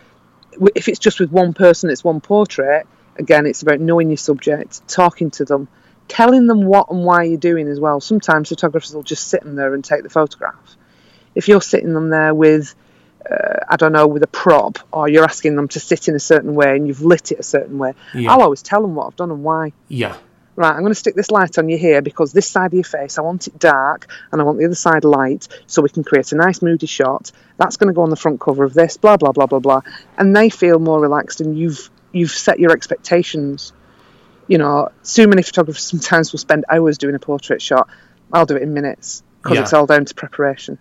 if 0.75 0.89
it's 0.89 0.99
just 0.99 1.19
with 1.19 1.31
one 1.31 1.53
person, 1.53 1.89
it's 1.89 2.03
one 2.03 2.21
portrait. 2.21 2.85
Again, 3.17 3.45
it's 3.45 3.61
about 3.61 3.79
knowing 3.79 4.09
your 4.09 4.17
subject, 4.17 4.87
talking 4.87 5.31
to 5.31 5.45
them, 5.45 5.67
telling 6.07 6.47
them 6.47 6.65
what 6.65 6.89
and 6.91 7.03
why 7.03 7.23
you're 7.23 7.37
doing 7.37 7.67
as 7.67 7.79
well. 7.79 7.99
Sometimes 8.01 8.49
photographers 8.49 8.93
will 8.93 9.03
just 9.03 9.27
sit 9.27 9.43
in 9.43 9.55
there 9.55 9.73
and 9.73 9.83
take 9.83 10.03
the 10.03 10.09
photograph. 10.09 10.75
If 11.33 11.47
you're 11.47 11.61
sitting 11.61 11.93
them 11.93 12.09
there 12.09 12.33
with, 12.33 12.75
uh, 13.29 13.59
I 13.69 13.75
don't 13.77 13.91
know, 13.93 14.07
with 14.07 14.23
a 14.23 14.27
prop, 14.27 14.79
or 14.91 15.07
you're 15.09 15.23
asking 15.23 15.55
them 15.55 15.67
to 15.69 15.79
sit 15.79 16.07
in 16.07 16.15
a 16.15 16.19
certain 16.19 16.55
way 16.55 16.75
and 16.75 16.87
you've 16.87 17.01
lit 17.01 17.31
it 17.31 17.39
a 17.39 17.43
certain 17.43 17.77
way, 17.77 17.93
Yeah. 18.13 18.31
I'll 18.31 18.41
always 18.41 18.61
tell 18.61 18.81
them 18.81 18.95
what 18.95 19.07
I've 19.07 19.15
done 19.15 19.31
and 19.31 19.43
why 19.43 19.73
Yeah. 19.87 20.15
right, 20.57 20.71
I'm 20.71 20.81
going 20.81 20.91
to 20.91 20.95
stick 20.95 21.15
this 21.15 21.31
light 21.31 21.57
on 21.57 21.67
you 21.67 21.77
here 21.77 22.01
because 22.01 22.31
this 22.31 22.47
side 22.47 22.67
of 22.67 22.73
your 22.73 22.83
face, 22.83 23.17
I 23.17 23.21
want 23.21 23.47
it 23.47 23.59
dark 23.59 24.07
and 24.31 24.39
I 24.39 24.43
want 24.45 24.57
the 24.59 24.65
other 24.65 24.75
side 24.75 25.03
light 25.03 25.47
so 25.67 25.81
we 25.81 25.89
can 25.89 26.03
create 26.03 26.31
a 26.31 26.35
nice 26.35 26.61
moody 26.61 26.87
shot. 26.87 27.31
That's 27.57 27.75
going 27.77 27.87
to 27.89 27.93
go 27.93 28.03
on 28.03 28.09
the 28.09 28.15
front 28.15 28.39
cover 28.39 28.63
of 28.63 28.73
this, 28.73 28.95
blah, 28.97 29.17
blah, 29.17 29.31
blah, 29.31 29.47
blah, 29.47 29.59
blah. 29.59 29.81
And 30.17 30.35
they 30.35 30.49
feel 30.49 30.79
more 30.79 30.99
relaxed 31.01 31.41
and 31.41 31.57
you've, 31.57 31.89
you've 32.15 32.31
set 32.31 32.59
your 32.59 32.71
expectations. 32.71 33.73
You 34.47 34.57
know, 34.57 34.89
too 35.03 35.27
many 35.27 35.41
photographers 35.41 35.83
sometimes 35.83 36.31
will 36.31 36.39
spend 36.39 36.65
hours 36.69 36.97
doing 36.97 37.15
a 37.15 37.19
portrait 37.19 37.61
shot. 37.61 37.87
I'll 38.31 38.45
do 38.45 38.55
it 38.55 38.61
in 38.61 38.73
minutes 38.73 39.23
because 39.41 39.55
Yeah. 39.55 39.61
it's 39.63 39.73
all 39.73 39.85
down 39.85 40.05
to 40.05 40.13
preparation. 40.15 40.77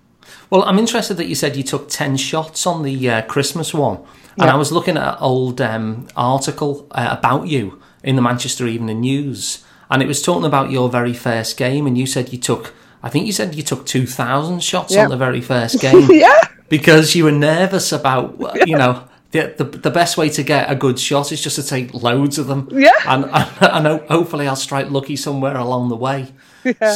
Well, 0.51 0.62
I'm 0.62 0.78
interested 0.78 1.14
that 1.18 1.26
you 1.26 1.35
said 1.35 1.57
you 1.57 1.62
took 1.62 1.89
10 1.89 2.16
shots 2.16 2.66
on 2.66 2.82
the 2.82 3.11
uh, 3.11 3.22
Christmas 3.22 3.74
one. 3.74 3.97
And 4.39 4.47
Yeah. 4.47 4.55
I 4.55 4.57
was 4.57 4.70
looking 4.72 4.97
at 4.97 5.14
an 5.14 5.16
old 5.20 5.61
um, 5.61 6.09
article 6.16 6.87
uh, 6.93 7.09
about 7.18 7.47
you 7.49 7.80
in 8.03 8.16
the 8.16 8.22
Manchester 8.22 8.66
Evening 8.66 9.01
News. 9.01 9.64
And 9.91 10.03
it 10.03 10.09
was 10.09 10.22
talking 10.22 10.45
about 10.47 10.70
your 10.70 10.89
very 10.89 11.12
first 11.12 11.57
game. 11.57 11.87
And 11.87 11.97
you 11.99 12.07
said 12.07 12.32
you 12.32 12.39
took, 12.39 12.74
I 13.03 13.09
think 13.11 13.26
you 13.26 13.32
said 13.32 13.55
you 13.55 13.62
took 13.62 13.87
2,000 13.87 14.62
shots 14.62 14.95
Yeah. 14.95 15.05
on 15.05 15.11
the 15.11 15.16
very 15.16 15.41
first 15.41 15.80
game. 15.87 16.09
Yeah. 16.11 16.39
because 16.68 17.14
you 17.14 17.24
were 17.24 17.32
nervous 17.32 17.93
about, 17.93 18.35
you 18.66 18.76
know, 18.76 19.05
the, 19.35 19.55
the 19.57 19.64
the 19.64 19.91
best 19.91 20.16
way 20.16 20.28
to 20.28 20.43
get 20.45 20.70
a 20.70 20.76
good 20.76 20.99
shot 20.99 21.32
is 21.32 21.43
just 21.43 21.57
to 21.57 21.62
take 21.62 21.93
loads 21.93 22.39
of 22.39 22.47
them. 22.47 22.68
Yeah. 22.70 22.93
And 23.07 23.24
I 23.32 23.80
know 23.80 23.99
hopefully 24.09 24.47
I'll 24.47 24.55
strike 24.55 24.91
lucky 24.91 25.16
somewhere 25.16 25.57
along 25.57 25.89
the 25.89 25.97
way. 25.97 26.32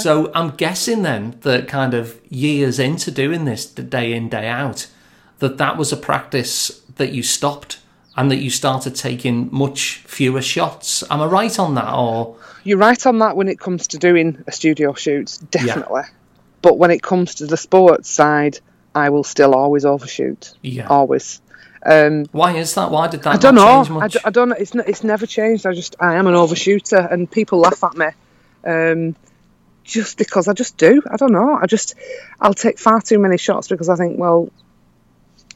So 0.02 0.32
I'm 0.34 0.50
guessing 0.56 1.02
then 1.02 1.36
that 1.42 1.68
kind 1.68 1.92
of 1.92 2.18
years 2.30 2.78
into 2.78 3.10
doing 3.10 3.44
this 3.44 3.66
day 3.66 4.14
in 4.14 4.30
day 4.30 4.48
out, 4.48 4.86
that 5.40 5.58
that 5.58 5.76
was 5.76 5.92
a 5.92 5.96
practice 5.96 6.80
that 6.96 7.12
you 7.12 7.22
stopped 7.22 7.78
and 8.16 8.30
that 8.30 8.36
you 8.36 8.50
started 8.50 8.94
taking 8.94 9.48
much 9.52 9.96
fewer 10.06 10.40
shots. 10.40 11.04
Am 11.10 11.20
I 11.20 11.26
right 11.26 11.58
on 11.58 11.74
that? 11.74 11.92
Or 11.92 12.36
You're 12.64 12.78
right 12.78 13.04
on 13.06 13.18
that 13.18 13.36
when 13.36 13.48
it 13.48 13.58
comes 13.60 13.88
to 13.88 13.98
doing 13.98 14.42
a 14.46 14.52
studio 14.52 14.94
shoot, 14.94 15.38
definitely. 15.50 16.02
But 16.62 16.78
when 16.78 16.90
it 16.90 17.02
comes 17.02 17.36
to 17.36 17.46
the 17.46 17.56
sports 17.56 18.08
side, 18.08 18.58
I 18.94 19.10
will 19.10 19.24
still 19.24 19.54
always 19.54 19.84
overshoot. 19.84 20.54
Yeah. 20.62 20.88
Always. 20.88 21.42
Um, 21.84 22.26
why 22.32 22.56
is 22.56 22.74
that? 22.74 22.90
Why 22.90 23.08
did 23.08 23.22
that 23.22 23.34
I 23.34 23.36
don't 23.38 23.54
not 23.54 23.88
know. 23.88 23.98
change 23.98 24.02
I, 24.02 24.08
d- 24.08 24.18
I 24.24 24.30
don't 24.30 24.48
know. 24.48 24.56
It's, 24.58 24.74
n- 24.74 24.84
it's 24.86 25.04
never 25.04 25.26
changed. 25.26 25.66
I 25.66 25.72
just 25.72 25.96
I 26.00 26.14
am 26.14 26.26
an 26.26 26.34
overshooter, 26.34 27.10
and 27.12 27.30
people 27.30 27.58
laugh 27.60 27.82
at 27.84 27.96
me, 27.96 28.06
um, 28.64 29.16
just 29.84 30.18
because 30.18 30.48
I 30.48 30.52
just 30.54 30.76
do. 30.76 31.02
I 31.10 31.16
don't 31.16 31.32
know. 31.32 31.54
I 31.60 31.66
just 31.66 31.94
I'll 32.40 32.54
take 32.54 32.78
far 32.78 33.00
too 33.00 33.18
many 33.18 33.38
shots 33.38 33.68
because 33.68 33.88
I 33.88 33.94
think, 33.96 34.18
well, 34.18 34.50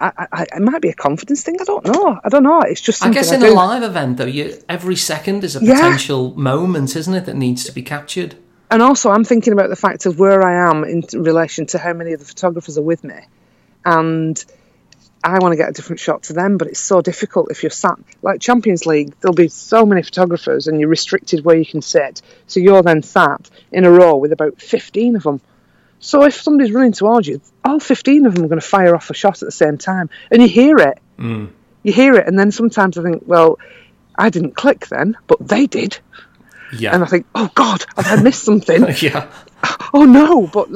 I, 0.01 0.27
I, 0.33 0.43
it 0.57 0.63
might 0.63 0.81
be 0.81 0.89
a 0.91 0.95
confidence 0.95 1.43
thing. 1.43 1.59
I 1.61 1.65
don't 1.65 1.85
know. 1.85 2.19
I 2.25 2.29
don't 2.29 2.43
know. 2.45 2.61
It's 2.63 2.81
just 2.81 3.05
I 3.05 3.11
guess 3.11 3.33
in 3.33 3.43
a 3.43 3.51
live 3.51 3.83
event 3.83 4.17
though, 4.17 4.25
you 4.25 4.57
every 4.69 4.97
second 4.97 5.45
is 5.45 5.57
a 5.57 5.65
Yeah. 5.65 5.75
potential 5.75 6.35
moment, 6.37 6.95
isn't 6.97 7.15
it, 7.15 7.25
that 7.27 7.37
needs 7.37 7.65
to 7.65 7.73
be 7.73 7.83
captured? 7.83 8.37
and 8.71 8.81
also 8.81 9.11
I'm 9.11 9.23
thinking 9.23 9.53
about 9.53 9.69
the 9.69 9.77
fact 9.77 10.07
of 10.07 10.19
where 10.19 10.43
I 10.43 10.71
am 10.71 10.83
in 10.85 11.03
relation 11.13 11.67
to 11.67 11.79
how 11.79 11.93
many 11.93 12.15
of 12.15 12.21
the 12.21 12.25
photographers 12.27 12.79
are 12.79 12.83
with 12.83 13.05
me, 13.05 13.17
and 13.85 14.43
I 15.25 15.39
want 15.39 15.53
to 15.53 15.57
get 15.57 15.69
a 15.69 15.73
different 15.73 16.01
shot 16.01 16.25
to 16.25 16.33
them, 16.33 16.57
but 16.59 16.69
it's 16.69 16.81
so 16.81 17.01
difficult 17.01 17.51
if 17.51 17.63
you're 17.63 17.71
sat 17.71 17.99
like 18.23 18.41
Champions 18.41 18.87
League. 18.87 19.15
There'll 19.21 19.35
be 19.35 19.49
so 19.49 19.87
many 19.87 20.03
photographers, 20.03 20.67
and 20.67 20.81
you're 20.81 20.89
restricted 20.89 21.45
where 21.45 21.57
you 21.57 21.65
can 21.67 21.81
sit. 21.83 22.23
So 22.47 22.61
you're 22.61 22.83
then 22.83 23.03
sat 23.03 23.49
in 23.71 23.85
a 23.85 23.91
row 23.91 24.17
with 24.17 24.33
about 24.33 24.61
15 24.61 25.17
of 25.17 25.23
them. 25.23 25.41
So 26.01 26.25
if 26.25 26.35
somebody's 26.35 26.73
running 26.73 26.93
towards 26.93 27.29
you, 27.29 27.41
all 27.65 27.79
15 27.79 28.27
of 28.27 28.35
them 28.35 28.45
are 28.45 28.49
going 28.49 28.61
to 28.61 28.67
fire 28.67 28.97
off 28.97 29.11
a 29.11 29.15
shot 29.15 29.41
at 29.43 29.47
the 29.47 29.53
same 29.53 29.79
time, 29.79 30.11
and 30.31 30.43
you 30.43 30.49
hear 30.49 30.77
it. 30.79 30.99
Mm. 31.19 31.51
You 31.85 31.93
hear 31.93 32.15
it, 32.15 32.27
and 32.27 32.37
then 32.39 32.51
sometimes 32.51 32.99
I 32.99 33.03
think, 33.03 33.23
well, 33.27 33.59
I 34.19 34.29
didn't 34.31 34.57
click 34.57 34.89
then, 34.89 35.17
but 35.29 35.47
they 35.47 35.67
did, 35.67 35.99
Yeah. 36.77 36.95
and 36.95 37.03
I 37.05 37.07
think, 37.07 37.27
oh 37.35 37.51
God, 37.55 37.85
have 37.97 38.19
I 38.19 38.23
missed 38.23 38.43
something? 38.43 38.85
yeah. 39.01 39.29
oh 39.95 40.05
no, 40.05 40.47
but 40.47 40.71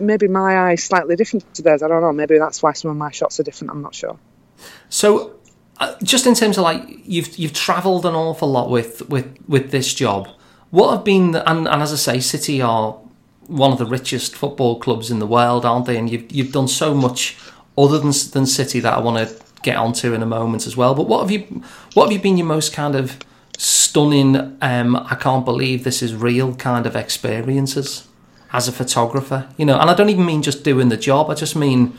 maybe 0.00 0.28
my 0.28 0.70
eye's 0.70 0.84
slightly 0.84 1.16
different 1.16 1.52
to 1.54 1.62
theirs. 1.62 1.82
I 1.82 1.88
don't 1.88 2.00
know. 2.00 2.12
Maybe 2.12 2.38
that's 2.38 2.62
why 2.62 2.72
some 2.72 2.90
of 2.90 2.96
my 2.96 3.10
shots 3.10 3.38
are 3.40 3.42
different. 3.42 3.70
I'm 3.70 3.82
not 3.82 3.94
sure. 3.94 4.18
So, 4.88 5.36
uh, 5.78 5.94
just 6.02 6.26
in 6.26 6.34
terms 6.34 6.58
of 6.58 6.64
like 6.64 6.82
you've 7.04 7.36
you've 7.36 7.52
travelled 7.52 8.06
an 8.06 8.14
awful 8.14 8.50
lot 8.50 8.70
with 8.70 9.08
with 9.08 9.36
with 9.48 9.70
this 9.70 9.94
job. 9.94 10.28
What 10.70 10.90
have 10.90 11.04
been 11.04 11.32
the, 11.32 11.48
and, 11.50 11.68
and 11.68 11.82
as 11.82 11.92
I 11.92 11.96
say, 11.96 12.20
City 12.20 12.62
are 12.62 12.98
one 13.46 13.72
of 13.72 13.78
the 13.78 13.86
richest 13.86 14.34
football 14.34 14.80
clubs 14.80 15.10
in 15.10 15.18
the 15.18 15.26
world, 15.26 15.66
aren't 15.66 15.86
they? 15.86 15.96
And 15.96 16.10
you've 16.10 16.30
you've 16.32 16.52
done 16.52 16.68
so 16.68 16.94
much 16.94 17.36
other 17.76 17.98
than 17.98 18.12
than 18.32 18.46
City 18.46 18.80
that 18.80 18.94
I 18.94 19.00
want 19.00 19.28
to 19.28 19.42
get 19.62 19.76
onto 19.76 20.14
in 20.14 20.22
a 20.22 20.26
moment 20.26 20.66
as 20.66 20.76
well. 20.76 20.94
But 20.94 21.06
what 21.06 21.20
have 21.20 21.30
you 21.30 21.62
what 21.94 22.04
have 22.04 22.12
you 22.12 22.18
been 22.18 22.36
your 22.36 22.46
most 22.46 22.72
kind 22.72 22.96
of 22.96 23.18
stunning? 23.56 24.56
Um, 24.60 24.96
I 24.96 25.14
can't 25.14 25.44
believe 25.44 25.84
this 25.84 26.02
is 26.02 26.14
real 26.14 26.54
kind 26.56 26.86
of 26.86 26.96
experiences 26.96 28.08
as 28.52 28.68
a 28.68 28.72
photographer. 28.72 29.48
You 29.56 29.64
know, 29.66 29.78
and 29.78 29.88
I 29.90 29.94
don't 29.94 30.08
even 30.10 30.26
mean 30.26 30.42
just 30.42 30.64
doing 30.64 30.88
the 30.88 30.96
job. 30.96 31.30
I 31.30 31.34
just 31.34 31.56
mean 31.56 31.96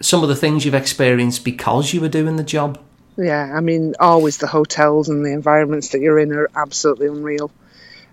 some 0.00 0.22
of 0.22 0.28
the 0.28 0.36
things 0.36 0.64
you've 0.64 0.74
experienced 0.74 1.44
because 1.44 1.92
you 1.94 2.00
were 2.00 2.08
doing 2.08 2.36
the 2.36 2.44
job. 2.44 2.78
Yeah, 3.16 3.50
I 3.54 3.60
mean, 3.60 3.94
always 3.98 4.36
the 4.38 4.46
hotels 4.46 5.08
and 5.08 5.24
the 5.24 5.32
environments 5.32 5.90
that 5.90 6.00
you're 6.02 6.18
in 6.18 6.32
are 6.32 6.50
absolutely 6.54 7.06
unreal. 7.06 7.50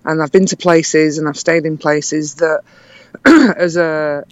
And 0.05 0.21
I've 0.23 0.31
been 0.31 0.45
to 0.47 0.57
places 0.57 1.17
and 1.17 1.27
I've 1.27 1.38
stayed 1.38 1.65
in 1.65 1.77
places 1.77 2.36
that, 2.36 2.61
as 3.57 3.75
a, 3.75 4.23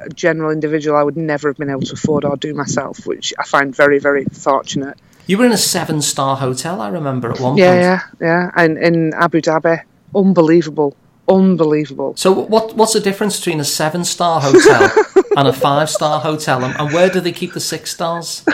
a 0.00 0.08
general 0.08 0.50
individual, 0.50 0.96
I 0.96 1.04
would 1.04 1.16
never 1.16 1.48
have 1.50 1.56
been 1.56 1.70
able 1.70 1.82
to 1.82 1.92
afford 1.92 2.24
or 2.24 2.36
do 2.36 2.52
myself, 2.52 3.06
which 3.06 3.32
I 3.38 3.44
find 3.44 3.74
very, 3.74 4.00
very 4.00 4.24
fortunate. 4.24 4.98
You 5.28 5.38
were 5.38 5.46
in 5.46 5.52
a 5.52 5.56
seven 5.56 6.02
star 6.02 6.36
hotel, 6.36 6.80
I 6.80 6.88
remember 6.88 7.30
at 7.30 7.38
one 7.38 7.56
Yeah, 7.56 7.68
point. 7.68 7.80
yeah, 7.80 8.00
yeah. 8.20 8.26
Yeah. 8.26 8.50
And 8.56 8.78
in 8.78 9.14
Abu 9.14 9.40
Dhabi, 9.40 9.82
unbelievable, 10.16 10.96
unbelievable. 11.32 12.14
So 12.16 12.32
what 12.32 12.74
what's 12.76 12.92
the 12.92 13.00
difference 13.00 13.38
between 13.38 13.60
a 13.60 13.64
seven 13.64 14.04
star 14.04 14.40
hotel 14.40 14.90
and 15.36 15.48
a 15.48 15.52
five 15.52 15.88
star 15.90 16.20
hotel, 16.20 16.64
and, 16.64 16.74
and 16.78 16.92
where 16.92 17.08
do 17.08 17.20
they 17.20 17.32
keep 17.32 17.52
the 17.54 17.60
six 17.60 17.92
stars? 17.92 18.44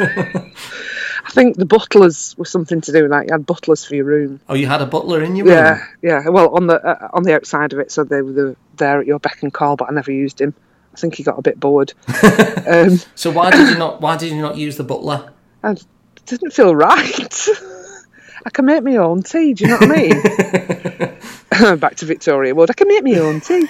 I 0.00 1.32
think 1.32 1.56
the 1.56 1.66
butlers 1.66 2.34
was 2.38 2.50
something 2.50 2.80
to 2.80 2.92
do 2.92 3.02
with 3.02 3.10
that. 3.12 3.26
You 3.26 3.32
had 3.32 3.46
butlers 3.46 3.84
for 3.84 3.94
your 3.94 4.04
room. 4.04 4.40
Oh, 4.48 4.54
you 4.54 4.66
had 4.66 4.82
a 4.82 4.86
butler 4.86 5.22
in 5.22 5.36
your 5.36 5.46
room. 5.46 5.54
Yeah, 5.54 5.84
yeah. 6.02 6.28
Well, 6.28 6.54
on 6.56 6.66
the 6.66 6.84
uh, 6.84 7.08
on 7.12 7.22
the 7.22 7.34
outside 7.34 7.72
of 7.72 7.78
it, 7.78 7.92
so 7.92 8.02
they 8.04 8.22
were 8.22 8.32
the, 8.32 8.56
there 8.76 9.00
at 9.00 9.06
your 9.06 9.18
beck 9.20 9.42
and 9.42 9.52
call, 9.52 9.76
but 9.76 9.88
I 9.88 9.92
never 9.92 10.10
used 10.10 10.40
him. 10.40 10.54
I 10.92 10.96
think 10.96 11.14
he 11.14 11.22
got 11.22 11.38
a 11.38 11.42
bit 11.42 11.60
bored. 11.60 11.92
um, 12.66 12.98
So 13.14 13.30
why 13.30 13.50
did 13.52 13.68
you 13.68 13.78
not 13.84 14.00
why 14.00 14.16
did 14.16 14.32
you 14.32 14.40
not 14.42 14.56
use 14.56 14.76
the 14.76 14.84
butler? 14.84 15.32
and 15.62 15.84
didn't 16.26 16.52
feel 16.52 16.74
right. 16.74 17.48
I 18.44 18.50
can 18.50 18.64
make 18.64 18.82
my 18.82 18.96
own 18.96 19.22
tea. 19.22 19.54
Do 19.54 19.64
you 19.64 19.70
know 19.70 19.76
what 19.78 19.90
I 19.90 19.96
mean? 21.70 21.78
Back 21.80 21.96
to 21.96 22.06
Victoria 22.06 22.54
Wood. 22.54 22.70
I 22.70 22.72
can 22.74 22.88
make 22.88 23.04
my 23.04 23.18
own 23.18 23.40
tea. 23.40 23.66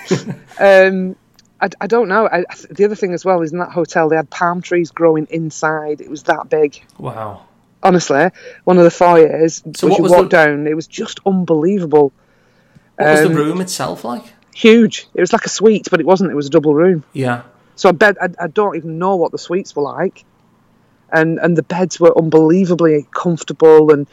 Um, 0.59 1.17
I, 1.61 1.69
I 1.81 1.87
don't 1.87 2.09
know. 2.09 2.27
I, 2.27 2.45
the 2.71 2.85
other 2.85 2.95
thing 2.95 3.13
as 3.13 3.25
well 3.25 3.43
is 3.43 3.53
in 3.53 3.59
that 3.59 3.71
hotel 3.71 4.09
they 4.09 4.17
had 4.17 4.31
palm 4.31 4.63
trees 4.63 4.91
growing 4.93 5.27
inside. 5.31 6.01
It 6.01 6.09
was 6.09 6.23
that 6.25 6.49
big. 6.49 6.81
Wow. 6.99 7.47
Honestly, 7.83 8.29
one 8.65 8.79
of 8.79 8.85
the 8.85 8.91
foyers. 8.91 9.63
So 9.77 9.87
as 9.89 9.91
what 9.91 9.97
you 9.99 10.03
was 10.05 10.13
walk 10.13 10.23
the- 10.25 10.29
down, 10.29 10.67
it 10.67 10.75
was 10.77 10.87
just 10.87 11.21
unbelievable. 11.27 12.13
What 12.97 13.09
was 13.11 13.21
Um, 13.27 13.35
the 13.35 13.41
room 13.41 13.61
itself 13.61 14.05
like? 14.05 14.25
Huge. 14.55 15.09
It 15.15 15.21
was 15.21 15.33
like 15.33 15.47
a 15.47 15.49
suite, 15.49 15.89
but 15.91 16.01
it 16.01 16.07
wasn't. 16.07 16.31
It 16.31 16.35
was 16.35 16.47
a 16.47 16.51
double 16.51 16.75
room. 16.75 17.05
Yeah. 17.13 17.43
So 17.77 17.89
I 17.89 17.93
bet 17.93 18.17
I, 18.23 18.29
I 18.39 18.47
don't 18.49 18.77
even 18.77 18.99
know 18.99 19.17
what 19.17 19.33
the 19.33 19.39
suites 19.39 19.75
were 19.75 19.83
like, 19.83 20.25
and 21.11 21.39
and 21.39 21.57
the 21.57 21.63
beds 21.63 21.99
were 21.99 22.17
unbelievably 22.17 23.07
comfortable. 23.15 23.91
And 23.91 24.07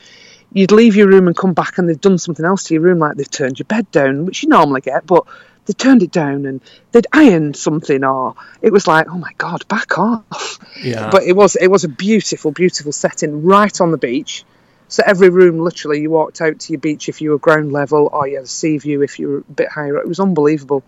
you'd 0.58 0.72
leave 0.72 0.96
your 0.96 1.08
room 1.08 1.28
and 1.28 1.38
come 1.38 1.54
back, 1.54 1.78
and 1.78 1.88
they've 1.88 2.02
done 2.02 2.18
something 2.18 2.46
else 2.46 2.64
to 2.66 2.74
your 2.74 2.84
room, 2.84 3.00
like 3.00 3.16
they've 3.16 3.30
turned 3.30 3.60
your 3.60 3.66
bed 3.66 3.90
down, 3.92 4.26
which 4.26 4.44
you 4.44 4.50
normally 4.50 4.82
get, 4.82 5.06
but 5.06 5.26
they 5.66 5.74
turned 5.74 6.02
it 6.02 6.12
down 6.12 6.46
and 6.46 6.62
they'd 6.92 7.08
ironed 7.12 7.56
something, 7.56 8.04
or 8.04 8.36
it 8.62 8.72
was 8.72 8.88
like, 8.88 9.08
oh 9.10 9.18
my 9.18 9.34
god, 9.38 9.68
back 9.68 9.98
off. 9.98 10.60
Yeah. 10.82 11.10
But 11.12 11.24
it 11.24 11.36
was 11.36 11.56
it 11.56 11.68
was 11.68 11.84
a 11.84 11.90
beautiful, 11.90 12.52
beautiful 12.52 12.92
setting 12.92 13.44
right 13.44 13.80
on 13.80 13.92
the 13.92 13.98
beach. 13.98 14.46
So 14.90 15.04
every 15.06 15.30
room, 15.30 15.60
literally, 15.60 16.02
you 16.02 16.10
walked 16.10 16.40
out 16.40 16.60
to 16.62 16.74
your 16.74 16.80
beach 16.80 17.10
if 17.10 17.22
you 17.22 17.32
were 17.32 17.38
ground 17.38 17.74
level, 17.74 18.10
or 18.12 18.28
you 18.28 18.36
had 18.36 18.46
a 18.46 18.48
sea 18.48 18.78
view 18.78 19.02
if 19.02 19.20
you 19.20 19.28
were 19.28 19.38
a 19.40 19.52
bit 19.52 19.70
higher. 19.70 19.98
It 19.98 20.08
was 20.08 20.20
unbelievable. 20.20 20.84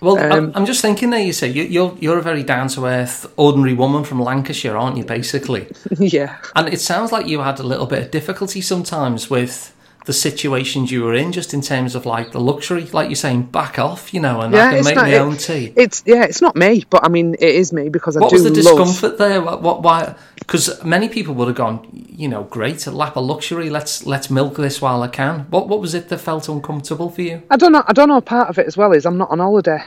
Well, 0.00 0.18
I'm, 0.18 0.32
Um, 0.32 0.52
I'm 0.54 0.66
just 0.66 0.80
thinking 0.80 1.10
there. 1.10 1.20
You 1.20 1.32
say 1.32 1.48
you, 1.48 1.64
you're 1.64 1.96
you're 2.00 2.18
a 2.18 2.22
very 2.22 2.42
down 2.42 2.68
to 2.68 2.86
earth, 2.86 3.30
ordinary 3.36 3.74
woman 3.74 4.04
from 4.04 4.20
Lancashire, 4.22 4.76
aren't 4.76 4.96
you? 4.96 5.04
Basically, 5.04 5.66
yeah. 5.98 6.36
and 6.56 6.68
it 6.72 6.80
sounds 6.80 7.12
like 7.12 7.26
you 7.26 7.40
had 7.40 7.60
a 7.60 7.62
little 7.62 7.86
bit 7.86 8.02
of 8.02 8.10
difficulty 8.10 8.60
sometimes 8.60 9.28
with 9.28 9.74
the 10.06 10.12
situations 10.12 10.90
you 10.90 11.02
were 11.04 11.14
in, 11.14 11.30
just 11.30 11.52
in 11.52 11.60
terms 11.60 11.94
of 11.94 12.06
like 12.06 12.32
the 12.32 12.40
luxury, 12.40 12.84
like 12.86 13.08
you're 13.08 13.16
saying, 13.16 13.42
back 13.42 13.78
off, 13.78 14.12
you 14.14 14.20
know, 14.20 14.40
and 14.40 14.54
I 14.56 14.74
can 14.76 14.84
make 14.84 14.96
my 14.96 15.08
it- 15.10 15.18
own 15.18 15.36
tea. 15.36 15.72
It's 15.76 16.02
yeah, 16.06 16.24
it's 16.24 16.40
not 16.40 16.56
me, 16.56 16.84
but 16.90 17.04
I 17.04 17.08
mean, 17.08 17.34
it 17.34 17.42
is 17.54 17.72
me 17.72 17.88
because 17.90 18.16
I 18.16 18.20
What 18.20 18.30
do 18.30 18.36
was 18.36 18.44
the 18.44 18.50
love. 18.50 18.78
discomfort 18.78 19.18
there? 19.18 19.42
What, 19.42 19.62
what 19.62 19.82
why? 19.82 20.14
Because 20.38 20.82
many 20.84 21.08
people 21.08 21.34
would 21.34 21.48
have 21.48 21.56
gone, 21.56 21.86
you 21.92 22.28
know, 22.28 22.44
great, 22.44 22.86
a 22.86 22.90
lap 22.90 23.16
of 23.16 23.24
luxury. 23.24 23.68
Let's 23.70 24.06
let's 24.06 24.30
milk 24.30 24.56
this 24.56 24.80
while 24.80 25.02
I 25.02 25.08
can. 25.08 25.40
What 25.50 25.68
what 25.68 25.80
was 25.80 25.94
it 25.94 26.08
that 26.08 26.18
felt 26.18 26.48
uncomfortable 26.48 27.10
for 27.10 27.22
you? 27.22 27.42
I 27.50 27.56
don't 27.56 27.72
know. 27.72 27.84
I 27.86 27.92
don't 27.92 28.08
know. 28.08 28.20
Part 28.20 28.48
of 28.48 28.58
it 28.58 28.66
as 28.66 28.76
well 28.76 28.92
is 28.92 29.04
I'm 29.06 29.18
not 29.18 29.30
on 29.30 29.38
holiday. 29.38 29.82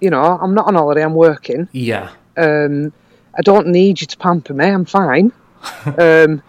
You 0.00 0.10
know, 0.10 0.20
I'm 0.22 0.54
not 0.54 0.66
on 0.66 0.74
holiday. 0.74 1.02
I'm 1.04 1.14
working. 1.14 1.68
Yeah, 1.70 2.10
Um, 2.36 2.92
I 3.38 3.42
don't 3.42 3.68
need 3.68 4.00
you 4.00 4.06
to 4.08 4.16
pamper 4.18 4.52
me. 4.52 4.64
I'm 4.66 4.84
fine. 4.84 5.30
um, 5.96 6.42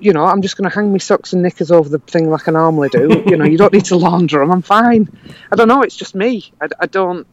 you 0.00 0.12
know, 0.12 0.24
I'm 0.24 0.42
just 0.42 0.56
going 0.56 0.68
to 0.68 0.74
hang 0.74 0.92
my 0.92 0.98
socks 0.98 1.32
and 1.32 1.42
knickers 1.42 1.70
over 1.70 1.88
the 1.88 1.98
thing 1.98 2.30
like 2.30 2.48
I 2.48 2.52
normally 2.52 2.88
do. 2.88 3.22
you 3.26 3.36
know, 3.36 3.44
you 3.44 3.58
don't 3.58 3.72
need 3.72 3.84
to 3.86 3.96
launder 3.96 4.38
them. 4.38 4.50
I'm 4.52 4.62
fine. 4.62 5.08
I 5.52 5.56
don't 5.56 5.68
know. 5.68 5.82
It's 5.82 5.96
just 5.96 6.14
me. 6.14 6.50
I, 6.60 6.68
I 6.80 6.86
don't. 6.86 7.26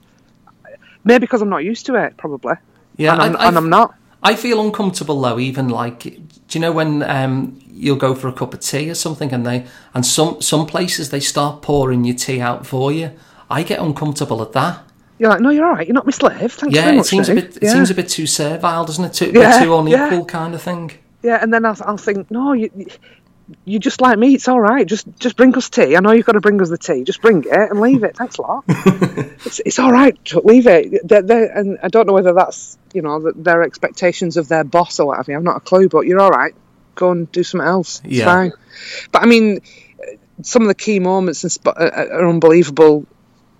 Maybe 1.03 1.19
because 1.21 1.41
I'm 1.41 1.49
not 1.49 1.63
used 1.63 1.85
to 1.87 1.95
it, 1.95 2.17
probably. 2.17 2.55
yeah, 2.97 3.13
and 3.13 3.21
I'm, 3.21 3.35
I, 3.37 3.47
and 3.47 3.57
I'm 3.57 3.69
not. 3.69 3.93
I 4.23 4.35
feel 4.35 4.59
uncomfortable 4.65 5.21
though, 5.21 5.37
even 5.39 5.69
like, 5.69 5.99
do 5.99 6.19
you 6.53 6.59
know 6.59 6.71
when 6.71 7.03
um, 7.03 7.59
you'll 7.69 7.95
go 7.97 8.15
for 8.15 8.27
a 8.27 8.33
cup 8.33 8.55
of 8.55 8.59
tea 8.61 8.89
or 8.89 8.95
something, 8.95 9.31
and 9.31 9.45
they 9.45 9.65
and 9.93 10.03
some 10.03 10.41
some 10.41 10.65
places 10.65 11.11
they 11.11 11.19
start 11.19 11.61
pouring 11.61 12.05
your 12.05 12.15
tea 12.15 12.41
out 12.41 12.65
for 12.65 12.91
you. 12.91 13.11
I 13.51 13.61
get 13.61 13.79
uncomfortable 13.79 14.41
at 14.41 14.53
that. 14.53 14.81
You're 15.19 15.29
like, 15.29 15.41
no, 15.41 15.49
you're 15.51 15.65
all 15.65 15.73
right. 15.75 15.85
You're 15.87 15.93
not 15.93 16.07
my 16.07 16.11
slave. 16.11 16.51
Thanks 16.53 16.75
Yeah, 16.75 16.81
very 16.85 16.95
it 16.95 16.97
much. 16.97 17.05
seems 17.05 17.29
a 17.29 17.35
Dave." 17.35 17.43
bit 17.53 17.57
it 17.57 17.63
Yeah. 17.63 17.73
seems 17.73 17.91
a 17.91 17.93
bit 17.93 18.09
too 18.09 18.25
servile, 18.25 18.83
doesn't 18.85 19.05
it? 19.05 19.13
Too, 19.13 19.25
a 19.25 19.27
Yeah, 19.39 19.59
bit 19.59 19.63
too 19.65 19.77
unequal 19.77 20.17
yeah. 20.17 20.23
kind 20.25 20.55
of 20.55 20.61
thing. 20.63 20.91
Yeah, 21.25 21.39
and 21.41 21.51
then 21.51 21.65
I'll, 21.65 21.77
I'll 21.83 21.97
think, 21.97 22.29
no, 22.29 22.53
you, 22.53 22.69
you 23.65 23.79
just 23.79 23.99
like 23.99 24.17
me. 24.19 24.35
It's 24.35 24.47
all 24.47 24.59
right. 24.61 24.85
Just 24.85 25.07
just 25.19 25.35
bring 25.35 25.55
us 25.55 25.69
tea. 25.69 25.95
I 25.95 25.99
know 25.99 26.11
you've 26.11 26.25
got 26.25 26.33
to 26.33 26.39
bring 26.39 26.61
us 26.61 26.69
the 26.69 26.77
tea. 26.77 27.03
Just 27.03 27.21
bring 27.21 27.43
it 27.43 27.51
and 27.51 27.79
leave 27.81 28.03
it. 28.03 28.15
Thanks 28.15 28.37
a 28.37 28.41
lot. 28.43 28.63
it's, 28.67 29.59
it's 29.65 29.79
all 29.79 29.91
right. 29.91 30.17
Leave 30.43 30.67
it. 30.67 31.07
They're, 31.07 31.21
they're, 31.23 31.57
and 31.57 31.79
I 31.81 31.87
don't 31.87 32.05
know 32.07 32.13
whether 32.13 32.33
that's 32.33 32.77
you 32.93 33.01
know 33.01 33.31
their 33.31 33.63
expectations 33.63 34.37
of 34.37 34.47
their 34.47 34.63
boss 34.63 34.99
or 34.99 35.07
what 35.07 35.17
have 35.17 35.27
you. 35.27 35.35
I've 35.35 35.43
not 35.43 35.57
a 35.57 35.61
clue. 35.61 35.89
But 35.89 36.01
you're 36.05 36.19
all 36.19 36.29
right. 36.31 36.53
Go 36.95 37.11
and 37.11 37.31
do 37.31 37.43
something 37.43 37.67
else. 37.67 38.01
It's 38.03 38.13
Yeah. 38.13 38.25
fine. 38.25 38.53
But 39.11 39.23
I 39.23 39.25
mean, 39.25 39.61
some 40.43 40.61
of 40.61 40.67
the 40.67 40.75
key 40.75 40.99
moments 40.99 41.43
and 41.43 41.57
are, 41.67 41.91
are 42.13 42.29
unbelievable 42.29 43.05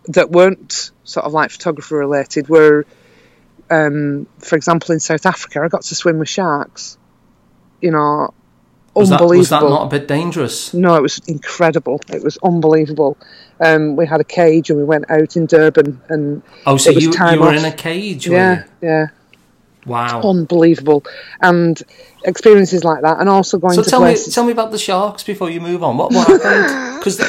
that 0.10 0.30
weren't 0.30 0.92
sort 1.04 1.26
of 1.26 1.34
like 1.34 1.50
photographer 1.52 1.98
related. 1.98 2.48
Were, 2.48 2.86
um, 3.70 4.28
for 4.40 4.56
example, 4.56 4.94
in 4.94 5.00
South 5.00 5.26
Africa, 5.26 5.62
I 5.64 5.68
got 5.68 5.82
to 5.84 5.96
swim 5.96 6.20
with 6.20 6.30
sharks. 6.30 6.98
You 7.82 7.92
know, 7.92 8.34
Was 8.94 9.10
that, 9.10 9.16
unbelievable. 9.22 9.40
was 9.40 9.50
that 9.50 9.62
not 9.64 9.86
a 9.94 10.00
bit 10.00 10.08
dangerous? 10.08 10.74
No, 10.74 10.96
it 10.96 11.02
was 11.02 11.20
incredible. 11.28 12.00
It 12.12 12.24
was 12.24 12.38
unbelievable. 12.44 13.18
Um, 13.60 13.96
we 13.96 14.06
had 14.06 14.20
a 14.22 14.26
cage 14.26 14.70
and 14.70 14.80
we 14.80 14.86
went 14.86 15.10
out 15.10 15.36
in 15.38 15.46
Durban 15.46 16.02
and 16.10 16.42
Oh, 16.66 16.78
so 16.78 16.90
It 16.92 16.96
was 16.96 17.04
you, 17.06 17.12
time 17.14 17.36
you 17.36 17.42
were 17.42 17.48
off. 17.50 17.56
in 17.58 17.66
a 17.66 17.72
cage, 17.72 18.28
were 18.28 18.36
yeah, 18.36 18.64
you? 18.82 18.88
yeah, 18.90 19.08
Wow. 19.86 20.22
unbelievable. 20.24 21.04
And 21.42 21.82
experiences 22.24 22.84
like 22.84 23.02
that, 23.04 23.20
and 23.20 23.30
also 23.30 23.58
going 23.60 23.76
So 23.76 23.84
to 23.84 23.90
tell 23.90 24.04
me, 24.04 24.16
tell 24.16 24.46
me 24.46 24.52
about 24.52 24.72
the 24.72 24.78
sharks 24.80 25.24
before 25.24 25.50
you 25.50 25.62
move 25.62 25.84
on. 25.84 25.98
What, 25.98 26.12
what 26.14 26.28
happened? 26.28 26.92
Because 27.06 27.20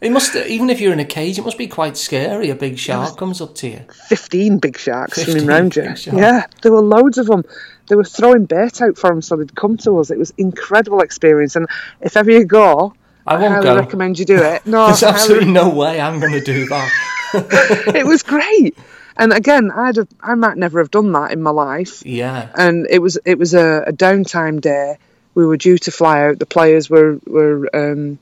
it 0.00 0.10
must, 0.12 0.34
even 0.34 0.70
if 0.70 0.80
you're 0.80 0.92
in 0.92 1.00
a 1.00 1.04
cage, 1.04 1.38
it 1.38 1.44
must 1.44 1.58
be 1.58 1.66
quite 1.66 1.98
scary. 1.98 2.48
A 2.48 2.54
big 2.54 2.78
shark 2.78 3.18
comes 3.18 3.40
up 3.42 3.54
to 3.56 3.68
you. 3.68 3.80
Fifteen 4.08 4.56
big 4.58 4.78
sharks 4.78 5.18
15 5.18 5.32
swimming 5.34 5.46
round 5.48 5.76
you. 5.76 5.82
sharks. 5.84 6.06
Yeah, 6.06 6.46
there 6.62 6.72
were 6.72 6.80
loads 6.80 7.18
of 7.18 7.26
them. 7.26 7.44
They 7.86 7.96
were 7.96 8.04
throwing 8.04 8.46
bait 8.46 8.80
out 8.80 8.96
for 8.96 9.10
them, 9.10 9.22
so 9.22 9.36
they'd 9.36 9.54
come 9.54 9.76
to 9.78 9.98
us. 9.98 10.10
It 10.10 10.18
was 10.18 10.32
incredible 10.38 11.00
experience. 11.00 11.56
And 11.56 11.66
if 12.00 12.16
ever 12.16 12.30
you 12.30 12.44
go, 12.44 12.94
I 13.26 13.36
won't 13.36 13.52
highly 13.52 13.66
go. 13.66 13.76
recommend 13.76 14.18
you 14.18 14.24
do 14.24 14.42
it. 14.42 14.66
No, 14.66 14.86
There's 14.86 15.02
absolutely 15.02 15.52
no 15.52 15.68
way 15.70 16.00
I'm 16.00 16.20
going 16.20 16.32
to 16.32 16.40
do 16.40 16.66
that. 16.66 16.90
it 17.94 18.06
was 18.06 18.22
great. 18.22 18.76
And 19.16 19.32
again, 19.32 19.70
I'd 19.70 19.96
have, 19.96 20.08
I 20.20 20.34
might 20.34 20.56
never 20.56 20.80
have 20.80 20.90
done 20.90 21.12
that 21.12 21.30
in 21.32 21.42
my 21.42 21.50
life. 21.50 22.02
Yeah. 22.04 22.50
and 22.56 22.86
it 22.90 22.98
was 23.00 23.18
it 23.24 23.38
was 23.38 23.54
a, 23.54 23.84
a 23.86 23.92
downtime 23.92 24.60
day. 24.60 24.98
We 25.34 25.46
were 25.46 25.56
due 25.56 25.78
to 25.78 25.90
fly 25.90 26.22
out. 26.24 26.38
The 26.38 26.46
players 26.46 26.88
were 26.88 27.18
were 27.26 27.68
um, 27.74 28.18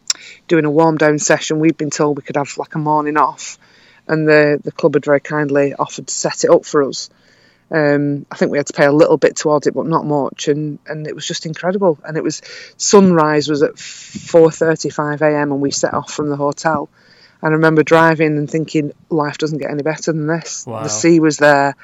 doing 0.49 0.65
a 0.65 0.71
warm 0.71 0.99
down 0.99 1.19
session. 1.19 1.61
We'd 1.61 1.77
been 1.77 1.91
told 1.91 2.17
we 2.17 2.23
could 2.23 2.37
have 2.37 2.57
like 2.59 2.75
a 2.75 2.79
morning 2.79 3.17
off, 3.17 3.59
and 4.07 4.29
the 4.29 4.61
the 4.63 4.73
club 4.73 4.95
had 4.95 5.05
very 5.05 5.21
kindly 5.21 5.75
offered 5.75 6.07
to 6.09 6.15
set 6.15 6.45
it 6.45 6.51
up 6.51 6.65
for 6.65 6.83
us. 6.83 7.09
Um, 7.73 8.27
I 8.31 8.37
think 8.37 8.53
we 8.53 8.59
had 8.59 8.67
to 8.67 8.75
pay 8.75 8.85
a 8.85 8.93
little 8.93 9.17
bit 9.17 9.35
towards 9.35 9.67
it, 9.67 9.73
but 9.73 9.87
not 9.87 10.05
much, 10.05 10.49
and 10.49 10.79
and 10.87 11.07
it 11.07 11.15
was 11.15 11.27
just 11.27 11.47
incredible. 11.47 11.99
And 12.05 12.17
it 12.19 12.23
was 12.23 12.43
sunrise 12.77 13.49
was 13.49 13.63
at 13.63 13.79
four 13.79 14.51
thirty 14.51 14.91
five 14.91 15.23
a.m. 15.23 15.53
and 15.53 15.61
we 15.61 15.71
set 15.71 15.95
off 15.95 16.13
from 16.13 16.29
the 16.29 16.37
hotel. 16.37 16.91
And 17.41 17.51
I 17.51 17.55
remember 17.55 17.83
driving 17.83 18.39
and 18.39 18.49
thinking, 18.49 18.93
life 19.11 19.37
doesn't 19.37 19.59
get 19.59 19.71
any 19.71 19.83
better 19.83 20.13
than 20.13 20.29
this. 20.29 20.65
Wow. 20.65 20.85
The 20.85 20.89
sea 20.89 21.19
was 21.19 21.39
there, 21.39 21.75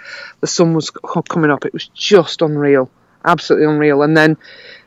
the 0.40 0.46
sun 0.46 0.72
was 0.74 0.90
coming 0.90 1.50
up. 1.50 1.64
It 1.64 1.72
was 1.72 1.88
just 1.88 2.42
unreal, 2.42 2.88
absolutely 3.24 3.66
unreal. 3.66 4.02
And 4.02 4.16
then 4.16 4.36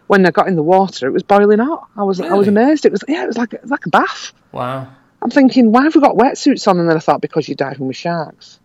when 0.07 0.25
I 0.25 0.31
got 0.31 0.47
in 0.47 0.55
the 0.55 0.63
water, 0.63 1.07
it 1.07 1.11
was 1.11 1.23
boiling 1.23 1.59
hot. 1.59 1.89
I 1.97 2.03
was 2.03 2.21
I 2.21 2.33
was 2.35 2.47
amazed. 2.47 2.85
It 2.85 2.91
was 2.91 3.03
yeah, 3.07 3.23
it 3.23 3.27
was 3.27 3.37
like 3.37 3.53
it 3.53 3.63
was 3.63 3.71
like 3.71 3.85
a 3.85 3.89
bath. 3.89 4.33
Wow. 4.51 4.87
I'm 5.21 5.29
thinking, 5.29 5.71
why 5.71 5.83
have 5.83 5.95
we 5.95 6.01
got 6.01 6.15
wetsuits 6.15 6.67
on? 6.67 6.79
And 6.79 6.87
then 6.87 6.95
I 6.95 6.99
thought 6.99 7.21
because 7.21 7.47
you're 7.47 7.55
diving 7.55 7.87
with 7.87 7.97
sharks. 7.97 8.59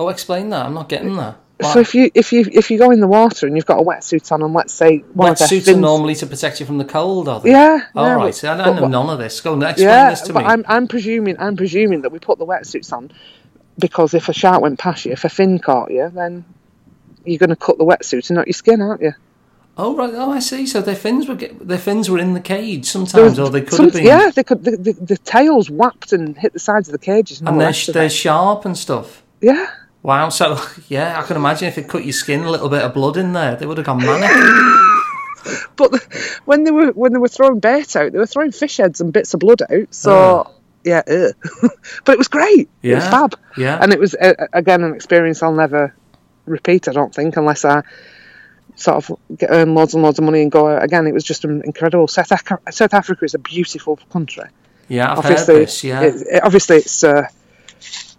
Oh, 0.00 0.08
explain 0.08 0.48
that. 0.50 0.64
I'm 0.64 0.72
not 0.74 0.88
getting 0.88 1.16
that. 1.16 1.36
So 1.62 1.78
if 1.78 1.94
you 1.94 2.10
if 2.14 2.32
you 2.32 2.48
if 2.50 2.70
you 2.70 2.78
go 2.78 2.90
in 2.90 3.00
the 3.00 3.06
water 3.06 3.46
and 3.46 3.54
you've 3.54 3.66
got 3.66 3.78
a 3.80 3.82
wetsuit 3.82 4.32
on, 4.32 4.42
and 4.42 4.54
let's 4.54 4.72
say 4.72 5.00
one 5.12 5.32
of 5.32 5.38
their 5.38 5.76
are 5.76 5.78
normally 5.78 6.14
to 6.14 6.26
protect 6.26 6.58
you 6.58 6.64
from 6.64 6.78
the 6.78 6.86
cold, 6.86 7.28
are 7.28 7.38
they? 7.40 7.50
Yeah, 7.50 7.80
oh, 7.94 8.00
All 8.00 8.06
yeah, 8.06 8.14
right. 8.14 8.40
but- 8.42 8.44
I 8.44 8.64
don't 8.64 8.76
know 8.76 8.82
what- 8.82 8.90
none 8.90 9.10
of 9.10 9.18
this. 9.18 9.38
Go 9.42 9.52
on, 9.52 9.62
explain 9.62 9.86
Yeah, 9.88 10.08
this 10.08 10.22
to 10.22 10.32
but 10.32 10.40
me. 10.40 10.46
I'm 10.46 10.64
I'm 10.66 10.88
presuming 10.88 11.36
I'm 11.38 11.56
presuming 11.58 12.00
that 12.00 12.12
we 12.12 12.18
put 12.18 12.38
the 12.38 12.46
wetsuits 12.46 12.94
on 12.94 13.12
because 13.78 14.14
if 14.14 14.30
a 14.30 14.32
shark 14.32 14.62
went 14.62 14.78
past 14.78 15.04
you, 15.04 15.12
if 15.12 15.24
a 15.26 15.28
fin 15.28 15.58
caught 15.58 15.90
you, 15.90 16.08
then 16.08 16.46
you're 17.26 17.38
going 17.38 17.50
to 17.50 17.56
cut 17.56 17.76
the 17.76 17.84
wetsuit 17.84 18.30
and 18.30 18.36
not 18.38 18.46
your 18.46 18.54
skin, 18.54 18.80
aren't 18.80 19.02
you? 19.02 19.12
Oh 19.76 19.94
right. 19.94 20.14
Oh, 20.14 20.30
I 20.32 20.38
see. 20.38 20.66
So 20.66 20.80
their 20.80 20.96
fins 20.96 21.28
were 21.28 21.34
get, 21.34 21.68
their 21.68 21.78
fins 21.78 22.08
were 22.08 22.18
in 22.18 22.32
the 22.32 22.40
cage 22.40 22.86
sometimes, 22.86 23.38
or 23.38 23.50
they 23.50 23.60
could 23.60 23.74
Some- 23.74 23.84
have 23.86 23.94
been. 23.94 24.06
Yeah, 24.06 24.30
they 24.34 24.44
could. 24.44 24.64
The, 24.64 24.78
the, 24.78 24.92
the 24.94 25.18
tails 25.18 25.68
whapped 25.68 26.14
and 26.14 26.38
hit 26.38 26.54
the 26.54 26.58
sides 26.58 26.88
of 26.88 26.92
the 26.92 26.98
cages. 26.98 27.40
And, 27.40 27.48
And 27.50 27.60
they're 27.60 27.68
of 27.68 27.92
they're 27.92 28.08
sharp 28.08 28.64
and 28.64 28.78
stuff. 28.78 29.22
yeah. 29.42 29.66
Wow. 30.02 30.28
So 30.30 30.58
yeah, 30.88 31.20
I 31.20 31.22
can 31.26 31.36
imagine 31.36 31.68
if 31.68 31.78
it 31.78 31.88
cut 31.88 32.04
your 32.04 32.12
skin, 32.12 32.44
a 32.44 32.50
little 32.50 32.68
bit 32.68 32.82
of 32.82 32.94
blood 32.94 33.16
in 33.16 33.32
there, 33.32 33.56
they 33.56 33.66
would 33.66 33.76
have 33.78 33.86
gone 33.86 33.98
manic. 33.98 34.30
But 35.76 35.94
when 36.44 36.64
they 36.64 36.70
were 36.70 36.88
when 36.92 37.12
they 37.14 37.18
were 37.18 37.28
throwing 37.28 37.60
bait 37.60 37.96
out, 37.96 38.12
they 38.12 38.18
were 38.18 38.26
throwing 38.26 38.52
fish 38.52 38.76
heads 38.76 39.00
and 39.00 39.10
bits 39.12 39.32
of 39.32 39.40
blood 39.40 39.62
out. 39.62 39.94
So 39.94 40.12
Oh. 40.12 40.54
yeah, 40.84 41.00
but 42.04 42.12
it 42.12 42.18
was 42.18 42.28
great. 42.28 42.68
It 42.82 42.94
was 42.94 43.04
Yeah, 43.04 43.10
fab. 43.10 43.34
yeah. 43.56 43.78
and 43.80 43.90
it 43.92 43.98
was 43.98 44.14
uh, 44.14 44.34
again 44.52 44.82
an 44.84 44.94
experience 44.94 45.42
I'll 45.42 45.54
never 45.54 45.94
repeat. 46.44 46.88
I 46.88 46.92
don't 46.92 47.14
think 47.14 47.38
unless 47.38 47.64
I 47.64 47.82
sort 48.76 49.08
of 49.08 49.18
get, 49.38 49.48
earn 49.50 49.74
loads 49.74 49.94
and 49.94 50.02
loads 50.02 50.18
of 50.18 50.26
money 50.26 50.42
and 50.42 50.52
go 50.52 50.68
out 50.68 50.82
again. 50.84 51.06
It 51.06 51.14
was 51.14 51.24
just 51.24 51.44
an 51.46 51.62
incredible. 51.64 52.06
South, 52.06 52.30
Africa, 52.32 52.58
South 52.70 52.92
Africa 52.92 53.24
is 53.24 53.32
a 53.34 53.38
beautiful 53.38 53.96
country. 54.12 54.44
Yeah, 54.88 55.10
I've 55.12 55.18
obviously, 55.20 55.54
heard 55.54 55.62
this. 55.62 55.84
Yeah. 55.84 56.02
it, 56.02 56.14
it- 56.30 56.44
obviously 56.44 56.76
it's 56.76 57.02
uh, 57.02 57.26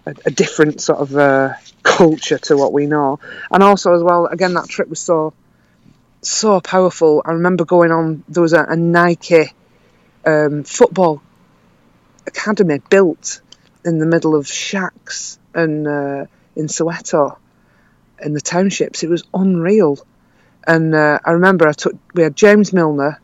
a, 0.05 0.15
a 0.25 0.31
different 0.31 0.81
sort 0.81 0.99
of 0.99 1.15
uh, 1.15 1.53
culture 1.83 2.37
to 2.37 2.57
what 2.57 2.73
we 2.73 2.85
know, 2.85 3.19
and 3.51 3.63
also 3.63 3.93
as 3.93 4.03
well, 4.03 4.25
again, 4.27 4.53
that 4.53 4.67
trip 4.67 4.89
was 4.89 4.99
so 4.99 5.33
so 6.21 6.61
powerful. 6.61 7.21
I 7.25 7.31
remember 7.31 7.65
going 7.65 7.91
on. 7.91 8.23
There 8.29 8.43
was 8.43 8.53
a, 8.53 8.63
a 8.63 8.75
Nike 8.75 9.53
um, 10.25 10.63
football 10.63 11.21
academy 12.27 12.79
built 12.89 13.41
in 13.83 13.97
the 13.97 14.05
middle 14.05 14.35
of 14.35 14.47
shacks 14.47 15.39
and 15.53 15.87
uh, 15.87 16.25
in 16.55 16.67
Soweto, 16.67 17.37
in 18.21 18.33
the 18.33 18.41
townships. 18.41 19.03
It 19.03 19.09
was 19.09 19.23
unreal. 19.33 19.97
And 20.67 20.93
uh, 20.93 21.19
I 21.25 21.31
remember 21.31 21.67
I 21.67 21.73
took 21.73 21.95
we 22.13 22.23
had 22.23 22.35
James 22.35 22.71
Milner. 22.71 23.19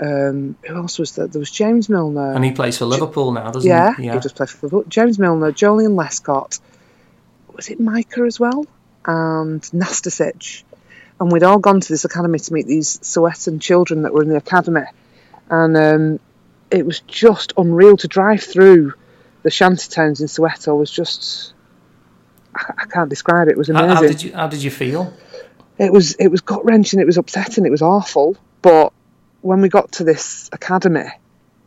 Um, 0.00 0.56
who 0.66 0.76
else 0.76 0.98
was 0.98 1.12
there? 1.12 1.26
There 1.26 1.40
was 1.40 1.50
James 1.50 1.88
Milner. 1.88 2.32
And 2.32 2.44
he 2.44 2.52
plays 2.52 2.78
for 2.78 2.84
Liverpool 2.84 3.32
now, 3.32 3.50
doesn't 3.50 3.62
he? 3.62 3.68
yeah, 3.68 3.94
he? 3.96 4.08
just 4.20 4.36
plays 4.36 4.50
for 4.50 4.66
Liverpool. 4.66 4.84
James 4.88 5.18
Milner, 5.18 5.52
Joleon 5.52 5.96
Lescott. 5.96 6.60
Was 7.54 7.68
it 7.68 7.80
Micah 7.80 8.22
as 8.22 8.38
well? 8.38 8.66
And 9.04 9.60
Nastasic. 9.72 10.62
And 11.20 11.32
we'd 11.32 11.42
all 11.42 11.58
gone 11.58 11.80
to 11.80 11.88
this 11.88 12.04
academy 12.04 12.38
to 12.38 12.52
meet 12.52 12.66
these 12.66 12.98
Sowetan 12.98 13.60
children 13.60 14.02
that 14.02 14.14
were 14.14 14.22
in 14.22 14.28
the 14.28 14.36
academy. 14.36 14.82
And 15.50 15.76
um, 15.76 16.20
it 16.70 16.86
was 16.86 17.00
just 17.00 17.52
unreal 17.56 17.96
to 17.96 18.08
drive 18.08 18.42
through 18.42 18.94
the 19.42 19.50
shanty 19.50 19.88
towns 19.88 20.20
in 20.20 20.26
Soweto 20.26 20.78
was 20.78 20.90
just 20.90 21.54
I, 22.54 22.74
I 22.78 22.84
can't 22.86 23.08
describe 23.08 23.48
it. 23.48 23.52
It 23.52 23.58
was 23.58 23.68
How, 23.68 23.84
amazing. 23.84 23.94
how 23.94 24.02
did 24.02 24.22
you 24.22 24.32
How 24.32 24.46
did 24.46 24.62
you 24.62 24.70
feel? 24.70 25.12
it 25.78 25.92
was 25.92 26.14
it 26.14 26.28
was 26.28 26.40
gut 26.40 26.64
wrenching. 26.64 27.00
It 27.00 27.06
was 27.06 27.18
upsetting. 27.18 27.64
It 27.66 27.70
was 27.70 27.82
awful. 27.82 28.36
But 28.62 28.92
when 29.40 29.60
we 29.60 29.68
got 29.68 29.92
to 29.92 30.04
this 30.04 30.48
academy, 30.52 31.08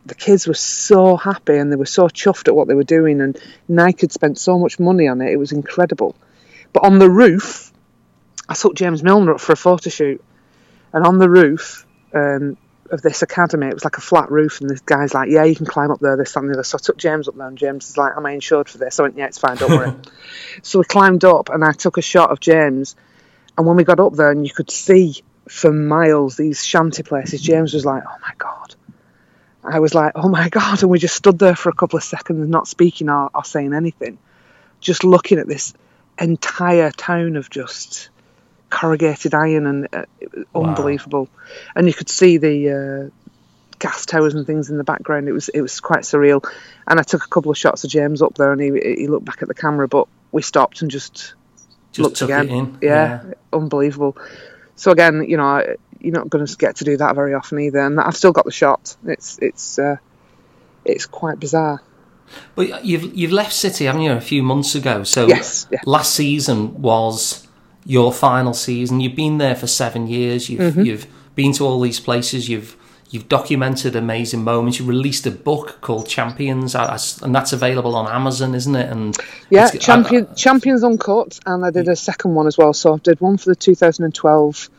the 0.06 0.14
kids 0.14 0.46
were 0.46 0.54
so 0.54 1.16
happy 1.16 1.56
and 1.56 1.70
they 1.70 1.76
were 1.76 1.86
so 1.86 2.08
chuffed 2.08 2.48
at 2.48 2.56
what 2.56 2.68
they 2.68 2.74
were 2.74 2.82
doing. 2.82 3.20
And 3.20 3.38
Nike 3.68 4.02
had 4.02 4.12
spent 4.12 4.38
so 4.38 4.58
much 4.58 4.78
money 4.78 5.08
on 5.08 5.20
it. 5.20 5.32
It 5.32 5.36
was 5.36 5.52
incredible. 5.52 6.16
But 6.72 6.84
on 6.84 6.98
the 6.98 7.10
roof, 7.10 7.72
I 8.48 8.54
took 8.54 8.74
James 8.74 9.02
Milner 9.02 9.34
up 9.34 9.40
for 9.40 9.52
a 9.52 9.56
photo 9.56 9.90
shoot, 9.90 10.22
and 10.92 11.06
on 11.06 11.18
the 11.18 11.30
roof. 11.30 11.86
Um, 12.14 12.58
of 12.92 13.00
this 13.00 13.22
academy, 13.22 13.66
it 13.66 13.74
was 13.74 13.84
like 13.84 13.96
a 13.96 14.02
flat 14.02 14.30
roof, 14.30 14.60
and 14.60 14.68
this 14.68 14.80
guy's 14.80 15.14
like, 15.14 15.30
"Yeah, 15.30 15.44
you 15.44 15.56
can 15.56 15.64
climb 15.64 15.90
up 15.90 15.98
there." 16.00 16.16
This, 16.16 16.32
that, 16.34 16.40
and 16.40 16.50
the 16.50 16.54
other. 16.54 16.62
So 16.62 16.76
I 16.76 16.84
took 16.84 16.98
James 16.98 17.26
up 17.26 17.34
there, 17.34 17.46
and 17.46 17.56
James 17.56 17.88
is 17.88 17.96
like, 17.96 18.12
"Am 18.16 18.26
I 18.26 18.32
insured 18.32 18.68
for 18.68 18.76
this?" 18.76 19.00
I 19.00 19.04
went, 19.04 19.16
"Yeah, 19.16 19.26
it's 19.26 19.38
fine, 19.38 19.56
don't 19.56 19.70
worry." 19.70 19.92
so 20.62 20.78
we 20.78 20.84
climbed 20.84 21.24
up, 21.24 21.48
and 21.48 21.64
I 21.64 21.72
took 21.72 21.96
a 21.96 22.02
shot 22.02 22.30
of 22.30 22.38
James, 22.38 22.94
and 23.56 23.66
when 23.66 23.76
we 23.76 23.84
got 23.84 23.98
up 23.98 24.12
there, 24.12 24.30
and 24.30 24.46
you 24.46 24.52
could 24.52 24.70
see 24.70 25.22
for 25.48 25.72
miles 25.72 26.36
these 26.36 26.64
shanty 26.64 27.02
places, 27.02 27.40
James 27.40 27.74
was 27.74 27.84
like, 27.84 28.02
"Oh 28.06 28.16
my 28.22 28.32
god." 28.38 28.74
I 29.64 29.78
was 29.78 29.94
like, 29.94 30.12
"Oh 30.14 30.28
my 30.28 30.48
god!" 30.48 30.82
And 30.82 30.90
we 30.90 30.98
just 30.98 31.14
stood 31.16 31.38
there 31.38 31.54
for 31.56 31.68
a 31.68 31.74
couple 31.74 31.96
of 31.96 32.04
seconds, 32.04 32.48
not 32.48 32.66
speaking 32.68 33.08
or, 33.08 33.30
or 33.34 33.44
saying 33.44 33.74
anything, 33.74 34.18
just 34.80 35.04
looking 35.04 35.38
at 35.38 35.46
this 35.46 35.74
entire 36.18 36.90
town 36.90 37.36
of 37.36 37.48
just 37.50 38.08
corrugated 38.70 39.34
iron, 39.34 39.66
and 39.66 39.88
uh, 39.92 40.04
it 40.20 40.34
was 40.34 40.46
Wow. 40.52 40.68
unbelievable. 40.68 41.28
And 41.76 41.86
you 41.86 41.92
could 41.94 42.08
see 42.08 42.38
the 42.38 42.70
uh, 42.70 43.10
gas 43.78 44.06
towers 44.06 44.34
and 44.34 44.46
things 44.46 44.70
in 44.70 44.78
the 44.78 44.84
background. 44.84 45.28
It 45.28 45.32
was 45.32 45.48
it 45.48 45.60
was 45.60 45.80
quite 45.80 46.02
surreal. 46.02 46.44
And 46.86 46.98
I 46.98 47.02
took 47.02 47.24
a 47.24 47.28
couple 47.28 47.50
of 47.50 47.58
shots 47.58 47.84
of 47.84 47.90
James 47.90 48.22
up 48.22 48.34
there, 48.34 48.52
and 48.52 48.60
he 48.60 48.94
he 48.96 49.06
looked 49.08 49.26
back 49.26 49.42
at 49.42 49.48
the 49.48 49.54
camera, 49.54 49.86
but 49.88 50.08
we 50.32 50.42
stopped 50.42 50.82
and 50.82 50.90
just 50.90 51.34
Just 51.92 51.98
looked 51.98 52.22
again. 52.22 52.48
in. 52.48 52.78
Yeah, 52.80 53.22
unbelievable. 53.52 54.16
So 54.82 54.90
again, 54.90 55.24
you 55.28 55.36
know, 55.36 55.62
you're 56.00 56.12
not 56.12 56.28
going 56.28 56.44
to 56.44 56.56
get 56.56 56.74
to 56.76 56.84
do 56.84 56.96
that 56.96 57.14
very 57.14 57.34
often 57.34 57.60
either. 57.60 57.78
And 57.78 58.00
I've 58.00 58.16
still 58.16 58.32
got 58.32 58.44
the 58.46 58.50
shot. 58.50 58.96
It's 59.06 59.38
it's 59.40 59.78
uh, 59.78 59.96
it's 60.84 61.06
quite 61.06 61.38
bizarre. 61.38 61.80
But 62.56 62.84
you've 62.84 63.14
you've 63.14 63.30
left 63.30 63.52
City, 63.52 63.84
haven't 63.84 64.02
you, 64.02 64.10
a 64.10 64.20
few 64.20 64.42
months 64.42 64.74
ago? 64.74 65.04
So 65.04 65.28
Yes, 65.28 65.68
yeah. 65.70 65.78
last 65.86 66.14
season 66.14 66.82
was 66.82 67.46
your 67.86 68.12
final 68.12 68.54
season. 68.54 68.98
You've 69.00 69.14
been 69.14 69.38
there 69.38 69.54
for 69.54 69.68
seven 69.68 70.08
years. 70.08 70.50
You've 70.50 70.60
Mm-hmm. 70.74 70.80
you've 70.82 71.06
been 71.36 71.52
to 71.52 71.64
all 71.64 71.80
these 71.80 72.00
places. 72.00 72.48
You've 72.48 72.74
you've 73.12 73.28
documented 73.28 73.94
amazing 73.94 74.42
moments. 74.42 74.80
You 74.80 74.86
released 74.86 75.26
a 75.26 75.30
book 75.30 75.78
called 75.82 76.08
Champions, 76.08 76.74
I- 76.74 76.94
I 76.94 76.98
and 77.22 77.34
that's 77.34 77.52
available 77.52 77.94
on 77.94 78.10
Amazon, 78.10 78.54
isn't 78.54 78.74
it? 78.74 78.90
And 78.90 79.16
Yeah, 79.50 79.68
champion 79.70 80.26
champions 80.34 80.82
uncut, 80.82 81.38
and 81.46 81.64
I 81.64 81.70
did 81.70 81.88
a 81.88 81.94
second 81.94 82.34
one 82.34 82.46
as 82.46 82.58
well. 82.58 82.72
So 82.72 82.94
I 82.94 82.98
did 82.98 83.20
one 83.20 83.36
for 83.36 83.50
the 83.50 83.54
2012 83.54 84.70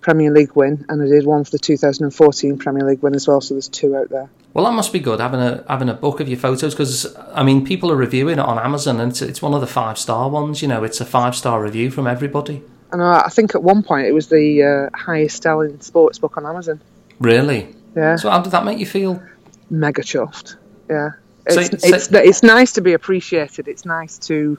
Premier 0.00 0.30
League 0.30 0.54
win, 0.54 0.84
and 0.88 1.00
I 1.02 1.06
did 1.06 1.24
one 1.24 1.44
for 1.44 1.52
the 1.52 1.58
2014 1.58 2.58
Premier 2.58 2.84
League 2.84 3.02
win 3.02 3.14
as 3.14 3.26
well. 3.26 3.40
So 3.40 3.54
there's 3.54 3.68
two 3.68 3.96
out 3.96 4.10
there. 4.10 4.28
Well, 4.52 4.64
that 4.64 4.72
must 4.72 4.92
be 4.92 5.00
good 5.00 5.20
having 5.20 5.40
a 5.40 5.64
having 5.68 5.88
a 5.88 5.94
book 5.94 6.18
of 6.20 6.28
your 6.28 6.38
photos 6.38 6.74
because 6.74 7.14
I 7.34 7.44
mean 7.44 7.64
people 7.64 7.92
are 7.92 7.96
reviewing 7.96 8.38
it 8.38 8.44
on 8.44 8.58
Amazon 8.58 8.98
and 9.00 9.12
it's, 9.12 9.20
it's 9.20 9.42
one 9.42 9.52
of 9.52 9.60
the 9.60 9.66
five 9.66 9.98
star 9.98 10.28
ones. 10.28 10.62
You 10.62 10.68
know, 10.68 10.82
it's 10.82 11.00
a 11.00 11.04
five 11.04 11.36
star 11.36 11.62
review 11.62 11.90
from 11.90 12.06
everybody. 12.06 12.62
And 12.90 13.02
I, 13.02 13.22
I 13.26 13.28
think 13.28 13.54
at 13.54 13.62
one 13.62 13.82
point 13.82 14.06
it 14.06 14.12
was 14.12 14.28
the 14.28 14.90
uh, 14.92 14.96
highest 14.96 15.42
selling 15.42 15.80
sports 15.80 16.18
book 16.18 16.36
on 16.36 16.46
Amazon. 16.46 16.80
Really. 17.20 17.74
Yeah, 17.96 18.16
So 18.16 18.30
how 18.30 18.40
did 18.40 18.52
that 18.52 18.64
make 18.64 18.78
you 18.78 18.86
feel? 18.86 19.22
mega 19.70 20.02
chuffed. 20.02 20.56
Yeah, 20.88 21.10
So- 21.48 21.60
it's 21.60 21.88
so- 21.88 21.94
it's 21.96 22.08
it's 22.12 22.42
nice 22.42 22.72
to 22.74 22.80
be 22.82 22.92
appreciated. 22.92 23.66
It's 23.68 23.84
nice 23.84 24.18
to 24.28 24.58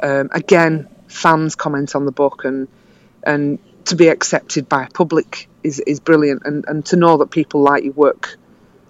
um, 0.00 0.28
again 0.32 0.88
fans 1.08 1.54
comment 1.54 1.94
on 1.94 2.04
the 2.06 2.12
book 2.12 2.44
and 2.44 2.66
and 3.22 3.58
to 3.84 3.94
be 3.96 4.08
accepted 4.08 4.68
by 4.68 4.88
public 4.92 5.48
is 5.62 5.78
is 5.80 6.00
brilliant. 6.00 6.42
And 6.44 6.64
and 6.66 6.84
to 6.86 6.96
know 6.96 7.18
that 7.18 7.30
people 7.30 7.60
like 7.62 7.84
your 7.84 7.92
work 7.92 8.36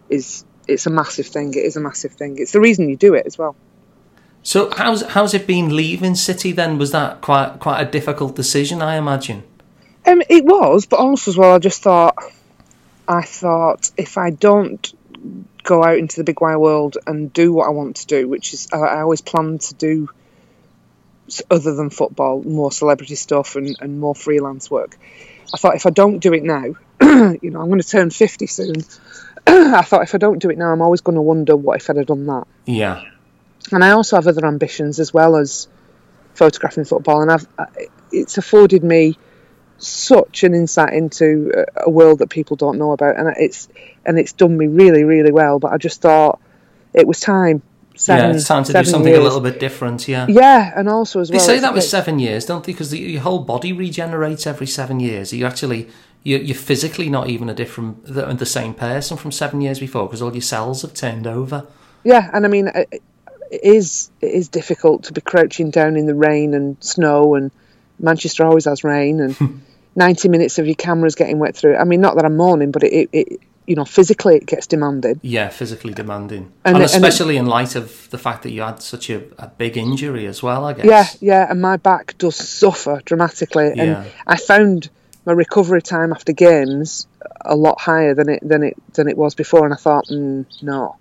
is 0.08 0.44
it's 0.68 0.86
a 0.86 0.90
massive 0.90 1.26
thing. 1.26 1.52
It 1.54 1.64
is 1.64 1.76
a 1.76 1.80
massive 1.80 2.12
thing. 2.12 2.38
It's 2.38 2.52
the 2.52 2.60
reason 2.60 2.88
you 2.88 2.96
do 2.96 3.14
it 3.14 3.26
as 3.26 3.36
well. 3.36 3.56
So 4.42 4.70
how's 4.76 5.02
how's 5.02 5.34
it 5.34 5.46
been 5.46 5.74
leaving 5.76 6.14
City 6.14 6.52
then? 6.52 6.78
Was 6.78 6.92
that 6.92 7.20
quite 7.20 7.58
quite 7.60 7.80
a 7.82 7.90
difficult 7.90 8.36
decision, 8.36 8.80
I 8.80 8.96
imagine? 8.96 9.42
Um, 10.06 10.22
it 10.30 10.44
was, 10.44 10.86
but 10.86 11.00
also 11.00 11.32
as 11.32 11.36
well, 11.36 11.54
I 11.54 11.58
just 11.58 11.82
thought, 11.82 12.14
I 13.08 13.22
thought 13.22 13.90
if 13.96 14.18
I 14.18 14.30
don't 14.30 14.92
go 15.62 15.82
out 15.82 15.98
into 15.98 16.16
the 16.16 16.24
big 16.24 16.40
wide 16.40 16.56
world 16.56 16.96
and 17.06 17.32
do 17.32 17.52
what 17.52 17.66
I 17.66 17.70
want 17.70 17.96
to 17.96 18.06
do, 18.06 18.28
which 18.28 18.54
is 18.54 18.68
I, 18.72 18.78
I 18.78 19.00
always 19.00 19.20
plan 19.20 19.58
to 19.58 19.74
do 19.74 20.08
other 21.50 21.74
than 21.74 21.90
football, 21.90 22.42
more 22.42 22.70
celebrity 22.70 23.16
stuff 23.16 23.56
and, 23.56 23.76
and 23.80 23.98
more 23.98 24.14
freelance 24.14 24.70
work. 24.70 24.96
I 25.52 25.56
thought 25.56 25.74
if 25.74 25.86
I 25.86 25.90
don't 25.90 26.18
do 26.18 26.32
it 26.34 26.42
now, 26.42 26.64
you 27.00 27.50
know, 27.50 27.60
I'm 27.60 27.68
going 27.68 27.80
to 27.80 27.88
turn 27.88 28.10
50 28.10 28.46
soon. 28.46 28.74
I 29.46 29.82
thought 29.82 30.02
if 30.02 30.14
I 30.14 30.18
don't 30.18 30.38
do 30.38 30.50
it 30.50 30.58
now, 30.58 30.72
I'm 30.72 30.82
always 30.82 31.00
going 31.00 31.16
to 31.16 31.22
wonder 31.22 31.56
what 31.56 31.80
if 31.80 31.90
I'd 31.90 31.96
have 31.96 32.06
done 32.06 32.26
that 32.26 32.44
Yeah. 32.66 33.04
and 33.72 33.84
I 33.84 33.90
also 33.90 34.16
have 34.16 34.26
other 34.26 34.46
ambitions 34.46 34.98
as 35.00 35.12
well 35.12 35.36
as 35.36 35.68
photographing 36.34 36.84
football, 36.84 37.22
and 37.22 37.30
I've 37.32 37.46
it's 38.12 38.38
afforded 38.38 38.84
me 38.84 39.18
such 39.78 40.44
an 40.44 40.54
insight 40.54 40.92
into 40.92 41.52
a- 41.56 41.84
a 41.86 41.90
world 41.90 42.18
that 42.20 42.30
people 42.30 42.56
don't 42.56 42.78
know 42.78 42.92
about, 42.92 43.16
and 43.18 43.32
it's 43.38 43.68
and 44.04 44.18
it's 44.18 44.32
done 44.32 44.56
me 44.56 44.66
really 44.66 45.04
really 45.04 45.32
well. 45.32 45.58
But 45.58 45.72
I 45.72 45.76
just 45.78 46.00
thought 46.00 46.40
it 46.94 47.06
was 47.06 47.20
time. 47.20 47.62
Seven, 47.98 48.30
yeah, 48.30 48.36
it's 48.36 48.46
time 48.46 48.62
to 48.64 48.74
do 48.74 48.84
something 48.84 49.08
years. 49.08 49.20
a 49.20 49.22
little 49.22 49.40
bit 49.40 49.58
different. 49.58 50.06
Yeah. 50.06 50.26
Yeah, 50.28 50.70
and 50.76 50.86
also 50.86 51.20
as 51.20 51.30
They 51.30 51.38
well. 51.38 51.46
say 51.46 51.58
that 51.60 51.72
was 51.72 51.84
it's- 51.84 51.90
seven 51.90 52.18
years, 52.18 52.44
don't 52.44 52.62
they? 52.62 52.72
Because 52.72 52.90
the, 52.90 52.98
your 52.98 53.22
whole 53.22 53.38
body 53.38 53.72
regenerates 53.72 54.46
every 54.46 54.66
seven 54.66 55.00
years. 55.00 55.32
You 55.32 55.46
actually, 55.46 55.88
you, 56.22 56.36
you're 56.36 56.54
physically 56.54 57.08
not 57.08 57.30
even 57.30 57.48
a 57.48 57.54
different, 57.54 58.04
the, 58.04 58.26
the 58.34 58.44
same 58.44 58.74
person 58.74 59.16
from 59.16 59.32
seven 59.32 59.62
years 59.62 59.78
before 59.80 60.06
because 60.06 60.20
all 60.20 60.32
your 60.34 60.42
cells 60.42 60.82
have 60.82 60.92
turned 60.92 61.26
over. 61.26 61.66
Yeah, 62.04 62.28
and 62.34 62.44
I 62.44 62.48
mean, 62.50 62.66
it, 62.68 63.00
it 63.50 63.60
is 63.62 64.10
it 64.20 64.30
is 64.32 64.48
difficult 64.48 65.04
to 65.04 65.14
be 65.14 65.22
crouching 65.22 65.70
down 65.70 65.96
in 65.96 66.04
the 66.04 66.14
rain 66.14 66.52
and 66.52 66.76
snow, 66.80 67.34
and 67.34 67.50
Manchester 67.98 68.44
always 68.44 68.66
has 68.66 68.84
rain, 68.84 69.20
and 69.20 69.62
ninety 69.96 70.28
minutes 70.28 70.58
of 70.58 70.66
your 70.66 70.76
cameras 70.76 71.14
getting 71.14 71.38
wet 71.38 71.56
through. 71.56 71.76
I 71.76 71.84
mean, 71.84 72.00
not 72.00 72.14
that 72.16 72.24
I'm 72.24 72.36
mourning, 72.36 72.70
but 72.70 72.82
it, 72.84 72.92
it, 72.92 73.08
it 73.12 73.40
you 73.66 73.74
know 73.74 73.84
physically 73.84 74.36
it 74.36 74.46
gets 74.46 74.66
demanding. 74.68 75.18
Yeah, 75.22 75.48
physically 75.48 75.92
demanding, 75.94 76.52
And 76.64 76.76
and, 76.76 76.84
it- 76.84 76.94
and 76.94 77.04
it- 77.04 77.08
especially 77.08 77.36
in 77.36 77.46
light 77.46 77.74
of 77.74 78.08
the 78.10 78.18
fact 78.18 78.42
that 78.44 78.50
you 78.50 78.62
had 78.62 78.80
such 78.82 79.10
a, 79.10 79.22
a 79.38 79.48
big 79.48 79.76
injury 79.76 80.26
as 80.26 80.42
well. 80.42 80.64
I 80.64 80.72
guess. 80.74 80.84
Yeah, 80.86 81.06
yeah, 81.20 81.50
and 81.50 81.60
my 81.60 81.76
back 81.76 82.16
does 82.18 82.36
suffer 82.36 83.00
dramatically, 83.04 83.72
Yeah. 83.74 83.82
and 84.02 84.06
I 84.26 84.36
found 84.36 84.88
my 85.24 85.32
recovery 85.32 85.82
time 85.82 86.12
after 86.12 86.32
games 86.32 87.08
a 87.44 87.56
lot 87.56 87.80
higher 87.80 88.14
than 88.14 88.28
it 88.28 88.46
than 88.48 88.62
it 88.62 88.76
than 88.94 89.08
it 89.08 89.16
was 89.18 89.34
before, 89.34 89.64
and 89.64 89.74
I 89.74 89.76
thought, 89.76 90.06
mm, 90.06 90.44
no. 90.62 90.96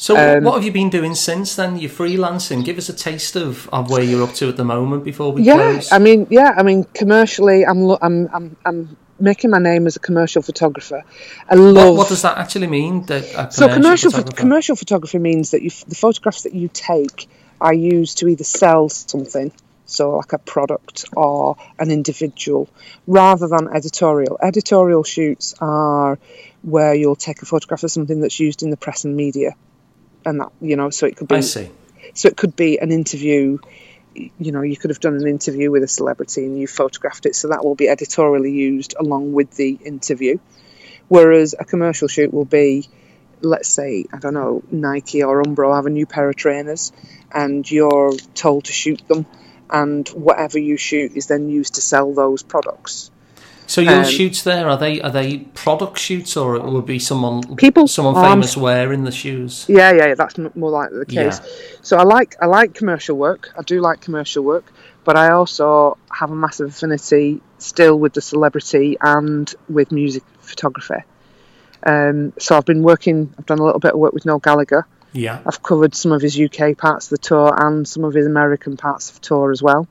So 0.00 0.16
Um, 0.16 0.44
what 0.44 0.54
have 0.54 0.64
you 0.64 0.72
been 0.72 0.88
doing 0.88 1.14
since 1.14 1.54
then? 1.56 1.76
You're 1.76 1.90
freelancing. 1.90 2.64
Give 2.64 2.78
us 2.78 2.88
a 2.88 2.94
taste 2.94 3.36
of, 3.36 3.68
of 3.68 3.90
where 3.90 4.02
you're 4.02 4.22
up 4.22 4.32
to 4.36 4.48
at 4.48 4.56
the 4.56 4.64
moment 4.64 5.04
before 5.04 5.30
we 5.30 5.42
Yeah, 5.42 5.56
close. 5.56 5.92
I 5.92 5.98
mean, 5.98 6.26
yeah, 6.30 6.54
I 6.56 6.62
mean, 6.62 6.84
commercially, 6.94 7.66
I'm 7.66 7.90
I'm 8.00 8.28
I'm 8.32 8.56
I'm 8.64 8.96
making 9.18 9.50
my 9.50 9.58
name 9.58 9.86
as 9.86 9.96
a 9.96 10.00
commercial 10.00 10.40
photographer. 10.40 11.04
I 11.50 11.54
love. 11.54 11.76
what, 11.76 11.98
what 11.98 12.08
does 12.08 12.22
that 12.22 12.38
actually 12.38 12.68
mean? 12.68 13.04
A 13.10 13.52
so 13.52 13.68
commercial 13.68 14.10
pho- 14.10 14.18
photographer? 14.18 14.40
commercial 14.40 14.74
photography 14.74 15.18
means 15.18 15.50
that 15.50 15.60
you, 15.60 15.68
the 15.86 15.94
photographs 15.94 16.44
that 16.44 16.54
you 16.54 16.68
take 16.72 17.28
are 17.60 17.74
used 17.74 18.16
to 18.18 18.28
either 18.28 18.44
sell 18.44 18.88
something, 18.88 19.52
so 19.84 20.16
like 20.16 20.32
a 20.32 20.38
product 20.38 21.04
or 21.14 21.58
an 21.78 21.90
individual, 21.90 22.70
rather 23.06 23.48
than 23.48 23.68
editorial. 23.68 24.38
Editorial 24.42 25.04
shoots 25.04 25.54
are 25.60 26.18
where 26.62 26.94
you'll 26.94 27.16
take 27.16 27.42
a 27.42 27.46
photograph 27.46 27.82
of 27.82 27.90
something 27.90 28.22
that's 28.22 28.40
used 28.40 28.62
in 28.62 28.70
the 28.70 28.78
press 28.78 29.04
and 29.04 29.14
media, 29.14 29.54
and 30.24 30.40
that 30.40 30.52
you 30.60 30.76
know, 30.76 30.90
so 30.90 31.06
it 31.06 31.16
could 31.16 31.28
be 31.28 31.36
I 31.36 31.40
see. 31.40 31.70
so 32.14 32.28
it 32.28 32.36
could 32.36 32.56
be 32.56 32.78
an 32.78 32.92
interview 32.92 33.58
you 34.14 34.52
know, 34.52 34.62
you 34.62 34.76
could 34.76 34.90
have 34.90 35.00
done 35.00 35.14
an 35.14 35.26
interview 35.26 35.70
with 35.70 35.82
a 35.82 35.88
celebrity 35.88 36.44
and 36.44 36.58
you 36.58 36.66
photographed 36.66 37.26
it, 37.26 37.36
so 37.36 37.48
that 37.48 37.64
will 37.64 37.74
be 37.74 37.88
editorially 37.88 38.52
used 38.52 38.94
along 38.98 39.32
with 39.32 39.52
the 39.52 39.78
interview. 39.84 40.38
Whereas 41.08 41.54
a 41.58 41.64
commercial 41.64 42.08
shoot 42.08 42.32
will 42.32 42.44
be, 42.44 42.88
let's 43.40 43.68
say, 43.68 44.06
I 44.12 44.18
don't 44.18 44.34
know, 44.34 44.62
Nike 44.70 45.22
or 45.22 45.42
Umbro 45.42 45.74
have 45.74 45.86
a 45.86 45.90
new 45.90 46.06
pair 46.06 46.28
of 46.28 46.36
trainers, 46.36 46.92
and 47.32 47.68
you're 47.70 48.12
told 48.34 48.64
to 48.64 48.72
shoot 48.72 49.02
them, 49.08 49.26
and 49.68 50.08
whatever 50.08 50.58
you 50.58 50.76
shoot 50.76 51.12
is 51.16 51.26
then 51.26 51.48
used 51.48 51.74
to 51.74 51.80
sell 51.80 52.12
those 52.12 52.42
products. 52.42 53.10
So 53.70 53.80
your 53.80 54.00
um, 54.00 54.04
shoots 54.04 54.42
there 54.42 54.68
are 54.68 54.76
they 54.76 55.00
are 55.00 55.12
they 55.12 55.38
product 55.38 55.96
shoots 55.96 56.36
or 56.36 56.56
it 56.56 56.64
will 56.64 56.82
be 56.82 56.98
someone 56.98 57.54
people 57.54 57.86
someone 57.86 58.16
famous 58.16 58.56
wearing 58.56 59.04
the 59.04 59.12
shoes? 59.12 59.64
Yeah, 59.68 59.92
yeah, 59.92 60.14
that's 60.16 60.36
more 60.56 60.72
likely 60.72 60.98
the 60.98 61.06
case. 61.06 61.38
Yeah. 61.38 61.78
So 61.80 61.96
I 61.96 62.02
like 62.02 62.34
I 62.42 62.46
like 62.46 62.74
commercial 62.74 63.16
work. 63.16 63.50
I 63.56 63.62
do 63.62 63.80
like 63.80 64.00
commercial 64.00 64.42
work, 64.42 64.72
but 65.04 65.16
I 65.16 65.30
also 65.30 65.98
have 66.10 66.32
a 66.32 66.34
massive 66.34 66.70
affinity 66.70 67.42
still 67.58 67.96
with 67.96 68.12
the 68.12 68.20
celebrity 68.20 68.96
and 69.00 69.54
with 69.68 69.92
music 69.92 70.24
photography. 70.40 71.04
Um, 71.84 72.32
so 72.40 72.56
I've 72.56 72.66
been 72.66 72.82
working. 72.82 73.32
I've 73.38 73.46
done 73.46 73.60
a 73.60 73.64
little 73.64 73.78
bit 73.78 73.92
of 73.92 74.00
work 74.00 74.12
with 74.12 74.26
Noel 74.26 74.40
Gallagher. 74.40 74.84
Yeah, 75.12 75.38
I've 75.46 75.62
covered 75.62 75.94
some 75.94 76.10
of 76.10 76.22
his 76.22 76.36
UK 76.40 76.76
parts 76.76 77.06
of 77.06 77.10
the 77.10 77.18
tour 77.18 77.54
and 77.56 77.86
some 77.86 78.02
of 78.02 78.14
his 78.14 78.26
American 78.26 78.76
parts 78.76 79.10
of 79.10 79.20
the 79.20 79.28
tour 79.28 79.52
as 79.52 79.62
well. 79.62 79.86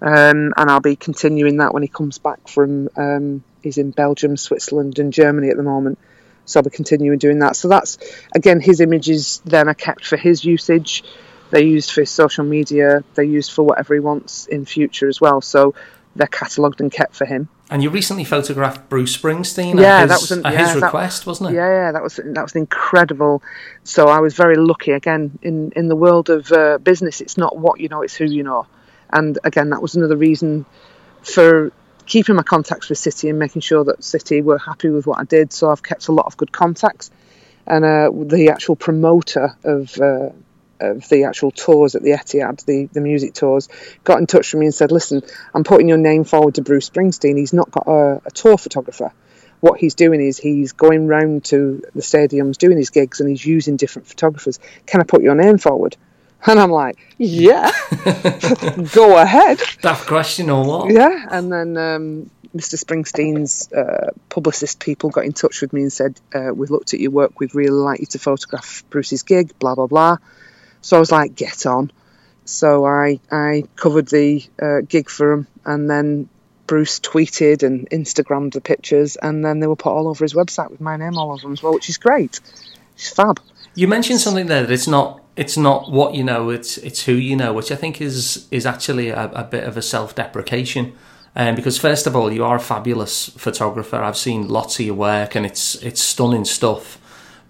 Um, 0.00 0.52
and 0.56 0.70
I'll 0.70 0.80
be 0.80 0.96
continuing 0.96 1.56
that 1.58 1.74
when 1.74 1.82
he 1.82 1.88
comes 1.88 2.18
back 2.18 2.48
from. 2.48 2.88
Um, 2.96 3.42
he's 3.62 3.78
in 3.78 3.90
Belgium, 3.90 4.36
Switzerland, 4.36 4.98
and 4.98 5.12
Germany 5.12 5.50
at 5.50 5.56
the 5.56 5.62
moment, 5.62 5.98
so 6.44 6.60
I'll 6.60 6.64
be 6.64 6.70
continuing 6.70 7.18
doing 7.18 7.40
that. 7.40 7.56
So 7.56 7.68
that's 7.68 7.98
again 8.34 8.60
his 8.60 8.80
images. 8.80 9.42
Then 9.44 9.68
are 9.68 9.74
kept 9.74 10.04
for 10.06 10.16
his 10.16 10.44
usage. 10.44 11.02
They're 11.50 11.62
used 11.62 11.90
for 11.90 12.02
his 12.02 12.10
social 12.10 12.44
media. 12.44 13.02
They're 13.14 13.24
used 13.24 13.52
for 13.52 13.62
whatever 13.62 13.94
he 13.94 14.00
wants 14.00 14.46
in 14.46 14.64
future 14.66 15.08
as 15.08 15.20
well. 15.20 15.40
So 15.40 15.74
they're 16.14 16.26
catalogued 16.26 16.80
and 16.80 16.92
kept 16.92 17.14
for 17.14 17.24
him. 17.24 17.48
And 17.70 17.82
you 17.82 17.90
recently 17.90 18.24
photographed 18.24 18.88
Bruce 18.88 19.16
Springsteen. 19.16 19.80
Yeah, 19.80 20.02
his, 20.02 20.10
that 20.10 20.20
was 20.20 20.30
an, 20.30 20.46
at 20.46 20.52
yeah, 20.52 20.72
his 20.72 20.82
request, 20.82 21.24
that, 21.24 21.30
wasn't 21.30 21.50
it? 21.50 21.54
Yeah, 21.54 21.68
yeah, 21.68 21.92
that 21.92 22.02
was 22.02 22.16
that 22.22 22.42
was 22.42 22.54
incredible. 22.54 23.42
So 23.84 24.08
I 24.08 24.20
was 24.20 24.34
very 24.34 24.56
lucky. 24.56 24.92
Again, 24.92 25.38
in 25.42 25.72
in 25.76 25.88
the 25.88 25.96
world 25.96 26.30
of 26.30 26.50
uh, 26.52 26.78
business, 26.78 27.20
it's 27.20 27.36
not 27.36 27.56
what 27.56 27.80
you 27.80 27.88
know, 27.88 28.02
it's 28.02 28.14
who 28.14 28.24
you 28.24 28.42
know. 28.42 28.66
And 29.10 29.38
again, 29.44 29.70
that 29.70 29.82
was 29.82 29.94
another 29.94 30.16
reason 30.16 30.66
for 31.22 31.72
keeping 32.06 32.36
my 32.36 32.42
contacts 32.42 32.88
with 32.88 32.98
City 32.98 33.28
and 33.28 33.38
making 33.38 33.62
sure 33.62 33.84
that 33.84 34.02
City 34.02 34.40
were 34.40 34.58
happy 34.58 34.90
with 34.90 35.06
what 35.06 35.18
I 35.20 35.24
did. 35.24 35.52
So 35.52 35.70
I've 35.70 35.82
kept 35.82 36.08
a 36.08 36.12
lot 36.12 36.26
of 36.26 36.36
good 36.36 36.52
contacts. 36.52 37.10
And 37.66 37.84
uh, 37.84 38.10
the 38.12 38.48
actual 38.50 38.76
promoter 38.76 39.56
of 39.62 39.98
uh, 40.00 40.30
of 40.80 41.08
the 41.08 41.24
actual 41.24 41.50
tours 41.50 41.94
at 41.94 42.02
the 42.02 42.10
Etihad, 42.10 42.64
the, 42.64 42.86
the 42.92 43.00
music 43.00 43.34
tours, 43.34 43.68
got 44.04 44.18
in 44.18 44.26
touch 44.26 44.52
with 44.52 44.60
me 44.60 44.66
and 44.66 44.74
said, 44.74 44.92
"Listen, 44.92 45.22
I'm 45.54 45.64
putting 45.64 45.88
your 45.88 45.98
name 45.98 46.24
forward 46.24 46.54
to 46.54 46.62
Bruce 46.62 46.88
Springsteen. 46.88 47.36
He's 47.36 47.52
not 47.52 47.70
got 47.70 47.86
a, 47.86 48.22
a 48.24 48.30
tour 48.30 48.56
photographer. 48.56 49.12
What 49.60 49.80
he's 49.80 49.94
doing 49.94 50.20
is 50.20 50.38
he's 50.38 50.72
going 50.72 51.08
round 51.08 51.44
to 51.46 51.82
the 51.94 52.00
stadiums, 52.00 52.56
doing 52.56 52.78
his 52.78 52.90
gigs, 52.90 53.20
and 53.20 53.28
he's 53.28 53.44
using 53.44 53.76
different 53.76 54.06
photographers. 54.06 54.60
Can 54.86 55.00
I 55.00 55.04
put 55.04 55.22
your 55.22 55.34
name 55.34 55.58
forward?" 55.58 55.96
And 56.46 56.60
I'm 56.60 56.70
like, 56.70 56.98
yeah, 57.18 57.70
go 58.92 59.18
ahead. 59.18 59.60
Daft 59.82 60.06
question 60.06 60.50
or 60.50 60.64
what? 60.64 60.92
Yeah. 60.92 61.26
And 61.30 61.52
then 61.52 61.76
um, 61.76 62.30
Mr. 62.56 62.82
Springsteen's 62.82 63.72
uh, 63.72 64.12
publicist 64.28 64.80
people 64.80 65.10
got 65.10 65.24
in 65.24 65.32
touch 65.32 65.60
with 65.60 65.72
me 65.72 65.82
and 65.82 65.92
said, 65.92 66.18
uh, 66.34 66.52
We've 66.54 66.70
looked 66.70 66.94
at 66.94 67.00
your 67.00 67.10
work, 67.10 67.40
we'd 67.40 67.54
really 67.54 67.70
like 67.70 68.00
you 68.00 68.06
to 68.06 68.18
photograph 68.18 68.84
Bruce's 68.88 69.22
gig, 69.22 69.58
blah, 69.58 69.74
blah, 69.74 69.88
blah. 69.88 70.18
So 70.80 70.96
I 70.96 71.00
was 71.00 71.10
like, 71.10 71.34
get 71.34 71.66
on. 71.66 71.90
So 72.44 72.86
I, 72.86 73.20
I 73.30 73.64
covered 73.76 74.08
the 74.08 74.42
uh, 74.60 74.80
gig 74.88 75.10
for 75.10 75.32
him 75.32 75.46
and 75.66 75.90
then 75.90 76.28
Bruce 76.66 77.00
tweeted 77.00 77.62
and 77.62 77.88
Instagrammed 77.90 78.52
the 78.52 78.60
pictures 78.60 79.16
and 79.16 79.44
then 79.44 79.60
they 79.60 79.66
were 79.66 79.76
put 79.76 79.90
all 79.90 80.08
over 80.08 80.24
his 80.24 80.34
website 80.34 80.70
with 80.70 80.80
my 80.80 80.96
name 80.96 81.18
all 81.18 81.32
over 81.32 81.42
them 81.42 81.52
as 81.52 81.62
well, 81.62 81.74
which 81.74 81.88
is 81.88 81.98
great. 81.98 82.40
It's 82.94 83.10
fab. 83.10 83.40
You 83.74 83.86
mentioned 83.86 84.20
something 84.20 84.46
there 84.46 84.62
that 84.62 84.72
it's 84.72 84.88
not 84.88 85.22
it's 85.38 85.56
not 85.56 85.88
what 85.88 86.16
you 86.16 86.24
know, 86.24 86.50
it's 86.50 86.78
it's 86.78 87.04
who 87.04 87.12
you 87.12 87.36
know, 87.36 87.52
which 87.52 87.70
I 87.70 87.76
think 87.76 88.00
is 88.00 88.48
is 88.50 88.66
actually 88.66 89.10
a, 89.10 89.30
a 89.30 89.44
bit 89.44 89.62
of 89.62 89.76
a 89.76 89.82
self 89.82 90.16
deprecation. 90.16 90.94
Um, 91.36 91.54
because 91.54 91.78
first 91.78 92.08
of 92.08 92.16
all, 92.16 92.32
you 92.32 92.44
are 92.44 92.56
a 92.56 92.60
fabulous 92.60 93.28
photographer. 93.28 93.96
I've 93.96 94.16
seen 94.16 94.48
lots 94.48 94.80
of 94.80 94.86
your 94.86 94.96
work, 94.96 95.36
and 95.36 95.46
it's 95.46 95.76
it's 95.76 96.02
stunning 96.02 96.44
stuff. 96.44 96.98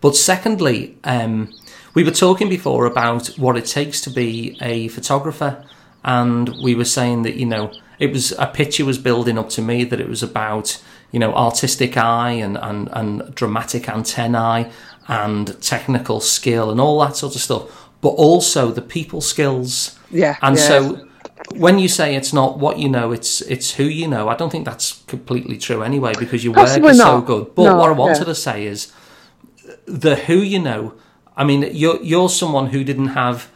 But 0.02 0.14
secondly, 0.16 0.98
um, 1.04 1.50
we 1.94 2.04
were 2.04 2.10
talking 2.10 2.50
before 2.50 2.84
about 2.84 3.28
what 3.38 3.56
it 3.56 3.64
takes 3.64 4.02
to 4.02 4.10
be 4.10 4.58
a 4.60 4.88
photographer, 4.88 5.64
and 6.04 6.50
we 6.62 6.74
were 6.74 6.84
saying 6.84 7.22
that 7.22 7.36
you 7.36 7.46
know 7.46 7.72
it 7.98 8.12
was 8.12 8.32
a 8.32 8.46
picture 8.46 8.84
was 8.84 8.98
building 8.98 9.38
up 9.38 9.48
to 9.50 9.62
me 9.62 9.84
that 9.84 9.98
it 9.98 10.10
was 10.10 10.22
about 10.22 10.78
you 11.10 11.18
know 11.18 11.32
artistic 11.32 11.96
eye 11.96 12.32
and 12.32 12.58
and, 12.58 12.90
and 12.92 13.34
dramatic 13.34 13.88
antennae 13.88 14.70
and 15.08 15.60
technical 15.62 16.20
skill 16.20 16.70
and 16.70 16.80
all 16.80 17.00
that 17.00 17.16
sort 17.16 17.34
of 17.34 17.40
stuff, 17.40 17.88
but 18.00 18.10
also 18.10 18.70
the 18.70 18.82
people 18.82 19.20
skills. 19.20 19.98
Yeah. 20.10 20.36
And 20.42 20.56
yeah. 20.56 20.62
so 20.62 21.08
when 21.54 21.78
you 21.78 21.88
say 21.88 22.14
it's 22.14 22.32
not 22.32 22.58
what 22.58 22.78
you 22.78 22.88
know, 22.88 23.12
it's 23.12 23.40
it's 23.42 23.74
who 23.74 23.84
you 23.84 24.06
know. 24.06 24.28
I 24.28 24.36
don't 24.36 24.50
think 24.50 24.64
that's 24.64 25.02
completely 25.06 25.56
true 25.56 25.82
anyway 25.82 26.12
because 26.18 26.44
your 26.44 26.54
Possibly 26.54 26.82
work 26.82 26.92
is 26.92 26.98
not. 26.98 27.04
so 27.06 27.20
good. 27.22 27.54
But 27.54 27.64
No, 27.64 27.76
what 27.76 27.88
I 27.88 27.92
wanted 27.92 28.18
yeah. 28.18 28.24
to 28.24 28.34
say 28.34 28.66
is 28.66 28.92
the 29.86 30.16
who 30.16 30.36
you 30.36 30.58
know. 30.58 30.94
I 31.36 31.44
mean, 31.44 31.70
you're 31.72 32.02
you're 32.02 32.28
someone 32.28 32.68
who 32.68 32.84
didn't 32.84 33.08
have 33.08 33.50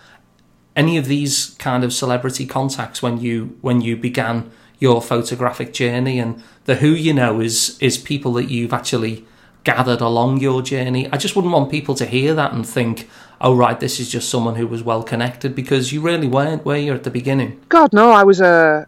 any 0.74 0.96
of 0.96 1.06
these 1.06 1.50
kind 1.58 1.84
of 1.84 1.92
celebrity 1.92 2.46
contacts 2.46 3.02
when 3.02 3.20
you 3.20 3.58
when 3.60 3.80
you 3.80 3.96
began 3.96 4.50
your 4.78 5.02
photographic 5.02 5.72
journey, 5.72 6.18
and 6.18 6.42
the 6.64 6.76
who 6.76 6.88
you 6.88 7.12
know 7.12 7.40
is 7.40 7.76
is 7.80 7.98
people 7.98 8.32
that 8.34 8.48
you've 8.50 8.72
actually 8.72 9.26
gathered 9.64 10.01
along 10.01 10.40
your 10.40 10.62
journey. 10.62 11.09
I 11.12 11.16
just 11.16 11.36
wouldn't 11.36 11.52
want 11.52 11.70
people 11.70 11.94
to 11.97 12.06
hear 12.06 12.34
that 12.34 12.52
and 12.52 12.66
think, 12.66 13.09
"Oh, 13.40 13.55
right, 13.55 13.78
this 13.78 14.01
is 14.01 14.10
just 14.10 14.28
someone 14.28 14.56
who 14.56 14.66
was 14.66 14.82
well 14.82 15.02
connected," 15.02 15.55
because 15.55 15.93
you 15.93 16.01
really 16.01 16.28
weren't, 16.28 16.64
were 16.64 16.76
you, 16.76 16.94
at 16.94 17.05
the 17.05 17.10
beginning? 17.10 17.60
God, 17.68 17.93
no, 17.93 18.10
I 18.10 18.24
was 18.24 18.40
a, 18.40 18.86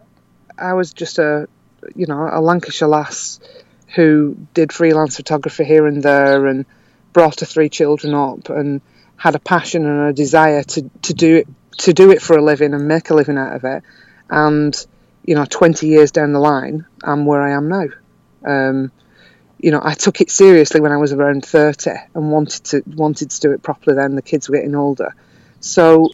I 0.57 0.73
was 0.73 0.93
just 0.93 1.19
a, 1.19 1.47
you 1.95 2.05
know, 2.05 2.29
a 2.31 2.41
Lancashire 2.41 2.87
lass 2.87 3.39
who 3.95 4.35
did 4.53 4.73
freelance 4.73 5.15
photography 5.15 5.63
here 5.63 5.87
and 5.87 6.03
there 6.03 6.47
and 6.47 6.65
brought 7.13 7.39
her 7.39 7.45
three 7.45 7.69
children 7.69 8.13
up 8.13 8.49
and 8.49 8.81
had 9.15 9.35
a 9.35 9.39
passion 9.39 9.85
and 9.85 10.09
a 10.09 10.13
desire 10.13 10.63
to, 10.63 10.89
to 11.01 11.13
do 11.13 11.37
it 11.37 11.47
to 11.77 11.93
do 11.93 12.11
it 12.11 12.21
for 12.21 12.37
a 12.37 12.41
living 12.41 12.73
and 12.73 12.87
make 12.87 13.09
a 13.09 13.13
living 13.13 13.37
out 13.37 13.53
of 13.53 13.63
it. 13.63 13.83
And 14.29 14.75
you 15.25 15.35
know, 15.35 15.45
20 15.45 15.87
years 15.87 16.11
down 16.11 16.33
the 16.33 16.39
line, 16.39 16.85
I'm 17.03 17.25
where 17.25 17.41
I 17.41 17.51
am 17.51 17.67
now. 17.67 17.85
Um, 18.45 18.91
you 19.65 19.71
know, 19.71 19.81
I 19.83 19.95
took 19.95 20.21
it 20.21 20.29
seriously 20.29 20.79
when 20.79 20.91
I 20.91 20.97
was 20.97 21.11
around 21.11 21.43
30 21.43 21.89
and 22.13 22.31
wanted 22.31 22.63
to 22.65 22.83
wanted 22.85 23.31
to 23.31 23.39
do 23.39 23.51
it 23.51 23.63
properly. 23.63 23.95
Then 23.95 24.15
the 24.15 24.21
kids 24.21 24.47
were 24.47 24.57
getting 24.57 24.75
older, 24.75 25.15
so 25.59 26.11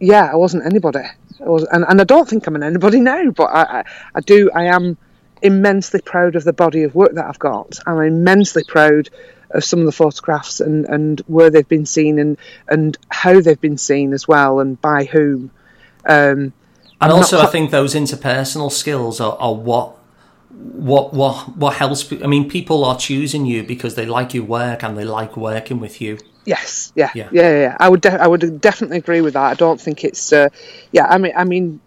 yeah, 0.00 0.24
I 0.24 0.34
wasn't 0.34 0.66
anybody. 0.66 0.98
I 0.98 1.48
was, 1.48 1.62
and, 1.70 1.84
and 1.88 2.00
I 2.00 2.04
don't 2.04 2.28
think 2.28 2.48
I'm 2.48 2.56
an 2.56 2.64
anybody 2.64 2.98
now, 2.98 3.30
but 3.30 3.44
I, 3.44 3.62
I, 3.62 3.84
I 4.16 4.20
do. 4.22 4.50
I 4.52 4.64
am 4.64 4.98
immensely 5.40 6.00
proud 6.00 6.34
of 6.34 6.42
the 6.42 6.52
body 6.52 6.82
of 6.82 6.96
work 6.96 7.14
that 7.14 7.26
I've 7.26 7.38
got. 7.38 7.78
I'm 7.86 8.00
immensely 8.00 8.64
proud 8.66 9.08
of 9.52 9.62
some 9.62 9.78
of 9.78 9.86
the 9.86 9.92
photographs 9.92 10.60
and, 10.60 10.84
and 10.86 11.20
where 11.28 11.48
they've 11.48 11.68
been 11.68 11.86
seen 11.86 12.18
and, 12.18 12.38
and 12.66 12.98
how 13.08 13.40
they've 13.40 13.60
been 13.60 13.78
seen 13.78 14.12
as 14.12 14.26
well 14.26 14.58
and 14.58 14.80
by 14.80 15.04
whom. 15.04 15.52
Um, 16.04 16.52
And 17.00 17.12
I'm 17.12 17.12
also, 17.12 17.38
not 17.38 17.48
I 17.48 17.50
think 17.50 17.70
those 17.70 17.94
interpersonal 17.94 18.70
skills 18.70 19.20
are, 19.20 19.36
are 19.38 19.54
what 19.54 19.96
what 20.50 21.14
what 21.14 21.56
what 21.56 21.74
helps. 21.76 22.12
I 22.12 22.26
mean, 22.26 22.48
people 22.48 22.84
are 22.84 22.98
choosing 22.98 23.46
you 23.46 23.62
because 23.62 23.94
they 23.94 24.06
like 24.06 24.34
your 24.34 24.44
work 24.44 24.82
and 24.82 24.96
they 24.96 25.04
like 25.04 25.36
working 25.36 25.80
with 25.80 26.00
you. 26.00 26.18
Yes, 26.44 26.92
yeah, 26.96 27.10
Yeah. 27.14 27.28
yeah, 27.32 27.42
yeah. 27.42 27.60
yeah. 27.60 27.76
I 27.78 27.88
would, 27.88 28.00
de- 28.00 28.20
I 28.20 28.26
would 28.26 28.60
definitely 28.60 28.96
agree 28.96 29.20
with 29.20 29.34
that. 29.34 29.42
I 29.44 29.54
don't 29.54 29.80
think 29.80 30.04
it's, 30.04 30.32
uh, 30.32 30.48
yeah. 30.90 31.06
I 31.06 31.18
mean, 31.18 31.32
I 31.36 31.44
mean, 31.44 31.80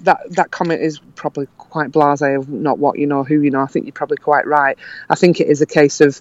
that 0.00 0.18
that 0.30 0.50
comment 0.50 0.82
is 0.82 0.98
probably 1.14 1.46
quite 1.56 1.92
blasé 1.92 2.36
of 2.36 2.48
not 2.48 2.78
what 2.78 2.98
you 2.98 3.06
know, 3.06 3.22
who 3.24 3.40
you 3.40 3.50
know. 3.50 3.60
I 3.60 3.66
think 3.66 3.86
you're 3.86 3.92
probably 3.92 4.16
quite 4.18 4.46
right. 4.46 4.76
I 5.08 5.14
think 5.14 5.40
it 5.40 5.46
is 5.46 5.62
a 5.62 5.66
case 5.66 6.00
of 6.00 6.20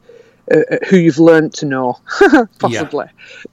uh, 0.54 0.60
uh, 0.60 0.78
who 0.90 0.98
you've 0.98 1.20
learned 1.20 1.54
to 1.56 1.66
know, 1.66 2.00
possibly, 2.60 3.08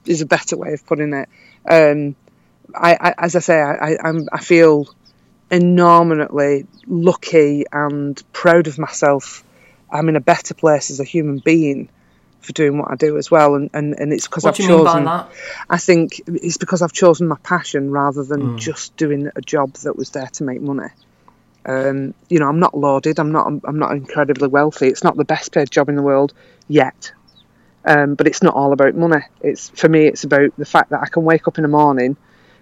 is 0.05 0.21
a 0.21 0.25
better 0.25 0.55
way 0.57 0.73
of 0.73 0.85
putting 0.85 1.13
it. 1.13 1.27
Um, 1.69 2.15
I, 2.75 2.93
I, 3.01 3.15
as 3.17 3.35
I 3.35 3.39
say, 3.39 3.59
I, 3.59 3.95
I, 4.03 4.13
I 4.31 4.39
feel 4.39 4.87
enormously 5.51 6.65
lucky 6.87 7.65
and 7.71 8.21
proud 8.33 8.67
of 8.67 8.77
myself. 8.77 9.43
I'm 9.91 10.09
in 10.09 10.15
a 10.15 10.21
better 10.21 10.53
place 10.53 10.91
as 10.91 10.99
a 10.99 11.03
human 11.03 11.39
being 11.39 11.89
for 12.41 12.53
doing 12.53 12.77
what 12.77 12.91
I 12.91 12.95
do 12.95 13.17
as 13.17 13.29
well, 13.29 13.55
and, 13.55 13.69
and, 13.73 13.95
and 13.99 14.13
it's 14.13 14.27
because 14.27 14.45
I've 14.45 14.55
do 14.55 14.63
you 14.63 14.69
mean 14.69 14.83
by 14.83 14.91
chosen. 14.91 15.05
that? 15.05 15.31
I 15.69 15.77
think 15.77 16.21
it's 16.27 16.57
because 16.57 16.81
I've 16.81 16.93
chosen 16.93 17.27
my 17.27 17.37
passion 17.43 17.91
rather 17.91 18.23
than 18.23 18.51
Mm. 18.51 18.57
just 18.57 18.95
doing 18.95 19.29
a 19.35 19.41
job 19.41 19.73
that 19.73 19.97
was 19.97 20.11
there 20.11 20.29
to 20.33 20.43
make 20.43 20.61
money. 20.61 20.89
Um, 21.65 22.13
you 22.29 22.39
know, 22.39 22.47
I'm 22.47 22.59
not 22.59 22.77
lauded. 22.77 23.19
I'm 23.19 23.31
not. 23.31 23.45
I'm 23.65 23.77
not 23.79 23.91
incredibly 23.91 24.47
wealthy. 24.47 24.87
It's 24.87 25.03
not 25.03 25.17
the 25.17 25.25
best 25.25 25.51
paid 25.51 25.69
job 25.69 25.89
in 25.89 25.95
the 25.95 26.01
world 26.01 26.33
yet. 26.67 27.11
Um, 27.85 28.15
but 28.15 28.27
it's 28.27 28.41
not 28.41 28.55
all 28.55 28.71
about 28.73 28.95
money. 28.95 29.21
It's 29.41 29.69
for 29.69 29.89
me. 29.89 30.05
It's 30.05 30.23
about 30.23 30.55
the 30.57 30.65
fact 30.65 30.91
that 30.91 31.01
I 31.01 31.07
can 31.07 31.23
wake 31.23 31.47
up 31.47 31.57
in 31.57 31.63
the 31.63 31.67
morning, 31.67 32.15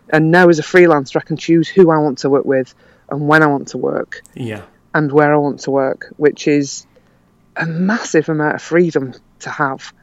And 0.09 0.31
now 0.31 0.47
as 0.49 0.59
a 0.59 0.63
freelancer, 0.63 1.17
I 1.17 1.21
can 1.21 1.37
choose 1.37 1.67
who 1.67 1.91
I 1.91 1.97
want 1.97 2.19
to 2.19 2.29
work 2.29 2.45
with 2.45 2.73
and 3.09 3.27
when 3.27 3.43
I 3.43 3.47
want 3.47 3.69
to 3.69 3.77
work 3.77 4.21
Yeah. 4.35 4.61
and 4.93 5.11
where 5.11 5.33
I 5.33 5.37
want 5.37 5.59
to 5.61 5.71
work, 5.71 6.13
which 6.17 6.47
is 6.47 6.85
a 7.55 7.65
massive 7.65 8.29
amount 8.29 8.55
of 8.55 8.61
freedom 8.61 9.13
to 9.39 9.49
have 9.49 9.93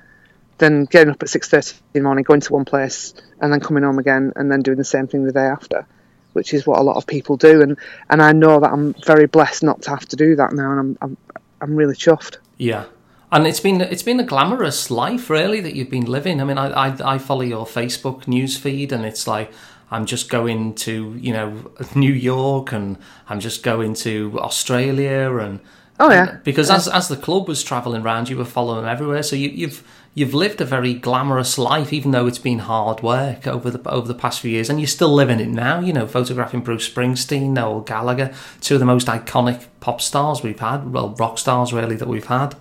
than 0.58 0.84
getting 0.84 1.10
up 1.10 1.22
at 1.22 1.28
6.30 1.28 1.72
in 1.72 1.78
the 1.94 2.00
morning, 2.02 2.22
going 2.24 2.40
to 2.40 2.52
one 2.52 2.64
place 2.64 3.14
and 3.40 3.52
then 3.52 3.60
coming 3.60 3.82
home 3.82 3.98
again 3.98 4.32
and 4.36 4.50
then 4.50 4.60
doing 4.62 4.78
the 4.78 4.84
same 4.84 5.06
thing 5.06 5.24
the 5.24 5.32
day 5.32 5.46
after, 5.46 5.86
which 6.32 6.54
is 6.54 6.66
what 6.66 6.78
a 6.78 6.82
lot 6.82 6.96
of 6.96 7.06
people 7.06 7.36
do. 7.36 7.60
And, 7.62 7.76
and 8.10 8.22
I 8.22 8.32
know 8.32 8.60
that 8.60 8.72
I'm 8.72 8.94
very 9.04 9.26
blessed 9.26 9.62
not 9.62 9.82
to 9.82 9.90
have 9.90 10.06
to 10.08 10.16
do 10.16 10.36
that 10.36 10.52
now 10.52 10.70
and 10.70 10.80
I'm, 10.80 10.98
I'm, 11.02 11.16
I'm 11.60 11.76
really 11.76 11.94
chuffed. 11.94 12.36
Yeah. 12.56 12.84
And 13.32 13.48
it's 13.48 13.58
been 13.58 13.80
it's 13.80 14.04
been 14.04 14.20
a 14.20 14.24
glamorous 14.24 14.92
life 14.92 15.28
really 15.28 15.60
that 15.60 15.74
you've 15.74 15.90
been 15.90 16.04
living. 16.04 16.40
I 16.40 16.44
mean, 16.44 16.56
I 16.56 16.68
I, 16.70 17.14
I 17.14 17.18
follow 17.18 17.40
your 17.40 17.66
Facebook 17.66 18.28
news 18.28 18.56
feed, 18.56 18.92
and 18.92 19.04
it's 19.04 19.26
like 19.26 19.50
I'm 19.90 20.06
just 20.06 20.30
going 20.30 20.74
to 20.76 21.16
you 21.20 21.32
know 21.32 21.72
New 21.94 22.12
York, 22.12 22.72
and 22.72 22.96
I'm 23.28 23.40
just 23.40 23.62
going 23.62 23.94
to 23.94 24.38
Australia, 24.40 25.36
and 25.36 25.60
Oh, 26.00 26.10
yeah. 26.10 26.38
because 26.42 26.70
as 26.70 26.88
as 26.88 27.06
the 27.08 27.16
club 27.16 27.46
was 27.46 27.62
traveling 27.62 28.02
around, 28.02 28.28
you 28.28 28.36
were 28.36 28.44
following 28.44 28.82
them 28.82 28.90
everywhere. 28.90 29.22
So 29.22 29.36
you, 29.36 29.48
you've 29.50 29.86
you've 30.12 30.34
lived 30.34 30.60
a 30.60 30.64
very 30.64 30.92
glamorous 30.92 31.56
life, 31.56 31.92
even 31.92 32.10
though 32.10 32.26
it's 32.26 32.38
been 32.38 32.58
hard 32.60 33.00
work 33.02 33.46
over 33.46 33.70
the 33.70 33.88
over 33.88 34.08
the 34.08 34.14
past 34.14 34.40
few 34.40 34.50
years, 34.50 34.68
and 34.68 34.80
you're 34.80 34.88
still 34.88 35.14
living 35.14 35.38
it 35.38 35.48
now. 35.48 35.78
You 35.78 35.92
know, 35.92 36.08
photographing 36.08 36.62
Bruce 36.62 36.88
Springsteen, 36.88 37.50
Noel 37.50 37.82
Gallagher, 37.82 38.34
two 38.60 38.74
of 38.74 38.80
the 38.80 38.86
most 38.86 39.06
iconic 39.06 39.66
pop 39.78 40.00
stars 40.00 40.42
we've 40.42 40.58
had, 40.58 40.92
well, 40.92 41.10
rock 41.10 41.38
stars 41.38 41.72
really 41.72 41.94
that 41.96 42.08
we've 42.08 42.26
had. 42.26 42.56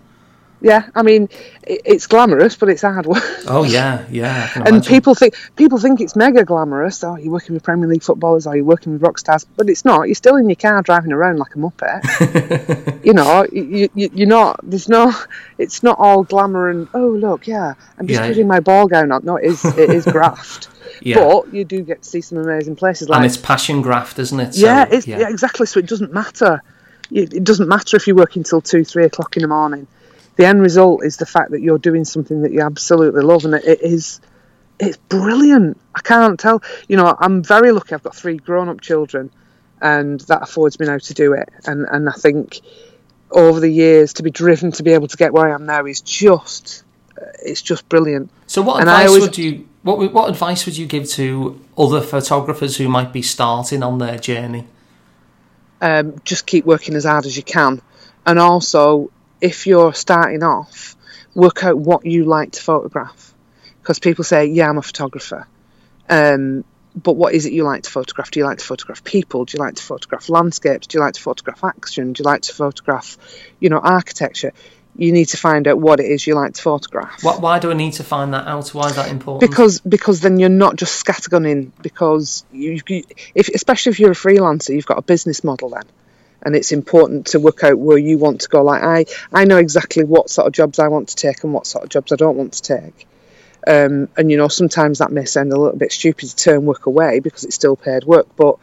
Yeah, 0.63 0.87
I 0.95 1.03
mean, 1.03 1.27
it's 1.67 2.07
glamorous, 2.07 2.55
but 2.55 2.69
it's 2.69 2.83
hard 2.83 3.05
work. 3.05 3.21
Oh 3.47 3.65
yeah, 3.65 4.05
yeah. 4.09 4.49
And 4.55 4.67
imagine. 4.69 4.89
people 4.89 5.13
think 5.13 5.35
people 5.57 5.77
think 5.77 5.99
it's 5.99 6.15
mega 6.15 6.45
glamorous. 6.45 7.03
Oh, 7.03 7.17
you're 7.17 7.33
working 7.33 7.53
with 7.53 7.63
Premier 7.63 7.89
League 7.89 8.01
footballers, 8.01 8.47
or 8.47 8.55
you're 8.55 8.63
working 8.63 8.93
with 8.93 9.01
rock 9.01 9.19
stars, 9.19 9.45
but 9.57 9.69
it's 9.69 9.83
not. 9.83 10.03
You're 10.03 10.15
still 10.15 10.37
in 10.37 10.49
your 10.49 10.55
car 10.55 10.81
driving 10.81 11.11
around 11.11 11.37
like 11.37 11.53
a 11.55 11.57
muppet. 11.57 13.03
you 13.05 13.13
know, 13.13 13.45
you, 13.51 13.89
you, 13.93 14.09
you're 14.13 14.27
not. 14.27 14.61
There's 14.63 14.87
no. 14.87 15.13
It's 15.57 15.83
not 15.83 15.99
all 15.99 16.23
glamour 16.23 16.69
and 16.69 16.87
oh 16.93 17.09
look, 17.09 17.45
yeah, 17.45 17.73
I'm 17.99 18.07
just 18.07 18.21
Yeah. 18.21 18.27
putting 18.29 18.47
my 18.47 18.61
ball 18.61 18.87
gown 18.87 19.11
on. 19.11 19.25
No, 19.25 19.35
it 19.35 19.45
is. 19.45 19.65
It 19.65 19.89
is 19.89 20.05
graft. 20.05 20.69
Yeah. 21.01 21.15
But 21.15 21.53
you 21.53 21.65
do 21.65 21.81
get 21.81 22.03
to 22.03 22.09
see 22.09 22.21
some 22.21 22.37
amazing 22.37 22.77
places. 22.77 23.09
Like 23.09 23.17
and 23.17 23.25
it's 23.25 23.35
passion 23.35 23.81
graft, 23.81 24.19
isn't 24.19 24.39
it? 24.39 24.53
So, 24.53 24.65
yeah, 24.65 24.85
it's, 24.89 25.05
yeah. 25.05 25.27
exactly. 25.27 25.65
So 25.65 25.79
it 25.79 25.87
doesn't 25.87 26.13
matter. 26.13 26.61
It 27.11 27.33
it 27.33 27.43
doesn't 27.43 27.67
matter 27.67 27.97
if 27.97 28.07
you're 28.07 28.15
working 28.15 28.43
till 28.43 28.61
two, 28.61 28.85
three 28.85 29.03
o'clock 29.03 29.35
in 29.35 29.41
the 29.41 29.47
morning. 29.49 29.87
The 30.35 30.45
end 30.45 30.61
result 30.61 31.03
is 31.05 31.17
the 31.17 31.25
fact 31.25 31.51
that 31.51 31.61
you're 31.61 31.77
doing 31.77 32.05
something 32.05 32.41
that 32.41 32.51
you 32.51 32.61
absolutely 32.61 33.21
love, 33.21 33.45
and 33.45 33.53
it, 33.55 33.65
it 33.65 33.81
is. 33.81 34.19
It's 34.79 34.97
brilliant. 34.97 35.79
I 35.93 36.01
can't 36.01 36.39
tell. 36.39 36.63
You 36.87 36.97
know, 36.97 37.15
I'm 37.19 37.43
very 37.43 37.71
lucky. 37.71 37.93
I've 37.93 38.03
got 38.03 38.15
three 38.15 38.37
grown-up 38.37 38.81
children, 38.81 39.29
and 39.81 40.19
that 40.21 40.41
affords 40.41 40.79
me 40.79 40.87
now 40.87 40.97
to 40.97 41.13
do 41.13 41.33
it. 41.33 41.49
And 41.65 41.85
and 41.89 42.09
I 42.09 42.13
think 42.13 42.61
over 43.31 43.59
the 43.59 43.69
years 43.69 44.13
to 44.13 44.23
be 44.23 44.31
driven 44.31 44.71
to 44.73 44.83
be 44.83 44.91
able 44.91 45.07
to 45.07 45.17
get 45.17 45.33
where 45.33 45.49
I 45.49 45.53
am 45.53 45.65
now 45.65 45.85
is 45.85 46.01
just. 46.01 46.83
It's 47.43 47.61
just 47.61 47.87
brilliant. 47.87 48.31
So 48.47 48.61
what 48.61 48.81
And 48.81 48.89
I 48.89 49.03
advice 49.03 49.07
always- 49.09 49.23
would 49.23 49.37
you 49.37 49.67
what 49.83 50.13
what 50.13 50.29
advice 50.29 50.65
would 50.65 50.77
you 50.77 50.87
give 50.87 51.07
to 51.11 51.59
other 51.77 52.01
photographers 52.01 52.77
who 52.77 52.89
might 52.89 53.13
be 53.13 53.21
starting 53.21 53.83
on 53.83 53.99
their 53.99 54.17
journey? 54.17 54.67
um, 55.81 56.15
just 56.23 56.45
keep 56.45 56.65
working 56.65 56.95
as 56.95 57.03
hard 57.03 57.25
as 57.25 57.35
you 57.35 57.43
can. 57.43 57.81
And 58.25 58.39
also, 58.39 59.11
if 59.43 59.67
you're 59.67 59.93
starting 59.93 60.41
off, 60.41 60.95
work 61.35 61.65
out 61.65 61.77
what 61.77 62.05
you 62.05 62.23
like 62.23 62.53
to 62.53 62.61
photograph. 62.61 63.33
Because 63.81 63.99
people 63.99 64.23
say, 64.23 64.45
yeah, 64.45 64.69
I'm 64.69 64.77
a 64.77 64.81
photographer. 64.81 65.45
Um, 66.09 66.63
but 66.95 67.13
what 67.13 67.33
is 67.33 67.45
it 67.45 67.51
you 67.51 67.63
like 67.63 67.83
to 67.83 67.89
photograph? 67.89 68.31
Do 68.31 68.39
you 68.39 68.45
like 68.45 68.59
to 68.59 68.65
photograph 68.65 69.03
people? 69.03 69.43
Do 69.43 69.57
you 69.57 69.63
like 69.63 69.75
to 69.75 69.83
photograph 69.83 70.29
landscapes? 70.29 70.87
Do 70.87 70.97
you 70.97 71.03
like 71.03 71.15
to 71.15 71.21
photograph 71.21 71.61
action? 71.61 72.13
Do 72.13 72.23
you 72.23 72.25
like 72.25 72.43
to 72.43 72.53
photograph, 72.53 73.17
you 73.59 73.69
know, 73.69 73.79
architecture? 73.79 74.53
You 74.95 75.11
need 75.11 75.25
to 75.29 75.37
find 75.37 75.67
out 75.67 75.77
what 75.77 75.99
it 75.99 76.05
is 76.05 76.25
you 76.25 76.35
like 76.35 76.53
to 76.53 76.61
photograph 76.61 77.23
Why, 77.23 77.37
why 77.37 77.59
do 77.59 77.71
I 77.71 77.73
need 77.73 77.93
to 77.93 78.03
find 78.03 78.31
that 78.35 78.47
out? 78.47 78.69
Why 78.69 78.89
is 78.89 78.95
that 78.95 79.09
important? 79.09 79.49
because 79.49 79.79
because 79.79 80.19
then 80.19 80.37
you're 80.37 80.49
not 80.49 80.75
just 80.75 81.03
scattergunning 81.03 81.71
because 81.81 82.45
you, 82.51 82.79
you 82.87 83.03
if 83.33 83.49
especially 83.49 83.89
if 83.89 83.99
you're 83.99 84.11
a 84.11 84.15
freelancer 84.15 84.69
you've 84.69 84.85
got 84.85 84.99
a 84.99 85.01
business 85.01 85.43
model 85.43 85.69
then 85.69 85.81
and 86.43 86.55
it's 86.55 86.71
important 86.71 87.27
to 87.27 87.39
work 87.39 87.63
out 87.63 87.77
where 87.77 87.97
you 87.97 88.17
want 88.17 88.41
to 88.41 88.49
go 88.49 88.63
like 88.63 88.83
i 88.83 89.05
i 89.31 89.45
know 89.45 89.57
exactly 89.57 90.03
what 90.03 90.29
sort 90.29 90.47
of 90.47 90.53
jobs 90.53 90.79
i 90.79 90.87
want 90.87 91.09
to 91.09 91.15
take 91.15 91.43
and 91.43 91.53
what 91.53 91.65
sort 91.65 91.83
of 91.83 91.89
jobs 91.89 92.11
i 92.11 92.15
don't 92.15 92.37
want 92.37 92.53
to 92.53 92.61
take 92.61 93.07
um, 93.65 94.09
and 94.17 94.29
you 94.29 94.35
know 94.35 94.49
sometimes 94.49 94.99
that 94.99 95.11
may 95.11 95.23
sound 95.23 95.53
a 95.53 95.57
little 95.57 95.77
bit 95.77 95.91
stupid 95.91 96.29
to 96.29 96.35
turn 96.35 96.65
work 96.65 96.85
away 96.85 97.19
because 97.19 97.45
it's 97.45 97.55
still 97.55 97.77
paid 97.77 98.03
work 98.03 98.27
but 98.35 98.57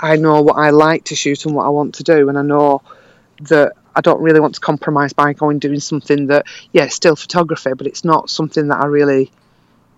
i 0.00 0.16
know 0.16 0.40
what 0.40 0.56
i 0.56 0.70
like 0.70 1.04
to 1.04 1.14
shoot 1.14 1.44
and 1.44 1.54
what 1.54 1.66
i 1.66 1.68
want 1.68 1.96
to 1.96 2.02
do 2.02 2.28
and 2.30 2.38
i 2.38 2.42
know 2.42 2.80
that 3.42 3.74
I 3.96 4.02
don't 4.02 4.20
really 4.20 4.40
want 4.40 4.54
to 4.56 4.60
compromise 4.60 5.14
by 5.14 5.32
going 5.32 5.58
doing 5.58 5.80
something 5.80 6.26
that, 6.26 6.44
yeah, 6.70 6.84
it's 6.84 6.94
still 6.94 7.16
photography, 7.16 7.72
but 7.72 7.86
it's 7.86 8.04
not 8.04 8.28
something 8.28 8.68
that 8.68 8.82
I 8.82 8.86
really 8.86 9.32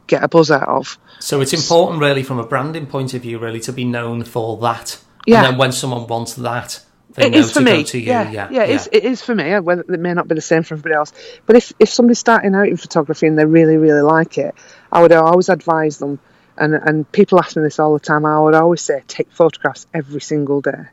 get 0.06 0.22
a 0.22 0.28
buzz 0.28 0.50
out 0.50 0.68
of. 0.68 0.98
so 1.18 1.40
it's 1.40 1.52
important 1.52 2.00
really 2.00 2.22
from 2.22 2.38
a 2.38 2.46
branding 2.46 2.86
point 2.86 3.12
of 3.12 3.22
view 3.22 3.38
really 3.38 3.60
to 3.60 3.72
be 3.72 3.84
known 3.84 4.24
for 4.24 4.56
that. 4.58 4.98
Yeah. 5.26 5.38
And 5.38 5.46
then 5.46 5.58
when 5.58 5.72
someone 5.72 6.06
wants 6.06 6.34
that, 6.34 6.80
It 7.20 7.34
is 7.34 7.52
for 7.52 7.60
me. 7.60 7.84
to 7.84 7.98
you. 7.98 8.06
yeah, 8.06 8.30
Yeah. 8.30 8.48
yeah, 8.50 8.62
It, 8.64 8.70
is, 8.70 8.88
it 8.92 9.04
is 9.04 9.22
for 9.22 9.34
me. 9.34 9.58
Whether 9.60 9.82
it 9.82 10.00
may 10.00 10.14
not 10.14 10.28
be 10.28 10.34
the 10.34 10.40
same 10.40 10.62
for 10.62 10.74
everybody 10.74 10.94
else, 10.94 11.12
but 11.46 11.56
if 11.56 11.72
if 11.78 11.88
somebody's 11.88 12.18
starting 12.18 12.54
out 12.54 12.68
in 12.68 12.76
photography 12.76 13.26
and 13.26 13.38
they 13.38 13.44
really 13.44 13.76
really 13.76 14.02
like 14.02 14.38
it, 14.38 14.54
I 14.92 15.02
would 15.02 15.12
always 15.12 15.48
advise 15.48 15.98
them. 15.98 16.18
And 16.56 16.74
and 16.74 17.10
people 17.12 17.38
ask 17.38 17.56
me 17.56 17.62
this 17.62 17.78
all 17.78 17.92
the 17.92 18.00
time. 18.00 18.24
I 18.24 18.40
would 18.40 18.54
always 18.54 18.82
say 18.82 19.02
take 19.06 19.30
photographs 19.30 19.86
every 19.94 20.20
single 20.20 20.60
day, 20.60 20.86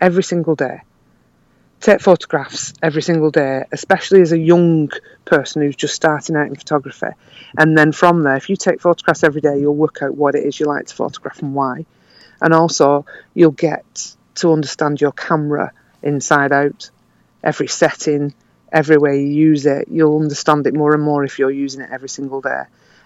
every 0.00 0.22
single 0.22 0.54
day. 0.54 0.82
Take 1.80 2.00
photographs 2.00 2.74
every 2.80 3.02
single 3.02 3.32
day, 3.32 3.64
especially 3.72 4.20
as 4.20 4.30
a 4.30 4.38
young 4.38 4.88
person 5.24 5.62
who's 5.62 5.74
just 5.74 5.96
starting 5.96 6.36
out 6.36 6.46
in 6.46 6.54
photography. 6.54 7.08
And 7.58 7.76
then 7.76 7.90
from 7.90 8.22
there, 8.22 8.36
if 8.36 8.48
you 8.48 8.54
take 8.54 8.80
photographs 8.80 9.24
every 9.24 9.40
day, 9.40 9.58
you'll 9.58 9.74
work 9.74 9.98
out 10.00 10.14
what 10.14 10.36
it 10.36 10.44
is 10.44 10.60
you 10.60 10.66
like 10.66 10.86
to 10.86 10.94
photograph 10.94 11.42
and 11.42 11.54
why. 11.54 11.84
And 12.40 12.54
also, 12.54 13.04
you'll 13.34 13.50
get 13.50 14.14
to 14.36 14.52
understand 14.52 15.00
your 15.00 15.12
camera 15.12 15.72
inside 16.02 16.52
out, 16.52 16.90
every 17.44 17.68
setting, 17.68 18.34
every 18.72 18.96
way 18.96 19.20
you 19.20 19.26
use 19.28 19.66
it. 19.66 19.88
You'll 19.90 20.18
understand 20.20 20.66
it 20.66 20.74
more 20.74 20.94
and 20.94 21.02
more 21.02 21.24
if 21.24 21.38
you're 21.38 21.50
using 21.50 21.80
it 21.82 21.90
every 21.92 22.08
single 22.08 22.40
day. 22.40 22.62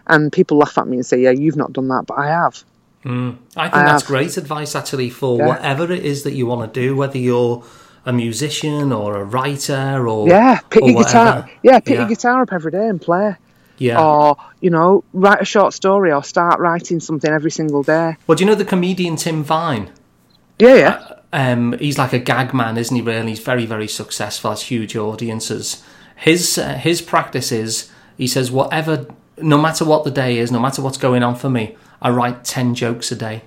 And 0.07 0.32
people 0.32 0.59
laugh 0.59 0.78
at 0.78 0.86
me 0.86 0.97
and 0.98 1.07
say, 1.07 1.20
"Yeah, 1.20 1.31
you've 1.31 1.57
not 1.57 1.73
done 1.73 1.89
that," 1.89 2.05
but 2.07 2.19
I 2.19 2.28
have. 2.28 2.62
Mm. 3.05 3.36
I 3.57 3.65
think 3.65 3.74
I 3.74 3.85
that's 3.85 4.03
have- 4.03 4.09
great 4.09 4.36
advice 4.36 4.74
actually 4.74 5.11
for 5.11 5.39
Yeah. 5.39 5.47
whatever 5.48 5.93
it 5.93 6.05
is 6.05 6.23
that 6.24 6.32
you 6.35 6.47
want 6.47 6.73
to 6.73 6.81
do, 6.81 6.97
whether 6.97 7.19
you're 7.19 7.62
a 8.05 8.12
musician 8.12 8.93
or 8.93 9.16
a 9.16 9.24
writer 9.24 10.07
or 10.09 10.28
Yeah, 10.28 10.61
pick 10.70 10.82
or 10.82 10.90
your 10.90 11.03
guitar. 11.03 11.48
Yeah, 11.62 11.81
pick 11.81 11.94
Yeah. 11.94 12.01
your 12.01 12.09
guitar 12.09 12.43
up 12.43 12.53
every 12.53 12.70
day 12.70 12.86
and 12.89 13.01
play. 13.01 13.35
Yeah. 13.78 14.01
Or 14.03 14.36
you 14.61 14.70
know, 14.70 15.03
write 15.12 15.40
a 15.43 15.44
short 15.44 15.74
story 15.74 16.12
or 16.12 16.23
start 16.23 16.59
writing 16.61 17.01
something 17.01 17.31
every 17.31 17.51
single 17.51 17.82
day. 17.82 18.16
Well, 18.27 18.36
do 18.36 18.44
you 18.44 18.51
know 18.51 18.55
the 18.57 18.65
comedian 18.65 19.16
Tim 19.16 19.43
Vine? 19.44 19.90
Yeah, 20.59 20.74
yeah. 20.74 20.89
Uh, 21.11 21.15
um, 21.32 21.77
he's 21.78 21.98
like 21.98 22.12
a 22.12 22.19
gag 22.19 22.55
man, 22.55 22.77
isn't 22.77 22.94
he? 22.94 23.03
Really, 23.03 23.28
he's 23.31 23.40
very, 23.40 23.66
very 23.66 23.89
successful. 23.89 24.51
Has 24.51 24.62
huge 24.62 24.97
audiences. 24.97 25.82
His 26.16 26.57
uh, 26.59 26.74
his 26.74 27.03
practice 27.03 27.53
is 27.53 27.90
he 28.16 28.27
says 28.27 28.51
whatever, 28.51 29.07
no 29.39 29.59
matter 29.59 29.85
what 29.85 30.05
the 30.05 30.11
day 30.11 30.39
is, 30.39 30.51
no 30.51 30.61
matter 30.61 30.81
what's 30.82 30.98
going 30.98 31.23
on 31.23 31.35
for 31.36 31.51
me, 31.51 31.77
I 32.01 32.11
write 32.11 32.44
ten 32.44 32.74
jokes 32.74 33.12
a 33.12 33.16
day. 33.16 33.43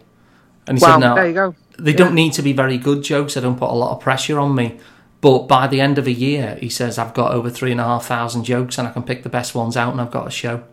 And 0.67 0.77
he 0.77 0.83
Wow, 0.83 0.91
said, 0.99 0.99
"No, 0.99 1.15
there 1.15 1.27
you 1.27 1.33
go. 1.33 1.55
they 1.79 1.93
don't 1.93 2.13
need 2.13 2.33
to 2.33 2.41
be 2.41 2.53
very 2.53 2.77
good 2.77 3.01
jokes. 3.03 3.35
I 3.37 3.39
don't 3.39 3.57
put 3.57 3.69
a 3.71 3.73
lot 3.73 3.91
of 3.95 4.01
pressure 4.01 4.37
on 4.39 4.53
me." 4.55 4.79
But 5.21 5.47
by 5.47 5.67
the 5.67 5.81
end 5.81 5.97
of 5.97 6.07
a 6.07 6.11
year, 6.13 6.57
he 6.61 6.69
says 6.69 6.97
I've 6.97 7.13
got 7.13 7.33
over 7.33 7.49
three 7.49 7.71
and 7.71 7.81
a 7.81 7.83
half 7.83 8.05
thousand 8.05 8.43
jokes, 8.45 8.77
and 8.77 8.87
I 8.87 8.91
can 8.91 9.03
pick 9.03 9.23
the 9.23 9.29
best 9.29 9.55
ones 9.55 9.75
out, 9.75 9.91
and 9.91 9.99
I've 9.99 10.11
got 10.11 10.27
a 10.27 10.31
show. 10.31 10.63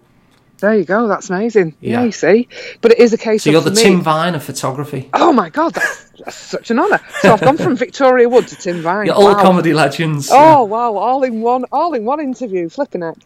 There 0.58 0.74
you 0.74 0.84
go. 0.84 1.06
That's 1.06 1.28
amazing. 1.28 1.74
Yeah, 1.80 2.00
Yeah. 2.00 2.04
you 2.04 2.12
see. 2.12 2.48
But 2.80 2.92
it 2.92 2.98
is 2.98 3.12
a 3.12 3.18
case 3.18 3.40
of 3.42 3.42
So 3.42 3.50
you're 3.50 3.60
the 3.60 3.70
me- 3.72 3.82
Tim 3.82 4.00
Vine 4.00 4.34
of 4.34 4.42
photography. 4.42 5.10
Oh 5.12 5.32
my 5.32 5.50
god, 5.50 5.74
that's, 5.74 6.10
that's 6.24 6.36
such 6.36 6.70
an 6.70 6.78
honour. 6.78 6.98
So 7.20 7.32
I've 7.34 7.40
gone 7.42 7.58
from 7.58 7.76
Victoria 7.86 8.26
Wood 8.28 8.48
to 8.48 8.56
Tim 8.56 8.80
Vine. 8.80 9.06
You're 9.06 9.14
all 9.14 9.34
Wow. 9.34 9.42
comedy 9.42 9.74
legends. 9.74 10.30
Oh 10.32 10.64
wow! 10.64 10.96
All 10.96 11.22
in 11.24 11.42
one, 11.42 11.66
all 11.72 11.92
in 11.92 12.04
one 12.06 12.20
interview, 12.20 12.68
flipping 12.70 13.02
it. 13.02 13.18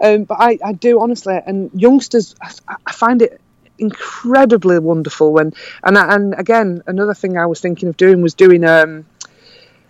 Um, 0.00 0.24
but 0.24 0.38
I, 0.40 0.58
I 0.64 0.72
do 0.72 1.00
honestly, 1.00 1.38
and 1.46 1.70
youngsters, 1.74 2.34
I, 2.40 2.76
I 2.86 2.92
find 2.92 3.20
it 3.20 3.38
incredibly 3.78 4.78
wonderful 4.78 5.32
when, 5.32 5.52
and 5.84 5.98
I- 5.98 6.14
and 6.14 6.34
again, 6.38 6.82
another 6.86 7.14
thing 7.14 7.36
I 7.36 7.46
was 7.46 7.60
thinking 7.60 7.88
of 7.88 7.96
doing 7.96 8.22
was 8.22 8.34
doing. 8.34 8.64
Um, 8.64 9.04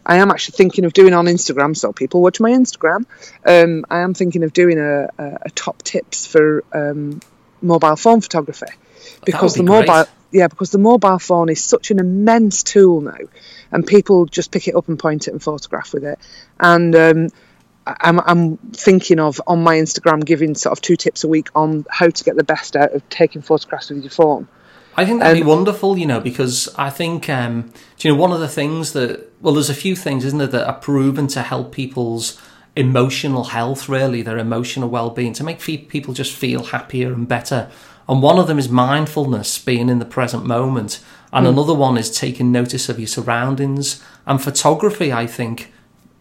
I 0.09 0.17
am 0.17 0.31
actually 0.31 0.57
thinking 0.57 0.87
of 0.87 0.95
doing 0.95 1.13
on 1.13 1.27
Instagram, 1.27 1.77
so 1.77 1.93
people 1.93 2.23
watch 2.23 2.41
my 2.41 2.51
Instagram. 2.51 3.05
Um, 3.45 3.85
I 3.91 4.01
am 4.01 4.15
thinking 4.15 4.43
of 4.43 4.55
doing 4.55 4.79
a, 4.79 5.09
a, 5.19 5.39
a 5.43 5.51
top 5.51 5.83
tips 5.83 6.27
for 6.27 6.65
um, 6.73 7.21
mobile 7.61 7.97
phone 7.97 8.21
photography 8.21 8.67
because 9.25 9.57
would 9.57 9.67
the 9.67 9.71
be 9.71 9.77
great. 9.79 9.87
mobile 9.89 10.11
yeah 10.31 10.49
because 10.49 10.71
the 10.71 10.79
mobile 10.79 11.19
phone 11.19 11.49
is 11.49 11.63
such 11.63 11.91
an 11.91 11.99
immense 11.99 12.63
tool 12.63 13.01
now 13.01 13.17
and 13.73 13.87
people 13.87 14.27
just 14.27 14.51
pick 14.51 14.69
it 14.69 14.75
up 14.75 14.89
and 14.89 14.99
point 14.99 15.29
it 15.29 15.33
and 15.33 15.43
photograph 15.43 15.93
with 15.93 16.05
it 16.05 16.19
and 16.61 16.95
um, 16.95 17.29
I'm, 17.87 18.21
I'm 18.21 18.57
thinking 18.59 19.19
of 19.19 19.41
on 19.47 19.63
my 19.63 19.77
instagram 19.77 20.25
giving 20.25 20.55
sort 20.55 20.77
of 20.77 20.83
two 20.83 20.97
tips 20.97 21.25
a 21.25 21.29
week 21.29 21.49
on 21.55 21.87
how 21.91 22.09
to 22.09 22.25
get 22.25 22.37
the 22.37 22.45
best 22.45 22.77
out 22.77 22.93
of 22.93 23.09
taking 23.09 23.43
photographs 23.43 23.91
with 23.91 24.03
your 24.03 24.11
phone 24.11 24.49
I 24.99 25.05
think 25.07 25.21
that'd 25.21 25.41
be 25.41 25.47
wonderful, 25.47 25.97
you 25.97 26.07
know, 26.07 26.21
because 26.21 26.69
I 26.77 26.91
think, 26.91 27.29
um, 27.31 27.71
do 27.99 28.09
you 28.09 28.15
know, 28.15 28.21
one 28.21 28.33
of 28.33 28.41
the 28.41 28.49
things 28.49 28.95
that, 28.95 29.11
well, 29.41 29.55
there's 29.55 29.71
a 29.71 29.75
few 29.75 29.95
things, 29.95 30.25
isn't 30.25 30.39
there, 30.39 30.49
that 30.49 30.67
are 30.67 30.81
proven 30.81 31.29
to 31.29 31.43
help 31.43 31.71
people's 31.71 32.37
emotional 32.75 33.45
health, 33.45 33.89
really, 33.89 34.23
their 34.23 34.39
emotional 34.39 34.89
well 34.89 35.11
being, 35.11 35.33
to 35.35 35.45
make 35.45 35.61
people 35.61 36.15
just 36.15 36.33
feel 36.35 36.65
happier 36.65 37.13
and 37.13 37.29
better. 37.29 37.71
And 38.09 38.23
one 38.23 38.39
of 38.41 38.49
them 38.49 38.59
is 38.59 38.69
mindfulness, 38.69 39.59
being 39.59 39.89
in 39.89 40.01
the 40.01 40.05
present 40.05 40.45
moment. 40.45 40.99
And 41.33 41.47
Hmm. 41.47 41.53
another 41.53 41.75
one 41.75 41.97
is 41.97 42.11
taking 42.11 42.51
notice 42.51 42.89
of 42.89 42.99
your 42.99 43.07
surroundings. 43.07 44.03
And 44.27 44.43
photography, 44.43 45.13
I 45.13 45.27
think, 45.29 45.73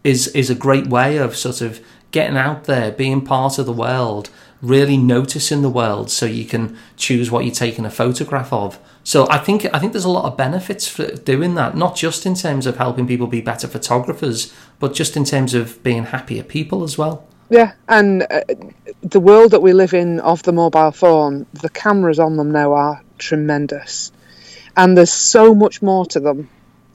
is 0.04 0.28
is 0.28 0.50
a 0.50 0.54
great 0.54 0.86
way 0.86 1.16
of 1.16 1.36
sort 1.36 1.60
of 1.60 1.80
getting 2.12 2.36
out 2.36 2.64
there, 2.64 2.92
being 2.92 3.22
part 3.22 3.58
of 3.58 3.66
the 3.66 3.72
world, 3.72 4.30
really 4.60 4.96
noticing 4.96 5.62
the 5.62 5.70
world, 5.70 6.10
so 6.10 6.26
you 6.26 6.44
can 6.44 6.76
choose 6.96 7.30
what 7.30 7.44
you're 7.44 7.54
taking 7.54 7.84
a 7.84 7.90
photograph 7.90 8.52
of. 8.52 8.78
So 9.04 9.26
I 9.30 9.38
think 9.38 9.66
I 9.72 9.78
think 9.78 9.92
there's 9.92 10.04
a 10.04 10.10
lot 10.10 10.24
of 10.24 10.36
benefits 10.36 10.86
for 10.86 11.06
doing 11.06 11.54
that, 11.54 11.76
not 11.76 11.96
just 11.96 12.26
in 12.26 12.34
terms 12.34 12.66
of 12.66 12.76
helping 12.76 13.06
people 13.06 13.26
be 13.26 13.40
better 13.40 13.66
photographers, 13.66 14.52
but 14.78 14.94
just 14.94 15.16
in 15.16 15.24
terms 15.24 15.54
of 15.54 15.82
being 15.82 16.04
happier 16.04 16.42
people 16.42 16.82
as 16.84 16.98
well. 16.98 17.26
Yeah, 17.50 17.72
and 17.88 18.24
uh, 18.24 18.42
the 19.00 19.20
world 19.20 19.52
that 19.52 19.62
we 19.62 19.72
live 19.72 19.94
in 19.94 20.20
of 20.20 20.42
the 20.42 20.52
mobile 20.52 20.90
phone, 20.90 21.46
the 21.54 21.70
cameras 21.70 22.18
on 22.18 22.36
them 22.36 22.50
now 22.50 22.74
are 22.74 23.02
tremendous, 23.16 24.12
and 24.76 24.96
there's 24.96 25.12
so 25.12 25.54
much 25.54 25.80
more 25.80 26.04
to 26.06 26.20
them 26.20 26.50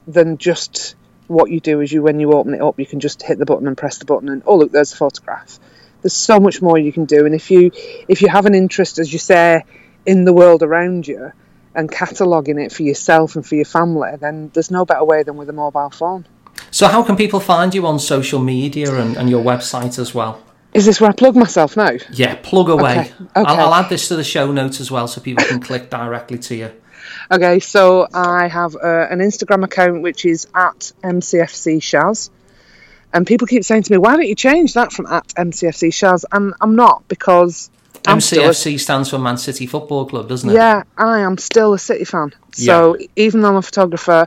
than 0.06 0.38
just 0.38 0.94
what 1.26 1.50
you 1.50 1.58
do. 1.58 1.80
Is 1.80 1.90
you 1.90 2.02
when 2.02 2.20
you 2.20 2.32
open 2.32 2.54
it 2.54 2.60
up, 2.60 2.78
you 2.78 2.86
can 2.86 3.00
just 3.00 3.22
hit 3.22 3.38
the 3.38 3.46
button 3.46 3.66
and 3.66 3.76
press 3.76 3.98
the 3.98 4.04
button, 4.04 4.28
and 4.28 4.42
oh 4.46 4.56
look, 4.56 4.70
there's 4.70 4.92
a 4.92 4.96
photograph. 4.96 5.58
There's 6.04 6.12
so 6.12 6.38
much 6.38 6.60
more 6.60 6.76
you 6.76 6.92
can 6.92 7.06
do, 7.06 7.24
and 7.24 7.34
if 7.34 7.50
you 7.50 7.70
if 8.08 8.20
you 8.20 8.28
have 8.28 8.44
an 8.44 8.54
interest, 8.54 8.98
as 8.98 9.10
you 9.10 9.18
say, 9.18 9.64
in 10.04 10.26
the 10.26 10.34
world 10.34 10.62
around 10.62 11.08
you, 11.08 11.32
and 11.74 11.90
cataloguing 11.90 12.62
it 12.62 12.72
for 12.72 12.82
yourself 12.82 13.36
and 13.36 13.46
for 13.46 13.54
your 13.54 13.64
family, 13.64 14.10
then 14.20 14.50
there's 14.52 14.70
no 14.70 14.84
better 14.84 15.02
way 15.02 15.22
than 15.22 15.38
with 15.38 15.48
a 15.48 15.54
mobile 15.54 15.88
phone. 15.88 16.26
So 16.70 16.88
how 16.88 17.02
can 17.02 17.16
people 17.16 17.40
find 17.40 17.74
you 17.74 17.86
on 17.86 17.98
social 17.98 18.38
media 18.38 18.94
and, 18.94 19.16
and 19.16 19.30
your 19.30 19.42
website 19.42 19.98
as 19.98 20.14
well? 20.14 20.42
Is 20.74 20.84
this 20.84 21.00
where 21.00 21.08
I 21.08 21.14
plug 21.14 21.36
myself 21.36 21.74
now? 21.74 21.92
Yeah, 22.12 22.34
plug 22.42 22.68
away. 22.68 22.98
Okay, 22.98 23.12
I'll. 23.34 23.46
I'll 23.46 23.74
add 23.74 23.88
this 23.88 24.08
to 24.08 24.16
the 24.16 24.24
show 24.24 24.52
notes 24.52 24.78
as 24.78 24.90
well, 24.90 25.08
so 25.08 25.22
people 25.22 25.44
can 25.44 25.60
click 25.60 25.88
directly 25.88 26.38
to 26.38 26.54
you. 26.54 26.70
Okay, 27.30 27.60
so 27.60 28.08
I 28.12 28.48
have 28.48 28.76
uh, 28.76 29.06
an 29.08 29.20
Instagram 29.20 29.64
account 29.64 30.02
which 30.02 30.26
is 30.26 30.48
at 30.54 30.92
MCFC 31.02 31.78
Shaz. 31.78 32.28
And 33.14 33.26
people 33.26 33.46
keep 33.46 33.64
saying 33.64 33.84
to 33.84 33.92
me, 33.92 33.98
why 33.98 34.16
don't 34.16 34.26
you 34.26 34.34
change 34.34 34.74
that 34.74 34.92
from 34.92 35.06
at 35.06 35.28
MCFC 35.28 35.88
Shaz? 35.88 36.24
And 36.32 36.52
I'm 36.60 36.74
not 36.74 37.06
because 37.06 37.70
I'm 38.06 38.20
still 38.20 38.44
a, 38.44 38.48
MCFC 38.48 38.80
stands 38.80 39.08
for 39.08 39.18
Man 39.18 39.38
City 39.38 39.66
Football 39.66 40.06
Club, 40.06 40.28
doesn't 40.28 40.50
it? 40.50 40.54
yeah, 40.54 40.82
I 40.98 41.20
am 41.20 41.38
still 41.38 41.72
a 41.72 41.78
City 41.78 42.04
fan. 42.04 42.34
So 42.52 42.96
even 43.16 43.40
though 43.40 43.50
I'm 43.50 43.56
a 43.56 43.62
photographer, 43.62 44.26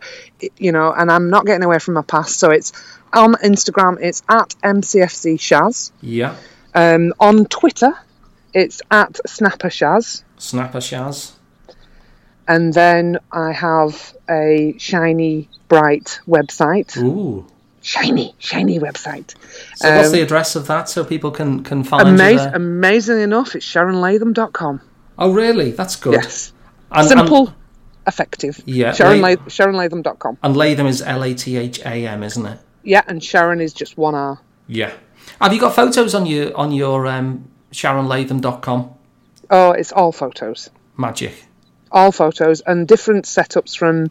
you 0.58 0.72
know, 0.72 0.92
and 0.92 1.12
I'm 1.12 1.30
not 1.30 1.46
getting 1.46 1.64
away 1.64 1.80
from 1.80 1.96
my 1.96 2.02
past, 2.02 2.40
so 2.40 2.50
it's 2.50 2.72
on 3.14 3.36
Instagram, 3.36 3.98
it's 4.02 4.24
at 4.30 4.50
MCFC 4.64 5.36
Shaz. 5.36 5.92
Yeah. 6.02 6.36
Um, 6.74 7.14
on 7.20 7.46
Twitter, 7.46 7.94
it's 8.54 8.82
at 8.90 9.20
Snapper 9.28 9.70
Shaz. 9.70 10.24
Snapper 10.38 10.80
Shaz. 10.80 11.34
And 12.48 12.74
then 12.74 13.20
I 13.32 13.52
have 13.52 14.14
a 14.30 14.76
shiny, 14.78 15.50
bright 15.68 16.22
website. 16.28 16.98
Ooh. 16.98 17.46
Shiny, 17.88 18.36
shiny 18.38 18.80
website. 18.80 19.34
So 19.76 19.96
what's 19.96 20.08
Um, 20.10 20.14
the 20.14 20.22
address 20.22 20.56
of 20.58 20.68
that 20.68 20.90
so 20.90 21.04
people 21.06 21.32
can, 21.32 21.64
can 21.64 21.84
find 21.84 22.04
Amaz- 22.20 22.54
amazingly 22.54 23.24
enough, 23.24 23.56
it's 23.56 23.66
SharonLatham.com. 23.66 24.82
Oh, 25.18 25.32
really? 25.34 25.72
That's 25.72 25.96
good. 25.96 26.14
Yes. 26.14 26.52
And, 26.92 27.08
Simple, 27.08 27.54
effective. 28.06 28.62
Yeah, 28.66 28.92
Sharon 28.94 29.22
La- 29.22 29.30
La- 29.30 29.36
SharonLatham.com. 29.36 30.38
And, 30.44 30.52
and 30.52 30.58
Latham 30.58 30.88
is 30.88 31.02
L 31.02 31.24
A 31.24 31.34
T 31.34 31.56
H 31.58 31.80
A 31.86 32.06
M, 32.08 32.24
isn't 32.24 32.46
it? 32.46 32.60
Yeah, 32.84 33.04
and 33.08 33.24
Sharon 33.24 33.60
is 33.62 33.74
just 33.74 33.98
one 33.98 34.16
R. 34.16 34.40
Yeah. 34.68 34.92
Have 35.42 35.54
you 35.54 35.60
got 35.60 35.74
photos 35.76 36.14
on 36.16 36.26
your 36.26 36.56
on 36.56 36.72
your 36.72 37.08
um, 37.08 37.46
SharonLatham.com? 37.72 38.90
Oh, 39.50 39.72
it's 39.72 39.92
all 39.92 40.12
photos. 40.12 40.70
Magic. 40.98 41.34
All 41.92 42.12
photos 42.12 42.62
and 42.62 42.88
different 42.88 43.26
setups 43.26 43.78
from 43.78 44.08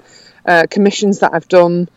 uh, 0.46 0.64
commissions 0.70 1.18
that 1.20 1.32
I've 1.34 1.48
done 1.48 1.88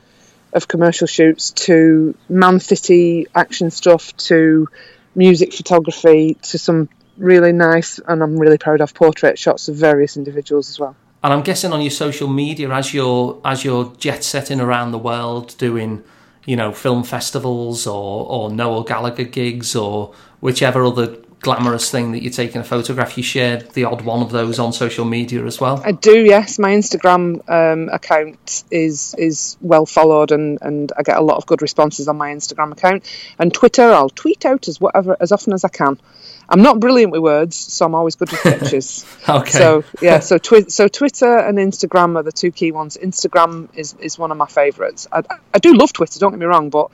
of 0.53 0.67
commercial 0.67 1.07
shoots 1.07 1.51
to 1.51 2.15
Man 2.27 2.59
City 2.59 3.27
action 3.35 3.71
stuff 3.71 4.15
to 4.17 4.67
music 5.15 5.53
photography 5.53 6.35
to 6.41 6.57
some 6.57 6.89
really 7.17 7.51
nice 7.51 7.99
and 7.99 8.23
I'm 8.23 8.37
really 8.37 8.57
proud 8.57 8.81
of 8.81 8.93
portrait 8.93 9.37
shots 9.37 9.67
of 9.67 9.75
various 9.75 10.17
individuals 10.17 10.69
as 10.69 10.79
well. 10.79 10.95
And 11.21 11.33
I'm 11.33 11.41
guessing 11.41 11.73
on 11.73 11.81
your 11.81 11.91
social 11.91 12.29
media, 12.29 12.69
as 12.71 12.93
you're 12.93 13.41
as 13.43 13.65
you're 13.65 13.93
jet 13.97 14.23
setting 14.23 14.61
around 14.61 14.91
the 14.91 14.97
world, 14.97 15.55
doing 15.57 16.03
you 16.45 16.55
know 16.55 16.71
film 16.71 17.03
festivals 17.03 17.85
or 17.85 18.25
or 18.25 18.49
Noel 18.49 18.83
Gallagher 18.83 19.25
gigs 19.25 19.75
or 19.75 20.13
whichever 20.39 20.85
other 20.85 21.17
glamorous 21.39 21.89
thing 21.89 22.11
that 22.11 22.21
you're 22.21 22.33
taking 22.33 22.59
a 22.59 22.63
photograph, 22.63 23.17
you 23.17 23.23
share 23.23 23.57
the 23.57 23.85
odd 23.85 24.01
one 24.01 24.21
of 24.21 24.31
those 24.31 24.59
on 24.59 24.73
social 24.73 25.05
media 25.05 25.45
as 25.45 25.59
well. 25.59 25.81
I 25.85 25.91
do, 25.91 26.23
yes. 26.23 26.59
My 26.59 26.71
Instagram 26.71 27.49
um, 27.49 27.89
account 27.89 28.63
is 28.69 29.15
is 29.17 29.57
well 29.61 29.85
followed, 29.85 30.31
and, 30.31 30.59
and 30.61 30.91
I 30.97 31.03
get 31.03 31.17
a 31.17 31.21
lot 31.21 31.37
of 31.37 31.45
good 31.45 31.61
responses 31.61 32.07
on 32.07 32.17
my 32.17 32.33
Instagram 32.33 32.71
account. 32.71 33.03
And 33.37 33.53
Twitter, 33.53 33.83
I'll 33.83 34.09
tweet 34.09 34.45
out 34.45 34.67
as 34.67 34.81
whatever 34.81 35.15
as 35.19 35.31
often 35.31 35.53
as 35.53 35.63
I 35.63 35.69
can. 35.69 35.99
I'm 36.51 36.63
not 36.63 36.79
brilliant 36.79 37.11
with 37.11 37.21
words, 37.21 37.55
so 37.55 37.85
I'm 37.85 37.93
always 37.93 38.15
good 38.15 38.31
with 38.31 38.41
pictures. 38.41 39.05
Okay. 39.29 39.51
So 39.51 39.83
yeah, 40.01 40.19
so 40.19 40.39
twi- 40.39 40.69
so 40.69 40.87
Twitter 40.87 41.37
and 41.37 41.59
Instagram 41.59 42.15
are 42.15 42.23
the 42.23 42.31
two 42.31 42.51
key 42.51 42.71
ones. 42.71 42.97
Instagram 42.97 43.69
is 43.75 43.95
is 43.99 44.17
one 44.17 44.31
of 44.31 44.37
my 44.37 44.47
favourites. 44.47 45.07
I, 45.11 45.21
I 45.53 45.59
do 45.59 45.73
love 45.73 45.93
Twitter, 45.93 46.19
don't 46.19 46.31
get 46.31 46.39
me 46.39 46.47
wrong, 46.47 46.71
but 46.71 46.89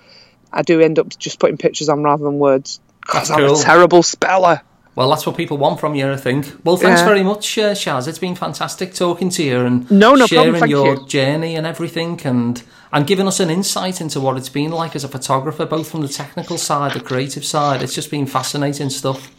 I 0.51 0.63
do 0.63 0.81
end 0.81 0.99
up 0.99 1.17
just 1.17 1.39
putting 1.39 1.57
pictures 1.57 1.88
on 1.88 2.03
rather 2.03 2.26
than 2.26 2.39
words 2.39 2.81
because 3.06 3.30
I'm 3.32 3.40
cool. 3.40 3.60
a 3.60 3.64
terrible 3.64 4.03
speller. 4.03 4.61
Well, 4.95 5.10
that's 5.10 5.26
what 5.27 5.36
people 5.36 5.57
want 5.57 5.80
from 5.82 5.94
you, 5.94 6.10
I 6.10 6.15
think. 6.15 6.45
Well, 6.64 6.77
thanks 6.77 7.02
Yeah. 7.02 7.07
very 7.07 7.22
much, 7.23 7.57
uh, 7.57 7.73
Shaz. 7.73 8.07
It's 8.07 8.18
been 8.18 8.34
fantastic 8.36 8.94
talking 8.94 9.30
to 9.32 9.44
you 9.44 9.60
and 9.65 9.91
No, 9.91 10.15
no 10.15 10.26
sharing 10.26 10.52
problem, 10.53 10.69
your 10.69 10.95
you. 10.95 11.06
journey 11.07 11.56
and 11.56 11.68
everything, 11.68 12.22
and 12.23 12.64
and 12.94 13.06
giving 13.06 13.27
us 13.27 13.41
an 13.41 13.49
insight 13.49 13.99
into 13.99 14.22
what 14.22 14.38
it's 14.38 14.48
been 14.48 14.72
like 14.72 14.95
as 14.95 15.03
a 15.03 15.10
photographer, 15.10 15.65
both 15.65 15.90
from 15.91 16.02
the 16.02 16.07
technical 16.07 16.57
side, 16.57 16.94
the 16.94 17.02
creative 17.02 17.44
side. 17.44 17.82
It's 17.82 17.94
just 17.94 18.10
been 18.10 18.26
fascinating 18.26 18.90
stuff. 18.90 19.30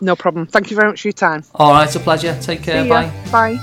No 0.00 0.16
problem. 0.16 0.46
Thank 0.46 0.70
you 0.70 0.76
very 0.76 0.88
much 0.88 1.02
for 1.02 1.08
your 1.08 1.12
time. 1.12 1.44
All 1.56 1.72
right, 1.72 1.84
it's 1.84 1.94
a 1.94 2.00
pleasure. 2.00 2.34
Take 2.40 2.62
care. 2.62 2.86
Bye. 2.88 3.12
Bye. 3.30 3.58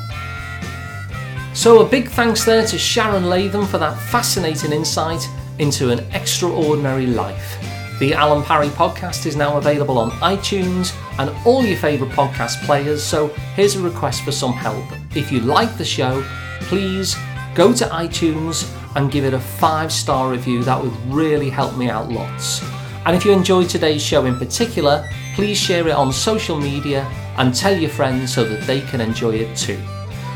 So, 1.55 1.79
a 1.81 1.85
big 1.89 2.09
thanks 2.09 2.45
there 2.45 2.63
to 2.67 2.77
Sharon 2.77 3.27
Latham 3.27 3.65
for 3.65 3.79
that 3.79 3.97
fascinating 3.97 4.71
insight 4.71 5.27
into 5.57 5.89
an 5.89 5.99
extraordinary 6.13 7.07
life. 7.07 7.57
The 7.99 8.11
Alun 8.11 8.45
Parry 8.45 8.69
podcast 8.69 9.25
is 9.25 9.35
now 9.35 9.57
available 9.57 9.97
on 9.97 10.11
iTunes 10.21 10.95
and 11.19 11.29
all 11.45 11.65
your 11.65 11.75
favourite 11.75 12.13
podcast 12.13 12.63
players. 12.65 13.03
So, 13.03 13.27
here's 13.57 13.75
a 13.75 13.81
request 13.81 14.23
for 14.23 14.31
some 14.31 14.53
help. 14.53 14.85
If 15.17 15.33
you 15.33 15.41
like 15.41 15.77
the 15.77 15.83
show, 15.83 16.23
please 16.61 17.17
go 17.55 17.73
to 17.73 17.83
iTunes 17.87 18.73
and 18.95 19.11
give 19.11 19.25
it 19.25 19.33
a 19.33 19.39
five 19.39 19.91
star 19.91 20.31
review. 20.31 20.63
That 20.63 20.81
would 20.81 20.93
really 21.13 21.49
help 21.49 21.75
me 21.75 21.89
out 21.89 22.09
lots. 22.09 22.63
And 23.05 23.17
if 23.17 23.25
you 23.25 23.33
enjoyed 23.33 23.67
today's 23.67 24.01
show 24.01 24.25
in 24.25 24.37
particular, 24.37 25.05
please 25.35 25.57
share 25.57 25.85
it 25.85 25.93
on 25.93 26.13
social 26.13 26.57
media 26.57 27.03
and 27.35 27.53
tell 27.53 27.75
your 27.77 27.89
friends 27.89 28.33
so 28.33 28.45
that 28.45 28.65
they 28.65 28.79
can 28.79 29.01
enjoy 29.01 29.35
it 29.35 29.57
too. 29.57 29.79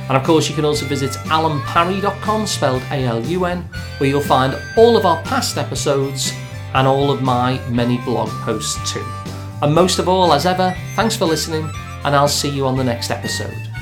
And 0.10 0.18
of 0.18 0.26
course, 0.26 0.50
you 0.50 0.56
can 0.56 0.66
also 0.66 0.86
visit 0.86 1.12
alunparry.com, 1.30 2.46
spelled 2.46 2.82
A 2.92 3.06
L 3.06 3.26
U 3.26 3.46
N, 3.46 3.62
where 4.00 4.10
you'll 4.10 4.20
find 4.20 4.54
all 4.76 4.98
of 4.98 5.06
our 5.06 5.24
past 5.24 5.58
episodes 5.58 6.34
and 6.74 6.88
all 6.88 7.12
of 7.12 7.22
my 7.22 7.60
many 7.70 7.98
blog 8.00 8.30
posts 8.42 8.92
too. 8.92 9.06
And 9.62 9.74
most 9.74 10.00
of 10.00 10.10
all, 10.10 10.34
as 10.34 10.46
ever, 10.46 10.76
thanks 10.96 11.16
for 11.16 11.26
listening, 11.26 11.70
and 12.04 12.16
I'll 12.16 12.28
see 12.28 12.50
you 12.50 12.66
on 12.66 12.76
the 12.76 12.84
next 12.84 13.12
episode. 13.12 13.73